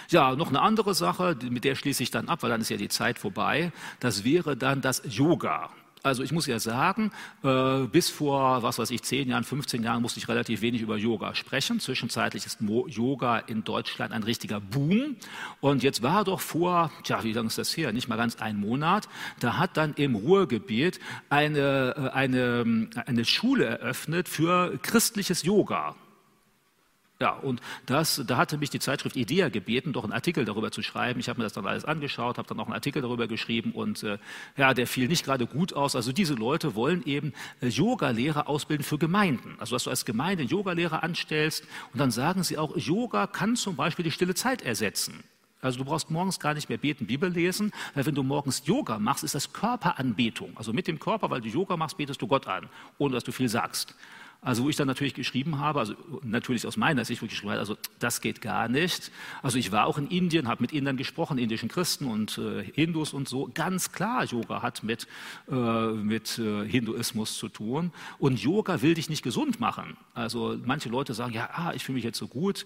Ja, 0.10 0.36
noch 0.36 0.50
eine 0.50 0.62
andere 0.62 0.94
Sache, 0.94 1.38
mit 1.50 1.64
der 1.64 1.76
schließe 1.76 2.04
ich 2.04 2.12
dann 2.12 2.28
ab, 2.28 2.44
weil 2.44 2.50
dann 2.50 2.60
ist 2.60 2.70
ja 2.70 2.76
die 2.76 2.90
Zeit 2.90 3.18
vorbei. 3.18 3.72
Das 4.02 4.26
wäre 4.26 4.58
dann 4.58 4.82
das 4.82 5.02
Yoga. 5.06 5.70
Also 6.08 6.24
ich 6.24 6.32
muss 6.32 6.48
ja 6.48 6.60
sagen, 6.60 7.12
äh, 7.44 7.82
bis 7.82 8.10
vor, 8.10 8.64
was 8.64 8.80
weiß 8.80 8.92
ich, 8.92 9.04
10 9.04 9.30
Jahren, 9.30 9.44
15 9.44 9.84
Jahren 9.84 10.02
musste 10.02 10.20
ich 10.20 10.28
relativ 10.28 10.62
wenig 10.62 10.82
über 10.82 10.98
Yoga 10.98 11.36
sprechen. 11.36 11.80
Zwischenzeitlich 11.80 12.46
ist 12.46 12.60
Yoga 12.62 13.40
in 13.40 13.64
Deutschland 13.64 14.14
ein 14.14 14.24
richtiger 14.24 14.60
Boom. 14.60 15.18
Und 15.62 15.84
jetzt 15.84 16.02
war 16.02 16.24
doch 16.24 16.40
vor, 16.40 16.92
tja, 17.04 17.24
wie 17.24 17.34
lange 17.34 17.48
ist 17.48 17.58
das 17.58 17.76
her? 17.76 17.92
Nicht 17.92 18.08
mal 18.08 18.16
ganz 18.16 18.38
ein 18.38 18.58
Monat. 18.58 19.08
Da 19.40 19.58
hat 19.58 19.78
dann 19.78 19.94
im 19.96 20.16
Ruhrgebiet 20.16 21.00
eine, 21.30 21.96
äh, 21.98 22.10
eine, 22.16 22.90
eine 23.06 23.26
Schule 23.26 23.66
eröffnet 23.66 24.30
für 24.30 24.78
christliches 24.82 25.44
Yoga. 25.44 25.96
Ja, 27.20 27.32
und 27.32 27.62
das, 27.88 28.22
da 28.28 28.38
hatte 28.38 28.60
mich 28.60 28.70
die 28.70 28.80
Zeitschrift 28.80 29.16
IDEA 29.16 29.50
gebeten, 29.50 29.92
doch 29.92 30.04
einen 30.04 30.14
Artikel 30.14 30.46
darüber 30.46 30.72
zu 30.72 30.84
schreiben. 30.84 31.20
Ich 31.20 31.30
habe 31.30 31.40
mir 31.40 31.46
das 31.46 31.54
dann 31.54 31.66
alles 31.66 31.84
angeschaut, 31.84 32.38
habe 32.38 32.48
dann 32.48 32.60
auch 32.60 32.66
einen 32.66 32.76
Artikel 32.76 33.02
darüber 33.02 33.28
geschrieben 33.28 33.72
und 33.72 34.04
äh, 34.04 34.20
ja, 34.56 34.76
der 34.76 34.86
fiel 34.86 35.08
nicht 35.08 35.26
gerade 35.26 35.48
gut 35.48 35.74
aus. 35.74 35.96
Also 35.96 36.12
diese 36.12 36.36
Leute 36.36 36.76
wollen 36.76 37.04
eben 37.06 37.34
äh, 37.60 37.70
Yoga-Lehrer 37.70 38.48
ausbilden 38.48 38.84
für 38.84 39.00
Gemeinden. 39.00 39.56
Also 39.58 39.76
dass 39.76 39.86
du 39.86 39.90
als 39.90 40.06
Gemeinde 40.06 40.42
einen 40.42 40.50
Yoga-Lehrer 40.50 41.02
anstellst 41.02 41.66
und 41.92 42.00
dann 42.00 42.12
sagen 42.12 42.44
sie 42.44 42.60
auch, 42.60 42.78
Yoga 42.78 43.26
kann 43.26 43.56
zum 43.56 43.76
Beispiel 43.76 44.04
die 44.04 44.12
stille 44.12 44.36
Zeit 44.36 44.62
ersetzen. 44.62 45.24
Also 45.60 45.80
du 45.80 45.86
brauchst 45.86 46.12
morgens 46.12 46.40
gar 46.40 46.54
nicht 46.54 46.70
mehr 46.70 46.78
beten, 46.78 47.08
Bibel 47.08 47.32
lesen, 47.32 47.72
weil 47.96 48.06
wenn 48.06 48.14
du 48.14 48.22
morgens 48.22 48.62
Yoga 48.66 49.00
machst, 49.00 49.24
ist 49.24 49.34
das 49.34 49.54
Körperanbetung. 49.54 50.56
Also 50.56 50.72
mit 50.72 50.88
dem 50.88 51.00
Körper, 51.00 51.32
weil 51.32 51.42
du 51.42 51.48
Yoga 51.48 51.78
machst, 51.78 51.98
betest 51.98 52.22
du 52.22 52.28
Gott 52.28 52.48
an, 52.48 52.70
ohne 53.00 53.16
dass 53.16 53.24
du 53.24 53.32
viel 53.32 53.50
sagst. 53.50 53.96
Also 54.42 54.64
wo 54.64 54.70
ich 54.70 54.76
dann 54.76 54.88
natürlich 54.88 55.14
geschrieben 55.14 55.60
habe, 55.60 55.80
also 55.80 55.96
natürlich 56.24 56.66
aus 56.68 56.78
meiner 56.78 57.04
Sicht, 57.06 57.22
wo 57.22 57.26
ich 57.26 57.32
geschrieben 57.32 57.52
habe, 57.52 57.60
also 57.60 57.76
das 58.00 58.22
geht 58.22 58.42
gar 58.42 58.70
nicht. 58.70 59.12
Also 59.42 59.58
ich 59.58 59.72
war 59.72 59.88
auch 59.88 59.98
in 59.98 60.08
Indien, 60.08 60.48
habe 60.48 60.62
mit 60.62 60.72
Indern 60.72 60.96
gesprochen, 60.96 61.38
indischen 61.38 61.70
Christen 61.70 62.06
und 62.06 62.38
äh, 62.38 62.64
Hindus 62.64 63.14
und 63.14 63.28
so. 63.28 63.50
Ganz 63.54 63.92
klar, 63.92 64.24
Yoga 64.26 64.62
hat 64.62 64.84
mit, 64.84 65.08
äh, 65.50 65.54
mit 65.54 66.38
äh, 66.38 66.68
Hinduismus 66.68 67.38
zu 67.38 67.50
tun. 67.50 67.92
Und 68.20 68.42
Yoga 68.42 68.82
will 68.82 68.94
dich 68.94 69.10
nicht 69.10 69.24
gesund 69.24 69.60
machen. 69.60 69.98
Also 70.14 70.58
manche 70.64 70.90
Leute 70.90 71.14
sagen, 71.14 71.34
ja, 71.34 71.50
ah, 71.54 71.74
ich 71.74 71.84
fühle 71.84 71.96
mich 71.96 72.06
jetzt 72.06 72.20
so 72.20 72.28
gut. 72.28 72.66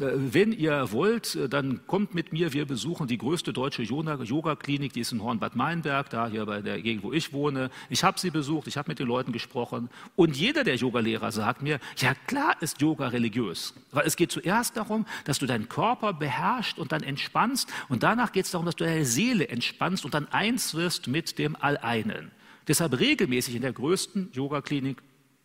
Äh, 0.00 0.12
wenn 0.14 0.52
ihr 0.52 0.90
wollt, 0.92 1.34
äh, 1.34 1.48
dann 1.48 1.86
kommt 1.86 2.14
mit 2.14 2.32
mir. 2.32 2.52
Wir 2.52 2.64
besuchen 2.64 3.06
die 3.06 3.18
größte 3.18 3.52
deutsche 3.52 3.82
Yoga-Klinik, 3.82 4.92
die 4.94 5.00
ist 5.00 5.12
in 5.12 5.22
Hornbad 5.22 5.54
Meinberg, 5.54 6.08
da 6.08 6.28
hier 6.28 6.46
bei 6.46 6.62
der 6.62 6.80
Gegend, 6.80 7.04
wo 7.04 7.12
ich 7.12 7.32
wohne. 7.32 7.70
Ich 7.90 8.02
habe 8.02 8.18
sie 8.18 8.30
besucht, 8.30 8.66
ich 8.68 8.78
habe 8.78 8.90
mit 8.90 8.98
den 8.98 9.06
Leuten 9.06 9.32
gesprochen. 9.32 9.90
Und 10.16 10.36
jeder 10.36 10.64
der 10.64 10.76
Yogalehrer 10.76 11.30
sagt 11.30 11.62
mir, 11.62 11.78
ja 11.98 12.14
klar 12.26 12.56
ist 12.60 12.80
Yoga 12.80 13.08
religiös. 13.08 13.74
Weil 13.90 14.06
es 14.06 14.16
geht 14.16 14.32
zuerst 14.32 14.76
darum, 14.76 15.04
dass 15.24 15.38
du 15.38 15.46
deinen 15.46 15.68
Körper 15.68 16.14
beherrschst 16.14 16.78
und 16.78 16.92
dann 16.92 17.02
entspannst. 17.02 17.68
Und 17.88 18.02
danach 18.02 18.32
geht 18.32 18.46
es 18.46 18.50
darum, 18.50 18.64
dass 18.64 18.76
du 18.76 18.84
deine 18.84 19.04
Seele 19.04 19.48
entspannst 19.48 20.04
und 20.04 20.14
dann 20.14 20.26
eins 20.28 20.74
wirst 20.74 21.06
mit 21.06 21.38
dem 21.38 21.54
Alleinen. 21.56 22.30
Deshalb 22.66 22.98
regelmäßig 22.98 23.56
in 23.56 23.62
der 23.62 23.72
größten 23.72 24.30
Yoga-Klinik 24.32 25.02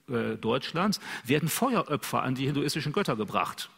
äh, 0.10 0.36
Deutschlands 0.38 1.02
werden 1.26 1.50
Feueropfer 1.50 2.24
an 2.24 2.36
die 2.36 2.46
hinduistischen 2.46 2.94
Götter 2.94 3.18
gebracht. 3.18 3.70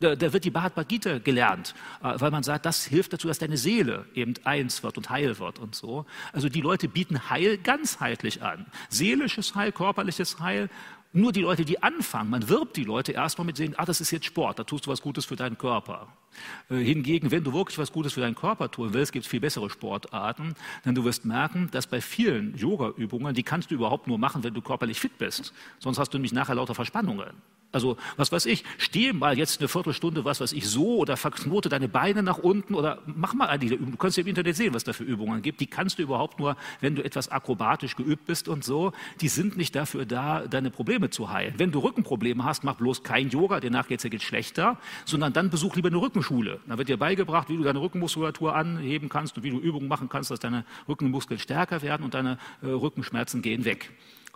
Da, 0.00 0.14
da, 0.14 0.32
wird 0.32 0.44
die 0.44 0.50
Bhagavad 0.50 0.88
Gita 0.88 1.18
gelernt, 1.18 1.74
äh, 2.02 2.14
weil 2.20 2.30
man 2.30 2.44
sagt, 2.44 2.66
das 2.66 2.84
hilft 2.84 3.12
dazu, 3.12 3.26
dass 3.26 3.38
deine 3.38 3.56
Seele 3.56 4.04
eben 4.14 4.34
eins 4.44 4.84
wird 4.84 4.96
und 4.96 5.10
heil 5.10 5.38
wird 5.40 5.58
und 5.58 5.74
so. 5.74 6.06
Also 6.32 6.48
die 6.48 6.60
Leute 6.60 6.88
bieten 6.88 7.30
Heil 7.30 7.58
ganzheitlich 7.58 8.42
an. 8.42 8.66
Seelisches 8.90 9.56
Heil, 9.56 9.72
körperliches 9.72 10.38
Heil 10.38 10.70
Nur 11.14 11.32
die 11.32 11.40
Leute, 11.40 11.64
die 11.64 11.82
anfangen, 11.82 12.28
man 12.28 12.50
wirbt 12.50 12.76
die 12.76 12.84
Leute 12.84 13.12
erstmal 13.12 13.46
mit 13.46 13.56
sehen, 13.56 13.74
ah, 13.78 13.86
das 13.86 14.00
ist 14.02 14.10
jetzt 14.10 14.26
Sport, 14.26 14.58
da 14.58 14.64
tust 14.64 14.84
du 14.86 14.90
was 14.90 15.00
Gutes 15.00 15.24
für 15.24 15.36
deinen 15.36 15.56
Körper. 15.56 16.08
Äh, 16.68 16.76
hingegen, 16.76 17.30
wenn 17.30 17.42
du 17.42 17.54
wirklich 17.54 17.78
was 17.78 17.90
Gutes 17.90 18.12
für 18.12 18.20
deinen 18.20 18.34
Körper 18.34 18.70
tun 18.70 18.92
willst, 18.92 19.12
gibt 19.12 19.24
es 19.24 19.30
viel 19.30 19.40
bessere 19.40 19.70
Sportarten, 19.70 20.54
denn 20.84 20.94
du 20.94 21.04
wirst 21.04 21.24
merken, 21.24 21.70
dass 21.72 21.86
bei 21.86 22.02
vielen 22.02 22.56
Yoga-Übungen, 22.56 23.34
die 23.34 23.42
kannst 23.42 23.70
du 23.70 23.74
überhaupt 23.74 24.06
nur 24.06 24.18
machen, 24.18 24.44
wenn 24.44 24.52
du 24.52 24.60
körperlich 24.60 25.00
fit 25.00 25.16
bist. 25.16 25.54
Sonst 25.78 25.98
hast 25.98 26.12
du 26.12 26.18
nämlich 26.18 26.32
nachher 26.32 26.54
lauter 26.54 26.74
Verspannungen. 26.74 27.32
Also, 27.70 27.98
was 28.16 28.32
weiß 28.32 28.46
ich, 28.46 28.64
stehe 28.78 29.12
mal 29.12 29.36
jetzt 29.36 29.60
eine 29.60 29.68
Viertelstunde, 29.68 30.24
was 30.24 30.40
weiß 30.40 30.52
ich, 30.52 30.66
so 30.66 30.96
oder 30.96 31.18
verknote 31.18 31.68
deine 31.68 31.86
Beine 31.86 32.22
nach 32.22 32.38
unten 32.38 32.74
oder 32.74 33.02
mach 33.04 33.34
mal 33.34 33.48
eine 33.48 33.66
Übung. 33.66 33.90
Du 33.90 33.98
kannst 33.98 34.16
ja 34.16 34.22
im 34.22 34.26
Internet 34.26 34.56
sehen, 34.56 34.72
was 34.72 34.84
da 34.84 34.94
für 34.94 35.04
Übungen 35.04 35.42
gibt. 35.42 35.60
Die 35.60 35.66
kannst 35.66 35.98
du 35.98 36.02
überhaupt 36.02 36.38
nur, 36.38 36.56
wenn 36.80 36.96
du 36.96 37.04
etwas 37.04 37.28
akrobatisch 37.28 37.94
geübt 37.94 38.24
bist 38.24 38.48
und 38.48 38.64
so. 38.64 38.92
Die 39.20 39.28
sind 39.28 39.58
nicht 39.58 39.76
dafür 39.76 40.06
da, 40.06 40.46
deine 40.46 40.70
Probleme 40.70 41.10
zu 41.10 41.30
heilen. 41.30 41.54
Wenn 41.58 41.70
du 41.70 41.80
Rückenprobleme 41.80 42.42
hast, 42.42 42.64
mach 42.64 42.76
bloß 42.76 43.02
kein 43.02 43.28
Yoga, 43.28 43.60
danach 43.60 43.86
geht 43.86 44.02
es 44.02 44.10
ja 44.10 44.18
schlechter, 44.18 44.78
sondern 45.04 45.34
dann 45.34 45.50
besuch 45.50 45.76
lieber 45.76 45.88
eine 45.88 45.98
Rückenschule. 45.98 46.60
Da 46.66 46.78
wird 46.78 46.88
dir 46.88 46.96
beigebracht, 46.96 47.50
wie 47.50 47.58
du 47.58 47.64
deine 47.64 47.82
Rückenmuskulatur 47.82 48.56
anheben 48.56 49.10
kannst 49.10 49.36
und 49.36 49.42
wie 49.42 49.50
du 49.50 49.58
Übungen 49.58 49.88
machen 49.88 50.08
kannst, 50.08 50.30
dass 50.30 50.40
deine 50.40 50.64
Rückenmuskeln 50.88 51.38
stärker 51.38 51.82
werden 51.82 52.02
und 52.02 52.14
deine 52.14 52.38
äh, 52.62 52.68
Rückenschmerzen 52.68 53.42
gehen 53.42 53.66
weg. 53.66 53.90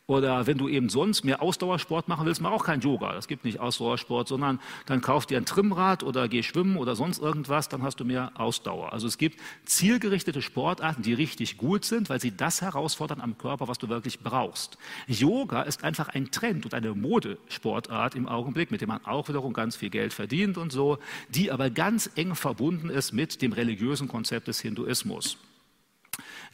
Oder 0.08 0.48
wenn 0.48 0.58
du 0.58 0.68
eben 0.68 0.88
sonst 0.88 1.24
mehr 1.24 1.40
Ausdauersport 1.40 2.08
machen 2.08 2.26
willst, 2.26 2.40
mach 2.40 2.50
auch 2.50 2.64
kein 2.64 2.80
Yoga. 2.80 3.16
Es 3.16 3.28
gibt 3.28 3.44
nicht 3.44 3.60
Ausdauersport, 3.60 4.26
sondern 4.26 4.60
dann 4.86 5.00
kauf 5.00 5.26
dir 5.26 5.38
ein 5.38 5.46
Trimmrad 5.46 6.02
oder 6.02 6.28
geh 6.28 6.42
schwimmen 6.42 6.76
oder 6.76 6.96
sonst 6.96 7.22
irgendwas, 7.22 7.68
dann 7.68 7.84
hast 7.84 8.00
du 8.00 8.04
mehr 8.04 8.32
Ausdauer. 8.34 8.92
Also 8.92 9.06
es 9.06 9.16
gibt 9.16 9.38
zielgerichtete 9.64 10.42
Sportarten, 10.42 11.02
die 11.02 11.14
richtig 11.14 11.56
gut 11.56 11.84
sind, 11.84 12.10
weil 12.10 12.20
sie 12.20 12.36
das 12.36 12.62
herausfordern 12.62 13.20
am 13.20 13.38
Körper, 13.38 13.68
was 13.68 13.78
du 13.78 13.88
wirklich 13.88 14.18
brauchst. 14.18 14.76
Yoga 15.06 15.62
ist 15.62 15.84
einfach 15.84 16.08
ein 16.08 16.32
Trend 16.32 16.64
und 16.64 16.74
eine 16.74 16.94
Modesportart 16.94 18.16
im 18.16 18.26
Augenblick, 18.26 18.72
mit 18.72 18.80
dem 18.80 18.88
man 18.88 19.06
auch 19.06 19.28
wiederum 19.28 19.52
ganz 19.52 19.76
viel 19.76 19.90
Geld 19.90 20.12
verdient 20.12 20.58
und 20.58 20.72
so, 20.72 20.98
die 21.28 21.52
aber 21.52 21.70
ganz 21.70 22.10
eng 22.16 22.34
verbunden 22.34 22.90
ist 22.90 23.12
mit 23.12 23.40
dem 23.40 23.52
religiösen 23.52 24.08
Konzept 24.08 24.48
des 24.48 24.60
Hinduismus. 24.60 25.38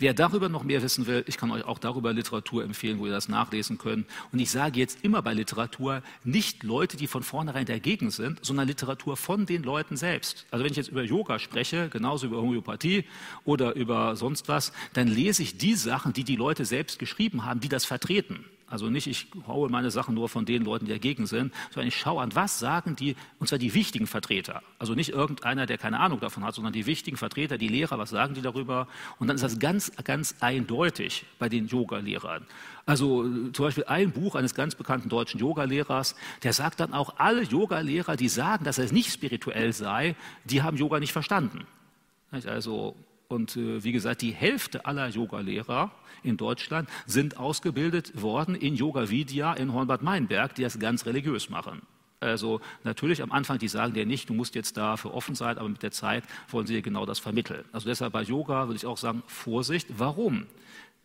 Wer 0.00 0.14
darüber 0.14 0.48
noch 0.48 0.62
mehr 0.62 0.80
wissen 0.82 1.08
will, 1.08 1.24
ich 1.26 1.36
kann 1.36 1.50
euch 1.50 1.64
auch 1.64 1.80
darüber 1.80 2.12
Literatur 2.12 2.62
empfehlen, 2.62 3.00
wo 3.00 3.06
ihr 3.06 3.12
das 3.12 3.28
nachlesen 3.28 3.78
könnt. 3.78 4.06
Und 4.30 4.38
ich 4.38 4.50
sage 4.50 4.78
jetzt 4.78 5.02
immer 5.02 5.22
bei 5.22 5.34
Literatur 5.34 6.02
nicht 6.22 6.62
Leute, 6.62 6.96
die 6.96 7.08
von 7.08 7.24
vornherein 7.24 7.66
dagegen 7.66 8.12
sind, 8.12 8.44
sondern 8.44 8.68
Literatur 8.68 9.16
von 9.16 9.44
den 9.44 9.64
Leuten 9.64 9.96
selbst. 9.96 10.46
Also 10.52 10.64
wenn 10.64 10.70
ich 10.70 10.76
jetzt 10.76 10.90
über 10.90 11.02
Yoga 11.02 11.40
spreche, 11.40 11.88
genauso 11.88 12.28
über 12.28 12.36
Homöopathie 12.36 13.04
oder 13.44 13.74
über 13.74 14.14
sonst 14.14 14.46
was, 14.46 14.72
dann 14.92 15.08
lese 15.08 15.42
ich 15.42 15.58
die 15.58 15.74
Sachen, 15.74 16.12
die 16.12 16.22
die 16.22 16.36
Leute 16.36 16.64
selbst 16.64 17.00
geschrieben 17.00 17.44
haben, 17.44 17.58
die 17.58 17.68
das 17.68 17.84
vertreten. 17.84 18.44
Also 18.70 18.90
nicht, 18.90 19.06
ich 19.06 19.28
haue 19.46 19.70
meine 19.70 19.90
Sachen 19.90 20.14
nur 20.14 20.28
von 20.28 20.44
den 20.44 20.64
Leuten, 20.64 20.84
die 20.84 20.92
dagegen 20.92 21.26
sind, 21.26 21.54
sondern 21.70 21.88
ich 21.88 21.96
schaue 21.96 22.22
an, 22.22 22.34
was 22.34 22.58
sagen 22.58 22.96
die, 22.96 23.16
und 23.38 23.48
zwar 23.48 23.58
die 23.58 23.72
wichtigen 23.72 24.06
Vertreter. 24.06 24.62
Also 24.78 24.94
nicht 24.94 25.10
irgendeiner, 25.10 25.66
der 25.66 25.78
keine 25.78 26.00
Ahnung 26.00 26.20
davon 26.20 26.44
hat, 26.44 26.54
sondern 26.54 26.72
die 26.72 26.86
wichtigen 26.86 27.16
Vertreter, 27.16 27.56
die 27.56 27.68
Lehrer, 27.68 27.98
was 27.98 28.10
sagen 28.10 28.34
die 28.34 28.42
darüber? 28.42 28.86
Und 29.18 29.28
dann 29.28 29.36
ist 29.36 29.42
das 29.42 29.58
ganz, 29.58 29.92
ganz 30.04 30.34
eindeutig 30.40 31.24
bei 31.38 31.48
den 31.48 31.66
Yoga-Lehrern. 31.66 32.46
Also 32.84 33.22
zum 33.52 33.64
Beispiel 33.66 33.84
ein 33.84 34.12
Buch 34.12 34.34
eines 34.34 34.54
ganz 34.54 34.74
bekannten 34.74 35.08
deutschen 35.08 35.40
Yogalehrers, 35.40 36.14
der 36.42 36.52
sagt 36.52 36.80
dann 36.80 36.92
auch, 36.94 37.14
alle 37.18 37.42
Yogalehrer, 37.42 38.16
die 38.16 38.28
sagen, 38.28 38.64
dass 38.64 38.78
er 38.78 38.90
nicht 38.92 39.12
spirituell 39.12 39.72
sei, 39.72 40.16
die 40.44 40.62
haben 40.62 40.76
Yoga 40.76 41.00
nicht 41.00 41.12
verstanden. 41.12 41.66
Also 42.46 42.96
und 43.28 43.56
äh, 43.56 43.84
wie 43.84 43.92
gesagt, 43.92 44.22
die 44.22 44.32
Hälfte 44.32 44.86
aller 44.86 45.08
Yogalehrer 45.08 45.90
in 46.22 46.36
Deutschland 46.36 46.88
sind 47.06 47.36
ausgebildet 47.36 48.20
worden 48.20 48.54
in 48.54 48.74
Yoga 48.74 49.10
Vidya 49.10 49.52
in 49.52 49.72
Hornbad 49.72 50.02
Meinberg, 50.02 50.54
die 50.54 50.62
das 50.62 50.78
ganz 50.78 51.04
religiös 51.04 51.50
machen. 51.50 51.82
Also 52.20 52.60
natürlich 52.82 53.22
am 53.22 53.30
Anfang, 53.30 53.58
die 53.58 53.68
sagen 53.68 53.94
dir 53.94 54.04
nicht, 54.04 54.28
du 54.28 54.34
musst 54.34 54.54
jetzt 54.54 54.76
dafür 54.76 55.14
offen 55.14 55.34
sein, 55.34 55.58
aber 55.58 55.68
mit 55.68 55.82
der 55.82 55.92
Zeit 55.92 56.24
wollen 56.48 56.66
sie 56.66 56.74
dir 56.74 56.82
genau 56.82 57.06
das 57.06 57.20
vermitteln. 57.20 57.64
Also 57.70 57.88
deshalb 57.88 58.12
bei 58.12 58.22
Yoga 58.22 58.66
würde 58.66 58.76
ich 58.76 58.86
auch 58.86 58.98
sagen, 58.98 59.22
Vorsicht. 59.26 59.86
Warum? 59.98 60.46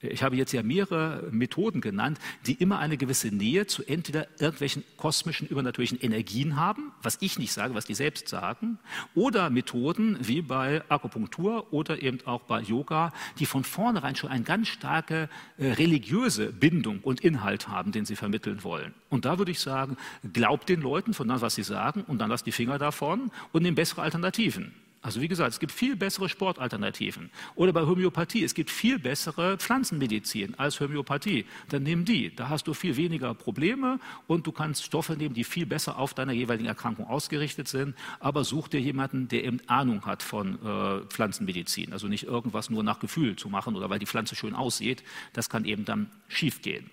Ich 0.03 0.21
habe 0.21 0.35
jetzt 0.35 0.51
ja 0.51 0.63
mehrere 0.63 1.29
Methoden 1.31 1.79
genannt, 1.79 2.19
die 2.45 2.53
immer 2.53 2.79
eine 2.79 2.97
gewisse 2.97 3.29
Nähe 3.29 3.67
zu 3.67 3.83
entweder 3.83 4.27
irgendwelchen 4.39 4.83
kosmischen, 4.97 5.47
übernatürlichen 5.47 5.99
Energien 5.99 6.57
haben, 6.57 6.91
was 7.01 7.17
ich 7.21 7.39
nicht 7.39 7.53
sage, 7.53 7.73
was 7.73 7.85
die 7.85 7.93
selbst 7.93 8.27
sagen, 8.27 8.79
oder 9.15 9.49
Methoden 9.49 10.17
wie 10.21 10.41
bei 10.41 10.83
Akupunktur 10.89 11.71
oder 11.71 12.01
eben 12.01 12.19
auch 12.25 12.41
bei 12.41 12.61
Yoga, 12.61 13.13
die 13.39 13.45
von 13.45 13.63
vornherein 13.63 14.15
schon 14.15 14.29
eine 14.29 14.43
ganz 14.43 14.67
starke 14.67 15.29
äh, 15.57 15.71
religiöse 15.71 16.51
Bindung 16.51 16.99
und 16.99 17.21
Inhalt 17.21 17.69
haben, 17.69 17.91
den 17.91 18.05
sie 18.05 18.15
vermitteln 18.15 18.63
wollen. 18.63 18.93
Und 19.09 19.25
da 19.25 19.37
würde 19.37 19.51
ich 19.51 19.59
sagen, 19.59 19.97
glaubt 20.33 20.67
den 20.69 20.81
Leuten 20.81 21.13
von 21.13 21.27
dem, 21.27 21.41
was 21.41 21.55
sie 21.55 21.63
sagen, 21.63 22.03
und 22.03 22.19
dann 22.19 22.29
lasst 22.29 22.45
die 22.45 22.51
Finger 22.51 22.77
davon 22.77 23.31
und 23.51 23.63
nehmt 23.63 23.77
bessere 23.77 24.01
Alternativen. 24.01 24.73
Also 25.03 25.19
wie 25.19 25.27
gesagt, 25.27 25.51
es 25.51 25.59
gibt 25.59 25.73
viel 25.73 25.97
bessere 25.97 26.29
Sportalternativen. 26.29 27.29
Oder 27.55 27.73
bei 27.73 27.81
Homöopathie, 27.81 28.45
es 28.45 28.53
gibt 28.53 28.71
viel 28.71 28.97
bessere 28.97 29.57
Pflanzenmedizin 29.57 30.57
als 30.57 30.79
Homöopathie. 30.79 31.45
Dann 31.69 31.83
nimm 31.83 32.05
die. 32.05 32.33
Da 32.33 32.47
hast 32.47 32.67
du 32.67 32.73
viel 32.73 32.95
weniger 32.95 33.33
Probleme 33.33 33.99
und 34.27 34.47
du 34.47 34.53
kannst 34.53 34.85
Stoffe 34.85 35.13
nehmen, 35.13 35.35
die 35.35 35.43
viel 35.43 35.65
besser 35.65 35.99
auf 35.99 36.13
deiner 36.13 36.31
jeweiligen 36.31 36.67
Erkrankung 36.67 37.05
ausgerichtet 37.05 37.67
sind. 37.67 37.95
Aber 38.21 38.45
such 38.45 38.69
dir 38.69 38.79
jemanden, 38.79 39.27
der 39.27 39.43
eben 39.43 39.59
Ahnung 39.67 40.05
hat 40.05 40.23
von 40.23 40.55
äh, 40.63 41.01
Pflanzenmedizin. 41.07 41.91
Also 41.91 42.07
nicht 42.07 42.23
irgendwas 42.23 42.69
nur 42.69 42.81
nach 42.81 42.99
Gefühl 42.99 43.35
zu 43.35 43.49
machen 43.49 43.75
oder 43.75 43.89
weil 43.89 43.99
die 43.99 44.05
Pflanze 44.05 44.37
schön 44.37 44.55
aussieht. 44.55 45.03
Das 45.33 45.49
kann 45.49 45.65
eben 45.65 45.83
dann 45.83 46.09
schiefgehen. 46.29 46.89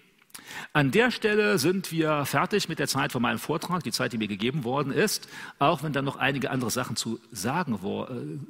An 0.73 0.93
der 0.93 1.11
Stelle 1.11 1.59
sind 1.59 1.91
wir 1.91 2.25
fertig 2.25 2.69
mit 2.69 2.79
der 2.79 2.87
Zeit 2.87 3.11
von 3.13 3.23
meinem 3.23 3.39
Vortrag, 3.39 3.83
die 3.83 3.91
Zeit, 3.91 4.13
die 4.13 4.19
mir 4.19 4.29
gegeben 4.29 4.63
worden 4.63 4.93
ist, 4.93 5.29
auch 5.59 5.83
wenn 5.83 5.93
dann 5.93 6.05
noch 6.05 6.17
einige 6.17 6.51
andere 6.51 6.71
Sachen 6.71 6.97
zu 6.97 7.19
sagen, 7.33 7.79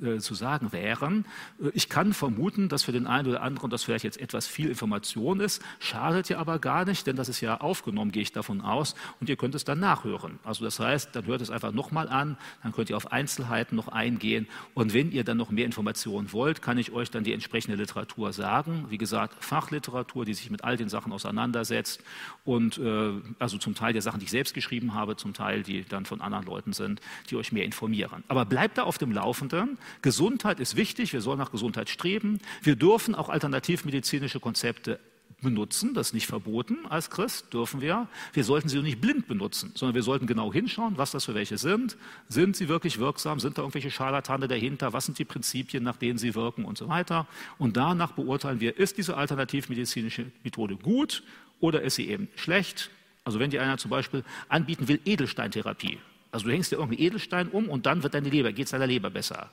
äh, 0.02 0.18
zu 0.18 0.34
sagen 0.34 0.72
wären. 0.72 1.24
Ich 1.72 1.88
kann 1.88 2.12
vermuten, 2.12 2.68
dass 2.68 2.82
für 2.82 2.92
den 2.92 3.06
einen 3.06 3.28
oder 3.28 3.42
anderen 3.42 3.70
das 3.70 3.84
vielleicht 3.84 4.04
jetzt 4.04 4.20
etwas 4.20 4.46
viel 4.46 4.68
Information 4.68 5.40
ist, 5.40 5.62
schadet 5.78 6.28
ja 6.28 6.38
aber 6.38 6.58
gar 6.58 6.84
nicht, 6.84 7.06
denn 7.06 7.16
das 7.16 7.28
ist 7.28 7.40
ja 7.40 7.60
aufgenommen, 7.60 8.12
gehe 8.12 8.22
ich 8.22 8.32
davon 8.32 8.60
aus, 8.60 8.94
und 9.20 9.28
ihr 9.30 9.36
könnt 9.36 9.54
es 9.54 9.64
dann 9.64 9.80
nachhören. 9.80 10.38
Also 10.44 10.64
das 10.64 10.78
heißt, 10.78 11.16
dann 11.16 11.26
hört 11.26 11.40
es 11.40 11.50
einfach 11.50 11.72
nochmal 11.72 12.08
an, 12.08 12.36
dann 12.62 12.72
könnt 12.72 12.90
ihr 12.90 12.96
auf 12.96 13.12
Einzelheiten 13.12 13.76
noch 13.76 13.88
eingehen 13.88 14.46
und 14.74 14.92
wenn 14.92 15.10
ihr 15.10 15.24
dann 15.24 15.38
noch 15.38 15.50
mehr 15.50 15.64
Informationen 15.64 16.32
wollt, 16.32 16.60
kann 16.60 16.76
ich 16.76 16.92
euch 16.92 17.10
dann 17.10 17.24
die 17.24 17.32
entsprechende 17.32 17.76
Literatur 17.78 18.32
sagen. 18.34 18.86
Wie 18.90 18.98
gesagt, 18.98 19.42
Fachliteratur, 19.42 20.26
die 20.26 20.34
sich 20.34 20.50
mit 20.50 20.64
all 20.64 20.76
den 20.76 20.90
Sachen 20.90 21.12
auseinandersetzt 21.12 21.70
umgesetzt 21.80 22.02
und 22.44 22.78
äh, 22.78 23.12
also 23.38 23.58
zum 23.58 23.74
Teil 23.74 23.92
der 23.92 24.02
Sachen, 24.02 24.18
die 24.20 24.24
ich 24.24 24.30
selbst 24.30 24.54
geschrieben 24.54 24.94
habe, 24.94 25.16
zum 25.16 25.34
Teil 25.34 25.62
die 25.62 25.84
dann 25.84 26.06
von 26.06 26.20
anderen 26.20 26.46
Leuten 26.46 26.72
sind, 26.72 27.00
die 27.28 27.36
euch 27.36 27.52
mehr 27.52 27.64
informieren. 27.64 28.24
Aber 28.28 28.44
bleibt 28.44 28.78
da 28.78 28.84
auf 28.84 28.98
dem 28.98 29.12
Laufenden. 29.12 29.78
Gesundheit 30.02 30.60
ist 30.60 30.76
wichtig, 30.76 31.12
wir 31.12 31.20
sollen 31.20 31.38
nach 31.38 31.52
Gesundheit 31.52 31.88
streben. 31.88 32.40
Wir 32.62 32.76
dürfen 32.76 33.14
auch 33.14 33.28
alternativmedizinische 33.28 34.40
Konzepte 34.40 34.98
benutzen, 35.42 35.94
das 35.94 36.08
ist 36.08 36.12
nicht 36.12 36.26
verboten 36.26 36.86
als 36.88 37.08
Christ, 37.08 37.52
dürfen 37.54 37.80
wir. 37.80 38.08
Wir 38.34 38.44
sollten 38.44 38.68
sie 38.68 38.80
nicht 38.82 39.00
blind 39.00 39.26
benutzen, 39.26 39.72
sondern 39.74 39.94
wir 39.94 40.02
sollten 40.02 40.26
genau 40.26 40.52
hinschauen, 40.52 40.98
was 40.98 41.12
das 41.12 41.24
für 41.24 41.34
welche 41.34 41.56
sind. 41.56 41.96
Sind 42.28 42.56
sie 42.56 42.68
wirklich 42.68 42.98
wirksam? 42.98 43.40
Sind 43.40 43.56
da 43.56 43.62
irgendwelche 43.62 43.90
Scharlatane 43.90 44.48
dahinter? 44.48 44.92
Was 44.92 45.06
sind 45.06 45.18
die 45.18 45.24
Prinzipien, 45.24 45.82
nach 45.82 45.96
denen 45.96 46.18
sie 46.18 46.34
wirken 46.34 46.66
und 46.66 46.76
so 46.76 46.88
weiter? 46.88 47.26
Und 47.58 47.78
danach 47.78 48.12
beurteilen 48.12 48.60
wir, 48.60 48.78
ist 48.78 48.98
diese 48.98 49.16
alternativmedizinische 49.16 50.26
Methode 50.44 50.76
gut 50.76 51.22
oder 51.60 51.82
ist 51.82 51.96
sie 51.96 52.08
eben 52.08 52.28
schlecht? 52.36 52.90
Also 53.24 53.38
wenn 53.38 53.50
dir 53.50 53.62
einer 53.62 53.78
zum 53.78 53.90
Beispiel 53.90 54.24
anbieten 54.48 54.88
will, 54.88 55.00
Edelsteintherapie. 55.04 55.98
Also 56.32 56.46
du 56.46 56.52
hängst 56.52 56.72
dir 56.72 56.76
irgendeinen 56.76 57.06
Edelstein 57.06 57.48
um 57.48 57.68
und 57.68 57.86
dann 57.86 58.02
wird 58.02 58.14
deine 58.14 58.28
Leber, 58.28 58.52
geht 58.52 58.66
es 58.66 58.70
deiner 58.70 58.86
Leber 58.86 59.10
besser. 59.10 59.50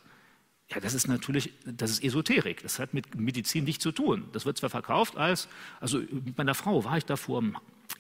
Ja, 0.70 0.80
das 0.80 0.94
ist 0.94 1.08
natürlich, 1.08 1.54
das 1.66 1.92
ist 1.92 2.04
Esoterik. 2.04 2.62
Das 2.62 2.80
hat 2.80 2.94
mit 2.94 3.16
Medizin 3.16 3.64
nichts 3.64 3.84
zu 3.84 3.92
tun. 3.92 4.26
Das 4.34 4.46
wird 4.46 4.58
zwar 4.58 4.70
verkauft 4.70 5.16
als, 5.16 5.48
also 5.80 6.00
mit 6.00 6.38
meiner 6.38 6.56
Frau 6.56 6.84
war 6.84 6.98
ich 6.98 7.06
da 7.06 7.16
vor 7.16 7.42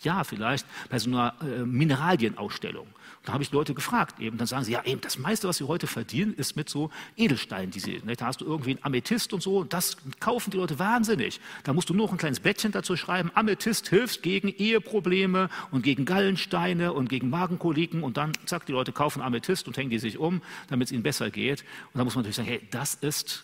Jahr 0.02 0.26
vielleicht 0.26 0.66
bei 0.90 1.00
so 1.00 1.10
einer 1.10 1.34
äh, 1.42 1.66
Mineralienausstellung. 1.66 2.88
Da 3.28 3.34
habe 3.34 3.44
ich 3.44 3.52
Leute 3.52 3.74
gefragt 3.74 4.22
eben, 4.22 4.38
dann 4.38 4.48
sagen 4.48 4.64
sie, 4.64 4.72
ja 4.72 4.86
eben, 4.86 5.02
das 5.02 5.18
meiste, 5.18 5.50
was 5.50 5.58
sie 5.58 5.66
heute 5.66 5.86
verdienen, 5.86 6.34
ist 6.34 6.56
mit 6.56 6.70
so 6.70 6.92
Edelsteinen, 7.18 7.72
die 7.72 7.80
sie, 7.80 8.02
ne, 8.06 8.16
da 8.16 8.28
hast 8.28 8.40
du 8.40 8.46
irgendwie 8.46 8.72
ein 8.72 8.80
Amethyst 8.82 9.34
und 9.34 9.44
so, 9.44 9.66
das 9.66 9.98
kaufen 10.22 10.52
die 10.52 10.58
Leute 10.58 10.80
wahnsinnig. 10.80 11.42
Da 11.66 11.74
musst 11.74 11.90
du 11.90 11.94
nur 11.94 12.06
noch 12.06 12.14
ein 12.14 12.18
kleines 12.18 12.40
Blättchen 12.40 12.72
dazu 12.72 12.96
schreiben, 12.96 13.30
Amethyst 13.34 13.90
hilft 13.90 14.24
gegen 14.24 14.48
Eheprobleme 14.48 15.50
und 15.72 15.82
gegen 15.82 16.06
Gallensteine 16.06 16.94
und 16.94 17.10
gegen 17.10 17.30
Magenkoliken 17.30 18.02
und 18.02 18.16
dann, 18.16 18.32
zack, 18.46 18.66
die 18.66 18.72
Leute 18.72 18.94
kaufen 18.94 19.22
Amethyst 19.22 19.68
und 19.68 19.76
hängen 19.76 19.90
die 19.90 20.00
sich 20.00 20.18
um, 20.18 20.42
damit 20.70 20.88
es 20.88 20.92
ihnen 20.94 21.04
besser 21.04 21.30
geht. 21.30 21.66
Und 21.94 21.98
da 21.98 22.06
muss 22.06 22.16
man 22.16 22.22
natürlich 22.22 22.38
sagen, 22.38 22.48
hey, 22.48 22.62
das 22.72 22.96
ist 22.96 23.44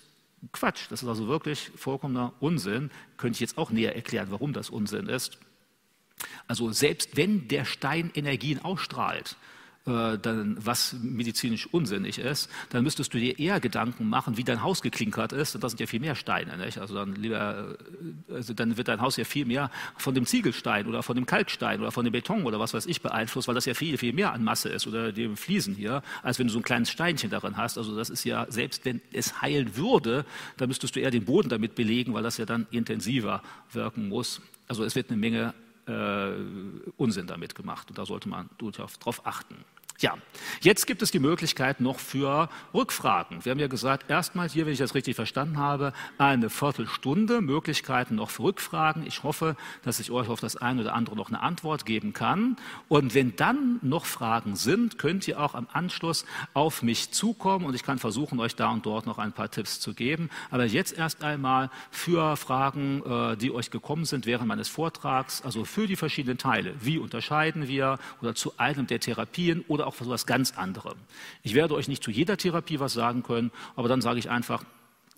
Quatsch, 0.52 0.88
das 0.90 1.04
ist 1.04 1.10
also 1.10 1.28
wirklich 1.28 1.72
vollkommener 1.76 2.34
Unsinn. 2.40 2.90
Könnte 3.18 3.36
ich 3.36 3.40
jetzt 3.40 3.58
auch 3.58 3.70
näher 3.70 3.96
erklären, 3.96 4.28
warum 4.30 4.54
das 4.54 4.70
Unsinn 4.70 5.08
ist. 5.08 5.40
Also 6.48 6.72
selbst 6.72 7.16
wenn 7.18 7.48
der 7.48 7.66
Stein 7.66 8.12
Energien 8.14 8.60
ausstrahlt, 8.64 9.38
äh, 9.86 10.18
dann, 10.18 10.56
was 10.66 10.96
medizinisch 11.02 11.68
unsinnig 11.68 12.18
ist, 12.18 12.50
dann 12.70 12.86
müsstest 12.86 13.14
du 13.14 13.18
dir 13.18 13.38
eher 13.38 13.60
Gedanken 13.60 14.08
machen, 14.08 14.38
wie 14.38 14.46
dein 14.46 14.64
Haus 14.64 14.82
geklinkert 14.82 15.34
ist. 15.34 15.56
Und 15.56 15.64
das 15.64 15.74
sind 15.74 15.82
ja 15.82 15.88
viel 15.88 16.00
mehr 16.00 16.16
Steine. 16.16 16.56
Nicht? 16.56 16.78
Also, 16.78 16.96
dann 16.96 17.16
lieber, 17.16 17.76
äh, 18.30 18.34
also 18.34 18.54
dann 18.54 18.78
wird 18.78 18.88
dein 18.88 19.02
Haus 19.02 19.18
ja 19.18 19.26
viel 19.26 19.44
mehr 19.44 19.70
von 19.98 20.16
dem 20.16 20.26
Ziegelstein 20.26 20.88
oder 20.88 21.04
von 21.04 21.18
dem 21.18 21.26
Kalkstein 21.26 21.82
oder 21.82 21.92
von 21.92 22.06
dem 22.06 22.14
Beton 22.14 22.46
oder 22.46 22.62
was 22.62 22.74
weiß 22.74 22.86
ich 22.86 23.02
beeinflusst, 23.02 23.50
weil 23.50 23.56
das 23.56 23.66
ja 23.66 23.74
viel, 23.74 23.98
viel 23.98 24.14
mehr 24.14 24.32
an 24.32 24.46
Masse 24.46 24.70
ist 24.70 24.88
oder 24.88 25.12
dem 25.12 25.36
Fliesen 25.36 25.76
hier, 25.76 26.02
als 26.22 26.40
wenn 26.40 26.48
du 26.48 26.54
so 26.54 26.60
ein 26.60 26.64
kleines 26.64 26.90
Steinchen 26.90 27.30
darin 27.30 27.58
hast. 27.58 27.78
Also 27.78 27.94
das 27.94 28.10
ist 28.10 28.24
ja, 28.24 28.46
selbst 28.50 28.86
wenn 28.86 29.02
es 29.12 29.42
heilen 29.42 29.76
würde, 29.76 30.26
dann 30.56 30.70
müsstest 30.70 30.96
du 30.96 31.02
eher 31.02 31.12
den 31.12 31.26
Boden 31.26 31.50
damit 31.50 31.76
belegen, 31.76 32.14
weil 32.14 32.24
das 32.24 32.38
ja 32.38 32.46
dann 32.46 32.68
intensiver 32.72 33.44
wirken 33.74 34.08
muss. 34.08 34.40
Also 34.70 34.86
es 34.86 34.96
wird 34.96 35.10
eine 35.10 35.18
Menge 35.18 35.54
Unsinn 35.86 37.28
damit 37.28 37.56
gemacht 37.56 37.90
und 37.90 37.98
da 37.98 38.06
sollte 38.06 38.30
man 38.30 38.50
durchaus 38.58 39.00
darauf 39.00 39.26
achten. 39.26 39.66
Ja, 40.04 40.18
jetzt 40.60 40.86
gibt 40.86 41.02
es 41.02 41.12
die 41.12 41.20
Möglichkeit 41.20 41.80
noch 41.80 41.98
für 41.98 42.50
Rückfragen. 42.74 43.46
Wir 43.46 43.52
haben 43.52 43.60
ja 43.60 43.68
gesagt, 43.68 44.10
erstmal 44.10 44.50
hier, 44.50 44.66
wenn 44.66 44.74
ich 44.74 44.80
das 44.80 44.96
richtig 44.96 45.16
verstanden 45.16 45.58
habe, 45.58 45.94
eine 46.18 46.50
Viertelstunde 46.50 47.40
Möglichkeiten 47.40 48.16
noch 48.16 48.30
für 48.30 48.44
Rückfragen. 48.44 49.08
Ich 49.08 49.24
hoffe, 49.24 49.56
dass 49.84 50.02
ich 50.02 50.12
euch 50.12 50.28
auf 50.28 50.42
das 50.42 50.58
eine 50.58 50.82
oder 50.82 50.94
andere 50.94 51.16
noch 51.16 51.30
eine 51.30 51.40
Antwort 51.40 51.86
geben 51.86 52.12
kann. 52.12 52.58
Und 52.90 53.16
wenn 53.16 53.38
dann 53.38 53.80
noch 53.82 54.06
Fragen 54.06 54.58
sind, 54.58 54.98
könnt 54.98 55.26
ihr 55.30 55.40
auch 55.40 55.56
am 55.56 55.70
Anschluss 55.72 56.26
auf 56.54 56.84
mich 56.84 57.12
zukommen 57.12 57.64
und 57.64 57.74
ich 57.74 57.84
kann 57.84 57.98
versuchen, 57.98 58.42
euch 58.42 58.58
da 58.58 58.72
und 58.72 58.86
dort 58.86 59.06
noch 59.06 59.20
ein 59.20 59.32
paar 59.32 59.52
Tipps 59.52 59.80
zu 59.80 59.94
geben. 59.94 60.30
Aber 60.52 60.66
jetzt 60.66 60.98
erst 60.98 61.24
einmal 61.24 61.70
für 61.92 62.36
Fragen, 62.36 63.04
äh, 63.06 63.38
die 63.38 63.54
euch 63.54 63.72
gekommen 63.72 64.04
sind 64.04 64.26
während 64.26 64.50
meines 64.50 64.68
Vortrags, 64.68 65.42
also 65.44 65.64
für 65.64 65.88
die 65.88 65.96
verschiedenen 65.96 66.38
Teile. 66.38 66.74
Wie 66.82 66.98
unterscheiden 66.98 67.70
wir 67.70 68.00
oder 68.22 68.36
zu 68.36 68.58
einem 68.58 68.86
der 68.86 69.00
Therapien 69.00 69.64
oder 69.70 69.88
auch 69.88 69.93
für 69.94 70.06
etwas 70.06 70.26
ganz 70.26 70.58
anderem. 70.58 70.98
Ich 71.42 71.54
werde 71.54 71.76
euch 71.76 71.88
nicht 71.88 72.04
zu 72.04 72.12
jeder 72.12 72.38
Therapie 72.38 72.80
was 72.80 72.94
sagen 72.94 73.24
können, 73.24 73.52
aber 73.76 73.88
dann 73.88 74.02
sage 74.02 74.20
ich 74.20 74.30
einfach, 74.30 74.64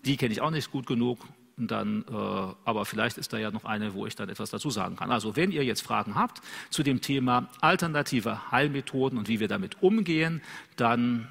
die 0.04 0.16
kenne 0.16 0.32
ich 0.32 0.40
auch 0.40 0.50
nicht 0.50 0.70
gut 0.70 0.86
genug. 0.86 1.18
Und 1.58 1.70
dann, 1.70 2.04
äh, 2.08 2.12
aber 2.12 2.84
vielleicht 2.84 3.16
ist 3.16 3.32
da 3.32 3.38
ja 3.38 3.50
noch 3.50 3.64
eine, 3.64 3.94
wo 3.94 4.06
ich 4.06 4.14
dann 4.14 4.28
etwas 4.28 4.50
dazu 4.50 4.68
sagen 4.68 4.96
kann. 4.96 5.10
Also 5.10 5.36
wenn 5.36 5.50
ihr 5.50 5.64
jetzt 5.64 5.80
Fragen 5.80 6.14
habt 6.14 6.42
zu 6.68 6.82
dem 6.82 7.00
Thema 7.00 7.48
alternative 7.62 8.50
Heilmethoden 8.50 9.18
und 9.18 9.28
wie 9.28 9.40
wir 9.40 9.48
damit 9.48 9.82
umgehen, 9.82 10.42
dann 10.76 11.28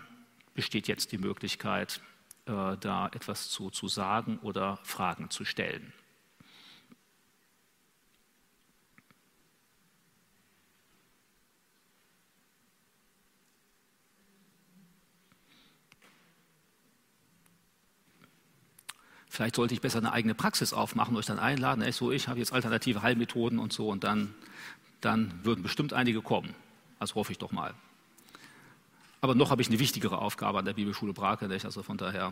besteht 0.55 0.87
jetzt 0.87 1.11
die 1.11 1.19
Möglichkeit, 1.19 2.01
äh, 2.47 2.77
da 2.79 3.07
etwas 3.13 3.49
zu, 3.49 3.69
zu 3.69 3.87
sagen 3.87 4.39
oder 4.41 4.79
Fragen 4.83 5.29
zu 5.29 5.45
stellen. 5.45 5.93
Vielleicht 19.35 19.57
sollte 19.57 19.73
ich 19.73 19.81
besser 19.81 19.97
eine 19.97 20.13
eigene 20.13 20.33
Praxis 20.33 20.71
aufmachen, 20.71 21.17
euch 21.17 21.25
dann 21.25 21.39
einladen. 21.39 21.81
Echt 21.81 21.97
so, 21.97 22.09
ich 22.09 22.29
habe 22.29 22.39
jetzt 22.39 22.53
alternative 22.53 23.01
Heilmethoden 23.01 23.59
und 23.59 23.73
so 23.73 23.89
und 23.89 24.05
dann, 24.05 24.33
dann 25.01 25.41
würden 25.43 25.61
bestimmt 25.61 25.91
einige 25.91 26.21
kommen. 26.21 26.55
Das 27.01 27.15
hoffe 27.15 27.33
ich 27.33 27.37
doch 27.37 27.51
mal. 27.51 27.73
Aber 29.19 29.35
noch 29.35 29.49
habe 29.49 29.61
ich 29.61 29.67
eine 29.67 29.77
wichtigere 29.77 30.19
Aufgabe 30.19 30.59
an 30.59 30.63
der 30.63 30.71
Bibelschule 30.71 31.11
Brake, 31.11 31.49
also 31.51 31.83
von 31.83 31.97
daher 31.97 32.31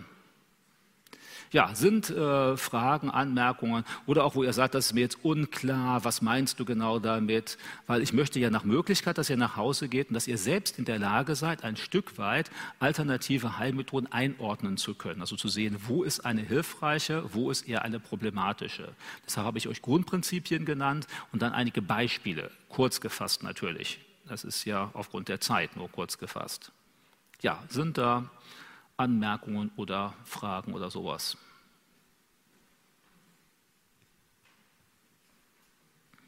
ja, 1.54 1.74
sind 1.76 2.10
äh, 2.10 2.58
Fragen, 2.58 3.12
Anmerkungen 3.12 3.86
oder 4.08 4.26
auch, 4.26 4.36
wo 4.36 4.44
ihr 4.44 4.54
sagt, 4.54 4.74
das 4.74 4.88
ist 4.88 4.94
mir 4.94 5.02
jetzt 5.02 5.24
unklar, 5.24 6.04
was 6.04 6.22
meinst 6.22 6.60
du 6.60 6.66
genau 6.66 6.98
damit? 7.00 7.58
Weil 7.86 8.02
ich 8.02 8.12
möchte 8.12 8.40
ja 8.40 8.50
nach 8.50 8.64
Möglichkeit, 8.64 9.20
dass 9.20 9.30
ihr 9.30 9.38
nach 9.38 9.56
Hause 9.56 9.88
geht 9.88 10.10
und 10.10 10.16
dass 10.16 10.28
ihr 10.28 10.40
selbst 10.40 10.80
in 10.80 10.86
der 10.86 10.98
Lage 10.98 11.36
seid, 11.36 11.64
ein 11.64 11.78
Stück 11.78 12.18
weit 12.18 12.50
alternative 12.80 13.60
Heilmethoden 13.60 14.12
einordnen 14.12 14.78
zu 14.78 14.96
können. 14.96 15.22
Also 15.22 15.36
zu 15.36 15.48
sehen, 15.48 15.78
wo 15.88 16.04
ist 16.04 16.26
eine 16.26 16.42
hilfreiche, 16.42 17.24
wo 17.34 17.52
ist 17.52 17.70
eher 17.70 17.84
eine 17.84 18.00
problematische. 18.00 18.90
Deshalb 19.26 19.46
habe 19.46 19.60
ich 19.60 19.68
euch 19.68 19.82
Grundprinzipien 19.84 20.66
genannt 20.66 21.08
und 21.32 21.44
dann 21.44 21.54
einige 21.54 21.84
Beispiele, 21.84 22.50
kurz 22.68 23.00
gefasst 23.00 23.44
natürlich. 23.44 24.00
Das 24.28 24.44
ist 24.44 24.66
ja 24.66 24.90
aufgrund 24.94 25.28
der 25.28 25.40
Zeit 25.40 25.76
nur 25.76 25.92
kurz 25.92 26.18
gefasst. 26.18 26.72
Ja, 27.42 27.62
sind 27.68 27.98
da 27.98 28.30
Anmerkungen 28.98 29.72
oder 29.76 30.14
Fragen 30.24 30.74
oder 30.74 30.90
sowas? 30.90 31.38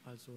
Also 0.05 0.31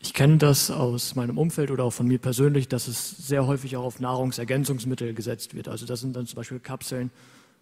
ich 0.00 0.12
kenne 0.12 0.36
das 0.36 0.70
aus 0.70 1.14
meinem 1.14 1.38
Umfeld 1.38 1.70
oder 1.70 1.84
auch 1.84 1.92
von 1.92 2.06
mir 2.06 2.18
persönlich, 2.18 2.68
dass 2.68 2.88
es 2.88 3.10
sehr 3.26 3.46
häufig 3.46 3.76
auch 3.76 3.84
auf 3.84 4.00
Nahrungsergänzungsmittel 4.00 5.14
gesetzt 5.14 5.54
wird. 5.54 5.66
Also 5.66 5.86
das 5.86 6.00
sind 6.00 6.14
dann 6.14 6.26
zum 6.26 6.36
Beispiel 6.36 6.60
Kapseln 6.60 7.10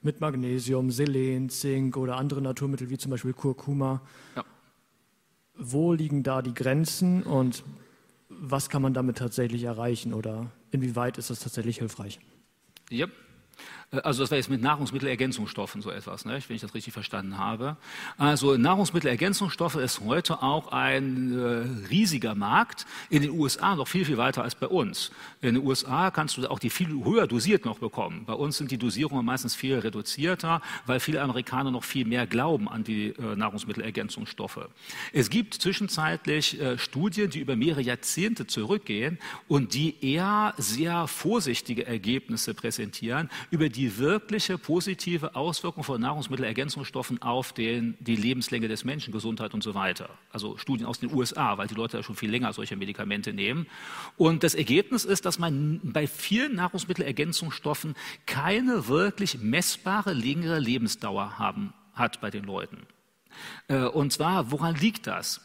mit 0.03 0.21
Magnesium, 0.21 0.91
Selen, 0.91 1.51
Zink 1.51 1.97
oder 1.97 2.17
andere 2.17 2.43
Naturmittel 2.43 2.91
wie 2.91 2.99
zum 2.99 3.13
Beispiel 3.13 3.33
Kurkuma. 3.33 4.01
Ja. 4.35 4.45
Wo 5.55 5.93
liegen 5.93 6.25
da 6.25 6.43
die 6.43 6.53
Grenzen 6.53 7.23
und 7.23 7.63
was 8.29 8.69
kann 8.69 8.83
man 8.83 8.93
damit 8.93 9.19
tatsächlich 9.19 9.63
erreichen 9.63 10.13
oder 10.13 10.51
inwieweit 10.73 11.19
ist 11.19 11.31
das 11.31 11.41
tatsächlich 11.41 11.79
hilfreich? 11.79 12.19
Yep. 12.91 13.11
Äh, 13.93 14.01
also 14.01 14.23
das 14.23 14.31
war 14.31 14.39
jetzt 14.39 14.51
mit 14.51 14.63
Nahrungsmittelergänzungsstoffen 14.63 15.83
so 15.83 15.91
etwas, 15.91 16.25
ne, 16.25 16.41
wenn 16.47 16.57
ich 16.57 16.63
das 16.63 16.75
richtig 16.75 16.93
verstanden 16.93 17.39
habe. 17.39 17.77
Also 18.19 18.57
Nahrungsmittelergänzungsstoffe 18.57 19.77
ist 19.77 20.01
heute 20.01 20.43
auch 20.43 20.73
ein 20.73 21.39
äh, 21.39 21.89
riesiger 21.89 22.35
Markt, 22.35 22.87
in 23.11 23.23
den 23.23 23.31
USA 23.31 23.77
noch 23.77 23.89
viel, 23.89 24.05
viel 24.05 24.17
weiter 24.17 24.43
als 24.43 24.55
bei 24.55 24.67
uns. 24.67 25.11
In 25.41 25.55
den 25.55 25.67
USA 25.67 26.11
kannst 26.11 26.37
du 26.37 26.51
auch 26.51 26.59
die 26.59 26.71
viel 26.71 26.89
höher 27.05 27.27
dosiert 27.27 27.65
noch 27.65 27.79
bekommen. 27.79 28.25
Bei 28.27 28.35
uns 28.35 28.57
sind 28.57 28.71
die 28.71 28.79
Dosierungen 28.79 29.25
meistens 29.25 29.55
viel 29.55 29.79
reduzierter, 29.79 30.61
weil 30.87 31.01
viele 31.01 31.21
Amerikaner 31.21 31.71
noch 31.71 31.85
viel 31.85 32.07
mehr 32.07 32.27
glauben 32.27 32.69
an 32.69 32.85
die 32.85 33.09
äh, 33.09 33.37
Nahrungsmittelergänzungsstoffe. 33.37 34.69
Es 35.13 35.31
gibt 35.31 35.55
zwischenzeitlich 35.55 36.61
äh, 36.61 36.79
Studien, 36.79 37.31
die 37.31 37.41
über 37.41 37.57
mehrere 37.57 37.83
Jahrzehnte 37.83 38.47
zurückgehen 38.47 39.19
und 39.49 39.75
die 39.75 39.97
eher 40.01 40.55
sehr 40.57 41.07
vorsichtige 41.07 41.87
Ergebnisse 41.87 42.55
präsentieren 42.55 43.31
über 43.51 43.69
die 43.69 43.82
die 43.83 43.99
wirkliche 43.99 44.59
positive 44.59 45.35
Auswirkung 45.35 45.83
von 45.83 46.01
Nahrungsmittelergänzungsstoffen 46.01 47.21
auf 47.21 47.53
den, 47.53 47.97
die 47.99 48.15
Lebenslänge 48.15 48.69
des 48.69 48.85
Menschen, 48.85 49.13
Gesundheit 49.13 49.55
und 49.55 49.65
so 49.65 49.75
weiter. 49.75 50.09
Also 50.31 50.57
Studien 50.57 50.87
aus 50.87 51.01
den 51.01 51.13
USA, 51.13 51.59
weil 51.59 51.67
die 51.67 51.75
Leute 51.75 51.97
ja 51.97 52.05
schon 52.05 52.15
viel 52.15 52.31
länger 52.31 52.53
solche 52.53 52.77
Medikamente 52.77 53.33
nehmen. 53.33 53.67
Und 54.17 54.45
das 54.45 54.55
Ergebnis 54.55 55.05
ist, 55.05 55.27
dass 55.27 55.41
man 55.41 55.81
bei 55.83 56.07
vielen 56.07 56.55
Nahrungsmittelergänzungsstoffen 56.55 57.97
keine 58.25 58.87
wirklich 58.87 59.39
messbare 59.41 60.13
längere 60.13 60.61
Lebensdauer 60.61 61.41
haben, 61.41 61.75
hat 61.93 62.21
bei 62.21 62.31
den 62.31 62.45
Leuten. 62.45 62.87
Äh, 63.67 63.87
und 63.87 64.13
zwar, 64.13 64.53
woran 64.53 64.77
liegt 64.77 65.09
das? 65.09 65.41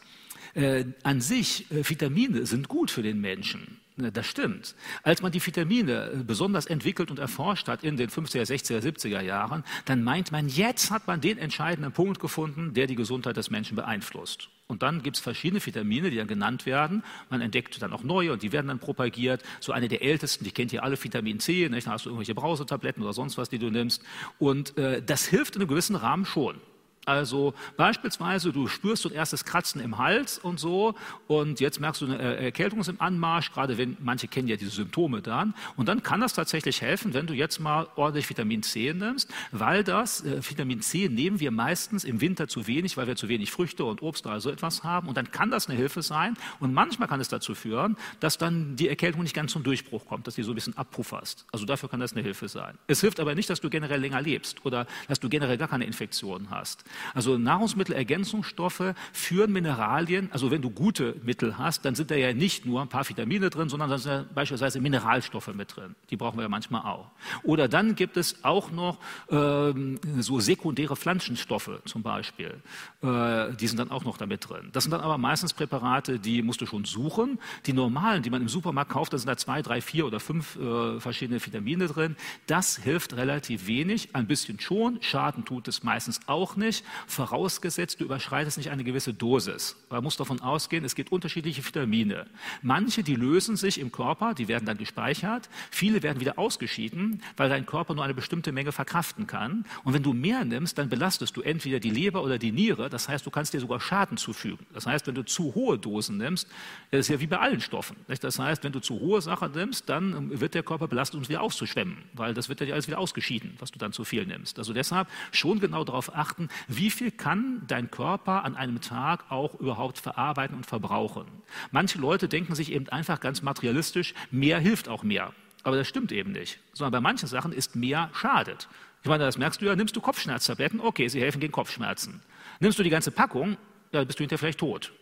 Äh, 0.54 0.84
an 1.02 1.20
sich, 1.20 1.68
äh, 1.72 1.88
Vitamine 1.88 2.46
sind 2.46 2.68
gut 2.68 2.92
für 2.92 3.02
den 3.02 3.20
Menschen. 3.20 3.77
Das 3.98 4.26
stimmt. 4.26 4.76
Als 5.02 5.22
man 5.22 5.32
die 5.32 5.44
Vitamine 5.44 6.10
äh, 6.12 6.16
besonders 6.22 6.66
entwickelt 6.66 7.10
und 7.10 7.18
erforscht 7.18 7.66
hat 7.66 7.82
in 7.82 7.96
den 7.96 8.10
50er, 8.10 8.42
60er, 8.42 8.80
70er 8.80 9.20
Jahren, 9.20 9.64
dann 9.86 10.04
meint 10.04 10.30
man, 10.30 10.48
jetzt 10.48 10.92
hat 10.92 11.08
man 11.08 11.20
den 11.20 11.36
entscheidenden 11.36 11.92
Punkt 11.92 12.20
gefunden, 12.20 12.74
der 12.74 12.86
die 12.86 12.94
Gesundheit 12.94 13.36
des 13.36 13.50
Menschen 13.50 13.74
beeinflusst. 13.74 14.50
Und 14.68 14.82
dann 14.82 15.02
gibt 15.02 15.16
es 15.16 15.22
verschiedene 15.22 15.64
Vitamine, 15.64 16.10
die 16.10 16.16
dann 16.16 16.28
genannt 16.28 16.64
werden. 16.64 17.02
Man 17.30 17.40
entdeckt 17.40 17.80
dann 17.82 17.92
auch 17.92 18.04
neue 18.04 18.32
und 18.32 18.42
die 18.42 18.52
werden 18.52 18.68
dann 18.68 18.78
propagiert. 18.78 19.42
So 19.60 19.72
eine 19.72 19.88
der 19.88 20.02
ältesten, 20.02 20.44
die 20.44 20.52
kennt 20.52 20.72
ihr 20.72 20.84
alle, 20.84 21.02
Vitamin 21.02 21.40
C. 21.40 21.68
Nicht? 21.68 21.86
Dann 21.86 21.94
hast 21.94 22.04
du 22.04 22.10
irgendwelche 22.10 22.34
Brausetabletten 22.34 23.02
oder 23.02 23.14
sonst 23.14 23.36
was, 23.36 23.48
die 23.48 23.58
du 23.58 23.70
nimmst. 23.70 24.02
Und 24.38 24.76
äh, 24.78 25.02
das 25.02 25.26
hilft 25.26 25.56
in 25.56 25.62
einem 25.62 25.68
gewissen 25.68 25.96
Rahmen 25.96 26.24
schon. 26.24 26.60
Also 27.04 27.54
beispielsweise, 27.78 28.52
du 28.52 28.68
spürst 28.68 29.02
so 29.02 29.08
ein 29.08 29.14
erstes 29.14 29.46
Kratzen 29.46 29.80
im 29.80 29.96
Hals 29.96 30.38
und 30.38 30.60
so 30.60 30.94
und 31.26 31.58
jetzt 31.58 31.80
merkst 31.80 32.02
du 32.02 32.06
eine 32.06 32.18
Erkältung 32.18 32.80
ist 32.80 32.88
im 32.88 33.00
Anmarsch, 33.00 33.50
gerade 33.50 33.78
wenn, 33.78 33.96
manche 34.00 34.28
kennen 34.28 34.46
ja 34.46 34.56
diese 34.56 34.70
Symptome 34.70 35.22
dann 35.22 35.54
und 35.76 35.88
dann 35.88 36.02
kann 36.02 36.20
das 36.20 36.34
tatsächlich 36.34 36.82
helfen, 36.82 37.14
wenn 37.14 37.26
du 37.26 37.32
jetzt 37.32 37.60
mal 37.60 37.88
ordentlich 37.96 38.28
Vitamin 38.28 38.62
C 38.62 38.92
nimmst, 38.92 39.30
weil 39.52 39.84
das, 39.84 40.22
äh, 40.22 40.42
Vitamin 40.46 40.82
C 40.82 41.08
nehmen 41.08 41.40
wir 41.40 41.50
meistens 41.50 42.04
im 42.04 42.20
Winter 42.20 42.46
zu 42.46 42.66
wenig, 42.66 42.98
weil 42.98 43.06
wir 43.06 43.16
zu 43.16 43.28
wenig 43.28 43.50
Früchte 43.50 43.84
und 43.84 44.02
Obst 44.02 44.26
oder 44.26 44.40
so 44.40 44.50
etwas 44.50 44.84
haben 44.84 45.08
und 45.08 45.16
dann 45.16 45.30
kann 45.30 45.50
das 45.50 45.66
eine 45.68 45.78
Hilfe 45.78 46.02
sein 46.02 46.36
und 46.60 46.74
manchmal 46.74 47.08
kann 47.08 47.20
es 47.20 47.28
dazu 47.28 47.54
führen, 47.54 47.96
dass 48.20 48.36
dann 48.36 48.76
die 48.76 48.88
Erkältung 48.88 49.22
nicht 49.22 49.34
ganz 49.34 49.52
zum 49.52 49.62
Durchbruch 49.62 50.04
kommt, 50.04 50.26
dass 50.26 50.34
die 50.34 50.42
so 50.42 50.52
ein 50.52 50.54
bisschen 50.54 50.76
abpufferst. 50.76 51.46
Also 51.52 51.64
dafür 51.64 51.88
kann 51.88 52.00
das 52.00 52.12
eine 52.12 52.22
Hilfe 52.22 52.48
sein. 52.48 52.76
Es 52.86 53.00
hilft 53.00 53.18
aber 53.18 53.34
nicht, 53.34 53.48
dass 53.48 53.62
du 53.62 53.70
generell 53.70 54.00
länger 54.00 54.20
lebst 54.20 54.64
oder 54.66 54.86
dass 55.08 55.20
du 55.20 55.30
generell 55.30 55.56
gar 55.56 55.68
keine 55.68 55.86
Infektionen 55.86 56.50
hast. 56.50 56.84
Also 57.14 57.38
Nahrungsmittelergänzungsstoffe 57.38 58.94
führen 59.12 59.52
Mineralien, 59.52 60.30
also 60.32 60.50
wenn 60.50 60.62
du 60.62 60.70
gute 60.70 61.16
Mittel 61.22 61.58
hast, 61.58 61.84
dann 61.84 61.94
sind 61.94 62.10
da 62.10 62.14
ja 62.14 62.32
nicht 62.32 62.66
nur 62.66 62.82
ein 62.82 62.88
paar 62.88 63.08
Vitamine 63.08 63.50
drin, 63.50 63.68
sondern 63.68 63.90
da 63.90 63.98
sind 63.98 64.12
ja 64.12 64.24
beispielsweise 64.34 64.80
Mineralstoffe 64.80 65.52
mit 65.54 65.76
drin. 65.76 65.94
Die 66.10 66.16
brauchen 66.16 66.38
wir 66.38 66.42
ja 66.42 66.48
manchmal 66.48 66.82
auch. 66.82 67.10
Oder 67.42 67.68
dann 67.68 67.94
gibt 67.94 68.16
es 68.16 68.44
auch 68.44 68.70
noch 68.70 68.98
ähm, 69.30 69.98
so 70.18 70.40
sekundäre 70.40 70.96
Pflanzenstoffe 70.96 71.80
zum 71.84 72.02
Beispiel. 72.02 72.60
Äh, 73.02 73.54
die 73.54 73.66
sind 73.66 73.78
dann 73.78 73.90
auch 73.90 74.04
noch 74.04 74.16
damit 74.16 74.48
drin. 74.48 74.70
Das 74.72 74.84
sind 74.84 74.92
dann 74.92 75.00
aber 75.00 75.18
meistens 75.18 75.52
Präparate, 75.52 76.18
die 76.18 76.42
musst 76.42 76.60
du 76.60 76.66
schon 76.66 76.84
suchen. 76.84 77.38
Die 77.66 77.72
normalen, 77.72 78.22
die 78.22 78.30
man 78.30 78.42
im 78.42 78.48
Supermarkt 78.48 78.90
kauft, 78.90 79.12
da 79.12 79.18
sind 79.18 79.28
da 79.28 79.36
zwei, 79.36 79.62
drei, 79.62 79.80
vier 79.80 80.06
oder 80.06 80.20
fünf 80.20 80.56
äh, 80.56 81.00
verschiedene 81.00 81.44
Vitamine 81.44 81.86
drin. 81.86 82.16
Das 82.46 82.76
hilft 82.76 83.16
relativ 83.16 83.66
wenig, 83.66 84.14
ein 84.14 84.26
bisschen 84.26 84.60
schon. 84.60 85.00
Schaden 85.02 85.44
tut 85.44 85.68
es 85.68 85.82
meistens 85.82 86.20
auch 86.26 86.56
nicht, 86.56 86.77
vorausgesetzt, 87.06 88.00
du 88.00 88.04
überschreitest 88.04 88.58
nicht 88.58 88.70
eine 88.70 88.84
gewisse 88.84 89.14
Dosis. 89.14 89.76
Man 89.90 90.02
muss 90.02 90.16
davon 90.16 90.40
ausgehen, 90.40 90.84
es 90.84 90.94
gibt 90.94 91.12
unterschiedliche 91.12 91.64
Vitamine. 91.64 92.26
Manche, 92.62 93.02
die 93.02 93.14
lösen 93.14 93.56
sich 93.56 93.78
im 93.78 93.92
Körper, 93.92 94.34
die 94.34 94.48
werden 94.48 94.66
dann 94.66 94.78
gespeichert. 94.78 95.48
Viele 95.70 96.02
werden 96.02 96.20
wieder 96.20 96.38
ausgeschieden, 96.38 97.22
weil 97.36 97.48
dein 97.48 97.66
Körper 97.66 97.94
nur 97.94 98.04
eine 98.04 98.14
bestimmte 98.14 98.52
Menge 98.52 98.72
verkraften 98.72 99.26
kann. 99.26 99.64
Und 99.84 99.94
wenn 99.94 100.02
du 100.02 100.12
mehr 100.12 100.44
nimmst, 100.44 100.78
dann 100.78 100.88
belastest 100.88 101.36
du 101.36 101.42
entweder 101.42 101.80
die 101.80 101.90
Leber 101.90 102.22
oder 102.22 102.38
die 102.38 102.52
Niere. 102.52 102.88
Das 102.88 103.08
heißt, 103.08 103.24
du 103.26 103.30
kannst 103.30 103.54
dir 103.54 103.60
sogar 103.60 103.80
Schaden 103.80 104.16
zufügen. 104.16 104.66
Das 104.72 104.86
heißt, 104.86 105.06
wenn 105.06 105.14
du 105.14 105.24
zu 105.24 105.54
hohe 105.54 105.78
Dosen 105.78 106.16
nimmst, 106.18 106.48
das 106.90 107.00
ist 107.00 107.08
ja 107.08 107.20
wie 107.20 107.26
bei 107.26 107.38
allen 107.38 107.60
Stoffen. 107.60 107.96
Das 108.06 108.38
heißt, 108.38 108.64
wenn 108.64 108.72
du 108.72 108.80
zu 108.80 109.00
hohe 109.00 109.20
Sachen 109.20 109.52
nimmst, 109.52 109.88
dann 109.88 110.40
wird 110.40 110.54
der 110.54 110.62
Körper 110.62 110.88
belastet, 110.88 111.16
um 111.16 111.22
es 111.22 111.28
wieder 111.28 111.42
auszuschwemmen, 111.42 111.98
weil 112.14 112.34
das 112.34 112.48
wird 112.48 112.60
ja 112.60 112.72
alles 112.72 112.86
wieder 112.86 112.98
ausgeschieden, 112.98 113.54
was 113.58 113.70
du 113.70 113.78
dann 113.78 113.92
zu 113.92 114.04
viel 114.04 114.26
nimmst. 114.26 114.58
Also 114.58 114.72
deshalb 114.72 115.08
schon 115.32 115.60
genau 115.60 115.84
darauf 115.84 116.14
achten, 116.14 116.48
wie 116.68 116.90
viel 116.90 117.10
kann 117.10 117.62
dein 117.66 117.90
Körper 117.90 118.44
an 118.44 118.54
einem 118.54 118.80
Tag 118.80 119.30
auch 119.30 119.54
überhaupt 119.58 119.98
verarbeiten 119.98 120.56
und 120.56 120.66
verbrauchen. 120.66 121.26
Manche 121.70 121.98
Leute 121.98 122.28
denken 122.28 122.54
sich 122.54 122.72
eben 122.72 122.88
einfach 122.90 123.20
ganz 123.20 123.42
materialistisch, 123.42 124.14
mehr 124.30 124.58
hilft 124.58 124.88
auch 124.88 125.02
mehr. 125.02 125.32
Aber 125.64 125.76
das 125.76 125.88
stimmt 125.88 126.12
eben 126.12 126.32
nicht. 126.32 126.60
Sondern 126.74 126.92
bei 126.92 127.00
manchen 127.00 127.26
Sachen 127.26 127.52
ist 127.52 127.74
mehr 127.74 128.10
schadet. 128.12 128.68
Ich 129.02 129.08
meine, 129.08 129.24
das 129.24 129.38
merkst 129.38 129.60
du 129.60 129.66
ja, 129.66 129.76
nimmst 129.76 129.96
du 129.96 130.00
Kopfschmerztabletten, 130.00 130.80
okay, 130.80 131.08
sie 131.08 131.20
helfen 131.20 131.40
gegen 131.40 131.52
Kopfschmerzen. 131.52 132.22
Nimmst 132.60 132.78
du 132.78 132.82
die 132.82 132.90
ganze 132.90 133.10
Packung, 133.10 133.56
ja, 133.92 134.04
bist 134.04 134.18
du 134.18 134.22
hinterher 134.22 134.38
vielleicht 134.38 134.60
tot. 134.60 134.92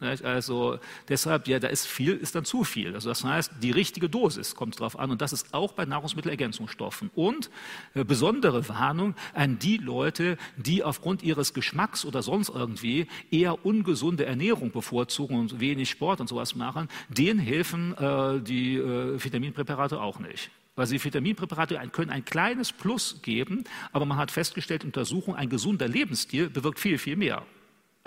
Also 0.00 0.78
deshalb, 1.08 1.48
ja, 1.48 1.58
da 1.58 1.66
ist 1.68 1.86
viel, 1.86 2.14
ist 2.14 2.34
dann 2.34 2.44
zu 2.44 2.62
viel. 2.62 2.94
Also 2.94 3.08
das 3.08 3.24
heißt, 3.24 3.52
die 3.62 3.72
richtige 3.72 4.08
Dosis 4.08 4.54
kommt 4.54 4.78
drauf 4.78 4.98
an 4.98 5.10
und 5.10 5.20
das 5.20 5.32
ist 5.32 5.52
auch 5.52 5.72
bei 5.72 5.86
Nahrungsmittelergänzungsstoffen. 5.86 7.10
Und 7.16 7.50
äh, 7.94 8.04
besondere 8.04 8.68
Warnung 8.68 9.14
an 9.34 9.58
die 9.58 9.76
Leute, 9.76 10.36
die 10.56 10.84
aufgrund 10.84 11.24
ihres 11.24 11.52
Geschmacks 11.52 12.04
oder 12.04 12.22
sonst 12.22 12.48
irgendwie 12.48 13.08
eher 13.32 13.66
ungesunde 13.66 14.24
Ernährung 14.24 14.70
bevorzugen 14.70 15.36
und 15.38 15.58
wenig 15.58 15.90
Sport 15.90 16.20
und 16.20 16.28
sowas 16.28 16.54
machen, 16.54 16.88
denen 17.08 17.40
helfen 17.40 17.96
äh, 17.98 18.40
die 18.40 18.76
äh, 18.76 19.22
Vitaminpräparate 19.22 20.00
auch 20.00 20.20
nicht. 20.20 20.50
Weil 20.76 20.86
die 20.86 21.02
Vitaminpräparate 21.02 21.76
können 21.90 22.10
ein 22.10 22.24
kleines 22.24 22.70
Plus 22.70 23.20
geben, 23.22 23.64
aber 23.92 24.04
man 24.04 24.16
hat 24.16 24.30
festgestellt, 24.30 24.84
Untersuchung, 24.84 25.34
ein 25.34 25.48
gesunder 25.48 25.88
Lebensstil 25.88 26.50
bewirkt 26.50 26.78
viel, 26.78 26.98
viel 26.98 27.16
mehr. 27.16 27.44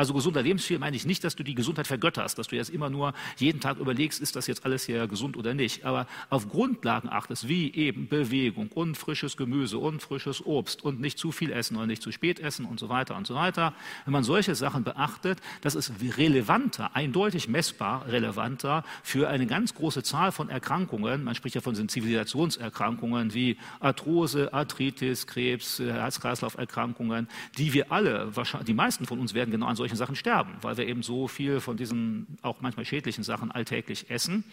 Also 0.02 0.16
gesunder 0.16 0.42
Lebensstil 0.42 0.80
meine 0.80 0.96
ich 0.96 1.06
nicht, 1.06 1.24
dass 1.24 1.36
du 1.36 1.44
die 1.44 1.54
Gesundheit 1.54 1.86
vergötterst, 1.86 2.36
dass 2.40 2.48
du 2.48 2.56
jetzt 2.56 2.72
immer 2.72 2.90
nur 2.90 3.14
jeden 3.38 3.60
Tag 3.60 3.78
überlegst, 3.78 4.20
ist 4.20 4.36
das 4.36 4.48
jetzt 4.48 4.66
alles 4.66 4.84
hier 4.84 5.06
gesund 5.06 5.38
oder 5.38 5.54
nicht. 5.54 5.86
Aber 5.86 6.08
auf 6.32 6.50
Grundlagen 6.50 7.08
achtest, 7.08 7.48
wie 7.48 7.72
eben 7.76 8.08
Bewegung 8.08 8.70
und 8.70 8.98
frisches 8.98 9.38
Gemüse 9.38 9.78
und 9.78 10.02
frisches 10.02 10.44
Obst 10.44 10.84
und 10.84 11.00
nicht 11.02 11.20
zu 11.20 11.32
viel 11.32 11.52
essen 11.52 11.78
oder 11.78 11.86
nicht 11.86 12.02
zu 12.02 12.12
spät 12.12 12.40
essen 12.40 12.66
und 12.66 12.80
so 12.80 12.90
weiter 12.90 13.16
und 13.16 13.28
so 13.28 13.36
weiter. 13.36 13.76
Wenn 14.06 14.14
man 14.14 14.24
solche 14.24 14.56
Sachen 14.56 14.84
beachtet, 14.84 15.38
das 15.62 15.76
ist 15.76 15.92
relevanter, 16.18 16.96
eindeutig 16.96 17.48
messbar 17.48 18.08
relevanter 18.08 18.84
für 19.04 19.30
eine 19.30 19.46
ganz 19.46 19.76
große 19.76 20.02
Zahl 20.02 20.32
von 20.32 20.50
Erkrankungen. 20.50 21.24
Man 21.24 21.36
spricht 21.36 21.54
ja 21.54 21.62
von 21.62 21.76
Zivilisationserkrankungen 21.76 23.36
wie 23.36 23.56
Arthrose, 23.80 24.52
Arthritis, 24.52 25.28
Krebs, 25.28 25.78
Herz-Kreislauf-Erkrankungen, 25.78 27.28
die 27.60 27.74
wir 27.74 27.92
alle, 27.92 28.32
die 28.66 28.74
meisten 28.74 29.06
von 29.06 29.20
uns 29.20 29.36
werden 29.36 29.52
genau 29.52 29.68
an 29.68 29.76
solchen 29.76 29.91
solchen 29.92 29.98
Sachen 29.98 30.16
sterben, 30.16 30.54
weil 30.62 30.78
wir 30.78 30.88
eben 30.88 31.04
so 31.04 31.28
viel 31.28 31.60
von 31.60 31.78
diesen 31.78 32.38
auch 32.42 32.62
manchmal 32.62 32.86
schädlichen 32.86 33.24
Sachen 33.24 33.52
alltäglich 33.52 34.10
essen. 34.10 34.44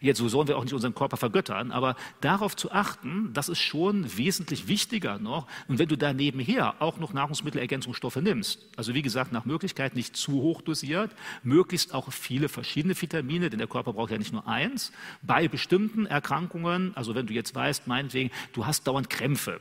Jetzt 0.00 0.18
so 0.18 0.28
sollen 0.28 0.48
wir 0.48 0.56
auch 0.56 0.64
nicht 0.64 0.72
unseren 0.72 0.94
Körper 0.94 1.16
vergöttern, 1.16 1.72
aber 1.72 1.96
darauf 2.20 2.56
zu 2.56 2.72
achten, 2.72 3.30
das 3.32 3.48
ist 3.48 3.58
schon 3.58 4.16
wesentlich 4.16 4.66
wichtiger 4.68 5.18
noch. 5.18 5.46
Und 5.68 5.78
wenn 5.78 5.88
du 5.88 5.96
da 5.96 6.12
nebenher 6.12 6.80
auch 6.80 6.98
noch 6.98 7.12
Nahrungsmittelergänzungsstoffe 7.12 8.16
nimmst, 8.16 8.66
also 8.76 8.94
wie 8.94 9.02
gesagt, 9.02 9.32
nach 9.32 9.44
Möglichkeit 9.44 9.94
nicht 9.94 10.16
zu 10.16 10.32
hoch 10.32 10.62
dosiert, 10.62 11.10
möglichst 11.42 11.94
auch 11.94 12.10
viele 12.12 12.48
verschiedene 12.48 13.00
Vitamine, 13.00 13.50
denn 13.50 13.58
der 13.58 13.68
Körper 13.68 13.92
braucht 13.92 14.10
ja 14.10 14.18
nicht 14.18 14.32
nur 14.32 14.46
eins, 14.46 14.92
bei 15.22 15.48
bestimmten 15.48 16.06
Erkrankungen, 16.06 16.96
also 16.96 17.14
wenn 17.14 17.26
du 17.26 17.34
jetzt 17.34 17.54
weißt, 17.54 17.86
meinetwegen, 17.86 18.30
du 18.52 18.66
hast 18.66 18.86
dauernd 18.86 19.10
Krämpfe, 19.10 19.60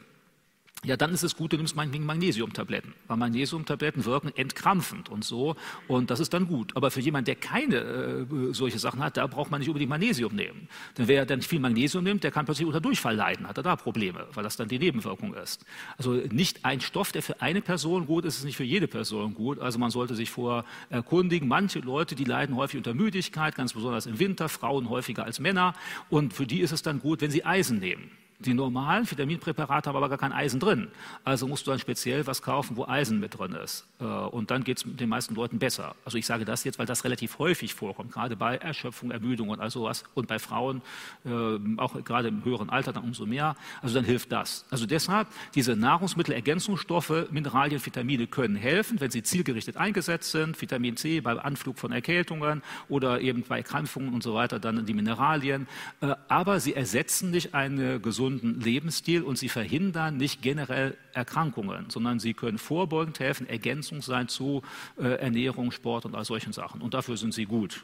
ja, 0.85 0.95
dann 0.95 1.11
ist 1.11 1.23
es 1.23 1.35
gut, 1.35 1.51
du 1.51 1.57
nimmst 1.57 1.75
meinetwegen 1.75 2.05
Magnesiumtabletten, 2.05 2.93
weil 3.07 3.17
Magnesiumtabletten 3.17 4.05
wirken 4.05 4.31
entkrampfend 4.35 5.09
und 5.09 5.25
so 5.25 5.57
und 5.89 6.09
das 6.09 6.21
ist 6.21 6.33
dann 6.33 6.47
gut. 6.47 6.75
Aber 6.75 6.89
für 6.89 7.01
jemanden, 7.01 7.25
der 7.25 7.35
keine 7.35 7.75
äh, 7.75 8.53
solche 8.53 8.79
Sachen 8.79 9.01
hat, 9.01 9.17
da 9.17 9.27
braucht 9.27 9.51
man 9.51 9.59
nicht 9.59 9.67
unbedingt 9.67 9.89
Magnesium 9.89 10.33
nehmen. 10.35 10.69
Denn 10.97 11.09
wer 11.09 11.25
dann 11.25 11.41
viel 11.41 11.59
Magnesium 11.59 12.05
nimmt, 12.05 12.23
der 12.23 12.31
kann 12.31 12.45
plötzlich 12.45 12.65
unter 12.65 12.79
Durchfall 12.79 13.15
leiden, 13.15 13.45
hat 13.47 13.57
er 13.57 13.63
da 13.63 13.75
Probleme, 13.75 14.27
weil 14.33 14.43
das 14.43 14.55
dann 14.55 14.69
die 14.69 14.79
Nebenwirkung 14.79 15.33
ist. 15.33 15.65
Also 15.97 16.13
nicht 16.13 16.63
ein 16.63 16.79
Stoff, 16.79 17.11
der 17.11 17.23
für 17.23 17.41
eine 17.41 17.61
Person 17.61 18.05
gut 18.05 18.23
ist, 18.23 18.37
ist 18.37 18.45
nicht 18.45 18.57
für 18.57 18.63
jede 18.63 18.87
Person 18.87 19.33
gut. 19.33 19.59
Also 19.59 19.79
man 19.79 19.91
sollte 19.91 20.15
sich 20.15 20.29
vorher 20.29 20.63
erkundigen. 20.89 21.49
Manche 21.49 21.79
Leute, 21.79 22.15
die 22.15 22.23
leiden 22.23 22.55
häufig 22.55 22.77
unter 22.77 22.93
Müdigkeit, 22.93 23.53
ganz 23.53 23.73
besonders 23.73 24.05
im 24.05 24.17
Winter, 24.19 24.47
Frauen 24.47 24.89
häufiger 24.89 25.25
als 25.25 25.39
Männer 25.39 25.73
und 26.09 26.33
für 26.33 26.47
die 26.47 26.61
ist 26.61 26.71
es 26.71 26.81
dann 26.81 26.99
gut, 26.99 27.19
wenn 27.19 27.31
sie 27.31 27.43
Eisen 27.43 27.79
nehmen. 27.79 28.11
Die 28.41 28.53
normalen 28.53 29.09
Vitaminpräparate 29.09 29.89
haben 29.89 29.97
aber 29.97 30.07
gar 30.07 30.17
kein 30.17 30.31
Eisen 30.31 30.61
drin. 30.61 30.87
Also 31.25 31.45
musst 31.45 31.67
du 31.67 31.71
dann 31.71 31.79
speziell 31.79 32.25
was 32.25 32.41
kaufen, 32.41 32.77
wo 32.77 32.85
Eisen 32.85 33.19
mit 33.19 33.37
drin 33.37 33.51
ist. 33.51 33.85
Äh, 33.99 34.05
und 34.05 34.49
dann 34.49 34.63
geht 34.63 34.77
es 34.77 34.85
den 34.85 35.09
meisten 35.09 35.35
Leuten 35.35 35.59
besser. 35.59 35.93
Also 36.05 36.17
ich 36.17 36.25
sage 36.25 36.45
das 36.45 36.63
jetzt, 36.63 36.79
weil 36.79 36.85
das 36.85 37.03
relativ 37.03 37.37
häufig 37.37 37.73
vorkommt, 37.73 38.13
gerade 38.13 38.37
bei 38.37 38.55
Erschöpfung, 38.55 39.11
Ermüdung 39.11 39.49
und 39.49 39.59
all 39.59 39.69
sowas. 39.69 40.05
Und 40.13 40.29
bei 40.29 40.39
Frauen, 40.39 40.81
äh, 41.25 41.29
auch 41.75 42.01
gerade 42.05 42.29
im 42.29 42.45
höheren 42.45 42.69
Alter, 42.69 42.93
dann 42.93 43.03
umso 43.03 43.25
mehr. 43.25 43.57
Also 43.81 43.95
dann 43.95 44.05
hilft 44.05 44.31
das. 44.31 44.65
Also 44.69 44.85
deshalb, 44.85 45.27
diese 45.53 45.75
Nahrungsmittelergänzungsstoffe, 45.75 47.29
Mineralien, 47.31 47.85
Vitamine 47.85 48.25
können 48.25 48.55
helfen, 48.55 49.01
wenn 49.01 49.11
sie 49.11 49.21
zielgerichtet 49.21 49.75
eingesetzt 49.75 50.31
sind. 50.31 50.61
Vitamin 50.61 50.95
C 50.95 51.19
beim 51.19 51.39
Anflug 51.39 51.77
von 51.77 51.91
Erkältungen 51.91 52.63
oder 52.87 53.19
eben 53.19 53.43
bei 53.43 53.63
Krampfungen 53.63 54.13
und 54.13 54.23
so 54.23 54.33
weiter, 54.33 54.61
dann 54.61 54.85
die 54.85 54.93
Mineralien. 54.93 55.67
Äh, 55.99 56.15
aber 56.29 56.61
sie 56.61 56.73
ersetzen 56.73 57.31
nicht 57.31 57.53
eine 57.53 57.99
gesunde 57.99 58.28
gesunden 58.29 58.61
Lebensstil 58.61 59.23
und 59.23 59.37
sie 59.37 59.49
verhindern 59.49 60.17
nicht 60.17 60.41
generell 60.41 60.95
Erkrankungen, 61.13 61.89
sondern 61.89 62.19
sie 62.19 62.33
können 62.33 62.57
vorbeugend 62.57 63.19
helfen, 63.19 63.47
Ergänzung 63.47 64.01
sein 64.01 64.27
zu 64.27 64.61
äh, 64.97 65.19
Ernährung, 65.19 65.71
Sport 65.71 66.05
und 66.05 66.15
all 66.15 66.25
solchen 66.25 66.53
Sachen. 66.53 66.81
Und 66.81 66.93
dafür 66.93 67.17
sind 67.17 67.33
sie 67.33 67.45
gut. 67.45 67.83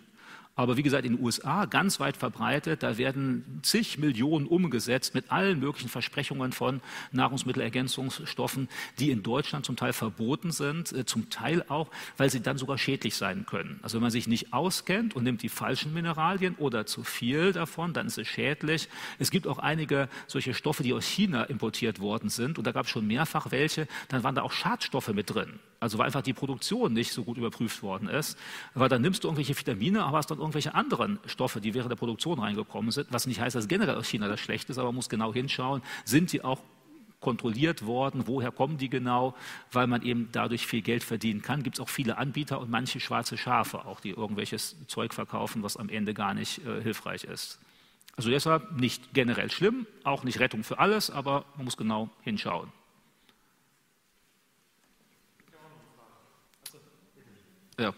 Aber 0.57 0.77
wie 0.77 0.83
gesagt, 0.83 1.05
in 1.05 1.17
den 1.17 1.23
USA 1.23 1.65
ganz 1.65 1.99
weit 1.99 2.15
verbreitet, 2.15 2.81
da 2.81 2.97
werden 2.97 3.59
zig 3.61 3.97
Millionen 3.97 4.47
umgesetzt 4.47 5.13
mit 5.13 5.29
allen 5.29 5.59
möglichen 5.59 5.89
Versprechungen 5.89 6.53
von 6.53 6.79
Nahrungsmittelergänzungsstoffen, 7.11 8.69
die 8.97 9.11
in 9.11 9.21
Deutschland 9.21 9.65
zum 9.65 9.75
Teil 9.75 9.91
verboten 9.91 10.51
sind, 10.51 10.93
äh, 10.93 11.05
zum 11.05 11.29
Teil 11.29 11.65
auch, 11.67 11.89
weil 12.15 12.29
sie 12.29 12.39
dann 12.39 12.57
sogar 12.57 12.77
schädlich 12.77 13.15
sein 13.15 13.45
können. 13.45 13.79
Also 13.81 13.97
wenn 13.97 14.03
man 14.03 14.11
sich 14.11 14.27
nicht 14.27 14.53
auskennt 14.53 15.13
und 15.13 15.23
nimmt 15.23 15.43
die 15.43 15.49
falschen 15.49 15.93
Mineralien 15.93 16.55
oder 16.55 16.85
zu 16.85 17.03
viel 17.03 17.51
davon, 17.51 17.91
dann 17.91 18.07
ist 18.07 18.17
es 18.17 18.27
schädlich. 18.27 18.87
Es 19.19 19.31
gibt 19.31 19.47
auch 19.47 19.59
einige 19.59 20.07
solche 20.25 20.53
Stoffe, 20.53 20.83
die 20.83 20.93
aus 20.93 21.05
China 21.05 21.43
importiert 21.43 21.99
worden 21.99 22.29
sind 22.29 22.57
und 22.57 22.65
da 22.65 22.71
gab 22.71 22.85
es 22.85 22.91
schon 22.91 23.05
mehrfach 23.05 23.51
welche, 23.51 23.87
dann 24.07 24.23
waren 24.23 24.35
da 24.35 24.43
auch 24.43 24.53
Schadstoffe 24.53 25.09
mit 25.09 25.33
drin. 25.33 25.59
Also 25.85 25.99
weil 25.99 26.07
einfach 26.07 26.23
die 26.23 26.33
Produktion 26.33 26.93
nicht 26.93 27.13
so 27.13 27.23
gut 27.23 27.37
überprüft 27.37 27.83
worden 27.83 28.09
ist. 28.09 28.37
Weil 28.73 28.89
dann 28.89 29.03
nimmst 29.03 29.23
du 29.23 29.27
irgendwelche 29.27 29.55
Vitamine, 29.57 30.03
aber 30.03 30.17
hast 30.17 30.31
dann 30.31 30.39
irgendwelche 30.39 30.73
anderen 30.73 31.19
Stoffe, 31.27 31.61
die 31.61 31.75
während 31.75 31.91
der 31.91 31.95
Produktion 31.95 32.39
reingekommen 32.39 32.89
sind. 32.89 33.07
Was 33.11 33.27
nicht 33.27 33.39
heißt, 33.39 33.55
dass 33.55 33.67
generell 33.67 33.95
aus 33.95 34.07
China 34.07 34.27
das 34.27 34.39
schlecht 34.39 34.69
ist, 34.71 34.79
aber 34.79 34.87
man 34.87 34.95
muss 34.95 35.09
genau 35.09 35.31
hinschauen, 35.31 35.83
sind 36.03 36.33
die 36.33 36.43
auch 36.43 36.59
kontrolliert 37.19 37.85
worden, 37.85 38.23
woher 38.25 38.51
kommen 38.51 38.77
die 38.77 38.89
genau, 38.89 39.35
weil 39.71 39.87
man 39.87 40.01
eben 40.01 40.29
dadurch 40.31 40.65
viel 40.67 40.81
Geld 40.81 41.03
verdienen 41.03 41.43
kann. 41.43 41.63
Gibt 41.63 41.77
es 41.77 41.79
auch 41.79 41.89
viele 41.89 42.17
Anbieter 42.17 42.59
und 42.59 42.69
manche 42.71 42.99
schwarze 42.99 43.37
Schafe 43.37 43.85
auch, 43.85 43.99
die 43.99 44.09
irgendwelches 44.09 44.75
Zeug 44.87 45.13
verkaufen, 45.13 45.63
was 45.63 45.77
am 45.77 45.89
Ende 45.89 46.15
gar 46.15 46.33
nicht 46.33 46.65
äh, 46.65 46.81
hilfreich 46.81 47.23
ist. 47.23 47.59
Also 48.17 48.29
deshalb 48.29 48.79
nicht 48.79 49.13
generell 49.13 49.51
schlimm, 49.51 49.87
auch 50.03 50.23
nicht 50.23 50.39
Rettung 50.39 50.63
für 50.63 50.79
alles, 50.79 51.09
aber 51.09 51.45
man 51.55 51.65
muss 51.65 51.77
genau 51.77 52.09
hinschauen. 52.21 52.71
Ja. 57.77 57.93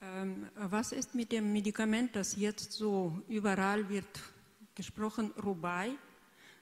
Ähm, 0.00 0.48
was 0.54 0.92
ist 0.92 1.14
mit 1.14 1.32
dem 1.32 1.52
Medikament, 1.52 2.14
das 2.14 2.36
jetzt 2.36 2.72
so 2.72 3.20
überall 3.28 3.88
wird 3.88 4.06
gesprochen, 4.74 5.32
Rubai? 5.42 5.90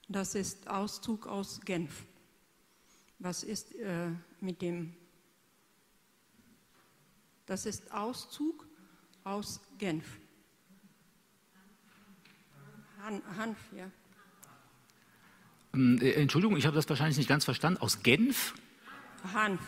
Das 0.09 0.35
ist 0.35 0.69
Auszug 0.69 1.27
aus 1.27 1.61
Genf. 1.65 2.05
Was 3.19 3.43
ist 3.43 3.75
äh, 3.75 4.11
mit 4.41 4.63
dem? 4.63 4.95
Das 7.45 7.67
ist 7.67 7.93
Auszug 7.93 8.67
aus 9.25 9.61
Genf. 9.79 10.07
Han, 13.03 13.23
Hanf, 13.37 13.59
ja. 13.77 13.91
Ähm, 15.75 15.99
äh, 16.01 16.13
Entschuldigung, 16.13 16.57
ich 16.57 16.67
habe 16.67 16.75
das 16.75 16.89
wahrscheinlich 16.89 17.19
nicht 17.19 17.29
ganz 17.29 17.45
verstanden. 17.45 17.81
Aus 17.81 18.03
Genf? 18.03 18.55
Hanf. 19.33 19.61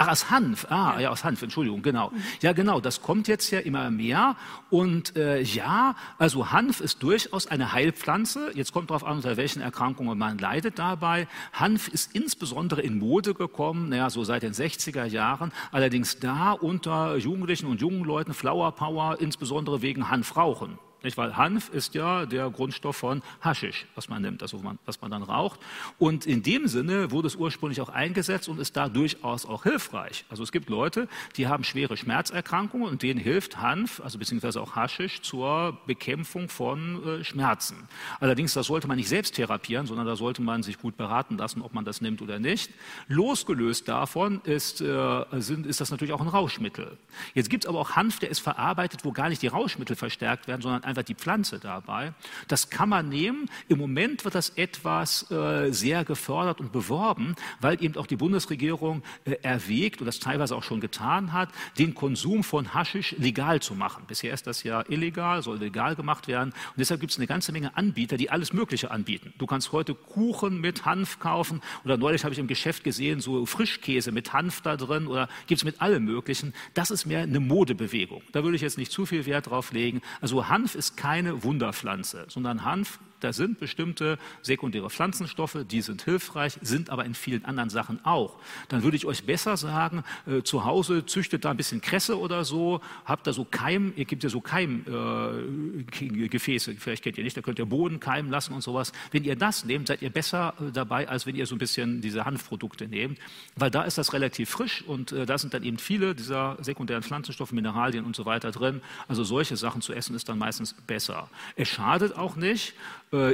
Ach, 0.00 0.08
aus 0.08 0.30
Hanf. 0.30 0.64
Ah, 0.70 0.94
ja. 0.94 1.00
ja. 1.00 1.10
aus 1.10 1.24
Hanf, 1.24 1.42
Entschuldigung, 1.42 1.82
genau. 1.82 2.12
Ja, 2.40 2.52
genau, 2.52 2.80
das 2.80 3.02
kommt 3.02 3.26
jetzt 3.26 3.50
ja 3.50 3.58
immer 3.58 3.90
mehr. 3.90 4.36
Und 4.70 5.16
äh, 5.16 5.40
ja, 5.40 5.96
also 6.18 6.52
Hanf 6.52 6.80
ist 6.80 7.02
durchaus 7.02 7.48
eine 7.48 7.72
Heilpflanze. 7.72 8.52
Jetzt 8.54 8.72
kommt 8.72 8.90
darauf 8.90 9.04
an, 9.04 9.16
unter 9.16 9.36
welchen 9.36 9.60
Erkrankungen 9.60 10.16
man 10.16 10.38
leidet 10.38 10.78
dabei. 10.78 11.26
Hanf 11.52 11.88
ist 11.88 12.14
insbesondere 12.14 12.80
in 12.80 12.98
Mode 12.98 13.34
gekommen, 13.34 13.88
naja, 13.88 14.08
so 14.08 14.22
seit 14.22 14.44
den 14.44 14.52
60er 14.52 15.04
Jahren. 15.04 15.52
Allerdings 15.72 16.20
da 16.20 16.52
unter 16.52 17.16
Jugendlichen 17.16 17.66
und 17.66 17.80
jungen 17.80 18.04
Leuten 18.04 18.34
Flower 18.34 18.70
Power, 18.72 19.20
insbesondere 19.20 19.82
wegen 19.82 20.08
Hanfrauchen. 20.08 20.78
Nicht? 21.02 21.16
Weil 21.16 21.36
Hanf 21.36 21.68
ist 21.70 21.94
ja 21.94 22.26
der 22.26 22.50
Grundstoff 22.50 22.96
von 22.96 23.22
Haschisch, 23.40 23.86
was 23.94 24.08
man 24.08 24.22
nimmt, 24.22 24.42
also 24.42 24.62
was 24.84 25.00
man 25.00 25.10
dann 25.10 25.22
raucht. 25.22 25.60
Und 25.98 26.26
in 26.26 26.42
dem 26.42 26.66
Sinne 26.66 27.10
wurde 27.12 27.28
es 27.28 27.36
ursprünglich 27.36 27.80
auch 27.80 27.88
eingesetzt 27.88 28.48
und 28.48 28.58
ist 28.58 28.76
da 28.76 28.88
durchaus 28.88 29.46
auch 29.46 29.62
hilfreich. 29.62 30.24
Also 30.28 30.42
es 30.42 30.50
gibt 30.50 30.68
Leute, 30.68 31.08
die 31.36 31.46
haben 31.46 31.62
schwere 31.62 31.96
Schmerzerkrankungen 31.96 32.88
und 32.88 33.02
denen 33.02 33.20
hilft 33.20 33.58
Hanf, 33.58 34.00
also 34.00 34.18
beziehungsweise 34.18 34.60
auch 34.60 34.74
Haschisch, 34.74 35.22
zur 35.22 35.78
Bekämpfung 35.86 36.48
von 36.48 37.20
äh, 37.20 37.24
Schmerzen. 37.24 37.76
Allerdings, 38.18 38.54
das 38.54 38.66
sollte 38.66 38.88
man 38.88 38.96
nicht 38.96 39.08
selbst 39.08 39.36
therapieren, 39.36 39.86
sondern 39.86 40.06
da 40.06 40.16
sollte 40.16 40.42
man 40.42 40.64
sich 40.64 40.78
gut 40.78 40.96
beraten 40.96 41.38
lassen, 41.38 41.62
ob 41.62 41.74
man 41.74 41.84
das 41.84 42.00
nimmt 42.00 42.22
oder 42.22 42.40
nicht. 42.40 42.72
Losgelöst 43.06 43.86
davon 43.86 44.40
ist, 44.44 44.80
äh, 44.80 45.24
sind, 45.38 45.66
ist 45.66 45.80
das 45.80 45.92
natürlich 45.92 46.12
auch 46.12 46.20
ein 46.20 46.28
Rauschmittel. 46.28 46.96
Jetzt 47.34 47.50
gibt 47.50 47.64
es 47.64 47.68
aber 47.68 47.78
auch 47.78 47.92
Hanf, 47.92 48.18
der 48.18 48.30
ist 48.30 48.40
verarbeitet, 48.40 49.04
wo 49.04 49.12
gar 49.12 49.28
nicht 49.28 49.42
die 49.42 49.46
Rauschmittel 49.46 49.94
verstärkt 49.94 50.48
werden, 50.48 50.62
sondern 50.62 50.87
einfach 50.88 51.04
die 51.04 51.14
Pflanze 51.14 51.58
dabei. 51.58 52.12
Das 52.48 52.70
kann 52.70 52.88
man 52.88 53.08
nehmen. 53.08 53.48
Im 53.68 53.78
Moment 53.78 54.24
wird 54.24 54.34
das 54.34 54.50
etwas 54.50 55.30
äh, 55.30 55.70
sehr 55.72 56.04
gefördert 56.04 56.60
und 56.60 56.72
beworben, 56.72 57.36
weil 57.60 57.82
eben 57.82 57.96
auch 57.96 58.06
die 58.06 58.16
Bundesregierung 58.16 59.02
äh, 59.24 59.36
erwägt 59.42 60.00
und 60.00 60.06
das 60.06 60.18
teilweise 60.18 60.56
auch 60.56 60.62
schon 60.62 60.80
getan 60.80 61.32
hat, 61.32 61.50
den 61.78 61.94
Konsum 61.94 62.42
von 62.42 62.74
Haschisch 62.74 63.14
legal 63.18 63.60
zu 63.60 63.74
machen. 63.74 64.04
Bisher 64.06 64.32
ist 64.32 64.46
das 64.46 64.62
ja 64.62 64.84
illegal, 64.88 65.42
soll 65.42 65.58
legal 65.58 65.94
gemacht 65.94 66.28
werden. 66.28 66.50
Und 66.50 66.78
deshalb 66.78 67.00
gibt 67.00 67.12
es 67.12 67.18
eine 67.18 67.26
ganze 67.26 67.52
Menge 67.52 67.76
Anbieter, 67.76 68.16
die 68.16 68.30
alles 68.30 68.52
Mögliche 68.52 68.90
anbieten. 68.90 69.34
Du 69.38 69.46
kannst 69.46 69.72
heute 69.72 69.94
Kuchen 69.94 70.60
mit 70.60 70.84
Hanf 70.84 71.20
kaufen 71.20 71.60
oder 71.84 71.96
neulich 71.96 72.24
habe 72.24 72.32
ich 72.32 72.38
im 72.38 72.46
Geschäft 72.46 72.84
gesehen, 72.84 73.20
so 73.20 73.46
Frischkäse 73.46 74.12
mit 74.12 74.32
Hanf 74.32 74.62
da 74.62 74.76
drin 74.76 75.06
oder 75.06 75.28
gibt 75.46 75.60
es 75.60 75.64
mit 75.64 75.80
allem 75.80 76.04
Möglichen. 76.04 76.54
Das 76.74 76.90
ist 76.90 77.06
mehr 77.06 77.22
eine 77.22 77.40
Modebewegung. 77.40 78.22
Da 78.32 78.42
würde 78.42 78.56
ich 78.56 78.62
jetzt 78.62 78.78
nicht 78.78 78.92
zu 78.92 79.06
viel 79.06 79.26
Wert 79.26 79.50
drauf 79.50 79.72
legen. 79.72 80.00
Also 80.20 80.48
Hanf 80.48 80.74
ist 80.78 80.96
keine 80.96 81.42
Wunderpflanze, 81.44 82.26
sondern 82.28 82.64
Hanf 82.64 82.98
da 83.20 83.32
sind 83.32 83.58
bestimmte 83.58 84.18
sekundäre 84.42 84.90
Pflanzenstoffe, 84.90 85.58
die 85.70 85.82
sind 85.82 86.02
hilfreich, 86.02 86.58
sind 86.60 86.90
aber 86.90 87.04
in 87.04 87.14
vielen 87.14 87.44
anderen 87.44 87.70
Sachen 87.70 88.04
auch. 88.04 88.36
Dann 88.68 88.82
würde 88.82 88.96
ich 88.96 89.06
euch 89.06 89.24
besser 89.24 89.56
sagen, 89.56 90.04
äh, 90.26 90.42
zu 90.42 90.64
Hause 90.64 91.06
züchtet 91.06 91.44
da 91.44 91.50
ein 91.50 91.56
bisschen 91.56 91.80
Kresse 91.80 92.18
oder 92.18 92.44
so, 92.44 92.80
habt 93.04 93.26
da 93.26 93.32
so 93.32 93.44
Keim, 93.44 93.92
ihr 93.96 94.04
gibt 94.04 94.24
ja 94.24 94.30
so 94.30 94.40
Keimgefäße, 94.40 96.72
äh, 96.72 96.76
vielleicht 96.78 97.02
kennt 97.02 97.18
ihr 97.18 97.24
nicht, 97.24 97.36
da 97.36 97.40
könnt 97.40 97.58
ihr 97.58 97.66
Boden 97.66 98.00
keimen 98.00 98.30
lassen 98.30 98.54
und 98.54 98.62
sowas. 98.62 98.92
Wenn 99.10 99.24
ihr 99.24 99.36
das 99.36 99.64
nehmt, 99.64 99.88
seid 99.88 100.02
ihr 100.02 100.10
besser 100.10 100.54
äh, 100.60 100.70
dabei, 100.72 101.08
als 101.08 101.26
wenn 101.26 101.36
ihr 101.36 101.46
so 101.46 101.54
ein 101.54 101.58
bisschen 101.58 102.00
diese 102.00 102.24
Hanfprodukte 102.24 102.88
nehmt, 102.88 103.18
weil 103.56 103.70
da 103.70 103.82
ist 103.82 103.98
das 103.98 104.12
relativ 104.12 104.50
frisch 104.50 104.82
und 104.82 105.12
äh, 105.12 105.26
da 105.26 105.38
sind 105.38 105.54
dann 105.54 105.64
eben 105.64 105.78
viele 105.78 106.14
dieser 106.14 106.56
sekundären 106.60 107.02
Pflanzenstoffe, 107.02 107.52
Mineralien 107.52 108.04
und 108.04 108.16
so 108.16 108.24
weiter 108.24 108.50
drin. 108.50 108.80
Also 109.08 109.24
solche 109.24 109.56
Sachen 109.56 109.80
zu 109.80 109.92
essen 109.92 110.14
ist 110.14 110.28
dann 110.28 110.38
meistens 110.38 110.74
besser. 110.86 111.28
Es 111.56 111.68
schadet 111.68 112.16
auch 112.16 112.36
nicht, 112.36 112.74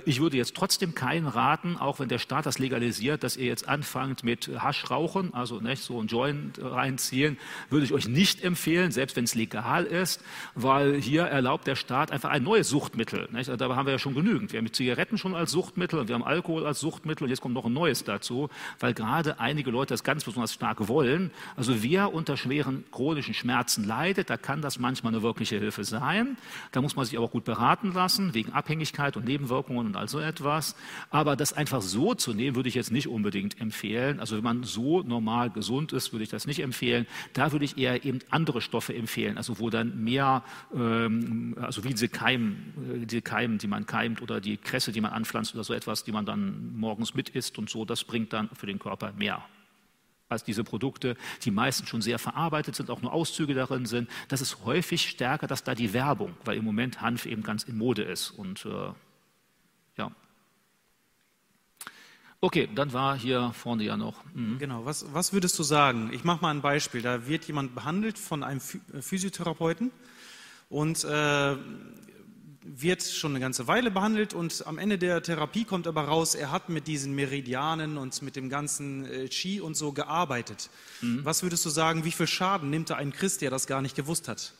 ich 0.05 0.21
würde 0.21 0.37
jetzt 0.37 0.55
trotzdem 0.55 0.95
keinen 0.95 1.27
raten, 1.27 1.77
auch 1.77 1.99
wenn 1.99 2.09
der 2.09 2.19
Staat 2.19 2.47
das 2.47 2.61
legalisiert, 2.61 3.25
dass 3.25 3.37
ihr 3.37 3.47
jetzt 3.47 3.69
anfangt 3.69 4.23
mit 4.23 4.49
Haschrauchen, 4.57 5.35
also 5.35 5.61
nicht 5.61 5.83
so 5.83 6.01
ein 6.01 6.07
Joint 6.07 6.61
reinziehen, 6.63 7.39
würde 7.71 7.85
ich 7.85 7.93
euch 7.93 8.07
nicht 8.07 8.45
empfehlen, 8.45 8.93
selbst 8.93 9.17
wenn 9.17 9.25
es 9.25 9.35
legal 9.35 9.85
ist, 9.85 10.23
weil 10.55 11.01
hier 11.01 11.23
erlaubt 11.23 11.67
der 11.67 11.75
Staat 11.75 12.13
einfach 12.13 12.31
ein 12.31 12.45
neues 12.45 12.69
Suchtmittel. 12.69 13.29
Nicht? 13.33 13.51
Also 13.51 13.57
da 13.57 13.75
haben 13.75 13.87
wir 13.87 13.93
ja 13.93 13.99
schon 13.99 14.15
genügend. 14.15 14.53
Wir 14.53 14.59
haben 14.59 14.73
Zigaretten 14.73 15.19
schon 15.19 15.35
als 15.35 15.51
Suchtmittel 15.51 15.99
und 15.99 16.07
wir 16.07 16.15
haben 16.15 16.23
Alkohol 16.23 16.65
als 16.67 16.79
Suchtmittel 16.79 17.25
und 17.25 17.31
jetzt 17.31 17.41
kommt 17.41 17.55
noch 17.55 17.65
ein 17.65 17.73
neues 17.73 18.05
dazu, 18.05 18.51
weil 18.79 18.95
gerade 18.95 19.41
einige 19.41 19.73
Leute 19.73 19.95
das 19.95 20.05
ganz 20.05 20.23
besonders 20.23 20.55
stark 20.55 20.87
wollen. 20.87 21.33
Also 21.57 21.83
wer 21.83 22.15
unter 22.15 22.37
schweren 22.37 22.85
chronischen 22.93 23.35
Schmerzen 23.35 23.85
leidet, 23.85 24.31
da 24.31 24.37
kann 24.37 24.63
das 24.63 24.79
manchmal 24.79 25.13
eine 25.13 25.23
wirkliche 25.23 25.59
Hilfe 25.59 25.83
sein. 25.83 26.37
Da 26.71 26.81
muss 26.81 26.95
man 26.95 27.05
sich 27.07 27.19
aber 27.19 27.29
gut 27.29 27.45
beraten 27.45 27.93
lassen, 27.93 28.35
wegen 28.35 28.53
Abhängigkeit 28.53 29.17
und 29.17 29.25
Nebenwirkungen 29.25 29.64
Nebenwirkungen 29.65 29.87
und 29.87 29.97
all 29.97 30.09
so 30.09 30.21
etwas. 30.21 30.75
Aber 31.11 31.37
das 31.37 31.53
einfach 31.53 31.83
so 31.83 32.15
zu 32.15 32.35
nehmen, 32.35 32.57
würde 32.57 32.69
ich 32.69 32.75
jetzt 32.75 32.91
nicht 32.91 33.09
unbedingt 33.09 33.61
empfehlen. 33.61 34.21
Also 34.21 34.37
wenn 34.37 34.45
man 34.45 34.63
so 34.63 35.03
normal 35.03 35.51
gesund 35.51 35.93
ist, 35.93 36.13
würde 36.13 36.25
ich 36.25 36.31
das 36.31 36.47
nicht 36.47 36.61
empfehlen. 36.61 37.07
Da 37.33 37.53
würde 37.53 37.65
ich 37.65 37.79
eher 37.79 38.05
eben 38.05 38.21
andere 38.31 38.61
Stoffe 38.61 38.95
empfehlen, 38.95 39.37
also 39.37 39.59
wo 39.59 39.71
dann 39.71 40.03
mehr, 40.03 40.43
ähm, 40.75 41.57
also 41.61 41.85
wie 41.85 41.91
diese 41.91 42.09
Keimen, 42.09 43.03
äh, 43.03 43.07
die 43.07 43.21
Keimen, 43.21 43.59
die 43.59 43.67
man 43.67 43.87
keimt 43.87 44.23
oder 44.23 44.41
die 44.41 44.57
Kresse, 44.57 44.93
die 44.93 45.01
man 45.01 45.13
anpflanzt 45.13 45.55
oder 45.55 45.65
so 45.65 45.75
etwas, 45.75 46.05
die 46.05 46.13
man 46.13 46.27
dann 46.27 46.77
morgens 46.77 47.15
mit 47.15 47.29
isst 47.31 47.59
und 47.59 47.71
so, 47.71 47.85
das 47.85 48.05
bringt 48.05 48.33
dann 48.33 48.49
für 48.55 48.67
den 48.67 48.79
Körper 48.79 49.13
mehr 49.13 49.45
als 50.29 50.45
diese 50.45 50.65
Produkte, 50.65 51.17
die 51.43 51.51
meistens 51.51 51.89
schon 51.89 52.03
sehr 52.03 52.19
verarbeitet 52.19 52.77
sind, 52.77 52.91
auch 52.91 53.03
nur 53.03 53.13
Auszüge 53.13 53.55
darin 53.55 53.87
sind. 53.87 54.11
Das 54.29 54.41
ist 54.41 54.65
häufig 54.65 55.09
stärker, 55.09 55.47
dass 55.47 55.65
da 55.65 55.75
die 55.75 55.93
Werbung, 55.93 56.37
weil 56.45 56.59
im 56.59 56.65
Moment 56.65 57.01
Hanf 57.01 57.27
eben 57.27 57.43
ganz 57.43 57.65
in 57.65 57.77
Mode 57.77 58.03
ist. 58.03 58.31
Und 58.31 58.67
äh, 58.67 58.93
ja. 59.97 60.13
Okay, 62.41 62.69
dann 62.75 62.93
war 62.93 63.19
hier 63.19 63.53
vorne 63.55 63.85
ja 63.85 63.97
noch. 63.97 64.23
Mhm. 64.35 64.59
Genau, 64.59 64.85
was, 64.85 65.07
was 65.15 65.33
würdest 65.33 65.59
du 65.59 65.63
sagen? 65.63 66.11
Ich 66.13 66.25
mache 66.25 66.43
mal 66.43 66.51
ein 66.51 66.61
Beispiel. 66.61 67.01
Da 67.01 67.27
wird 67.27 67.45
jemand 67.45 67.75
behandelt 67.75 68.19
von 68.19 68.43
einem 68.43 68.61
äh, 68.93 69.01
Physiotherapeuten 69.01 69.91
und 70.69 71.05
äh, 71.05 71.57
wird 72.67 73.03
schon 73.03 73.33
eine 73.33 73.41
ganze 73.41 73.67
Weile 73.67 73.91
behandelt 73.91 74.33
und 74.33 74.67
am 74.67 74.79
Ende 74.79 74.99
der 74.99 75.23
Therapie 75.23 75.65
kommt 75.65 75.87
aber 75.87 76.05
raus, 76.05 76.35
er 76.35 76.51
hat 76.51 76.71
mit 76.71 76.87
diesen 76.87 77.15
Meridianen 77.15 77.99
und 77.99 78.23
mit 78.23 78.37
dem 78.37 78.49
ganzen 78.49 79.05
äh, 79.05 79.29
Qi 79.29 79.61
und 79.61 79.77
so 79.77 79.93
gearbeitet. 79.93 80.71
Mhm. 81.03 81.25
Was 81.25 81.43
würdest 81.43 81.65
du 81.67 81.71
sagen, 81.71 82.05
wie 82.05 82.13
viel 82.13 82.27
Schaden 82.27 82.71
nimmt 82.71 82.91
da 82.91 82.97
ein 82.97 83.13
Christ, 83.13 83.43
der 83.43 83.51
das 83.51 83.67
gar 83.67 83.83
nicht 83.83 83.97
gewusst 83.97 84.29
hat? 84.29 84.55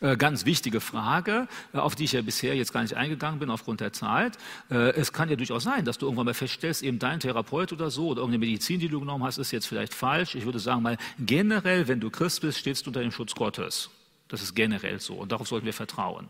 Äh, 0.00 0.16
ganz 0.16 0.44
wichtige 0.44 0.80
Frage, 0.80 1.48
äh, 1.72 1.78
auf 1.78 1.94
die 1.94 2.04
ich 2.04 2.12
ja 2.12 2.22
bisher 2.22 2.54
jetzt 2.54 2.72
gar 2.72 2.82
nicht 2.82 2.94
eingegangen 2.94 3.40
bin 3.40 3.50
aufgrund 3.50 3.80
der 3.80 3.92
Zeit. 3.92 4.36
Äh, 4.70 4.90
es 4.90 5.12
kann 5.12 5.28
ja 5.30 5.36
durchaus 5.36 5.64
sein, 5.64 5.84
dass 5.84 5.98
du 5.98 6.06
irgendwann 6.06 6.26
mal 6.26 6.34
feststellst, 6.34 6.82
eben 6.82 6.98
dein 6.98 7.20
Therapeut 7.20 7.72
oder 7.72 7.90
so 7.90 8.08
oder 8.08 8.20
irgendeine 8.20 8.46
Medizin, 8.46 8.80
die 8.80 8.88
du 8.88 9.00
genommen 9.00 9.24
hast, 9.24 9.38
ist 9.38 9.52
jetzt 9.52 9.66
vielleicht 9.66 9.94
falsch. 9.94 10.34
Ich 10.34 10.44
würde 10.44 10.58
sagen 10.58 10.82
mal, 10.82 10.98
generell, 11.18 11.88
wenn 11.88 12.00
du 12.00 12.10
Christ 12.10 12.42
bist, 12.42 12.58
stehst 12.58 12.86
du 12.86 12.90
unter 12.90 13.00
dem 13.00 13.12
Schutz 13.12 13.34
Gottes. 13.34 13.90
Das 14.28 14.42
ist 14.42 14.54
generell 14.54 15.00
so 15.00 15.14
und 15.14 15.30
darauf 15.30 15.46
sollten 15.46 15.66
wir 15.66 15.72
vertrauen. 15.72 16.26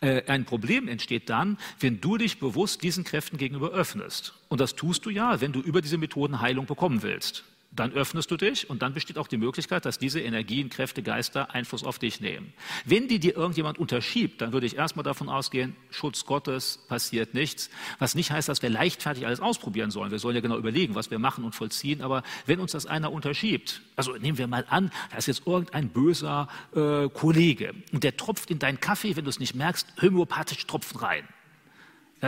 Ein 0.00 0.46
Problem 0.46 0.88
entsteht 0.88 1.28
dann, 1.28 1.58
wenn 1.78 2.00
du 2.00 2.16
dich 2.16 2.40
bewusst 2.40 2.82
diesen 2.82 3.04
Kräften 3.04 3.36
gegenüber 3.36 3.70
öffnest. 3.70 4.32
Und 4.48 4.62
das 4.62 4.76
tust 4.76 5.04
du 5.04 5.10
ja, 5.10 5.42
wenn 5.42 5.52
du 5.52 5.60
über 5.60 5.82
diese 5.82 5.98
Methoden 5.98 6.40
Heilung 6.40 6.64
bekommen 6.64 7.02
willst 7.02 7.44
dann 7.76 7.92
öffnest 7.92 8.30
du 8.30 8.36
dich 8.36 8.70
und 8.70 8.82
dann 8.82 8.94
besteht 8.94 9.18
auch 9.18 9.28
die 9.28 9.36
Möglichkeit, 9.36 9.84
dass 9.84 9.98
diese 9.98 10.20
Energien, 10.20 10.70
Kräfte, 10.70 11.02
Geister 11.02 11.54
Einfluss 11.54 11.84
auf 11.84 11.98
dich 11.98 12.20
nehmen. 12.20 12.52
Wenn 12.84 13.08
die 13.08 13.18
dir 13.18 13.36
irgendjemand 13.36 13.78
unterschiebt, 13.78 14.40
dann 14.40 14.52
würde 14.52 14.66
ich 14.66 14.76
erstmal 14.76 15.02
davon 15.02 15.28
ausgehen, 15.28 15.74
Schutz 15.90 16.24
Gottes 16.24 16.78
passiert 16.88 17.34
nichts, 17.34 17.70
was 17.98 18.14
nicht 18.14 18.30
heißt, 18.30 18.48
dass 18.48 18.62
wir 18.62 18.70
leichtfertig 18.70 19.26
alles 19.26 19.40
ausprobieren 19.40 19.90
sollen. 19.90 20.10
Wir 20.10 20.18
sollen 20.18 20.36
ja 20.36 20.40
genau 20.40 20.56
überlegen, 20.56 20.94
was 20.94 21.10
wir 21.10 21.18
machen 21.18 21.44
und 21.44 21.54
vollziehen, 21.54 22.02
aber 22.02 22.22
wenn 22.46 22.60
uns 22.60 22.72
das 22.72 22.86
einer 22.86 23.12
unterschiebt, 23.12 23.82
also 23.96 24.12
nehmen 24.16 24.38
wir 24.38 24.46
mal 24.46 24.64
an, 24.68 24.90
da 25.10 25.16
ist 25.16 25.26
jetzt 25.26 25.46
irgendein 25.46 25.88
böser 25.88 26.48
äh, 26.74 27.08
Kollege 27.08 27.74
und 27.92 28.04
der 28.04 28.16
tropft 28.16 28.50
in 28.50 28.58
deinen 28.58 28.80
Kaffee, 28.80 29.16
wenn 29.16 29.24
du 29.24 29.30
es 29.30 29.40
nicht 29.40 29.54
merkst, 29.54 29.86
homöopathisch 30.00 30.66
tropfen 30.66 30.98
rein. 30.98 31.28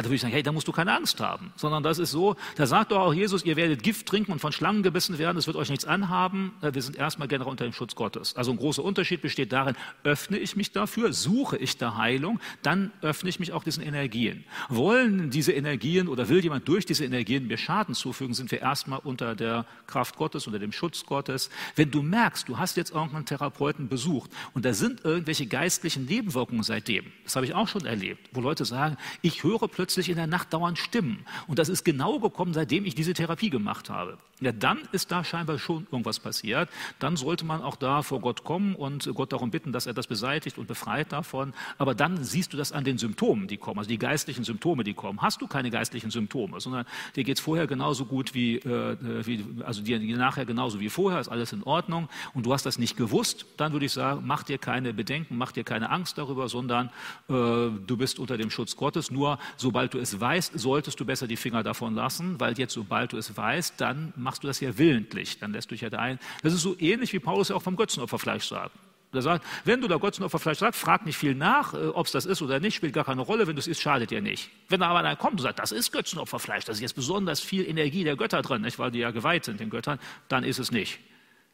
Da 0.02 0.08
würde 0.08 0.16
ich 0.16 0.20
sagen, 0.20 0.32
hey, 0.32 0.42
da 0.42 0.52
musst 0.52 0.68
du 0.68 0.72
keine 0.72 0.94
Angst 0.94 1.20
haben. 1.20 1.52
Sondern 1.56 1.82
das 1.82 1.98
ist 1.98 2.10
so, 2.10 2.36
da 2.56 2.66
sagt 2.66 2.92
doch 2.92 2.98
auch 2.98 3.14
Jesus, 3.14 3.44
ihr 3.44 3.56
werdet 3.56 3.82
Gift 3.82 4.06
trinken 4.06 4.32
und 4.32 4.40
von 4.40 4.52
Schlangen 4.52 4.82
gebissen 4.82 5.18
werden, 5.18 5.36
es 5.38 5.46
wird 5.46 5.56
euch 5.56 5.70
nichts 5.70 5.84
anhaben. 5.84 6.52
Äh, 6.60 6.74
wir 6.74 6.82
sind 6.82 6.96
erstmal 6.96 7.28
generell 7.28 7.50
unter 7.50 7.64
dem 7.64 7.72
Schutz 7.72 7.94
Gottes. 7.94 8.36
Also 8.36 8.50
ein 8.50 8.58
großer 8.58 8.84
Unterschied 8.84 9.22
besteht 9.22 9.52
darin, 9.52 9.74
öffne 10.04 10.38
ich 10.38 10.54
mich 10.54 10.72
dafür, 10.72 11.12
suche 11.12 11.56
ich 11.56 11.78
der 11.78 11.96
Heilung, 11.96 12.40
dann 12.62 12.92
öffne 13.00 13.30
ich 13.30 13.40
mich 13.40 13.52
auch 13.52 13.64
diesen 13.64 13.82
Energien. 13.82 14.44
Wollen 14.68 15.30
diese 15.30 15.52
Energien 15.52 16.08
oder 16.08 16.28
will 16.28 16.42
jemand 16.42 16.68
durch 16.68 16.84
diese 16.84 17.04
Energien 17.04 17.46
mir 17.46 17.56
Schaden 17.56 17.94
zufügen, 17.94 18.34
sind 18.34 18.50
wir 18.50 18.60
erstmal 18.60 19.00
unter 19.02 19.34
der 19.34 19.66
Kraft 19.86 20.16
Gottes, 20.16 20.46
unter 20.46 20.58
dem 20.58 20.72
Schutz 20.72 21.06
Gottes. 21.06 21.50
Wenn 21.74 21.90
du 21.90 22.02
merkst, 22.02 22.48
du 22.48 22.58
hast 22.58 22.76
jetzt 22.76 22.92
irgendeinen 22.92 23.26
Therapeuten 23.26 23.88
besucht 23.88 24.30
und 24.52 24.64
da 24.64 24.74
sind 24.74 25.04
irgendwelche 25.04 25.46
geistlichen 25.46 26.04
Nebenwirkungen 26.04 26.62
seitdem, 26.62 27.06
das 27.24 27.36
habe 27.36 27.46
ich 27.46 27.54
auch 27.54 27.68
schon 27.68 27.86
erlebt, 27.86 28.28
wo 28.32 28.40
Leute 28.40 28.64
sagen, 28.64 28.96
ich 29.22 29.42
höre 29.42 29.68
plötzlich, 29.68 29.85
plötzlich 29.86 30.08
in 30.08 30.16
der 30.16 30.26
Nacht 30.26 30.52
dauernd 30.52 30.78
Stimmen. 30.78 31.24
Und 31.46 31.60
das 31.60 31.68
ist 31.68 31.84
genau 31.84 32.18
gekommen, 32.18 32.52
seitdem 32.54 32.86
ich 32.86 32.96
diese 32.96 33.12
Therapie 33.12 33.50
gemacht 33.50 33.88
habe. 33.88 34.18
Ja, 34.40 34.52
dann 34.52 34.80
ist 34.92 35.12
da 35.12 35.24
scheinbar 35.24 35.58
schon 35.58 35.86
irgendwas 35.92 36.18
passiert. 36.18 36.68
Dann 36.98 37.16
sollte 37.16 37.46
man 37.46 37.62
auch 37.62 37.76
da 37.76 38.02
vor 38.02 38.20
Gott 38.20 38.42
kommen 38.44 38.74
und 38.74 39.08
Gott 39.14 39.32
darum 39.32 39.50
bitten, 39.50 39.72
dass 39.72 39.86
er 39.86 39.94
das 39.94 40.08
beseitigt 40.08 40.58
und 40.58 40.66
befreit 40.66 41.12
davon. 41.12 41.54
Aber 41.78 41.94
dann 41.94 42.22
siehst 42.24 42.52
du 42.52 42.56
das 42.56 42.72
an 42.72 42.84
den 42.84 42.98
Symptomen, 42.98 43.46
die 43.46 43.56
kommen, 43.56 43.78
also 43.78 43.88
die 43.88 43.96
geistlichen 43.96 44.44
Symptome, 44.44 44.82
die 44.82 44.92
kommen. 44.92 45.22
Hast 45.22 45.40
du 45.40 45.46
keine 45.46 45.70
geistlichen 45.70 46.10
Symptome, 46.10 46.60
sondern 46.60 46.84
dir 47.14 47.24
geht 47.24 47.38
es 47.38 47.42
vorher 47.42 47.66
genauso 47.66 48.04
gut 48.04 48.34
wie, 48.34 48.56
äh, 48.56 48.96
wie 49.24 49.44
also 49.64 49.82
dir 49.82 50.00
nachher 50.18 50.44
genauso 50.44 50.80
wie 50.80 50.90
vorher, 50.90 51.20
ist 51.20 51.28
alles 51.28 51.52
in 51.52 51.62
Ordnung 51.62 52.08
und 52.34 52.44
du 52.44 52.52
hast 52.52 52.66
das 52.66 52.78
nicht 52.78 52.96
gewusst, 52.96 53.46
dann 53.56 53.72
würde 53.72 53.86
ich 53.86 53.92
sagen, 53.92 54.24
mach 54.26 54.42
dir 54.42 54.58
keine 54.58 54.92
Bedenken, 54.92 55.38
mach 55.38 55.52
dir 55.52 55.64
keine 55.64 55.90
Angst 55.90 56.18
darüber, 56.18 56.48
sondern 56.48 56.88
äh, 57.28 57.32
du 57.32 57.96
bist 57.96 58.18
unter 58.18 58.36
dem 58.36 58.50
Schutz 58.50 58.76
Gottes. 58.76 59.10
Nur 59.10 59.38
sobald 59.66 59.94
du 59.94 59.98
es 59.98 60.20
weißt, 60.20 60.52
solltest 60.56 61.00
du 61.00 61.04
besser 61.04 61.26
die 61.26 61.36
Finger 61.36 61.64
davon 61.64 61.96
lassen, 61.96 62.38
weil 62.38 62.56
jetzt, 62.56 62.72
sobald 62.72 63.12
du 63.12 63.16
es 63.16 63.36
weißt, 63.36 63.80
dann 63.80 64.12
machst 64.14 64.44
du 64.44 64.46
das 64.46 64.60
ja 64.60 64.78
willentlich. 64.78 65.40
Dann 65.40 65.52
lässt 65.52 65.72
du 65.72 65.74
dich 65.74 65.82
ja 65.82 65.90
da 65.90 65.98
ein. 65.98 66.20
Das 66.44 66.52
ist 66.52 66.62
so 66.62 66.76
ähnlich 66.78 67.12
wie 67.12 67.18
Paulus 67.18 67.48
ja 67.48 67.56
auch 67.56 67.62
vom 67.62 67.74
Götzenopferfleisch 67.74 68.46
sagt. 68.46 68.70
Er 69.12 69.22
sagt, 69.22 69.44
wenn 69.64 69.80
du 69.80 69.88
da 69.88 69.96
Götzenopferfleisch 69.96 70.58
sagst, 70.58 70.80
frag 70.80 71.04
nicht 71.04 71.16
viel 71.16 71.34
nach, 71.34 71.74
äh, 71.74 71.88
ob 71.88 72.06
es 72.06 72.12
das 72.12 72.26
ist 72.26 72.42
oder 72.42 72.60
nicht, 72.60 72.76
spielt 72.76 72.92
gar 72.92 73.04
keine 73.04 73.22
Rolle. 73.22 73.48
Wenn 73.48 73.56
du 73.56 73.60
es 73.60 73.66
isst, 73.66 73.80
schadet 73.80 74.12
dir 74.12 74.20
nicht. 74.20 74.50
Wenn 74.68 74.78
da 74.78 74.86
aber 74.86 75.00
einer 75.00 75.16
kommt 75.16 75.34
und 75.34 75.40
sagt, 75.40 75.58
das 75.58 75.72
ist 75.72 75.90
Götzenopferfleisch, 75.90 76.64
da 76.64 76.70
ist 76.72 76.80
jetzt 76.80 76.94
besonders 76.94 77.40
viel 77.40 77.68
Energie 77.68 78.04
der 78.04 78.14
Götter 78.14 78.42
drin, 78.42 78.62
nicht, 78.62 78.78
weil 78.78 78.92
die 78.92 79.00
ja 79.00 79.10
geweiht 79.10 79.44
sind 79.44 79.58
den 79.58 79.70
Göttern, 79.70 79.98
dann 80.28 80.44
ist 80.44 80.60
es 80.60 80.70
nicht. 80.70 81.00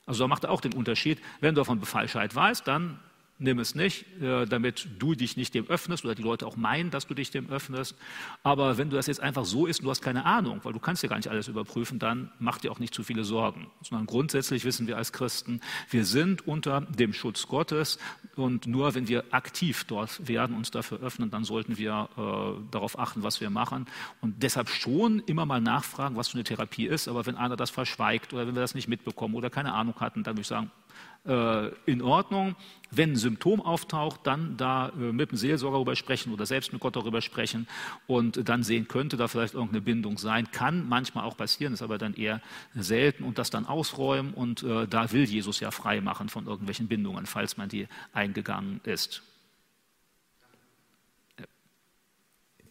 Also 0.05 0.25
da 0.25 0.29
macht 0.29 0.45
er 0.45 0.51
auch 0.51 0.61
den 0.61 0.75
Unterschied. 0.75 1.19
Wenn 1.41 1.55
du 1.55 1.65
von 1.65 1.81
Befallscheid 1.81 2.35
weißt, 2.35 2.69
dann 2.69 2.99
nimm 3.43 3.59
es 3.59 3.75
nicht, 3.75 4.07
äh, 4.21 4.47
damit 4.47 4.89
du 4.99 5.15
dich 5.15 5.37
nicht 5.37 5.55
dem 5.55 5.67
öffnest 5.69 6.05
oder 6.05 6.15
die 6.15 6.23
Leute 6.23 6.47
auch 6.47 6.57
meinen, 6.57 6.91
dass 6.91 7.07
du 7.07 7.15
dich 7.15 7.31
dem 7.31 7.51
öffnest. 7.51 7.97
Aber 8.43 8.79
wenn 8.79 8.91
du 8.91 8.97
das 8.97 9.07
jetzt 9.07 9.21
einfach 9.21 9.45
so 9.45 9.67
isst 9.67 9.81
und 9.81 9.85
du 9.85 9.91
hast 9.91 10.03
keine 10.03 10.25
Ahnung, 10.25 10.61
weil 10.63 10.73
du 10.73 10.79
kannst 10.79 11.03
ja 11.03 11.09
gar 11.09 11.17
nicht 11.17 11.29
alles 11.29 11.49
überprüfen, 11.49 11.99
dann 11.99 12.31
mach 12.39 12.59
dir 12.59 12.71
auch 12.73 12.79
nicht 12.79 12.95
zu 12.95 13.03
viele 13.03 13.25
Sorgen. 13.25 13.71
Sondern 13.83 14.07
grundsätzlich 14.07 14.65
wissen 14.65 14.87
wir 14.87 14.97
als 14.97 15.13
Christen, 15.13 15.61
wir 15.91 16.05
sind 16.05 16.47
unter 16.47 16.83
dem 16.83 17.13
Schutz 17.13 17.47
Gottes 17.47 17.99
und 18.37 18.67
nur 18.67 18.95
wenn 18.95 19.09
wir 19.09 19.25
aktiv 19.31 19.85
dort 19.85 20.27
werden, 20.29 20.57
uns 20.57 20.71
dafür 20.71 21.01
öffnen, 21.01 21.31
dann 21.31 21.45
sollten 21.45 21.79
wir 21.79 22.09
äh, 22.17 22.71
darauf 22.71 22.99
achten, 22.99 23.23
was 23.23 23.41
wir 23.41 23.51
machen. 23.51 23.87
Und 24.21 24.43
deshalb 24.43 24.69
schon 24.69 25.21
immer 25.27 25.47
mal 25.47 25.61
nachfragen, 25.61 26.17
was 26.17 26.29
für 26.29 26.35
eine 26.35 26.45
Therapie 26.45 26.87
ist. 26.87 27.09
Aber 27.09 27.27
wenn 27.27 27.37
einer 27.37 27.57
das 27.57 27.71
verschweigt 27.71 28.33
oder 28.33 28.47
wenn 28.47 28.55
wir 28.55 28.63
das 28.63 28.75
nicht 28.75 28.89
mitbekommen 28.89 29.35
oder 29.35 29.51
keine 29.51 29.73
Ahnung 29.73 29.95
hatten, 30.01 30.23
dann 30.23 30.35
würde 30.35 30.43
ich 30.43 30.47
sagen, 30.47 30.71
äh, 31.27 31.69
in 31.87 32.03
Ordnung. 32.03 32.57
Wenn 32.91 33.13
ein 33.13 33.17
Symptom 33.17 33.61
auftaucht, 33.61 34.21
dann 34.25 34.57
da 34.57 34.89
äh, 34.91 35.13
mit 35.13 35.31
dem 35.31 35.39
Seelsorger 35.39 35.77
darüber 35.77 35.97
sprechen 35.97 36.33
oder 36.33 36.47
selbst 36.47 36.73
mit 36.73 36.81
Gott 36.81 36.97
darüber 36.97 37.23
sprechen 37.23 37.67
und 38.07 38.49
dann 38.49 38.63
sehen, 38.63 38.89
könnte 38.89 39.17
da 39.17 39.29
vielleicht 39.29 39.55
irgendeine 39.55 39.81
Bindung 39.83 40.19
sein. 40.19 40.51
Kann 40.51 40.89
manchmal 40.89 41.25
auch 41.25 41.37
passieren, 41.37 41.73
ist 41.73 41.83
aber 41.83 41.99
dann 41.99 42.15
eher 42.15 42.41
selten 42.75 43.25
und 43.25 43.39
das 43.39 43.51
dann 43.51 43.67
ausräumen 43.67 44.35
und 44.35 44.63
äh, 44.63 44.87
da 44.87 45.13
will 45.13 45.25
Jesus 45.25 45.61
ja 45.61 45.71
frei 45.71 46.01
machen 46.01 46.29
von 46.29 46.47
irgendwelchen 46.47 46.89
Bindungen, 46.89 47.27
falls 47.27 47.57
man 47.57 47.69
die 47.69 47.89
eingegangen 48.13 48.81
ist. 48.85 49.23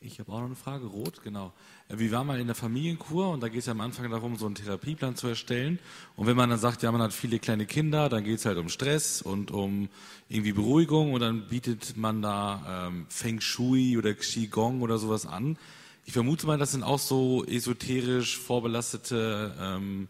Ich 0.03 0.17
habe 0.17 0.31
auch 0.31 0.39
noch 0.39 0.47
eine 0.47 0.55
Frage, 0.55 0.87
Rot, 0.87 1.21
genau. 1.23 1.53
Äh, 1.87 1.99
wir 1.99 2.11
waren 2.11 2.25
mal 2.25 2.39
in 2.39 2.47
der 2.47 2.55
Familienkur 2.55 3.29
und 3.29 3.43
da 3.43 3.49
geht 3.49 3.59
es 3.59 3.67
ja 3.67 3.71
am 3.73 3.81
Anfang 3.81 4.09
darum, 4.09 4.35
so 4.35 4.47
einen 4.47 4.55
Therapieplan 4.55 5.15
zu 5.15 5.27
erstellen. 5.27 5.77
Und 6.15 6.25
wenn 6.25 6.35
man 6.35 6.49
dann 6.49 6.57
sagt, 6.57 6.81
ja, 6.81 6.91
man 6.91 7.03
hat 7.03 7.13
viele 7.13 7.37
kleine 7.37 7.67
Kinder, 7.67 8.09
dann 8.09 8.23
geht 8.23 8.39
es 8.39 8.45
halt 8.45 8.57
um 8.57 8.67
Stress 8.67 9.21
und 9.21 9.51
um 9.51 9.89
irgendwie 10.27 10.53
Beruhigung 10.53 11.13
und 11.13 11.19
dann 11.19 11.47
bietet 11.49 11.97
man 11.97 12.23
da 12.23 12.87
ähm, 12.87 13.05
Feng 13.09 13.41
Shui 13.41 13.95
oder 13.95 14.15
Qigong 14.15 14.81
oder 14.81 14.97
sowas 14.97 15.27
an. 15.27 15.59
Ich 16.05 16.13
vermute 16.13 16.47
mal, 16.47 16.57
das 16.57 16.71
sind 16.71 16.81
auch 16.81 16.97
so 16.97 17.45
esoterisch 17.45 18.39
vorbelastete 18.39 19.55
ähm, 19.61 20.07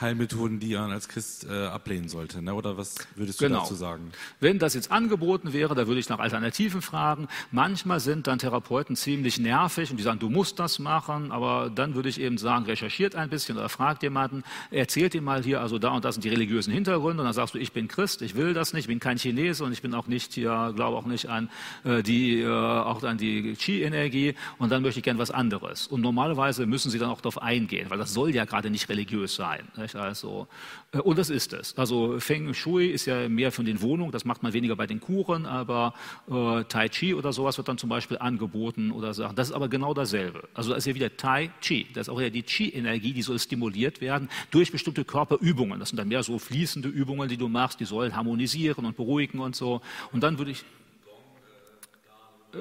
Heilmethoden, 0.00 0.60
die 0.60 0.74
man 0.74 0.90
als 0.90 1.08
Christ 1.08 1.46
äh, 1.48 1.66
ablehnen 1.66 2.08
sollte. 2.08 2.42
Ne? 2.42 2.54
Oder 2.54 2.76
was 2.76 2.96
würdest 3.14 3.40
du 3.40 3.46
genau. 3.46 3.60
dazu 3.60 3.74
sagen? 3.74 4.12
Wenn 4.40 4.58
das 4.58 4.74
jetzt 4.74 4.90
angeboten 4.90 5.54
wäre, 5.54 5.74
da 5.74 5.86
würde 5.86 6.00
ich 6.00 6.08
nach 6.08 6.18
Alternativen 6.18 6.82
fragen. 6.82 7.28
Manchmal 7.50 8.00
sind 8.00 8.26
dann 8.26 8.38
Therapeuten 8.38 8.94
ziemlich 8.94 9.38
nervig 9.38 9.90
und 9.90 9.96
die 9.96 10.02
sagen, 10.02 10.18
du 10.18 10.28
musst 10.28 10.58
das 10.58 10.78
machen, 10.78 11.32
aber 11.32 11.70
dann 11.74 11.94
würde 11.94 12.10
ich 12.10 12.20
eben 12.20 12.36
sagen, 12.36 12.66
recherchiert 12.66 13.14
ein 13.14 13.30
bisschen 13.30 13.56
oder 13.56 13.70
fragt 13.70 14.02
jemanden, 14.02 14.44
erzählt 14.70 15.14
dir 15.14 15.22
mal 15.22 15.42
hier, 15.42 15.62
also 15.62 15.78
da 15.78 15.90
und 15.90 16.04
das 16.04 16.16
sind 16.16 16.24
die 16.24 16.28
religiösen 16.28 16.72
Hintergründe 16.72 17.22
und 17.22 17.26
dann 17.26 17.34
sagst 17.34 17.54
du, 17.54 17.58
ich 17.58 17.72
bin 17.72 17.88
Christ, 17.88 18.20
ich 18.20 18.36
will 18.36 18.52
das 18.52 18.74
nicht, 18.74 18.84
ich 18.84 18.88
bin 18.88 19.00
kein 19.00 19.16
Chinese 19.16 19.64
und 19.64 19.72
ich 19.72 19.80
bin 19.80 19.94
auch 19.94 20.08
nicht 20.08 20.34
hier, 20.34 20.72
glaube 20.76 20.98
auch 20.98 21.06
nicht 21.06 21.30
an 21.30 21.48
äh, 21.84 22.02
die, 22.02 22.40
äh, 22.40 22.48
auch 22.48 23.02
an 23.02 23.16
die 23.16 23.54
Qi-Energie 23.54 24.34
und 24.58 24.70
dann 24.70 24.82
möchte 24.82 25.00
ich 25.00 25.04
gern 25.04 25.18
was 25.18 25.30
anderes. 25.30 25.86
Und 25.86 26.02
normalerweise 26.02 26.66
müssen 26.66 26.90
sie 26.90 26.98
dann 26.98 27.08
auch 27.08 27.22
darauf 27.22 27.40
eingehen, 27.40 27.88
weil 27.88 27.98
das 27.98 28.12
soll 28.12 28.34
ja 28.34 28.44
gerade 28.44 28.68
nicht 28.68 28.90
religiös 28.90 29.34
sein. 29.34 29.66
Ne? 29.76 29.85
Nicht? 29.86 29.94
Also, 29.94 30.48
äh, 30.92 30.98
und 30.98 31.16
das 31.16 31.30
ist 31.30 31.52
es. 31.52 31.78
Also 31.78 32.18
Feng 32.18 32.52
Shui 32.54 32.88
ist 32.88 33.06
ja 33.06 33.28
mehr 33.28 33.52
von 33.52 33.64
den 33.64 33.80
Wohnungen, 33.80 34.10
das 34.10 34.24
macht 34.24 34.42
man 34.42 34.52
weniger 34.52 34.74
bei 34.74 34.86
den 34.86 35.00
Kuren, 35.00 35.46
aber 35.46 35.94
äh, 36.28 36.64
Tai 36.64 36.88
Chi 36.88 37.14
oder 37.14 37.32
sowas 37.32 37.56
wird 37.56 37.68
dann 37.68 37.78
zum 37.78 37.88
Beispiel 37.88 38.18
angeboten 38.18 38.90
oder 38.90 39.14
Sachen. 39.14 39.36
Das 39.36 39.48
ist 39.48 39.54
aber 39.54 39.68
genau 39.68 39.94
dasselbe. 39.94 40.48
Also 40.54 40.70
da 40.70 40.76
ist 40.76 40.86
ja 40.86 40.94
wieder 40.94 41.16
Tai 41.16 41.50
Chi. 41.60 41.86
Das 41.94 42.08
ist 42.08 42.12
auch 42.12 42.20
ja 42.20 42.30
die 42.30 42.42
Chi-Energie, 42.42 43.12
die 43.12 43.22
soll 43.22 43.38
stimuliert 43.38 44.00
werden 44.00 44.28
durch 44.50 44.72
bestimmte 44.72 45.04
Körperübungen. 45.04 45.78
Das 45.78 45.90
sind 45.90 45.98
dann 45.98 46.08
mehr 46.08 46.24
so 46.24 46.38
fließende 46.38 46.88
Übungen, 46.88 47.28
die 47.28 47.36
du 47.36 47.48
machst, 47.48 47.78
die 47.78 47.84
sollen 47.84 48.16
harmonisieren 48.16 48.84
und 48.84 48.96
beruhigen 48.96 49.38
und 49.38 49.54
so. 49.54 49.80
Und 50.10 50.22
dann 50.22 50.38
würde 50.38 50.50
ich 50.50 50.64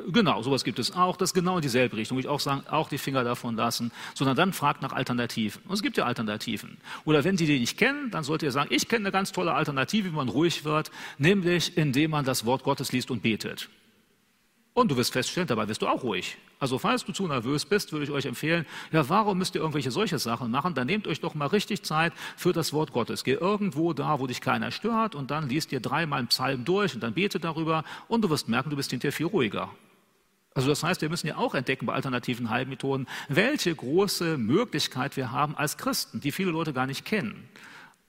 Genau, 0.08 0.42
sowas 0.42 0.64
gibt 0.64 0.80
es 0.80 0.96
auch. 0.96 1.18
Das 1.18 1.30
ist 1.30 1.34
genau 1.34 1.58
in 1.58 1.62
dieselbe 1.62 1.98
Richtung. 1.98 2.20
Ich 2.20 2.28
auch 2.28 2.40
sagen, 2.40 2.64
auch 2.70 2.90
die 2.90 2.98
Finger 2.98 3.24
davon 3.24 3.56
lassen, 3.56 3.92
sondern 4.14 4.36
dann 4.36 4.54
fragt 4.54 4.82
nach 4.82 4.94
Alternativen. 4.94 5.62
Und 5.68 5.74
es 5.74 5.82
gibt 5.82 5.98
ja 5.98 6.06
Alternativen. 6.06 6.78
Oder 7.06 7.24
wenn 7.24 7.38
Sie 7.38 7.46
die 7.46 7.60
nicht 7.60 7.78
kennen, 7.78 8.12
dann 8.12 8.24
solltet 8.24 8.48
ihr 8.48 8.52
sagen, 8.52 8.70
ich 8.72 8.88
kenne 8.88 9.06
eine 9.06 9.12
ganz 9.12 9.32
tolle 9.32 9.54
Alternative, 9.54 10.10
wie 10.10 10.16
man 10.16 10.30
ruhig 10.30 10.66
wird, 10.66 10.92
nämlich 11.18 11.78
indem 11.78 12.12
man 12.12 12.26
das 12.26 12.46
Wort 12.46 12.64
Gottes 12.64 12.92
liest 12.92 13.12
und 13.12 13.22
betet. 13.22 13.70
Und 14.76 14.92
du 14.92 14.98
wirst 14.98 15.14
feststellen, 15.14 15.48
dabei 15.48 15.70
wirst 15.70 15.82
du 15.82 15.88
auch 15.88 16.04
ruhig. 16.04 16.38
Also 16.60 16.78
falls 16.78 17.06
du 17.06 17.14
zu 17.14 17.28
nervös 17.28 17.64
bist, 17.64 17.94
würde 17.94 18.04
ich 18.04 18.12
euch 18.12 18.26
empfehlen, 18.26 18.66
ja, 18.92 19.08
warum 19.08 19.38
müsst 19.38 19.56
ihr 19.56 19.62
irgendwelche 19.62 19.90
solche 19.90 20.20
Sachen 20.20 20.52
machen? 20.52 20.74
Dann 20.74 20.88
nehmt 20.88 21.08
euch 21.08 21.22
doch 21.22 21.34
mal 21.34 21.48
richtig 21.48 21.84
Zeit 21.84 22.12
für 22.36 22.52
das 22.52 22.74
Wort 22.74 22.92
Gottes. 22.92 23.24
Geh 23.24 23.34
irgendwo 23.34 23.94
da, 23.94 24.20
wo 24.20 24.28
dich 24.28 24.42
keiner 24.42 24.72
stört 24.72 25.16
und 25.16 25.32
dann 25.32 25.48
liest 25.48 25.72
dir 25.72 25.80
dreimal 25.80 26.20
einen 26.20 26.28
Psalm 26.28 26.66
durch 26.66 26.94
und 26.94 27.02
dann 27.02 27.14
bete 27.14 27.40
darüber 27.40 27.86
und 28.10 28.22
du 28.22 28.30
wirst 28.30 28.50
merken, 28.50 28.70
du 28.70 28.76
bist 28.76 28.92
hinterher 28.92 29.14
viel 29.14 29.28
ruhiger. 29.28 29.70
Also 30.56 30.70
das 30.70 30.84
heißt, 30.84 31.02
wir 31.02 31.10
müssen 31.10 31.28
ja 31.28 31.36
auch 31.36 31.54
entdecken 31.54 31.86
bei 31.86 31.94
alternativen 31.94 32.50
Heilmethoden, 32.50 33.08
welche 33.28 33.76
große 33.76 34.38
Möglichkeit 34.38 35.18
wir 35.18 35.32
haben 35.34 35.56
als 35.56 35.78
Christen, 35.78 36.22
die 36.22 36.32
viele 36.32 36.52
Leute 36.52 36.72
gar 36.72 36.88
nicht 36.88 37.04
kennen. 37.04 37.50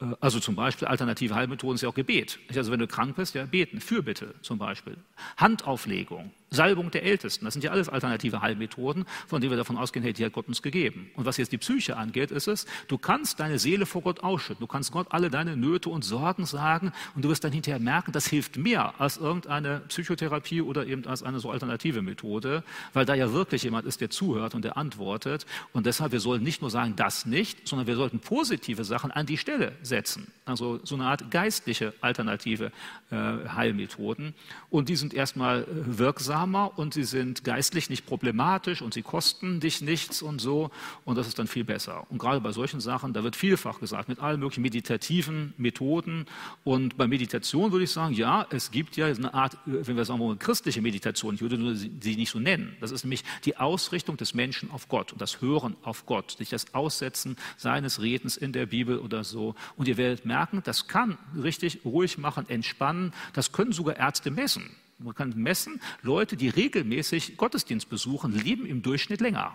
Äh, 0.01 0.15
also 0.21 0.39
zum 0.39 0.55
Beispiel 0.55 0.87
alternative 0.87 1.35
Heilmethoden 1.35 1.75
ist 1.75 1.83
ja 1.83 1.89
auch 1.89 1.95
Gebet. 1.95 2.39
Also 2.55 2.71
wenn 2.71 2.79
du 2.79 2.87
krank 2.87 3.17
bist, 3.17 3.35
ja 3.35 3.45
beten, 3.47 3.81
Fürbitte 3.81 4.37
zum 4.43 4.59
Beispiel. 4.59 4.97
Handauflegung, 5.37 6.31
Salbung 6.51 6.91
der 6.91 7.03
Ältesten, 7.03 7.45
das 7.45 7.55
sind 7.55 7.65
ja 7.65 7.73
alles 7.73 7.89
alternative 7.89 8.41
Heilmethoden, 8.41 9.05
von 9.27 9.41
denen 9.41 9.51
wir 9.51 9.57
davon 9.57 9.77
ausgehen, 9.77 10.05
hey, 10.05 10.13
die 10.13 10.25
hat 10.25 10.33
Gott 10.33 10.47
uns 10.47 10.63
gegeben. 10.63 11.11
Und 11.15 11.25
was 11.25 11.37
jetzt 11.39 11.53
die 11.53 11.59
Psyche 11.59 11.97
angeht, 11.97 12.31
ist 12.31 12.47
es, 12.47 12.67
du 12.87 12.99
kannst 12.99 13.41
deine 13.41 13.59
Seele 13.59 13.85
vor 13.85 14.03
Gott 14.03 14.21
ausschütten, 14.21 14.61
du 14.61 14.67
kannst 14.67 14.93
Gott 14.93 15.09
alle 15.11 15.29
deine 15.29 15.57
Nöte 15.57 15.91
und 15.91 16.05
Sorgen 16.05 16.47
sagen 16.47 16.93
und 17.15 17.25
du 17.25 17.29
wirst 17.29 17.43
dann 17.43 17.53
hinterher 17.53 17.81
merken, 17.81 18.13
das 18.13 18.27
hilft 18.27 18.57
mehr 18.57 19.01
als 19.01 19.17
irgendeine 19.17 19.81
Psychotherapie 19.89 20.63
oder 20.63 20.87
eben 20.87 21.05
als 21.07 21.23
eine 21.23 21.41
so 21.41 21.51
alternative 21.51 22.03
Methode, 22.03 22.63
weil 22.93 23.05
da 23.05 23.15
ja 23.15 23.33
wirklich 23.33 23.65
jemand 23.65 23.87
ist, 23.87 24.01
der 24.01 24.11
zuhört 24.11 24.55
und 24.55 24.65
der 24.65 24.77
antwortet. 24.77 25.47
Und 25.73 25.87
deshalb, 25.87 26.13
wir 26.13 26.21
sollen 26.21 26.43
nicht 26.43 26.61
nur 26.61 26.71
sagen, 26.71 26.95
das 26.97 27.27
nicht, 27.27 27.67
sondern 27.67 27.87
wir 27.87 27.97
sollten 27.97 28.21
positive 28.21 28.85
Sachen 28.85 29.11
an 29.11 29.27
die 29.27 29.39
Stelle 29.39 29.73
setzen. 29.83 30.33
Also 30.47 30.81
so 30.85 30.95
eine 30.95 31.05
Art 31.05 31.31
geistliche 31.31 31.93
alternative 32.01 32.73
äh, 33.11 33.17
Heilmethoden. 33.49 34.35
Und 34.71 34.89
die 34.89 34.97
sind 34.97 35.13
erstmal 35.13 35.63
äh, 35.63 35.67
wirksam 35.99 36.17
wirksamer 36.17 36.79
und 36.79 36.95
sie 36.95 37.05
sind 37.05 37.45
geistlich 37.45 37.91
nicht 37.91 38.07
problematisch 38.07 38.83
und 38.83 38.95
sie 38.95 39.03
kosten 39.03 39.61
dich 39.61 39.81
nichts 39.81 40.23
und 40.23 40.41
so. 40.41 40.71
Und 41.05 41.17
das 41.19 41.27
ist 41.27 41.39
dann 41.39 41.47
viel 41.47 41.65
besser. 41.65 42.07
Und 42.11 42.19
gerade 42.19 42.41
bei 42.41 42.53
solchen 42.53 42.81
Sachen, 42.81 43.13
da 43.13 43.23
wird 43.23 43.37
vielfach 43.37 43.81
gesagt, 43.81 44.09
mit 44.09 44.19
allen 44.21 44.41
möglichen 44.41 44.63
meditativen 44.63 45.55
Methoden. 45.57 46.27
Und 46.65 46.97
bei 46.97 47.07
Meditation 47.07 47.73
würde 47.73 47.85
ich 47.85 47.91
sagen, 47.91 48.15
ja, 48.15 48.47
es 48.51 48.71
gibt 48.71 48.97
ja 48.97 49.07
eine 49.07 49.35
Art, 49.35 49.57
wenn 49.67 49.97
wir 49.97 50.05
sagen 50.05 50.21
wollen, 50.21 50.39
christliche 50.39 50.81
Meditation, 50.83 51.35
ich 51.35 51.41
würde 51.41 51.77
sie 51.77 52.17
nicht 52.17 52.31
so 52.31 52.39
nennen, 52.39 52.77
das 52.81 52.91
ist 52.91 53.05
nämlich 53.05 53.25
die 53.45 53.57
Ausrichtung 53.57 54.17
des 54.17 54.35
Menschen 54.35 54.71
auf 54.71 54.89
Gott 54.89 55.13
und 55.13 55.21
das 55.21 55.41
Hören 55.41 55.77
auf 55.83 56.07
Gott, 56.07 56.33
sich 56.33 56.51
das 56.51 56.75
Aussetzen 56.75 57.37
seines 57.57 58.01
Redens 58.01 58.37
in 58.37 58.53
der 58.53 58.67
Bibel 58.67 58.99
oder 58.99 59.25
so. 59.25 59.55
Und 59.77 59.89
ihr 59.89 59.97
werdet 59.97 60.25
merken, 60.25 60.36
das 60.65 60.89
kann 60.89 61.19
richtig 61.37 61.81
ruhig 61.85 62.19
machen, 62.19 62.49
entspannen, 62.49 63.13
das 63.33 63.53
können 63.53 63.73
sogar 63.73 63.97
Ärzte 63.97 64.31
messen. 64.31 64.71
Man 64.99 65.15
kann 65.15 65.35
messen, 65.37 65.81
Leute, 66.03 66.37
die 66.37 66.49
regelmäßig 66.49 67.37
Gottesdienst 67.37 67.89
besuchen, 67.89 68.33
leben 68.33 68.65
im 68.65 68.83
Durchschnitt 68.83 69.21
länger. 69.21 69.55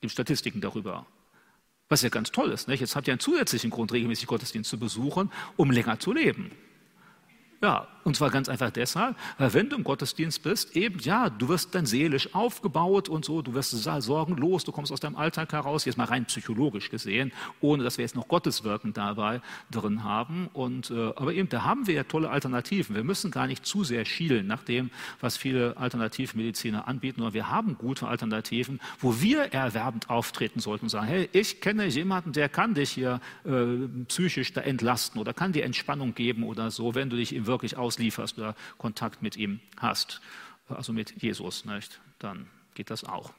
Gibt 0.00 0.12
Statistiken 0.12 0.60
darüber. 0.60 1.06
Was 1.88 2.02
ja 2.02 2.08
ganz 2.08 2.30
toll 2.30 2.50
ist. 2.50 2.68
Nicht? 2.68 2.80
Jetzt 2.80 2.94
habt 2.94 3.08
ihr 3.08 3.12
einen 3.12 3.20
zusätzlichen 3.20 3.70
Grund, 3.70 3.92
regelmäßig 3.92 4.26
Gottesdienst 4.26 4.70
zu 4.70 4.78
besuchen, 4.78 5.32
um 5.56 5.70
länger 5.70 5.98
zu 5.98 6.12
leben. 6.12 6.52
Ja, 7.62 7.88
Und 8.08 8.14
zwar 8.14 8.30
ganz 8.30 8.48
einfach 8.48 8.70
deshalb, 8.70 9.16
weil 9.36 9.52
wenn 9.52 9.68
du 9.68 9.76
im 9.76 9.84
Gottesdienst 9.84 10.42
bist, 10.42 10.74
eben 10.74 10.98
ja, 11.00 11.28
du 11.28 11.50
wirst 11.50 11.74
dann 11.74 11.84
seelisch 11.84 12.34
aufgebaut 12.34 13.10
und 13.10 13.22
so, 13.22 13.42
du 13.42 13.52
wirst 13.52 13.72
sorgenlos, 13.72 14.64
du 14.64 14.72
kommst 14.72 14.90
aus 14.90 15.00
deinem 15.00 15.16
Alltag 15.16 15.52
heraus, 15.52 15.84
jetzt 15.84 15.98
mal 15.98 16.04
rein 16.04 16.24
psychologisch 16.24 16.88
gesehen, 16.88 17.32
ohne 17.60 17.84
dass 17.84 17.98
wir 17.98 18.06
jetzt 18.06 18.16
noch 18.16 18.26
Gotteswirken 18.26 18.94
dabei 18.94 19.42
drin 19.70 20.04
haben. 20.04 20.48
Und, 20.54 20.90
äh, 20.90 21.08
aber 21.16 21.34
eben, 21.34 21.50
da 21.50 21.64
haben 21.64 21.86
wir 21.86 21.96
ja 21.96 22.04
tolle 22.04 22.30
Alternativen. 22.30 22.96
Wir 22.96 23.04
müssen 23.04 23.30
gar 23.30 23.46
nicht 23.46 23.66
zu 23.66 23.84
sehr 23.84 24.06
schielen 24.06 24.46
nach 24.46 24.62
dem, 24.62 24.90
was 25.20 25.36
viele 25.36 25.76
Alternativmediziner 25.76 26.88
anbieten, 26.88 27.16
sondern 27.18 27.34
wir 27.34 27.50
haben 27.50 27.76
gute 27.76 28.08
Alternativen, 28.08 28.80
wo 29.00 29.20
wir 29.20 29.52
erwerbend 29.52 30.08
auftreten 30.08 30.60
sollten 30.60 30.86
und 30.86 30.88
sagen, 30.88 31.08
hey, 31.08 31.28
ich 31.32 31.60
kenne 31.60 31.84
jemanden, 31.84 32.32
der 32.32 32.48
kann 32.48 32.72
dich 32.72 32.88
hier 32.88 33.20
äh, 33.44 33.86
psychisch 34.06 34.54
da 34.54 34.62
entlasten 34.62 35.20
oder 35.20 35.34
kann 35.34 35.52
dir 35.52 35.64
Entspannung 35.66 36.14
geben 36.14 36.44
oder 36.44 36.70
so, 36.70 36.94
wenn 36.94 37.10
du 37.10 37.16
dich 37.16 37.34
ihm 37.34 37.46
wirklich 37.46 37.76
auslieferst 37.98 38.38
oder 38.38 38.54
Kontakt 38.78 39.22
mit 39.22 39.36
ihm 39.36 39.60
hast, 39.76 40.20
also 40.68 40.92
mit 40.92 41.20
Jesus, 41.22 41.64
nicht? 41.64 42.00
dann 42.18 42.48
geht 42.74 42.90
das 42.90 43.04
auch. 43.04 43.32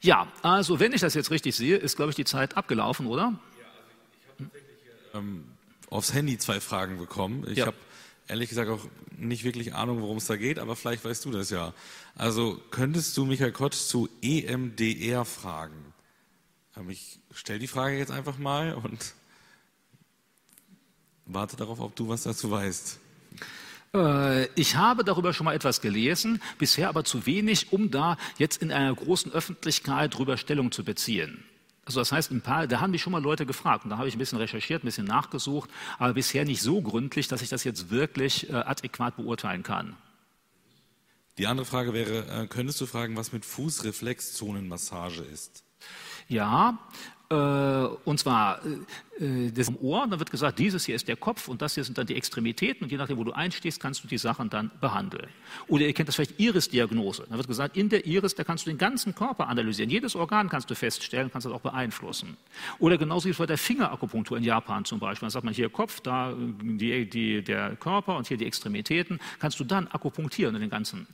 Ja, 0.00 0.30
also 0.42 0.80
wenn 0.80 0.92
ich 0.92 1.00
das 1.00 1.14
jetzt 1.14 1.30
richtig 1.30 1.56
sehe, 1.56 1.76
ist, 1.76 1.96
glaube 1.96 2.10
ich, 2.10 2.16
die 2.16 2.24
Zeit 2.24 2.56
abgelaufen, 2.56 3.06
oder? 3.06 3.22
Ja, 3.58 3.66
also 3.66 3.90
ich 4.20 4.28
habe 4.28 4.50
tatsächlich 4.50 4.78
ähm, 5.14 5.44
aufs 5.88 6.12
Handy 6.12 6.38
zwei 6.38 6.60
Fragen 6.60 6.98
bekommen. 6.98 7.46
Ich 7.48 7.58
ja. 7.58 7.66
habe 7.66 7.76
ehrlich 8.28 8.50
gesagt 8.50 8.68
auch 8.70 8.86
nicht 9.16 9.44
wirklich 9.44 9.74
Ahnung, 9.74 10.02
worum 10.02 10.18
es 10.18 10.26
da 10.26 10.36
geht, 10.36 10.58
aber 10.58 10.76
vielleicht 10.76 11.04
weißt 11.04 11.24
du 11.24 11.30
das 11.30 11.50
ja. 11.50 11.72
Also 12.14 12.60
könntest 12.70 13.16
du 13.16 13.24
Michael 13.24 13.52
Kotsch 13.52 13.76
zu 13.76 14.08
EMDR 14.20 15.24
fragen? 15.24 15.94
Ähm, 16.76 16.90
ich 16.90 17.20
stelle 17.32 17.58
die 17.58 17.68
Frage 17.68 17.96
jetzt 17.96 18.12
einfach 18.12 18.36
mal 18.36 18.74
und 18.74 19.14
warte 21.26 21.56
darauf, 21.56 21.80
ob 21.80 21.94
du 21.96 22.08
was 22.08 22.22
dazu 22.22 22.50
weißt. 22.50 22.98
Äh, 23.94 24.46
ich 24.54 24.76
habe 24.76 25.04
darüber 25.04 25.32
schon 25.32 25.44
mal 25.44 25.54
etwas 25.54 25.80
gelesen, 25.80 26.42
bisher 26.58 26.88
aber 26.88 27.04
zu 27.04 27.26
wenig, 27.26 27.72
um 27.72 27.90
da 27.90 28.16
jetzt 28.38 28.62
in 28.62 28.72
einer 28.72 28.94
großen 28.94 29.32
Öffentlichkeit 29.32 30.14
darüber 30.14 30.36
Stellung 30.36 30.72
zu 30.72 30.84
beziehen. 30.84 31.44
Also 31.86 32.00
das 32.00 32.12
heißt, 32.12 32.30
ein 32.30 32.40
paar, 32.40 32.66
da 32.66 32.80
haben 32.80 32.92
mich 32.92 33.02
schon 33.02 33.12
mal 33.12 33.22
Leute 33.22 33.44
gefragt 33.44 33.84
und 33.84 33.90
da 33.90 33.98
habe 33.98 34.08
ich 34.08 34.14
ein 34.14 34.18
bisschen 34.18 34.38
recherchiert, 34.38 34.82
ein 34.82 34.86
bisschen 34.86 35.06
nachgesucht, 35.06 35.68
aber 35.98 36.14
bisher 36.14 36.44
nicht 36.44 36.62
so 36.62 36.80
gründlich, 36.80 37.28
dass 37.28 37.42
ich 37.42 37.50
das 37.50 37.62
jetzt 37.64 37.90
wirklich 37.90 38.48
äh, 38.48 38.54
adäquat 38.54 39.16
beurteilen 39.16 39.62
kann. 39.62 39.96
Die 41.36 41.46
andere 41.46 41.66
Frage 41.66 41.92
wäre, 41.92 42.26
äh, 42.28 42.46
könntest 42.46 42.80
du 42.80 42.86
fragen, 42.86 43.16
was 43.16 43.32
mit 43.32 43.44
Fußreflexzonenmassage 43.44 45.22
ist? 45.22 45.64
Ja, 46.28 46.78
und 47.36 48.18
zwar 48.18 48.60
äh, 49.20 49.50
das 49.50 49.68
im 49.68 49.76
Ohr, 49.76 50.06
dann 50.08 50.18
wird 50.18 50.30
gesagt, 50.30 50.58
dieses 50.58 50.84
hier 50.84 50.94
ist 50.94 51.08
der 51.08 51.16
Kopf 51.16 51.48
und 51.48 51.62
das 51.62 51.74
hier 51.74 51.84
sind 51.84 51.96
dann 51.98 52.06
die 52.06 52.16
Extremitäten 52.16 52.84
und 52.84 52.90
je 52.90 52.98
nachdem, 52.98 53.18
wo 53.18 53.24
du 53.24 53.32
einstehst, 53.32 53.80
kannst 53.80 54.02
du 54.04 54.08
die 54.08 54.18
Sachen 54.18 54.50
dann 54.50 54.70
behandeln. 54.80 55.28
Oder 55.68 55.86
ihr 55.86 55.92
kennt 55.92 56.08
das 56.08 56.16
vielleicht 56.16 56.38
Iris-Diagnose. 56.38 57.26
Dann 57.28 57.36
wird 57.38 57.46
gesagt, 57.46 57.76
in 57.76 57.88
der 57.88 58.06
Iris, 58.06 58.34
da 58.34 58.44
kannst 58.44 58.66
du 58.66 58.70
den 58.70 58.78
ganzen 58.78 59.14
Körper 59.14 59.48
analysieren. 59.48 59.90
Jedes 59.90 60.16
Organ 60.16 60.48
kannst 60.48 60.70
du 60.70 60.74
feststellen, 60.74 61.30
kannst 61.30 61.46
das 61.46 61.52
auch 61.52 61.60
beeinflussen. 61.60 62.36
Oder 62.78 62.98
genauso 62.98 63.28
wie 63.28 63.32
bei 63.32 63.46
der 63.46 63.58
Fingerakupunktur 63.58 64.36
in 64.36 64.44
Japan 64.44 64.84
zum 64.84 64.98
Beispiel. 64.98 65.26
Dann 65.26 65.30
sagt 65.30 65.44
man 65.44 65.54
hier 65.54 65.70
Kopf, 65.70 66.00
da 66.00 66.34
die, 66.36 67.08
die, 67.08 67.42
der 67.42 67.76
Körper 67.76 68.16
und 68.16 68.26
hier 68.26 68.36
die 68.36 68.46
Extremitäten, 68.46 69.20
kannst 69.38 69.60
du 69.60 69.64
dann 69.64 69.86
akupunktieren 69.88 70.54
in 70.54 70.60
den 70.60 70.70
ganzen. 70.70 71.06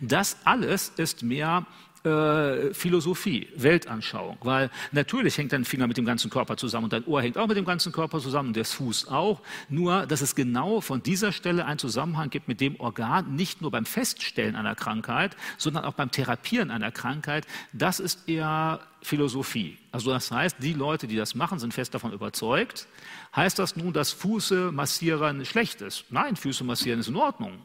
Das 0.00 0.38
alles 0.44 0.90
ist 0.96 1.22
mehr 1.22 1.66
äh, 2.04 2.74
Philosophie, 2.74 3.48
Weltanschauung, 3.56 4.36
weil 4.42 4.70
natürlich 4.92 5.38
hängt 5.38 5.52
dein 5.52 5.64
Finger 5.64 5.86
mit 5.86 5.96
dem 5.96 6.04
ganzen 6.04 6.30
Körper 6.30 6.56
zusammen 6.56 6.84
und 6.84 6.92
dein 6.92 7.04
Ohr 7.06 7.22
hängt 7.22 7.38
auch 7.38 7.46
mit 7.46 7.56
dem 7.56 7.64
ganzen 7.64 7.92
Körper 7.92 8.20
zusammen 8.20 8.48
und 8.48 8.56
der 8.56 8.64
Fuß 8.64 9.08
auch, 9.08 9.40
nur 9.68 10.06
dass 10.06 10.20
es 10.20 10.34
genau 10.34 10.80
von 10.80 11.02
dieser 11.02 11.32
Stelle 11.32 11.64
einen 11.64 11.78
Zusammenhang 11.78 12.30
gibt 12.30 12.48
mit 12.48 12.60
dem 12.60 12.78
Organ, 12.78 13.34
nicht 13.34 13.62
nur 13.62 13.70
beim 13.70 13.86
Feststellen 13.86 14.54
einer 14.54 14.74
Krankheit, 14.74 15.36
sondern 15.56 15.84
auch 15.84 15.94
beim 15.94 16.10
Therapieren 16.10 16.70
einer 16.70 16.92
Krankheit, 16.92 17.46
das 17.72 18.00
ist 18.00 18.28
eher 18.28 18.80
Philosophie. 19.00 19.78
Also 19.92 20.10
das 20.10 20.30
heißt, 20.30 20.56
die 20.60 20.72
Leute, 20.72 21.06
die 21.06 21.16
das 21.16 21.34
machen, 21.34 21.58
sind 21.58 21.72
fest 21.74 21.94
davon 21.94 22.12
überzeugt. 22.12 22.86
Heißt 23.34 23.58
das 23.58 23.76
nun, 23.76 23.92
dass 23.92 24.12
Fuße 24.12 24.72
massieren 24.72 25.44
schlecht 25.44 25.80
ist? 25.80 26.04
Nein, 26.10 26.36
Füße 26.36 26.64
massieren 26.64 27.00
ist 27.00 27.08
in 27.08 27.16
Ordnung. 27.16 27.58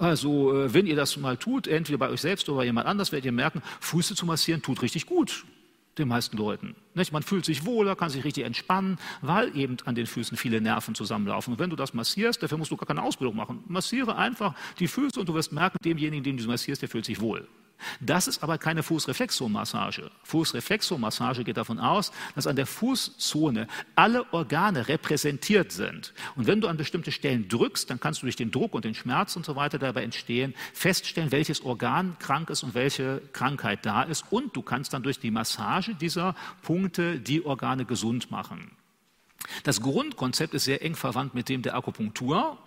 Also, 0.00 0.58
äh, 0.58 0.72
wenn 0.72 0.86
ihr 0.86 0.96
das 0.96 1.18
mal 1.18 1.36
tut, 1.36 1.66
entweder 1.66 1.98
bei 1.98 2.08
euch 2.08 2.22
selbst 2.22 2.48
oder 2.48 2.58
bei 2.58 2.64
jemand 2.64 2.86
anders, 2.86 3.12
werdet 3.12 3.26
ihr 3.26 3.32
merken, 3.32 3.60
Füße 3.80 4.14
zu 4.14 4.24
massieren 4.24 4.62
tut 4.62 4.80
richtig 4.80 5.04
gut 5.04 5.44
den 5.98 6.08
meisten 6.08 6.38
Leuten. 6.38 6.74
Man 7.12 7.22
fühlt 7.22 7.44
sich 7.44 7.66
wohler, 7.66 7.94
kann 7.96 8.08
sich 8.08 8.24
richtig 8.24 8.44
entspannen, 8.44 8.98
weil 9.20 9.54
eben 9.54 9.76
an 9.84 9.94
den 9.94 10.06
Füßen 10.06 10.38
viele 10.38 10.60
Nerven 10.62 10.94
zusammenlaufen. 10.94 11.52
Und 11.52 11.60
wenn 11.60 11.68
du 11.68 11.76
das 11.76 11.92
massierst, 11.92 12.42
dafür 12.42 12.56
musst 12.56 12.70
du 12.70 12.76
gar 12.78 12.86
keine 12.86 13.02
Ausbildung 13.02 13.36
machen. 13.36 13.62
Massiere 13.66 14.16
einfach 14.16 14.54
die 14.78 14.88
Füße 14.88 15.20
und 15.20 15.28
du 15.28 15.34
wirst 15.34 15.52
merken, 15.52 15.76
demjenigen, 15.84 16.24
den 16.24 16.38
du 16.38 16.44
massierst, 16.44 16.80
der 16.80 16.88
fühlt 16.88 17.04
sich 17.04 17.20
wohl. 17.20 17.46
Das 18.00 18.26
ist 18.26 18.42
aber 18.42 18.58
keine 18.58 18.82
Fußreflexomassage. 18.82 20.10
Fußreflexomassage 20.24 21.44
geht 21.44 21.56
davon 21.56 21.78
aus, 21.78 22.12
dass 22.34 22.46
an 22.46 22.56
der 22.56 22.66
Fußzone 22.66 23.66
alle 23.94 24.32
Organe 24.32 24.88
repräsentiert 24.88 25.72
sind. 25.72 26.12
Und 26.36 26.46
wenn 26.46 26.60
du 26.60 26.68
an 26.68 26.76
bestimmte 26.76 27.12
Stellen 27.12 27.48
drückst, 27.48 27.90
dann 27.90 28.00
kannst 28.00 28.22
du 28.22 28.26
durch 28.26 28.36
den 28.36 28.50
Druck 28.50 28.74
und 28.74 28.84
den 28.84 28.94
Schmerz 28.94 29.36
und 29.36 29.44
so 29.44 29.56
weiter 29.56 29.78
dabei 29.78 30.02
entstehen, 30.02 30.54
feststellen, 30.72 31.32
welches 31.32 31.62
Organ 31.64 32.16
krank 32.18 32.50
ist 32.50 32.62
und 32.62 32.74
welche 32.74 33.22
Krankheit 33.32 33.84
da 33.86 34.02
ist. 34.02 34.24
Und 34.30 34.56
du 34.56 34.62
kannst 34.62 34.92
dann 34.92 35.02
durch 35.02 35.18
die 35.18 35.30
Massage 35.30 35.94
dieser 35.94 36.34
Punkte 36.62 37.20
die 37.20 37.44
Organe 37.44 37.84
gesund 37.84 38.30
machen. 38.30 38.70
Das 39.64 39.80
Grundkonzept 39.80 40.54
ist 40.54 40.64
sehr 40.64 40.82
eng 40.82 40.94
verwandt 40.94 41.34
mit 41.34 41.48
dem 41.48 41.62
der 41.62 41.74
Akupunktur, 41.74 42.58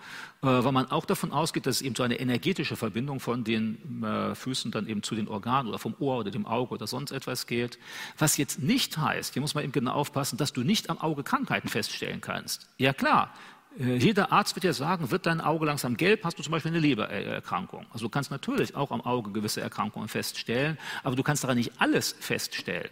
äh, 0.41 0.47
weil 0.47 0.71
man 0.71 0.89
auch 0.91 1.05
davon 1.05 1.31
ausgeht, 1.31 1.65
dass 1.65 1.77
es 1.77 1.81
eben 1.81 1.95
so 1.95 2.03
eine 2.03 2.19
energetische 2.19 2.75
Verbindung 2.75 3.19
von 3.19 3.43
den 3.43 4.03
äh, 4.03 4.35
Füßen 4.35 4.71
dann 4.71 4.87
eben 4.87 5.03
zu 5.03 5.15
den 5.15 5.27
Organen 5.27 5.69
oder 5.69 5.79
vom 5.79 5.95
Ohr 5.99 6.19
oder 6.19 6.31
dem 6.31 6.45
Auge 6.45 6.73
oder 6.73 6.87
sonst 6.87 7.11
etwas 7.11 7.47
geht. 7.47 7.79
Was 8.17 8.37
jetzt 8.37 8.59
nicht 8.59 8.97
heißt, 8.97 9.33
hier 9.33 9.41
muss 9.41 9.55
man 9.55 9.63
eben 9.63 9.73
genau 9.73 9.93
aufpassen, 9.93 10.37
dass 10.37 10.53
du 10.53 10.61
nicht 10.61 10.89
am 10.89 10.97
Auge 10.97 11.23
Krankheiten 11.23 11.67
feststellen 11.67 12.21
kannst. 12.21 12.67
Ja 12.77 12.93
klar, 12.93 13.33
äh, 13.79 13.95
jeder 13.95 14.31
Arzt 14.31 14.55
wird 14.55 14.63
ja 14.63 14.73
sagen, 14.73 15.11
wird 15.11 15.25
dein 15.25 15.41
Auge 15.41 15.65
langsam 15.65 15.97
gelb, 15.97 16.23
hast 16.23 16.37
du 16.37 16.43
zum 16.43 16.51
Beispiel 16.51 16.71
eine 16.71 16.79
Lebererkrankung. 16.79 17.85
Also 17.91 18.05
du 18.05 18.09
kannst 18.09 18.31
natürlich 18.31 18.75
auch 18.75 18.91
am 18.91 19.01
Auge 19.01 19.31
gewisse 19.31 19.61
Erkrankungen 19.61 20.07
feststellen, 20.07 20.77
aber 21.03 21.15
du 21.15 21.23
kannst 21.23 21.43
daran 21.43 21.57
nicht 21.57 21.73
alles 21.79 22.15
feststellen. 22.19 22.89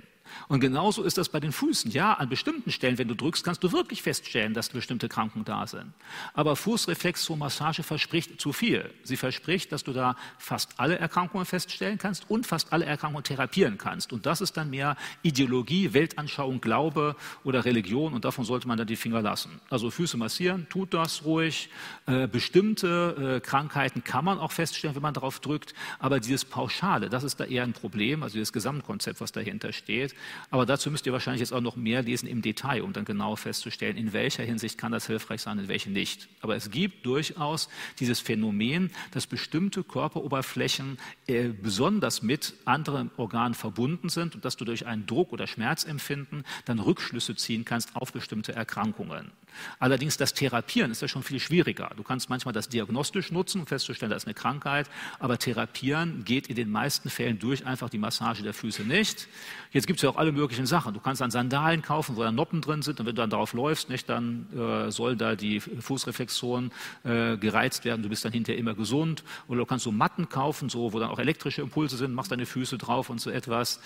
Und 0.47 0.59
genauso 0.59 1.03
ist 1.03 1.17
das 1.17 1.29
bei 1.29 1.39
den 1.39 1.51
Füßen. 1.51 1.91
Ja, 1.91 2.13
an 2.13 2.29
bestimmten 2.29 2.71
Stellen, 2.71 2.97
wenn 2.97 3.07
du 3.07 3.15
drückst, 3.15 3.43
kannst 3.43 3.63
du 3.63 3.71
wirklich 3.71 4.01
feststellen, 4.01 4.53
dass 4.53 4.69
bestimmte 4.69 5.09
Kranken 5.09 5.45
da 5.45 5.67
sind. 5.67 5.93
Aber 6.33 6.55
Fußreflexomassage 6.55 7.83
verspricht 7.83 8.39
zu 8.39 8.53
viel. 8.53 8.93
Sie 9.03 9.17
verspricht, 9.17 9.71
dass 9.71 9.83
du 9.83 9.93
da 9.93 10.15
fast 10.37 10.79
alle 10.79 10.97
Erkrankungen 10.97 11.45
feststellen 11.45 11.97
kannst 11.97 12.29
und 12.29 12.47
fast 12.47 12.73
alle 12.73 12.85
Erkrankungen 12.85 13.23
therapieren 13.23 13.77
kannst. 13.77 14.13
Und 14.13 14.25
das 14.25 14.41
ist 14.41 14.57
dann 14.57 14.69
mehr 14.69 14.95
Ideologie, 15.23 15.93
Weltanschauung, 15.93 16.61
Glaube 16.61 17.15
oder 17.43 17.65
Religion 17.65 18.13
und 18.13 18.25
davon 18.25 18.45
sollte 18.45 18.67
man 18.67 18.77
dann 18.77 18.87
die 18.87 18.95
Finger 18.95 19.21
lassen. 19.21 19.59
Also 19.69 19.91
Füße 19.91 20.17
massieren, 20.17 20.67
tut 20.69 20.93
das 20.93 21.23
ruhig. 21.25 21.69
Äh, 22.05 22.27
bestimmte 22.27 23.37
äh, 23.37 23.39
Krankheiten 23.39 24.03
kann 24.03 24.25
man 24.25 24.39
auch 24.39 24.51
feststellen, 24.51 24.95
wenn 24.95 25.01
man 25.01 25.13
darauf 25.13 25.39
drückt. 25.39 25.73
Aber 25.99 26.19
dieses 26.19 26.45
Pauschale, 26.45 27.09
das 27.09 27.23
ist 27.23 27.39
da 27.39 27.45
eher 27.45 27.63
ein 27.63 27.73
Problem, 27.73 28.23
also 28.23 28.39
das 28.39 28.53
Gesamtkonzept, 28.53 29.21
was 29.21 29.31
dahinter 29.31 29.73
steht. 29.73 30.15
Aber 30.49 30.65
dazu 30.65 30.91
müsst 30.91 31.05
ihr 31.05 31.13
wahrscheinlich 31.13 31.39
jetzt 31.39 31.53
auch 31.53 31.61
noch 31.61 31.75
mehr 31.75 32.01
lesen 32.01 32.27
im 32.27 32.41
Detail, 32.41 32.83
um 32.83 32.93
dann 32.93 33.05
genau 33.05 33.35
festzustellen, 33.35 33.97
in 33.97 34.13
welcher 34.13 34.43
Hinsicht 34.43 34.77
kann 34.77 34.91
das 34.91 35.07
hilfreich 35.07 35.41
sein, 35.41 35.59
in 35.59 35.67
welcher 35.67 35.89
nicht. 35.89 36.27
Aber 36.41 36.55
es 36.55 36.71
gibt 36.71 37.05
durchaus 37.05 37.69
dieses 37.99 38.19
Phänomen, 38.19 38.91
dass 39.11 39.27
bestimmte 39.27 39.83
Körperoberflächen 39.83 40.97
äh, 41.27 41.49
besonders 41.49 42.21
mit 42.21 42.53
anderen 42.65 43.11
Organen 43.17 43.53
verbunden 43.53 44.09
sind 44.09 44.35
und 44.35 44.45
dass 44.45 44.57
du 44.57 44.65
durch 44.65 44.85
einen 44.85 45.05
Druck 45.05 45.31
oder 45.33 45.47
Schmerzempfinden 45.47 46.43
dann 46.65 46.79
Rückschlüsse 46.79 47.35
ziehen 47.35 47.65
kannst 47.65 47.95
auf 47.95 48.11
bestimmte 48.11 48.53
Erkrankungen. 48.53 49.31
Allerdings 49.79 50.17
das 50.17 50.33
Therapieren 50.33 50.91
ist 50.91 51.01
ja 51.01 51.07
schon 51.07 51.23
viel 51.23 51.39
schwieriger. 51.39 51.91
Du 51.95 52.03
kannst 52.03 52.29
manchmal 52.29 52.53
das 52.53 52.69
diagnostisch 52.69 53.31
nutzen, 53.31 53.61
um 53.61 53.67
festzustellen, 53.67 54.09
da 54.09 54.15
ist 54.15 54.25
eine 54.25 54.33
Krankheit, 54.33 54.89
aber 55.19 55.37
Therapieren 55.37 56.23
geht 56.23 56.47
in 56.47 56.55
den 56.55 56.69
meisten 56.69 57.09
Fällen 57.09 57.39
durch 57.39 57.65
einfach 57.65 57.89
die 57.89 57.97
Massage 57.97 58.43
der 58.43 58.53
Füße 58.53 58.83
nicht. 58.83 59.27
Jetzt 59.71 59.87
gibt 59.87 59.99
es 59.99 60.03
ja 60.03 60.09
auch 60.09 60.17
alle 60.17 60.31
möglichen 60.31 60.65
Sachen. 60.65 60.93
Du 60.93 60.99
kannst 60.99 61.21
dann 61.21 61.31
Sandalen 61.31 61.81
kaufen, 61.81 62.15
wo 62.15 62.23
da 62.23 62.31
Noppen 62.31 62.61
drin 62.61 62.81
sind 62.81 62.99
und 62.99 63.05
wenn 63.05 63.15
du 63.15 63.21
dann 63.21 63.29
darauf 63.29 63.53
läufst, 63.53 63.89
nicht, 63.89 64.09
dann 64.09 64.47
äh, 64.53 64.91
soll 64.91 65.15
da 65.15 65.35
die 65.35 65.59
Fußreflexion 65.59 66.71
äh, 67.03 67.37
gereizt 67.37 67.85
werden. 67.85 68.03
Du 68.03 68.09
bist 68.09 68.25
dann 68.25 68.31
hinterher 68.31 68.59
immer 68.59 68.73
gesund. 68.73 69.23
Oder 69.47 69.59
du 69.59 69.65
kannst 69.65 69.85
so 69.85 69.91
Matten 69.91 70.29
kaufen, 70.29 70.69
so, 70.69 70.93
wo 70.93 70.99
dann 70.99 71.09
auch 71.09 71.19
elektrische 71.19 71.61
Impulse 71.61 71.97
sind, 71.97 72.13
machst 72.13 72.31
deine 72.31 72.45
Füße 72.45 72.77
drauf 72.77 73.09
und 73.09 73.19
so 73.19 73.29
etwas. 73.29 73.79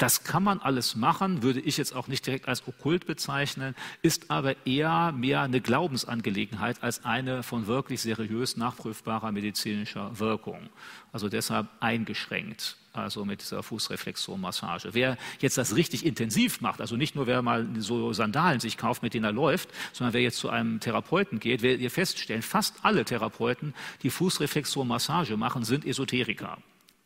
Das 0.00 0.24
kann 0.24 0.42
man 0.42 0.60
alles 0.60 0.96
machen, 0.96 1.42
würde 1.42 1.60
ich 1.60 1.76
jetzt 1.76 1.94
auch 1.94 2.08
nicht 2.08 2.26
direkt 2.26 2.48
als 2.48 2.66
okkult 2.66 3.06
bezeichnen, 3.06 3.74
ist 4.00 4.30
aber 4.30 4.54
eher 4.66 5.12
mehr 5.12 5.42
eine 5.42 5.60
Glaubensangelegenheit 5.60 6.82
als 6.82 7.04
eine 7.04 7.42
von 7.42 7.66
wirklich 7.66 8.00
seriös 8.00 8.56
nachprüfbarer 8.56 9.30
medizinischer 9.30 10.18
Wirkung. 10.18 10.70
Also 11.12 11.28
deshalb 11.28 11.66
eingeschränkt. 11.80 12.78
also 12.94 13.26
mit 13.26 13.42
dieser 13.42 13.62
Fußreflexzonenmassage. 13.62 14.94
Wer 14.94 15.18
jetzt 15.40 15.58
das 15.58 15.76
richtig 15.76 16.06
intensiv 16.06 16.62
macht, 16.62 16.80
also 16.80 16.96
nicht 16.96 17.14
nur 17.14 17.26
wer 17.26 17.42
mal 17.42 17.68
so 17.76 18.14
Sandalen 18.14 18.58
sich 18.58 18.78
kauft, 18.78 19.02
mit 19.02 19.12
denen 19.12 19.26
er 19.26 19.32
läuft, 19.32 19.68
sondern 19.92 20.14
wer 20.14 20.22
jetzt 20.22 20.38
zu 20.38 20.48
einem 20.48 20.80
Therapeuten 20.80 21.40
geht, 21.40 21.60
werdet 21.60 21.82
ihr 21.82 21.90
feststellen, 21.90 22.40
fast 22.40 22.76
alle 22.86 23.04
Therapeuten, 23.04 23.74
die 24.02 24.08
Fußreflexzonenmassage 24.08 25.36
machen, 25.36 25.62
sind 25.62 25.84
Esoteriker 25.84 26.56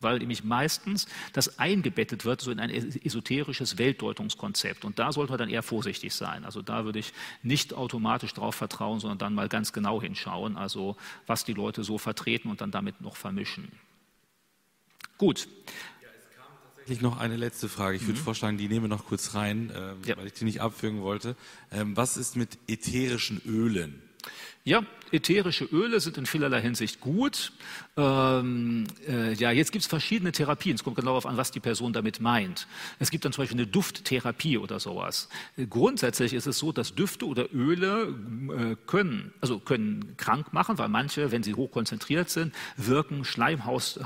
weil 0.05 0.19
nämlich 0.19 0.45
meistens 0.45 1.07
das 1.33 1.59
eingebettet 1.59 2.25
wird 2.25 2.41
so 2.41 2.53
in 2.53 2.61
ein 2.61 2.71
esoterisches 2.71 3.79
Weltdeutungskonzept. 3.79 4.85
Und 4.85 5.01
da 5.01 5.11
sollte 5.11 5.33
man 5.33 5.39
dann 5.39 5.49
eher 5.49 5.65
vorsichtig 5.65 6.15
sein. 6.15 6.45
Also 6.45 6.63
da 6.63 6.85
würde 6.85 7.01
ich 7.01 7.13
nicht 7.43 7.75
automatisch 7.75 8.35
darauf 8.35 8.55
vertrauen, 8.55 9.01
sondern 9.01 9.19
dann 9.19 9.35
mal 9.35 9.49
ganz 9.49 9.73
genau 9.73 10.01
hinschauen, 10.01 10.57
also 10.57 10.97
was 11.27 11.45
die 11.45 11.55
Leute 11.55 11.83
so 11.83 11.99
vertreten 11.99 12.51
und 12.51 12.61
dann 12.61 12.71
damit 12.71 13.01
noch 13.01 13.17
vermischen. 13.17 13.73
Gut. 15.19 15.49
Ja, 16.03 16.09
es 16.19 16.37
kam 16.37 16.47
tatsächlich 16.67 17.01
noch 17.01 17.19
eine 17.19 17.37
letzte 17.37 17.69
Frage. 17.69 17.97
Ich 17.97 18.07
würde 18.07 18.21
mhm. 18.21 18.25
vorschlagen, 18.25 18.59
die 18.59 18.69
nehmen 18.69 18.85
wir 18.85 18.89
noch 18.89 19.07
kurz 19.07 19.35
rein, 19.35 19.71
äh, 19.71 20.09
ja. 20.09 20.17
weil 20.17 20.27
ich 20.27 20.35
die 20.35 20.45
nicht 20.45 20.61
abfügen 20.61 21.03
wollte. 21.03 21.37
Ähm, 21.71 21.97
was 21.97 22.17
ist 22.17 22.37
mit 22.37 22.59
ätherischen 22.69 23.41
Ölen? 23.47 24.03
Ja, 24.67 24.83
ätherische 25.11 25.67
Öle 25.67 26.01
sind 26.01 26.17
in 26.17 26.25
vielerlei 26.25 26.63
Hinsicht 26.63 26.99
gut. 27.01 27.53
Ähm, 27.99 28.87
äh, 29.07 29.35
ja, 29.35 29.51
jetzt 29.51 29.73
gibt 29.73 29.83
es 29.83 29.89
verschiedene 29.89 30.33
Therapien. 30.33 30.75
Es 30.75 30.83
kommt 30.83 30.97
genau 30.97 31.11
darauf 31.11 31.27
an, 31.27 31.37
was 31.37 31.51
die 31.51 31.61
Person 31.61 31.93
damit 31.93 32.21
meint. 32.21 32.67
Es 32.99 33.11
gibt 33.11 33.27
dann 33.27 33.33
zum 33.33 33.43
Beispiel 33.43 33.59
eine 33.59 33.67
Dufttherapie 33.67 34.57
oder 34.57 34.81
sowas. 34.81 35.29
Grundsätzlich 35.69 36.33
ist 36.33 36.47
es 36.47 36.59
so, 36.59 36.73
dass 36.73 36.95
Düfte 36.95 37.27
oder 37.27 37.53
Öle 37.53 38.15
äh, 38.57 38.77
können, 38.87 39.35
also 39.43 39.61
können 39.61 40.15
krank 40.17 40.55
machen, 40.55 40.79
weil 40.79 40.89
manche, 40.89 41.31
wenn 41.31 41.43
sie 41.43 41.55
hochkonzentriert 41.55 42.31
sind, 42.31 42.55
wirken 42.79 43.27
Schleimhaut 43.27 43.99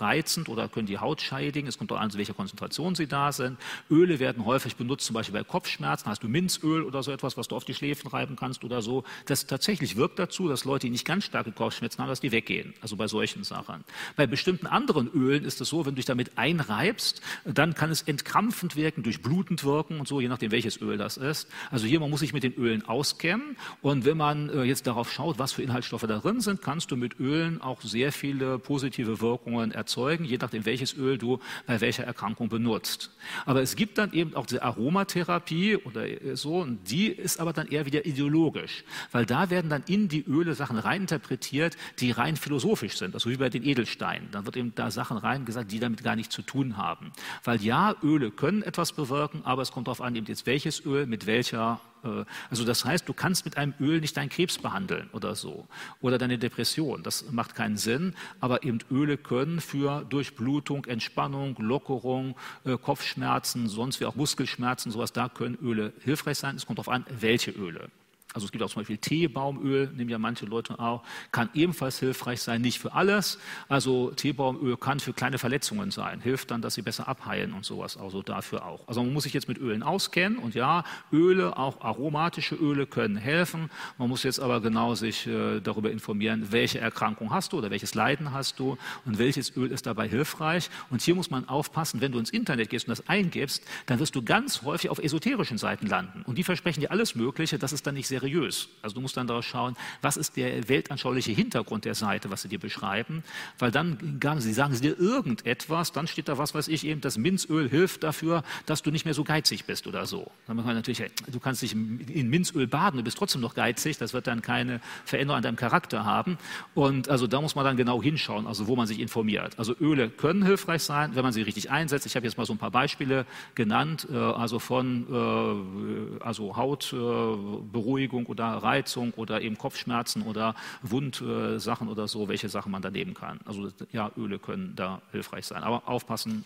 reizend 0.00 0.48
oder 0.48 0.68
können 0.68 0.86
die 0.86 0.98
Haut 0.98 1.22
scheidigen. 1.22 1.68
Es 1.68 1.78
kommt 1.78 1.92
auch 1.92 2.00
an, 2.00 2.10
zu 2.10 2.18
welcher 2.18 2.34
Konzentration 2.34 2.96
sie 2.96 3.06
da 3.06 3.30
sind. 3.30 3.56
Öle 3.88 4.18
werden 4.18 4.44
häufig 4.44 4.74
benutzt, 4.74 5.06
zum 5.06 5.14
Beispiel 5.14 5.32
bei 5.32 5.44
Kopfschmerzen. 5.44 6.10
Hast 6.10 6.24
du 6.24 6.28
Minzöl 6.28 6.82
oder 6.82 7.04
so 7.04 7.12
etwas, 7.12 7.36
was 7.36 7.46
du 7.46 7.54
auf 7.54 7.64
die 7.64 7.74
Schläfen 7.74 8.08
reiben 8.08 8.34
kannst 8.34 8.64
oder 8.64 8.82
so. 8.82 9.04
Das 9.26 9.46
tatsächlich 9.46 9.75
wirkt 9.96 10.18
dazu, 10.18 10.48
dass 10.48 10.64
Leute, 10.64 10.86
die 10.86 10.90
nicht 10.90 11.04
ganz 11.04 11.24
starke 11.24 11.52
Kopfschmerzen 11.52 12.02
haben, 12.02 12.08
dass 12.08 12.20
die 12.20 12.32
weggehen. 12.32 12.74
Also 12.80 12.96
bei 12.96 13.08
solchen 13.08 13.44
Sachen. 13.44 13.84
Bei 14.16 14.26
bestimmten 14.26 14.66
anderen 14.66 15.08
Ölen 15.12 15.44
ist 15.44 15.60
es 15.60 15.68
so, 15.68 15.86
wenn 15.86 15.92
du 15.92 15.96
dich 15.96 16.04
damit 16.04 16.36
einreibst, 16.36 17.20
dann 17.44 17.74
kann 17.74 17.90
es 17.90 18.02
entkrampfend 18.02 18.76
wirken, 18.76 19.02
durchblutend 19.02 19.64
wirken 19.64 20.00
und 20.00 20.08
so, 20.08 20.20
je 20.20 20.28
nachdem 20.28 20.50
welches 20.50 20.80
Öl 20.80 20.96
das 20.96 21.16
ist. 21.16 21.48
Also 21.70 21.86
hier, 21.86 22.00
man 22.00 22.10
muss 22.10 22.20
sich 22.20 22.32
mit 22.32 22.42
den 22.42 22.54
Ölen 22.54 22.84
auskennen. 22.86 23.56
Und 23.82 24.04
wenn 24.04 24.16
man 24.16 24.48
äh, 24.48 24.62
jetzt 24.64 24.86
darauf 24.86 25.12
schaut, 25.12 25.38
was 25.38 25.52
für 25.52 25.62
Inhaltsstoffe 25.62 26.06
da 26.06 26.18
drin 26.18 26.40
sind, 26.40 26.62
kannst 26.62 26.90
du 26.90 26.96
mit 26.96 27.18
Ölen 27.20 27.60
auch 27.60 27.80
sehr 27.82 28.12
viele 28.12 28.58
positive 28.58 29.20
Wirkungen 29.20 29.72
erzeugen, 29.72 30.24
je 30.24 30.38
nachdem 30.38 30.64
welches 30.64 30.96
Öl 30.96 31.18
du 31.18 31.40
bei 31.66 31.80
welcher 31.80 32.04
Erkrankung 32.04 32.48
benutzt. 32.48 33.10
Aber 33.44 33.62
es 33.62 33.76
gibt 33.76 33.98
dann 33.98 34.12
eben 34.12 34.34
auch 34.34 34.46
diese 34.46 34.62
Aromatherapie 34.62 35.76
oder 35.76 36.06
äh, 36.06 36.36
so, 36.36 36.60
und 36.60 36.90
die 36.90 37.08
ist 37.08 37.40
aber 37.40 37.52
dann 37.52 37.68
eher 37.68 37.86
wieder 37.86 38.06
ideologisch, 38.06 38.84
weil 39.12 39.26
da 39.26 39.50
werden 39.50 39.65
dann 39.68 39.82
in 39.86 40.08
die 40.08 40.24
Öle 40.24 40.54
Sachen 40.54 40.78
reininterpretiert, 40.78 41.76
die 41.98 42.10
rein 42.10 42.36
philosophisch 42.36 42.96
sind, 42.96 43.14
also 43.14 43.30
wie 43.30 43.36
bei 43.36 43.48
den 43.48 43.62
Edelsteinen. 43.62 44.30
Dann 44.30 44.44
wird 44.46 44.56
eben 44.56 44.74
da 44.74 44.90
Sachen 44.90 45.16
reingesagt, 45.16 45.70
die 45.72 45.80
damit 45.80 46.02
gar 46.02 46.16
nichts 46.16 46.34
zu 46.34 46.42
tun 46.42 46.76
haben. 46.76 47.12
Weil 47.44 47.62
ja, 47.62 47.94
Öle 48.02 48.30
können 48.30 48.62
etwas 48.62 48.92
bewirken, 48.92 49.42
aber 49.44 49.62
es 49.62 49.72
kommt 49.72 49.88
darauf 49.88 50.00
an, 50.00 50.14
eben 50.16 50.26
jetzt 50.26 50.46
welches 50.46 50.84
Öl 50.84 51.06
mit 51.06 51.26
welcher 51.26 51.80
äh, 52.06 52.24
also 52.50 52.64
das 52.64 52.84
heißt, 52.84 53.08
du 53.08 53.12
kannst 53.12 53.44
mit 53.44 53.56
einem 53.56 53.74
Öl 53.80 54.00
nicht 54.00 54.16
deinen 54.16 54.28
Krebs 54.28 54.58
behandeln 54.58 55.08
oder 55.12 55.34
so 55.34 55.66
oder 56.00 56.18
deine 56.18 56.38
Depression. 56.38 57.02
Das 57.02 57.30
macht 57.30 57.54
keinen 57.54 57.76
Sinn. 57.76 58.14
Aber 58.40 58.64
eben 58.64 58.78
Öle 58.90 59.16
können 59.16 59.60
für 59.60 60.04
Durchblutung, 60.08 60.84
Entspannung, 60.84 61.56
Lockerung, 61.58 62.36
äh, 62.64 62.76
Kopfschmerzen, 62.76 63.68
sonst 63.68 64.00
wie 64.00 64.06
auch 64.06 64.14
Muskelschmerzen, 64.14 64.92
sowas, 64.92 65.12
da 65.12 65.28
können 65.28 65.58
Öle 65.60 65.92
hilfreich 66.02 66.38
sein. 66.38 66.56
Es 66.56 66.66
kommt 66.66 66.78
darauf 66.78 66.88
an, 66.88 67.04
welche 67.08 67.50
Öle. 67.50 67.90
Also 68.36 68.44
es 68.44 68.52
gibt 68.52 68.62
auch 68.62 68.68
zum 68.68 68.80
Beispiel 68.80 68.98
Teebaumöl, 68.98 69.90
nehmen 69.96 70.10
ja 70.10 70.18
manche 70.18 70.44
Leute 70.44 70.78
auch, 70.78 71.02
kann 71.32 71.48
ebenfalls 71.54 71.98
hilfreich 71.98 72.42
sein, 72.42 72.60
nicht 72.60 72.78
für 72.78 72.92
alles. 72.92 73.38
Also 73.66 74.10
Teebaumöl 74.10 74.76
kann 74.76 75.00
für 75.00 75.14
kleine 75.14 75.38
Verletzungen 75.38 75.90
sein, 75.90 76.20
hilft 76.20 76.50
dann, 76.50 76.60
dass 76.60 76.74
sie 76.74 76.82
besser 76.82 77.08
abheilen 77.08 77.54
und 77.54 77.64
sowas, 77.64 77.96
also 77.96 78.20
dafür 78.20 78.66
auch. 78.66 78.86
Also 78.88 79.02
man 79.02 79.14
muss 79.14 79.22
sich 79.22 79.32
jetzt 79.32 79.48
mit 79.48 79.56
Ölen 79.56 79.82
auskennen 79.82 80.36
und 80.36 80.54
ja, 80.54 80.84
Öle, 81.10 81.56
auch 81.56 81.80
aromatische 81.80 82.56
Öle 82.56 82.86
können 82.86 83.16
helfen. 83.16 83.70
Man 83.96 84.10
muss 84.10 84.22
jetzt 84.22 84.38
aber 84.38 84.60
genau 84.60 84.94
sich 84.94 85.26
äh, 85.26 85.60
darüber 85.60 85.90
informieren, 85.90 86.48
welche 86.50 86.78
Erkrankung 86.78 87.30
hast 87.30 87.54
du 87.54 87.56
oder 87.56 87.70
welches 87.70 87.94
Leiden 87.94 88.32
hast 88.32 88.58
du 88.58 88.76
und 89.06 89.18
welches 89.18 89.56
Öl 89.56 89.72
ist 89.72 89.86
dabei 89.86 90.10
hilfreich. 90.10 90.68
Und 90.90 91.00
hier 91.00 91.14
muss 91.14 91.30
man 91.30 91.48
aufpassen, 91.48 92.02
wenn 92.02 92.12
du 92.12 92.18
ins 92.18 92.28
Internet 92.28 92.68
gehst 92.68 92.86
und 92.86 92.90
das 92.90 93.08
eingibst, 93.08 93.64
dann 93.86 93.98
wirst 93.98 94.14
du 94.14 94.20
ganz 94.20 94.60
häufig 94.60 94.90
auf 94.90 94.98
esoterischen 94.98 95.56
Seiten 95.56 95.86
landen. 95.86 96.20
Und 96.26 96.36
die 96.36 96.44
versprechen 96.44 96.80
dir 96.80 96.90
alles 96.90 97.14
Mögliche, 97.14 97.58
das 97.58 97.72
ist 97.72 97.86
dann 97.86 97.94
nicht 97.94 98.08
seriös 98.08 98.25
seriös. 98.26 98.68
Also 98.82 98.94
du 98.94 99.00
musst 99.00 99.16
dann 99.16 99.26
darauf 99.26 99.44
schauen, 99.44 99.76
was 100.02 100.16
ist 100.16 100.36
der 100.36 100.68
weltanschauliche 100.68 101.32
Hintergrund 101.32 101.84
der 101.84 101.94
Seite, 101.94 102.30
was 102.30 102.42
sie 102.42 102.48
dir 102.48 102.58
beschreiben, 102.58 103.22
weil 103.58 103.70
dann 103.70 104.18
sie 104.38 104.52
sagen 104.52 104.74
sie 104.74 104.82
dir 104.82 104.98
irgendetwas, 104.98 105.92
dann 105.92 106.06
steht 106.06 106.28
da 106.28 106.38
was 106.38 106.54
weiß 106.54 106.68
ich 106.68 106.84
eben, 106.86 107.00
das 107.00 107.18
Minzöl 107.18 107.68
hilft 107.68 108.02
dafür, 108.02 108.42
dass 108.66 108.82
du 108.82 108.90
nicht 108.90 109.04
mehr 109.04 109.14
so 109.14 109.24
geizig 109.24 109.64
bist 109.64 109.86
oder 109.86 110.06
so. 110.06 110.30
Dann 110.46 110.56
man 110.56 110.74
natürlich, 110.74 111.02
du 111.30 111.40
kannst 111.40 111.62
dich 111.62 111.72
in 111.72 112.28
Minzöl 112.28 112.66
baden, 112.66 112.96
du 112.98 113.04
bist 113.04 113.18
trotzdem 113.18 113.40
noch 113.40 113.54
geizig, 113.54 113.98
das 113.98 114.12
wird 114.12 114.26
dann 114.26 114.42
keine 114.42 114.80
Veränderung 115.04 115.36
an 115.36 115.42
deinem 115.42 115.56
Charakter 115.56 116.04
haben. 116.04 116.38
Und 116.74 117.08
also 117.08 117.26
da 117.26 117.40
muss 117.40 117.54
man 117.54 117.64
dann 117.64 117.76
genau 117.76 118.02
hinschauen, 118.02 118.46
also 118.46 118.66
wo 118.66 118.76
man 118.76 118.86
sich 118.86 118.98
informiert. 119.00 119.58
Also 119.58 119.74
Öle 119.80 120.08
können 120.08 120.44
hilfreich 120.44 120.82
sein, 120.82 121.14
wenn 121.14 121.22
man 121.22 121.32
sie 121.32 121.42
richtig 121.42 121.70
einsetzt. 121.70 122.06
Ich 122.06 122.16
habe 122.16 122.26
jetzt 122.26 122.38
mal 122.38 122.46
so 122.46 122.54
ein 122.54 122.58
paar 122.58 122.70
Beispiele 122.70 123.26
genannt, 123.54 124.06
äh, 124.10 124.16
also 124.16 124.58
von 124.58 125.06
äh, 125.10 126.24
also 126.24 126.56
Hautberuhigung 126.56 128.15
Bewegung 128.16 128.26
oder 128.26 128.44
Reizung 128.44 129.12
oder 129.14 129.40
eben 129.40 129.58
Kopfschmerzen 129.58 130.22
oder 130.22 130.54
Wundsachen 130.82 131.88
oder 131.88 132.08
so, 132.08 132.28
welche 132.28 132.48
Sachen 132.48 132.72
man 132.72 132.82
da 132.82 132.90
nehmen 132.90 133.14
kann. 133.14 133.40
Also 133.44 133.68
ja, 133.92 134.10
Öle 134.16 134.38
können 134.38 134.74
da 134.76 135.02
hilfreich 135.12 135.46
sein. 135.46 135.62
Aber 135.62 135.88
aufpassen, 135.88 136.44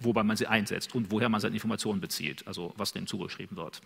wobei 0.00 0.22
man 0.22 0.36
sie 0.36 0.46
einsetzt 0.46 0.94
und 0.94 1.10
woher 1.10 1.28
man 1.28 1.40
seine 1.40 1.54
Informationen 1.54 2.00
bezieht, 2.00 2.46
also 2.46 2.72
was 2.76 2.92
dem 2.92 3.06
zugeschrieben 3.06 3.56
wird. 3.56 3.80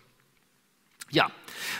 Ja, 1.13 1.29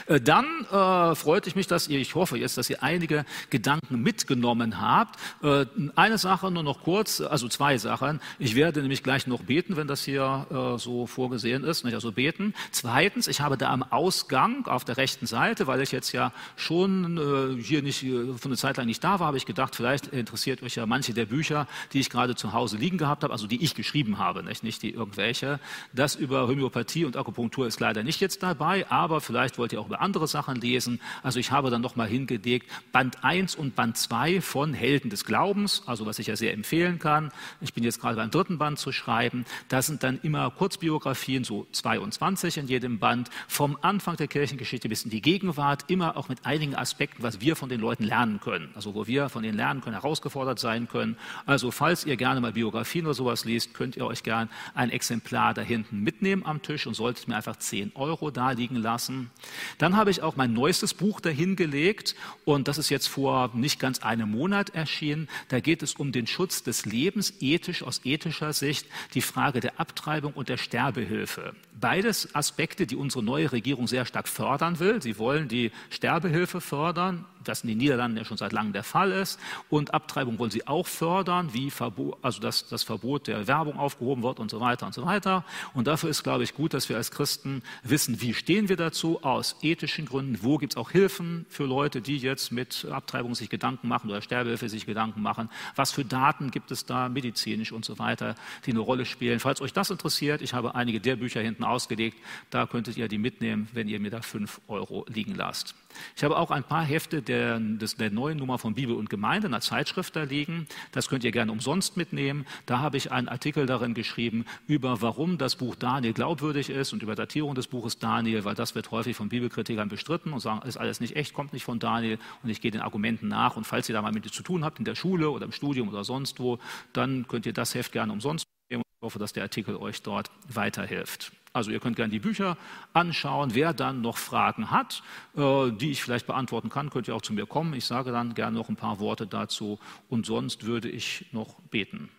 äh, 0.06 0.20
dann 0.20 0.46
äh, 0.70 1.14
freut 1.14 1.46
ich 1.46 1.56
mich, 1.56 1.66
dass 1.66 1.88
ihr, 1.88 1.98
ich 1.98 2.14
hoffe 2.14 2.38
jetzt, 2.38 2.56
dass 2.56 2.70
ihr 2.70 2.82
einige 2.82 3.24
Gedanken 3.50 4.02
mitgenommen 4.02 4.80
habt. 4.80 5.18
Äh, 5.42 5.66
eine 5.96 6.18
Sache 6.18 6.50
nur 6.50 6.62
noch 6.62 6.82
kurz, 6.82 7.20
also 7.20 7.48
zwei 7.48 7.78
Sachen. 7.78 8.20
Ich 8.38 8.54
werde 8.54 8.80
nämlich 8.80 9.02
gleich 9.02 9.26
noch 9.26 9.42
beten, 9.42 9.76
wenn 9.76 9.88
das 9.88 10.04
hier 10.04 10.46
äh, 10.50 10.78
so 10.78 11.06
vorgesehen 11.06 11.64
ist, 11.64 11.84
nicht 11.84 11.94
also 11.94 12.12
beten. 12.12 12.54
Zweitens, 12.70 13.28
ich 13.28 13.40
habe 13.40 13.56
da 13.56 13.70
am 13.70 13.82
Ausgang 13.82 14.66
auf 14.66 14.84
der 14.84 14.96
rechten 14.96 15.26
Seite, 15.26 15.66
weil 15.66 15.80
ich 15.80 15.92
jetzt 15.92 16.12
ja 16.12 16.32
schon 16.56 17.58
äh, 17.58 17.62
hier 17.62 17.82
nicht 17.82 18.02
äh, 18.04 18.34
von 18.34 18.50
einer 18.50 18.56
Zeit 18.56 18.76
lang 18.76 18.86
nicht 18.86 19.02
da 19.02 19.20
war, 19.20 19.26
habe 19.26 19.36
ich 19.36 19.46
gedacht, 19.46 19.74
vielleicht 19.74 20.08
interessiert 20.08 20.62
euch 20.62 20.76
ja 20.76 20.86
manche 20.86 21.12
der 21.12 21.26
Bücher, 21.26 21.66
die 21.92 22.00
ich 22.00 22.10
gerade 22.10 22.34
zu 22.34 22.52
Hause 22.52 22.76
liegen 22.76 22.98
gehabt 22.98 23.24
habe, 23.24 23.32
also 23.32 23.46
die 23.46 23.64
ich 23.64 23.74
geschrieben 23.74 24.18
habe, 24.18 24.42
nicht, 24.42 24.62
nicht 24.62 24.82
die 24.82 24.90
irgendwelche. 24.90 25.58
Das 25.92 26.14
über 26.14 26.46
Homöopathie 26.48 27.04
und 27.04 27.16
Akupunktur 27.16 27.66
ist 27.66 27.80
leider 27.80 28.02
nicht 28.02 28.20
jetzt 28.20 28.42
dabei, 28.42 28.86
aber 28.90 29.20
vielleicht 29.24 29.58
wollt 29.58 29.72
ihr 29.72 29.80
auch 29.80 29.86
über 29.86 30.00
andere 30.00 30.28
Sachen 30.28 30.60
lesen. 30.60 31.00
Also 31.22 31.38
ich 31.38 31.50
habe 31.50 31.70
dann 31.70 31.80
nochmal 31.80 32.08
hingelegt 32.08 32.70
Band 32.92 33.24
1 33.24 33.56
und 33.56 33.74
Band 33.74 33.96
2 33.96 34.40
von 34.40 34.74
Helden 34.74 35.10
des 35.10 35.24
Glaubens, 35.24 35.82
also 35.86 36.06
was 36.06 36.18
ich 36.18 36.28
ja 36.28 36.36
sehr 36.36 36.52
empfehlen 36.52 36.98
kann. 36.98 37.32
Ich 37.60 37.74
bin 37.74 37.84
jetzt 37.84 38.00
gerade 38.00 38.16
beim 38.16 38.30
dritten 38.30 38.58
Band 38.58 38.78
zu 38.78 38.92
schreiben. 38.92 39.44
Da 39.68 39.82
sind 39.82 40.02
dann 40.02 40.20
immer 40.22 40.50
Kurzbiografien, 40.50 41.44
so 41.44 41.66
22 41.72 42.58
in 42.58 42.68
jedem 42.68 42.98
Band, 42.98 43.30
vom 43.48 43.78
Anfang 43.82 44.16
der 44.16 44.28
Kirchengeschichte 44.28 44.88
bis 44.88 45.04
in 45.04 45.10
die 45.10 45.22
Gegenwart, 45.22 45.90
immer 45.90 46.16
auch 46.16 46.28
mit 46.28 46.44
einigen 46.46 46.74
Aspekten, 46.74 47.22
was 47.22 47.40
wir 47.40 47.56
von 47.56 47.68
den 47.68 47.80
Leuten 47.80 48.04
lernen 48.04 48.40
können. 48.40 48.70
Also 48.74 48.94
wo 48.94 49.06
wir 49.06 49.28
von 49.28 49.42
denen 49.42 49.56
lernen 49.56 49.80
können, 49.80 49.94
herausgefordert 49.94 50.58
sein 50.58 50.88
können. 50.88 51.16
Also 51.46 51.70
falls 51.70 52.04
ihr 52.04 52.16
gerne 52.16 52.40
mal 52.40 52.52
Biografien 52.52 53.06
oder 53.06 53.14
sowas 53.14 53.44
liest, 53.44 53.74
könnt 53.74 53.96
ihr 53.96 54.06
euch 54.06 54.22
gern 54.22 54.48
ein 54.74 54.90
Exemplar 54.90 55.54
da 55.54 55.62
hinten 55.62 56.00
mitnehmen 56.00 56.44
am 56.44 56.62
Tisch 56.62 56.86
und 56.86 56.94
solltet 56.94 57.28
mir 57.28 57.36
einfach 57.36 57.56
10 57.56 57.92
Euro 57.94 58.30
da 58.30 58.50
liegen 58.50 58.76
lassen 58.76 59.13
lassen. 59.14 59.30
Dann 59.78 59.96
habe 59.96 60.10
ich 60.10 60.22
auch 60.22 60.36
mein 60.36 60.52
neuestes 60.52 60.94
Buch 60.94 61.20
dahingelegt 61.20 62.14
und 62.44 62.68
das 62.68 62.78
ist 62.78 62.90
jetzt 62.90 63.08
vor 63.08 63.50
nicht 63.54 63.80
ganz 63.80 64.00
einem 64.00 64.30
Monat 64.30 64.70
erschienen. 64.70 65.28
Da 65.48 65.60
geht 65.60 65.82
es 65.82 65.94
um 65.94 66.12
den 66.12 66.26
Schutz 66.26 66.62
des 66.62 66.86
Lebens, 66.86 67.34
ethisch 67.40 67.82
aus 67.82 68.00
ethischer 68.04 68.52
Sicht, 68.52 68.86
die 69.14 69.20
Frage 69.20 69.60
der 69.60 69.80
Abtreibung 69.80 70.32
und 70.32 70.48
der 70.48 70.56
Sterbehilfe. 70.56 71.54
Beides 71.80 72.34
Aspekte, 72.34 72.86
die 72.86 72.96
unsere 72.96 73.24
neue 73.24 73.52
Regierung 73.52 73.86
sehr 73.86 74.06
stark 74.06 74.28
fördern 74.28 74.78
will. 74.78 75.02
Sie 75.02 75.18
wollen 75.18 75.48
die 75.48 75.70
Sterbehilfe 75.90 76.60
fördern, 76.60 77.24
was 77.48 77.62
in 77.62 77.68
den 77.68 77.78
Niederlanden 77.78 78.18
ja 78.18 78.24
schon 78.24 78.36
seit 78.36 78.52
langem 78.52 78.72
der 78.72 78.84
Fall 78.84 79.12
ist. 79.12 79.38
Und 79.68 79.94
Abtreibung 79.94 80.38
wollen 80.38 80.50
sie 80.50 80.66
auch 80.66 80.86
fördern, 80.86 81.52
wie 81.52 81.70
Verbot, 81.70 82.18
also 82.22 82.40
dass 82.40 82.68
das 82.68 82.82
Verbot 82.82 83.26
der 83.26 83.46
Werbung 83.46 83.78
aufgehoben 83.78 84.22
wird 84.22 84.40
und 84.40 84.50
so 84.50 84.60
weiter 84.60 84.86
und 84.86 84.94
so 84.94 85.04
weiter. 85.04 85.44
Und 85.74 85.86
dafür 85.86 86.10
ist, 86.10 86.22
glaube 86.22 86.44
ich, 86.44 86.54
gut, 86.54 86.74
dass 86.74 86.88
wir 86.88 86.96
als 86.96 87.10
Christen 87.10 87.62
wissen, 87.82 88.20
wie 88.20 88.34
stehen 88.34 88.68
wir 88.68 88.76
dazu, 88.76 89.22
aus 89.22 89.56
ethischen 89.62 90.06
Gründen, 90.06 90.38
wo 90.42 90.58
gibt 90.58 90.74
es 90.74 90.76
auch 90.76 90.90
Hilfen 90.90 91.46
für 91.48 91.64
Leute, 91.64 92.00
die 92.00 92.16
jetzt 92.16 92.52
mit 92.52 92.86
Abtreibung 92.90 93.34
sich 93.34 93.50
Gedanken 93.50 93.88
machen 93.88 94.10
oder 94.10 94.22
Sterbehilfe 94.22 94.68
sich 94.68 94.86
Gedanken 94.86 95.22
machen, 95.22 95.50
was 95.76 95.92
für 95.92 96.04
Daten 96.04 96.50
gibt 96.50 96.70
es 96.70 96.86
da, 96.86 97.08
medizinisch 97.08 97.72
und 97.72 97.84
so 97.84 97.98
weiter, 97.98 98.34
die 98.66 98.70
eine 98.70 98.80
Rolle 98.80 99.04
spielen. 99.04 99.40
Falls 99.40 99.60
euch 99.60 99.72
das 99.72 99.90
interessiert, 99.90 100.42
ich 100.42 100.54
habe 100.54 100.74
einige 100.74 101.00
der 101.00 101.16
Bücher 101.16 101.40
hinten 101.40 101.64
ausgelegt, 101.64 102.18
da 102.50 102.66
könntet 102.66 102.96
ihr 102.96 103.08
die 103.08 103.18
mitnehmen, 103.18 103.68
wenn 103.72 103.88
ihr 103.88 104.00
mir 104.00 104.10
da 104.10 104.22
fünf 104.22 104.60
Euro 104.68 105.04
liegen 105.08 105.34
lasst. 105.34 105.74
Ich 106.16 106.24
habe 106.24 106.36
auch 106.36 106.50
ein 106.50 106.64
paar 106.64 106.84
Hefte 106.84 107.22
der, 107.22 107.58
der 107.60 108.10
neuen 108.10 108.38
Nummer 108.38 108.58
von 108.58 108.74
Bibel 108.74 108.94
und 108.96 109.10
Gemeinde, 109.10 109.46
einer 109.46 109.60
Zeitschrift 109.60 110.16
da 110.16 110.24
liegen. 110.24 110.66
Das 110.92 111.08
könnt 111.08 111.24
ihr 111.24 111.32
gerne 111.32 111.52
umsonst 111.52 111.96
mitnehmen. 111.96 112.46
Da 112.66 112.80
habe 112.80 112.96
ich 112.96 113.12
einen 113.12 113.28
Artikel 113.28 113.66
darin 113.66 113.94
geschrieben 113.94 114.44
über, 114.66 115.00
warum 115.02 115.38
das 115.38 115.56
Buch 115.56 115.74
Daniel 115.74 116.12
glaubwürdig 116.12 116.70
ist 116.70 116.92
und 116.92 117.02
über 117.02 117.14
Datierung 117.14 117.54
des 117.54 117.66
Buches 117.66 117.98
Daniel, 117.98 118.44
weil 118.44 118.54
das 118.54 118.74
wird 118.74 118.90
häufig 118.90 119.16
von 119.16 119.28
Bibelkritikern 119.28 119.88
bestritten 119.88 120.32
und 120.32 120.40
sagen, 120.40 120.66
ist 120.66 120.76
alles 120.76 121.00
nicht 121.00 121.16
echt, 121.16 121.34
kommt 121.34 121.52
nicht 121.52 121.64
von 121.64 121.78
Daniel. 121.78 122.18
Und 122.42 122.50
ich 122.50 122.60
gehe 122.60 122.70
den 122.70 122.80
Argumenten 122.80 123.28
nach. 123.28 123.56
Und 123.56 123.64
falls 123.64 123.88
ihr 123.88 123.94
da 123.94 124.02
mal 124.02 124.12
mit 124.12 124.24
zu 124.32 124.42
tun 124.42 124.64
habt, 124.64 124.78
in 124.78 124.84
der 124.84 124.94
Schule 124.94 125.30
oder 125.30 125.44
im 125.44 125.52
Studium 125.52 125.88
oder 125.88 126.04
sonst 126.04 126.40
wo, 126.40 126.58
dann 126.92 127.26
könnt 127.28 127.46
ihr 127.46 127.52
das 127.52 127.74
Heft 127.74 127.92
gerne 127.92 128.12
umsonst 128.12 128.46
nehmen. 128.70 128.82
Ich 128.82 129.02
hoffe, 129.02 129.18
dass 129.18 129.32
der 129.32 129.42
Artikel 129.42 129.76
euch 129.76 130.02
dort 130.02 130.30
weiterhilft. 130.48 131.32
Also 131.54 131.70
ihr 131.70 131.78
könnt 131.78 131.94
gerne 131.94 132.10
die 132.10 132.18
Bücher 132.18 132.58
anschauen. 132.92 133.54
Wer 133.54 133.72
dann 133.72 134.02
noch 134.02 134.18
Fragen 134.18 134.72
hat, 134.72 135.04
äh, 135.36 135.70
die 135.70 135.92
ich 135.92 136.02
vielleicht 136.02 136.26
beantworten 136.26 136.68
kann, 136.68 136.90
könnt 136.90 137.06
ihr 137.06 137.14
auch 137.14 137.22
zu 137.22 137.32
mir 137.32 137.46
kommen. 137.46 137.74
Ich 137.74 137.86
sage 137.86 138.10
dann 138.10 138.34
gerne 138.34 138.58
noch 138.58 138.68
ein 138.68 138.76
paar 138.76 138.98
Worte 138.98 139.28
dazu 139.28 139.78
und 140.10 140.26
sonst 140.26 140.66
würde 140.66 140.88
ich 140.88 141.26
noch 141.30 141.54
beten. 141.70 142.10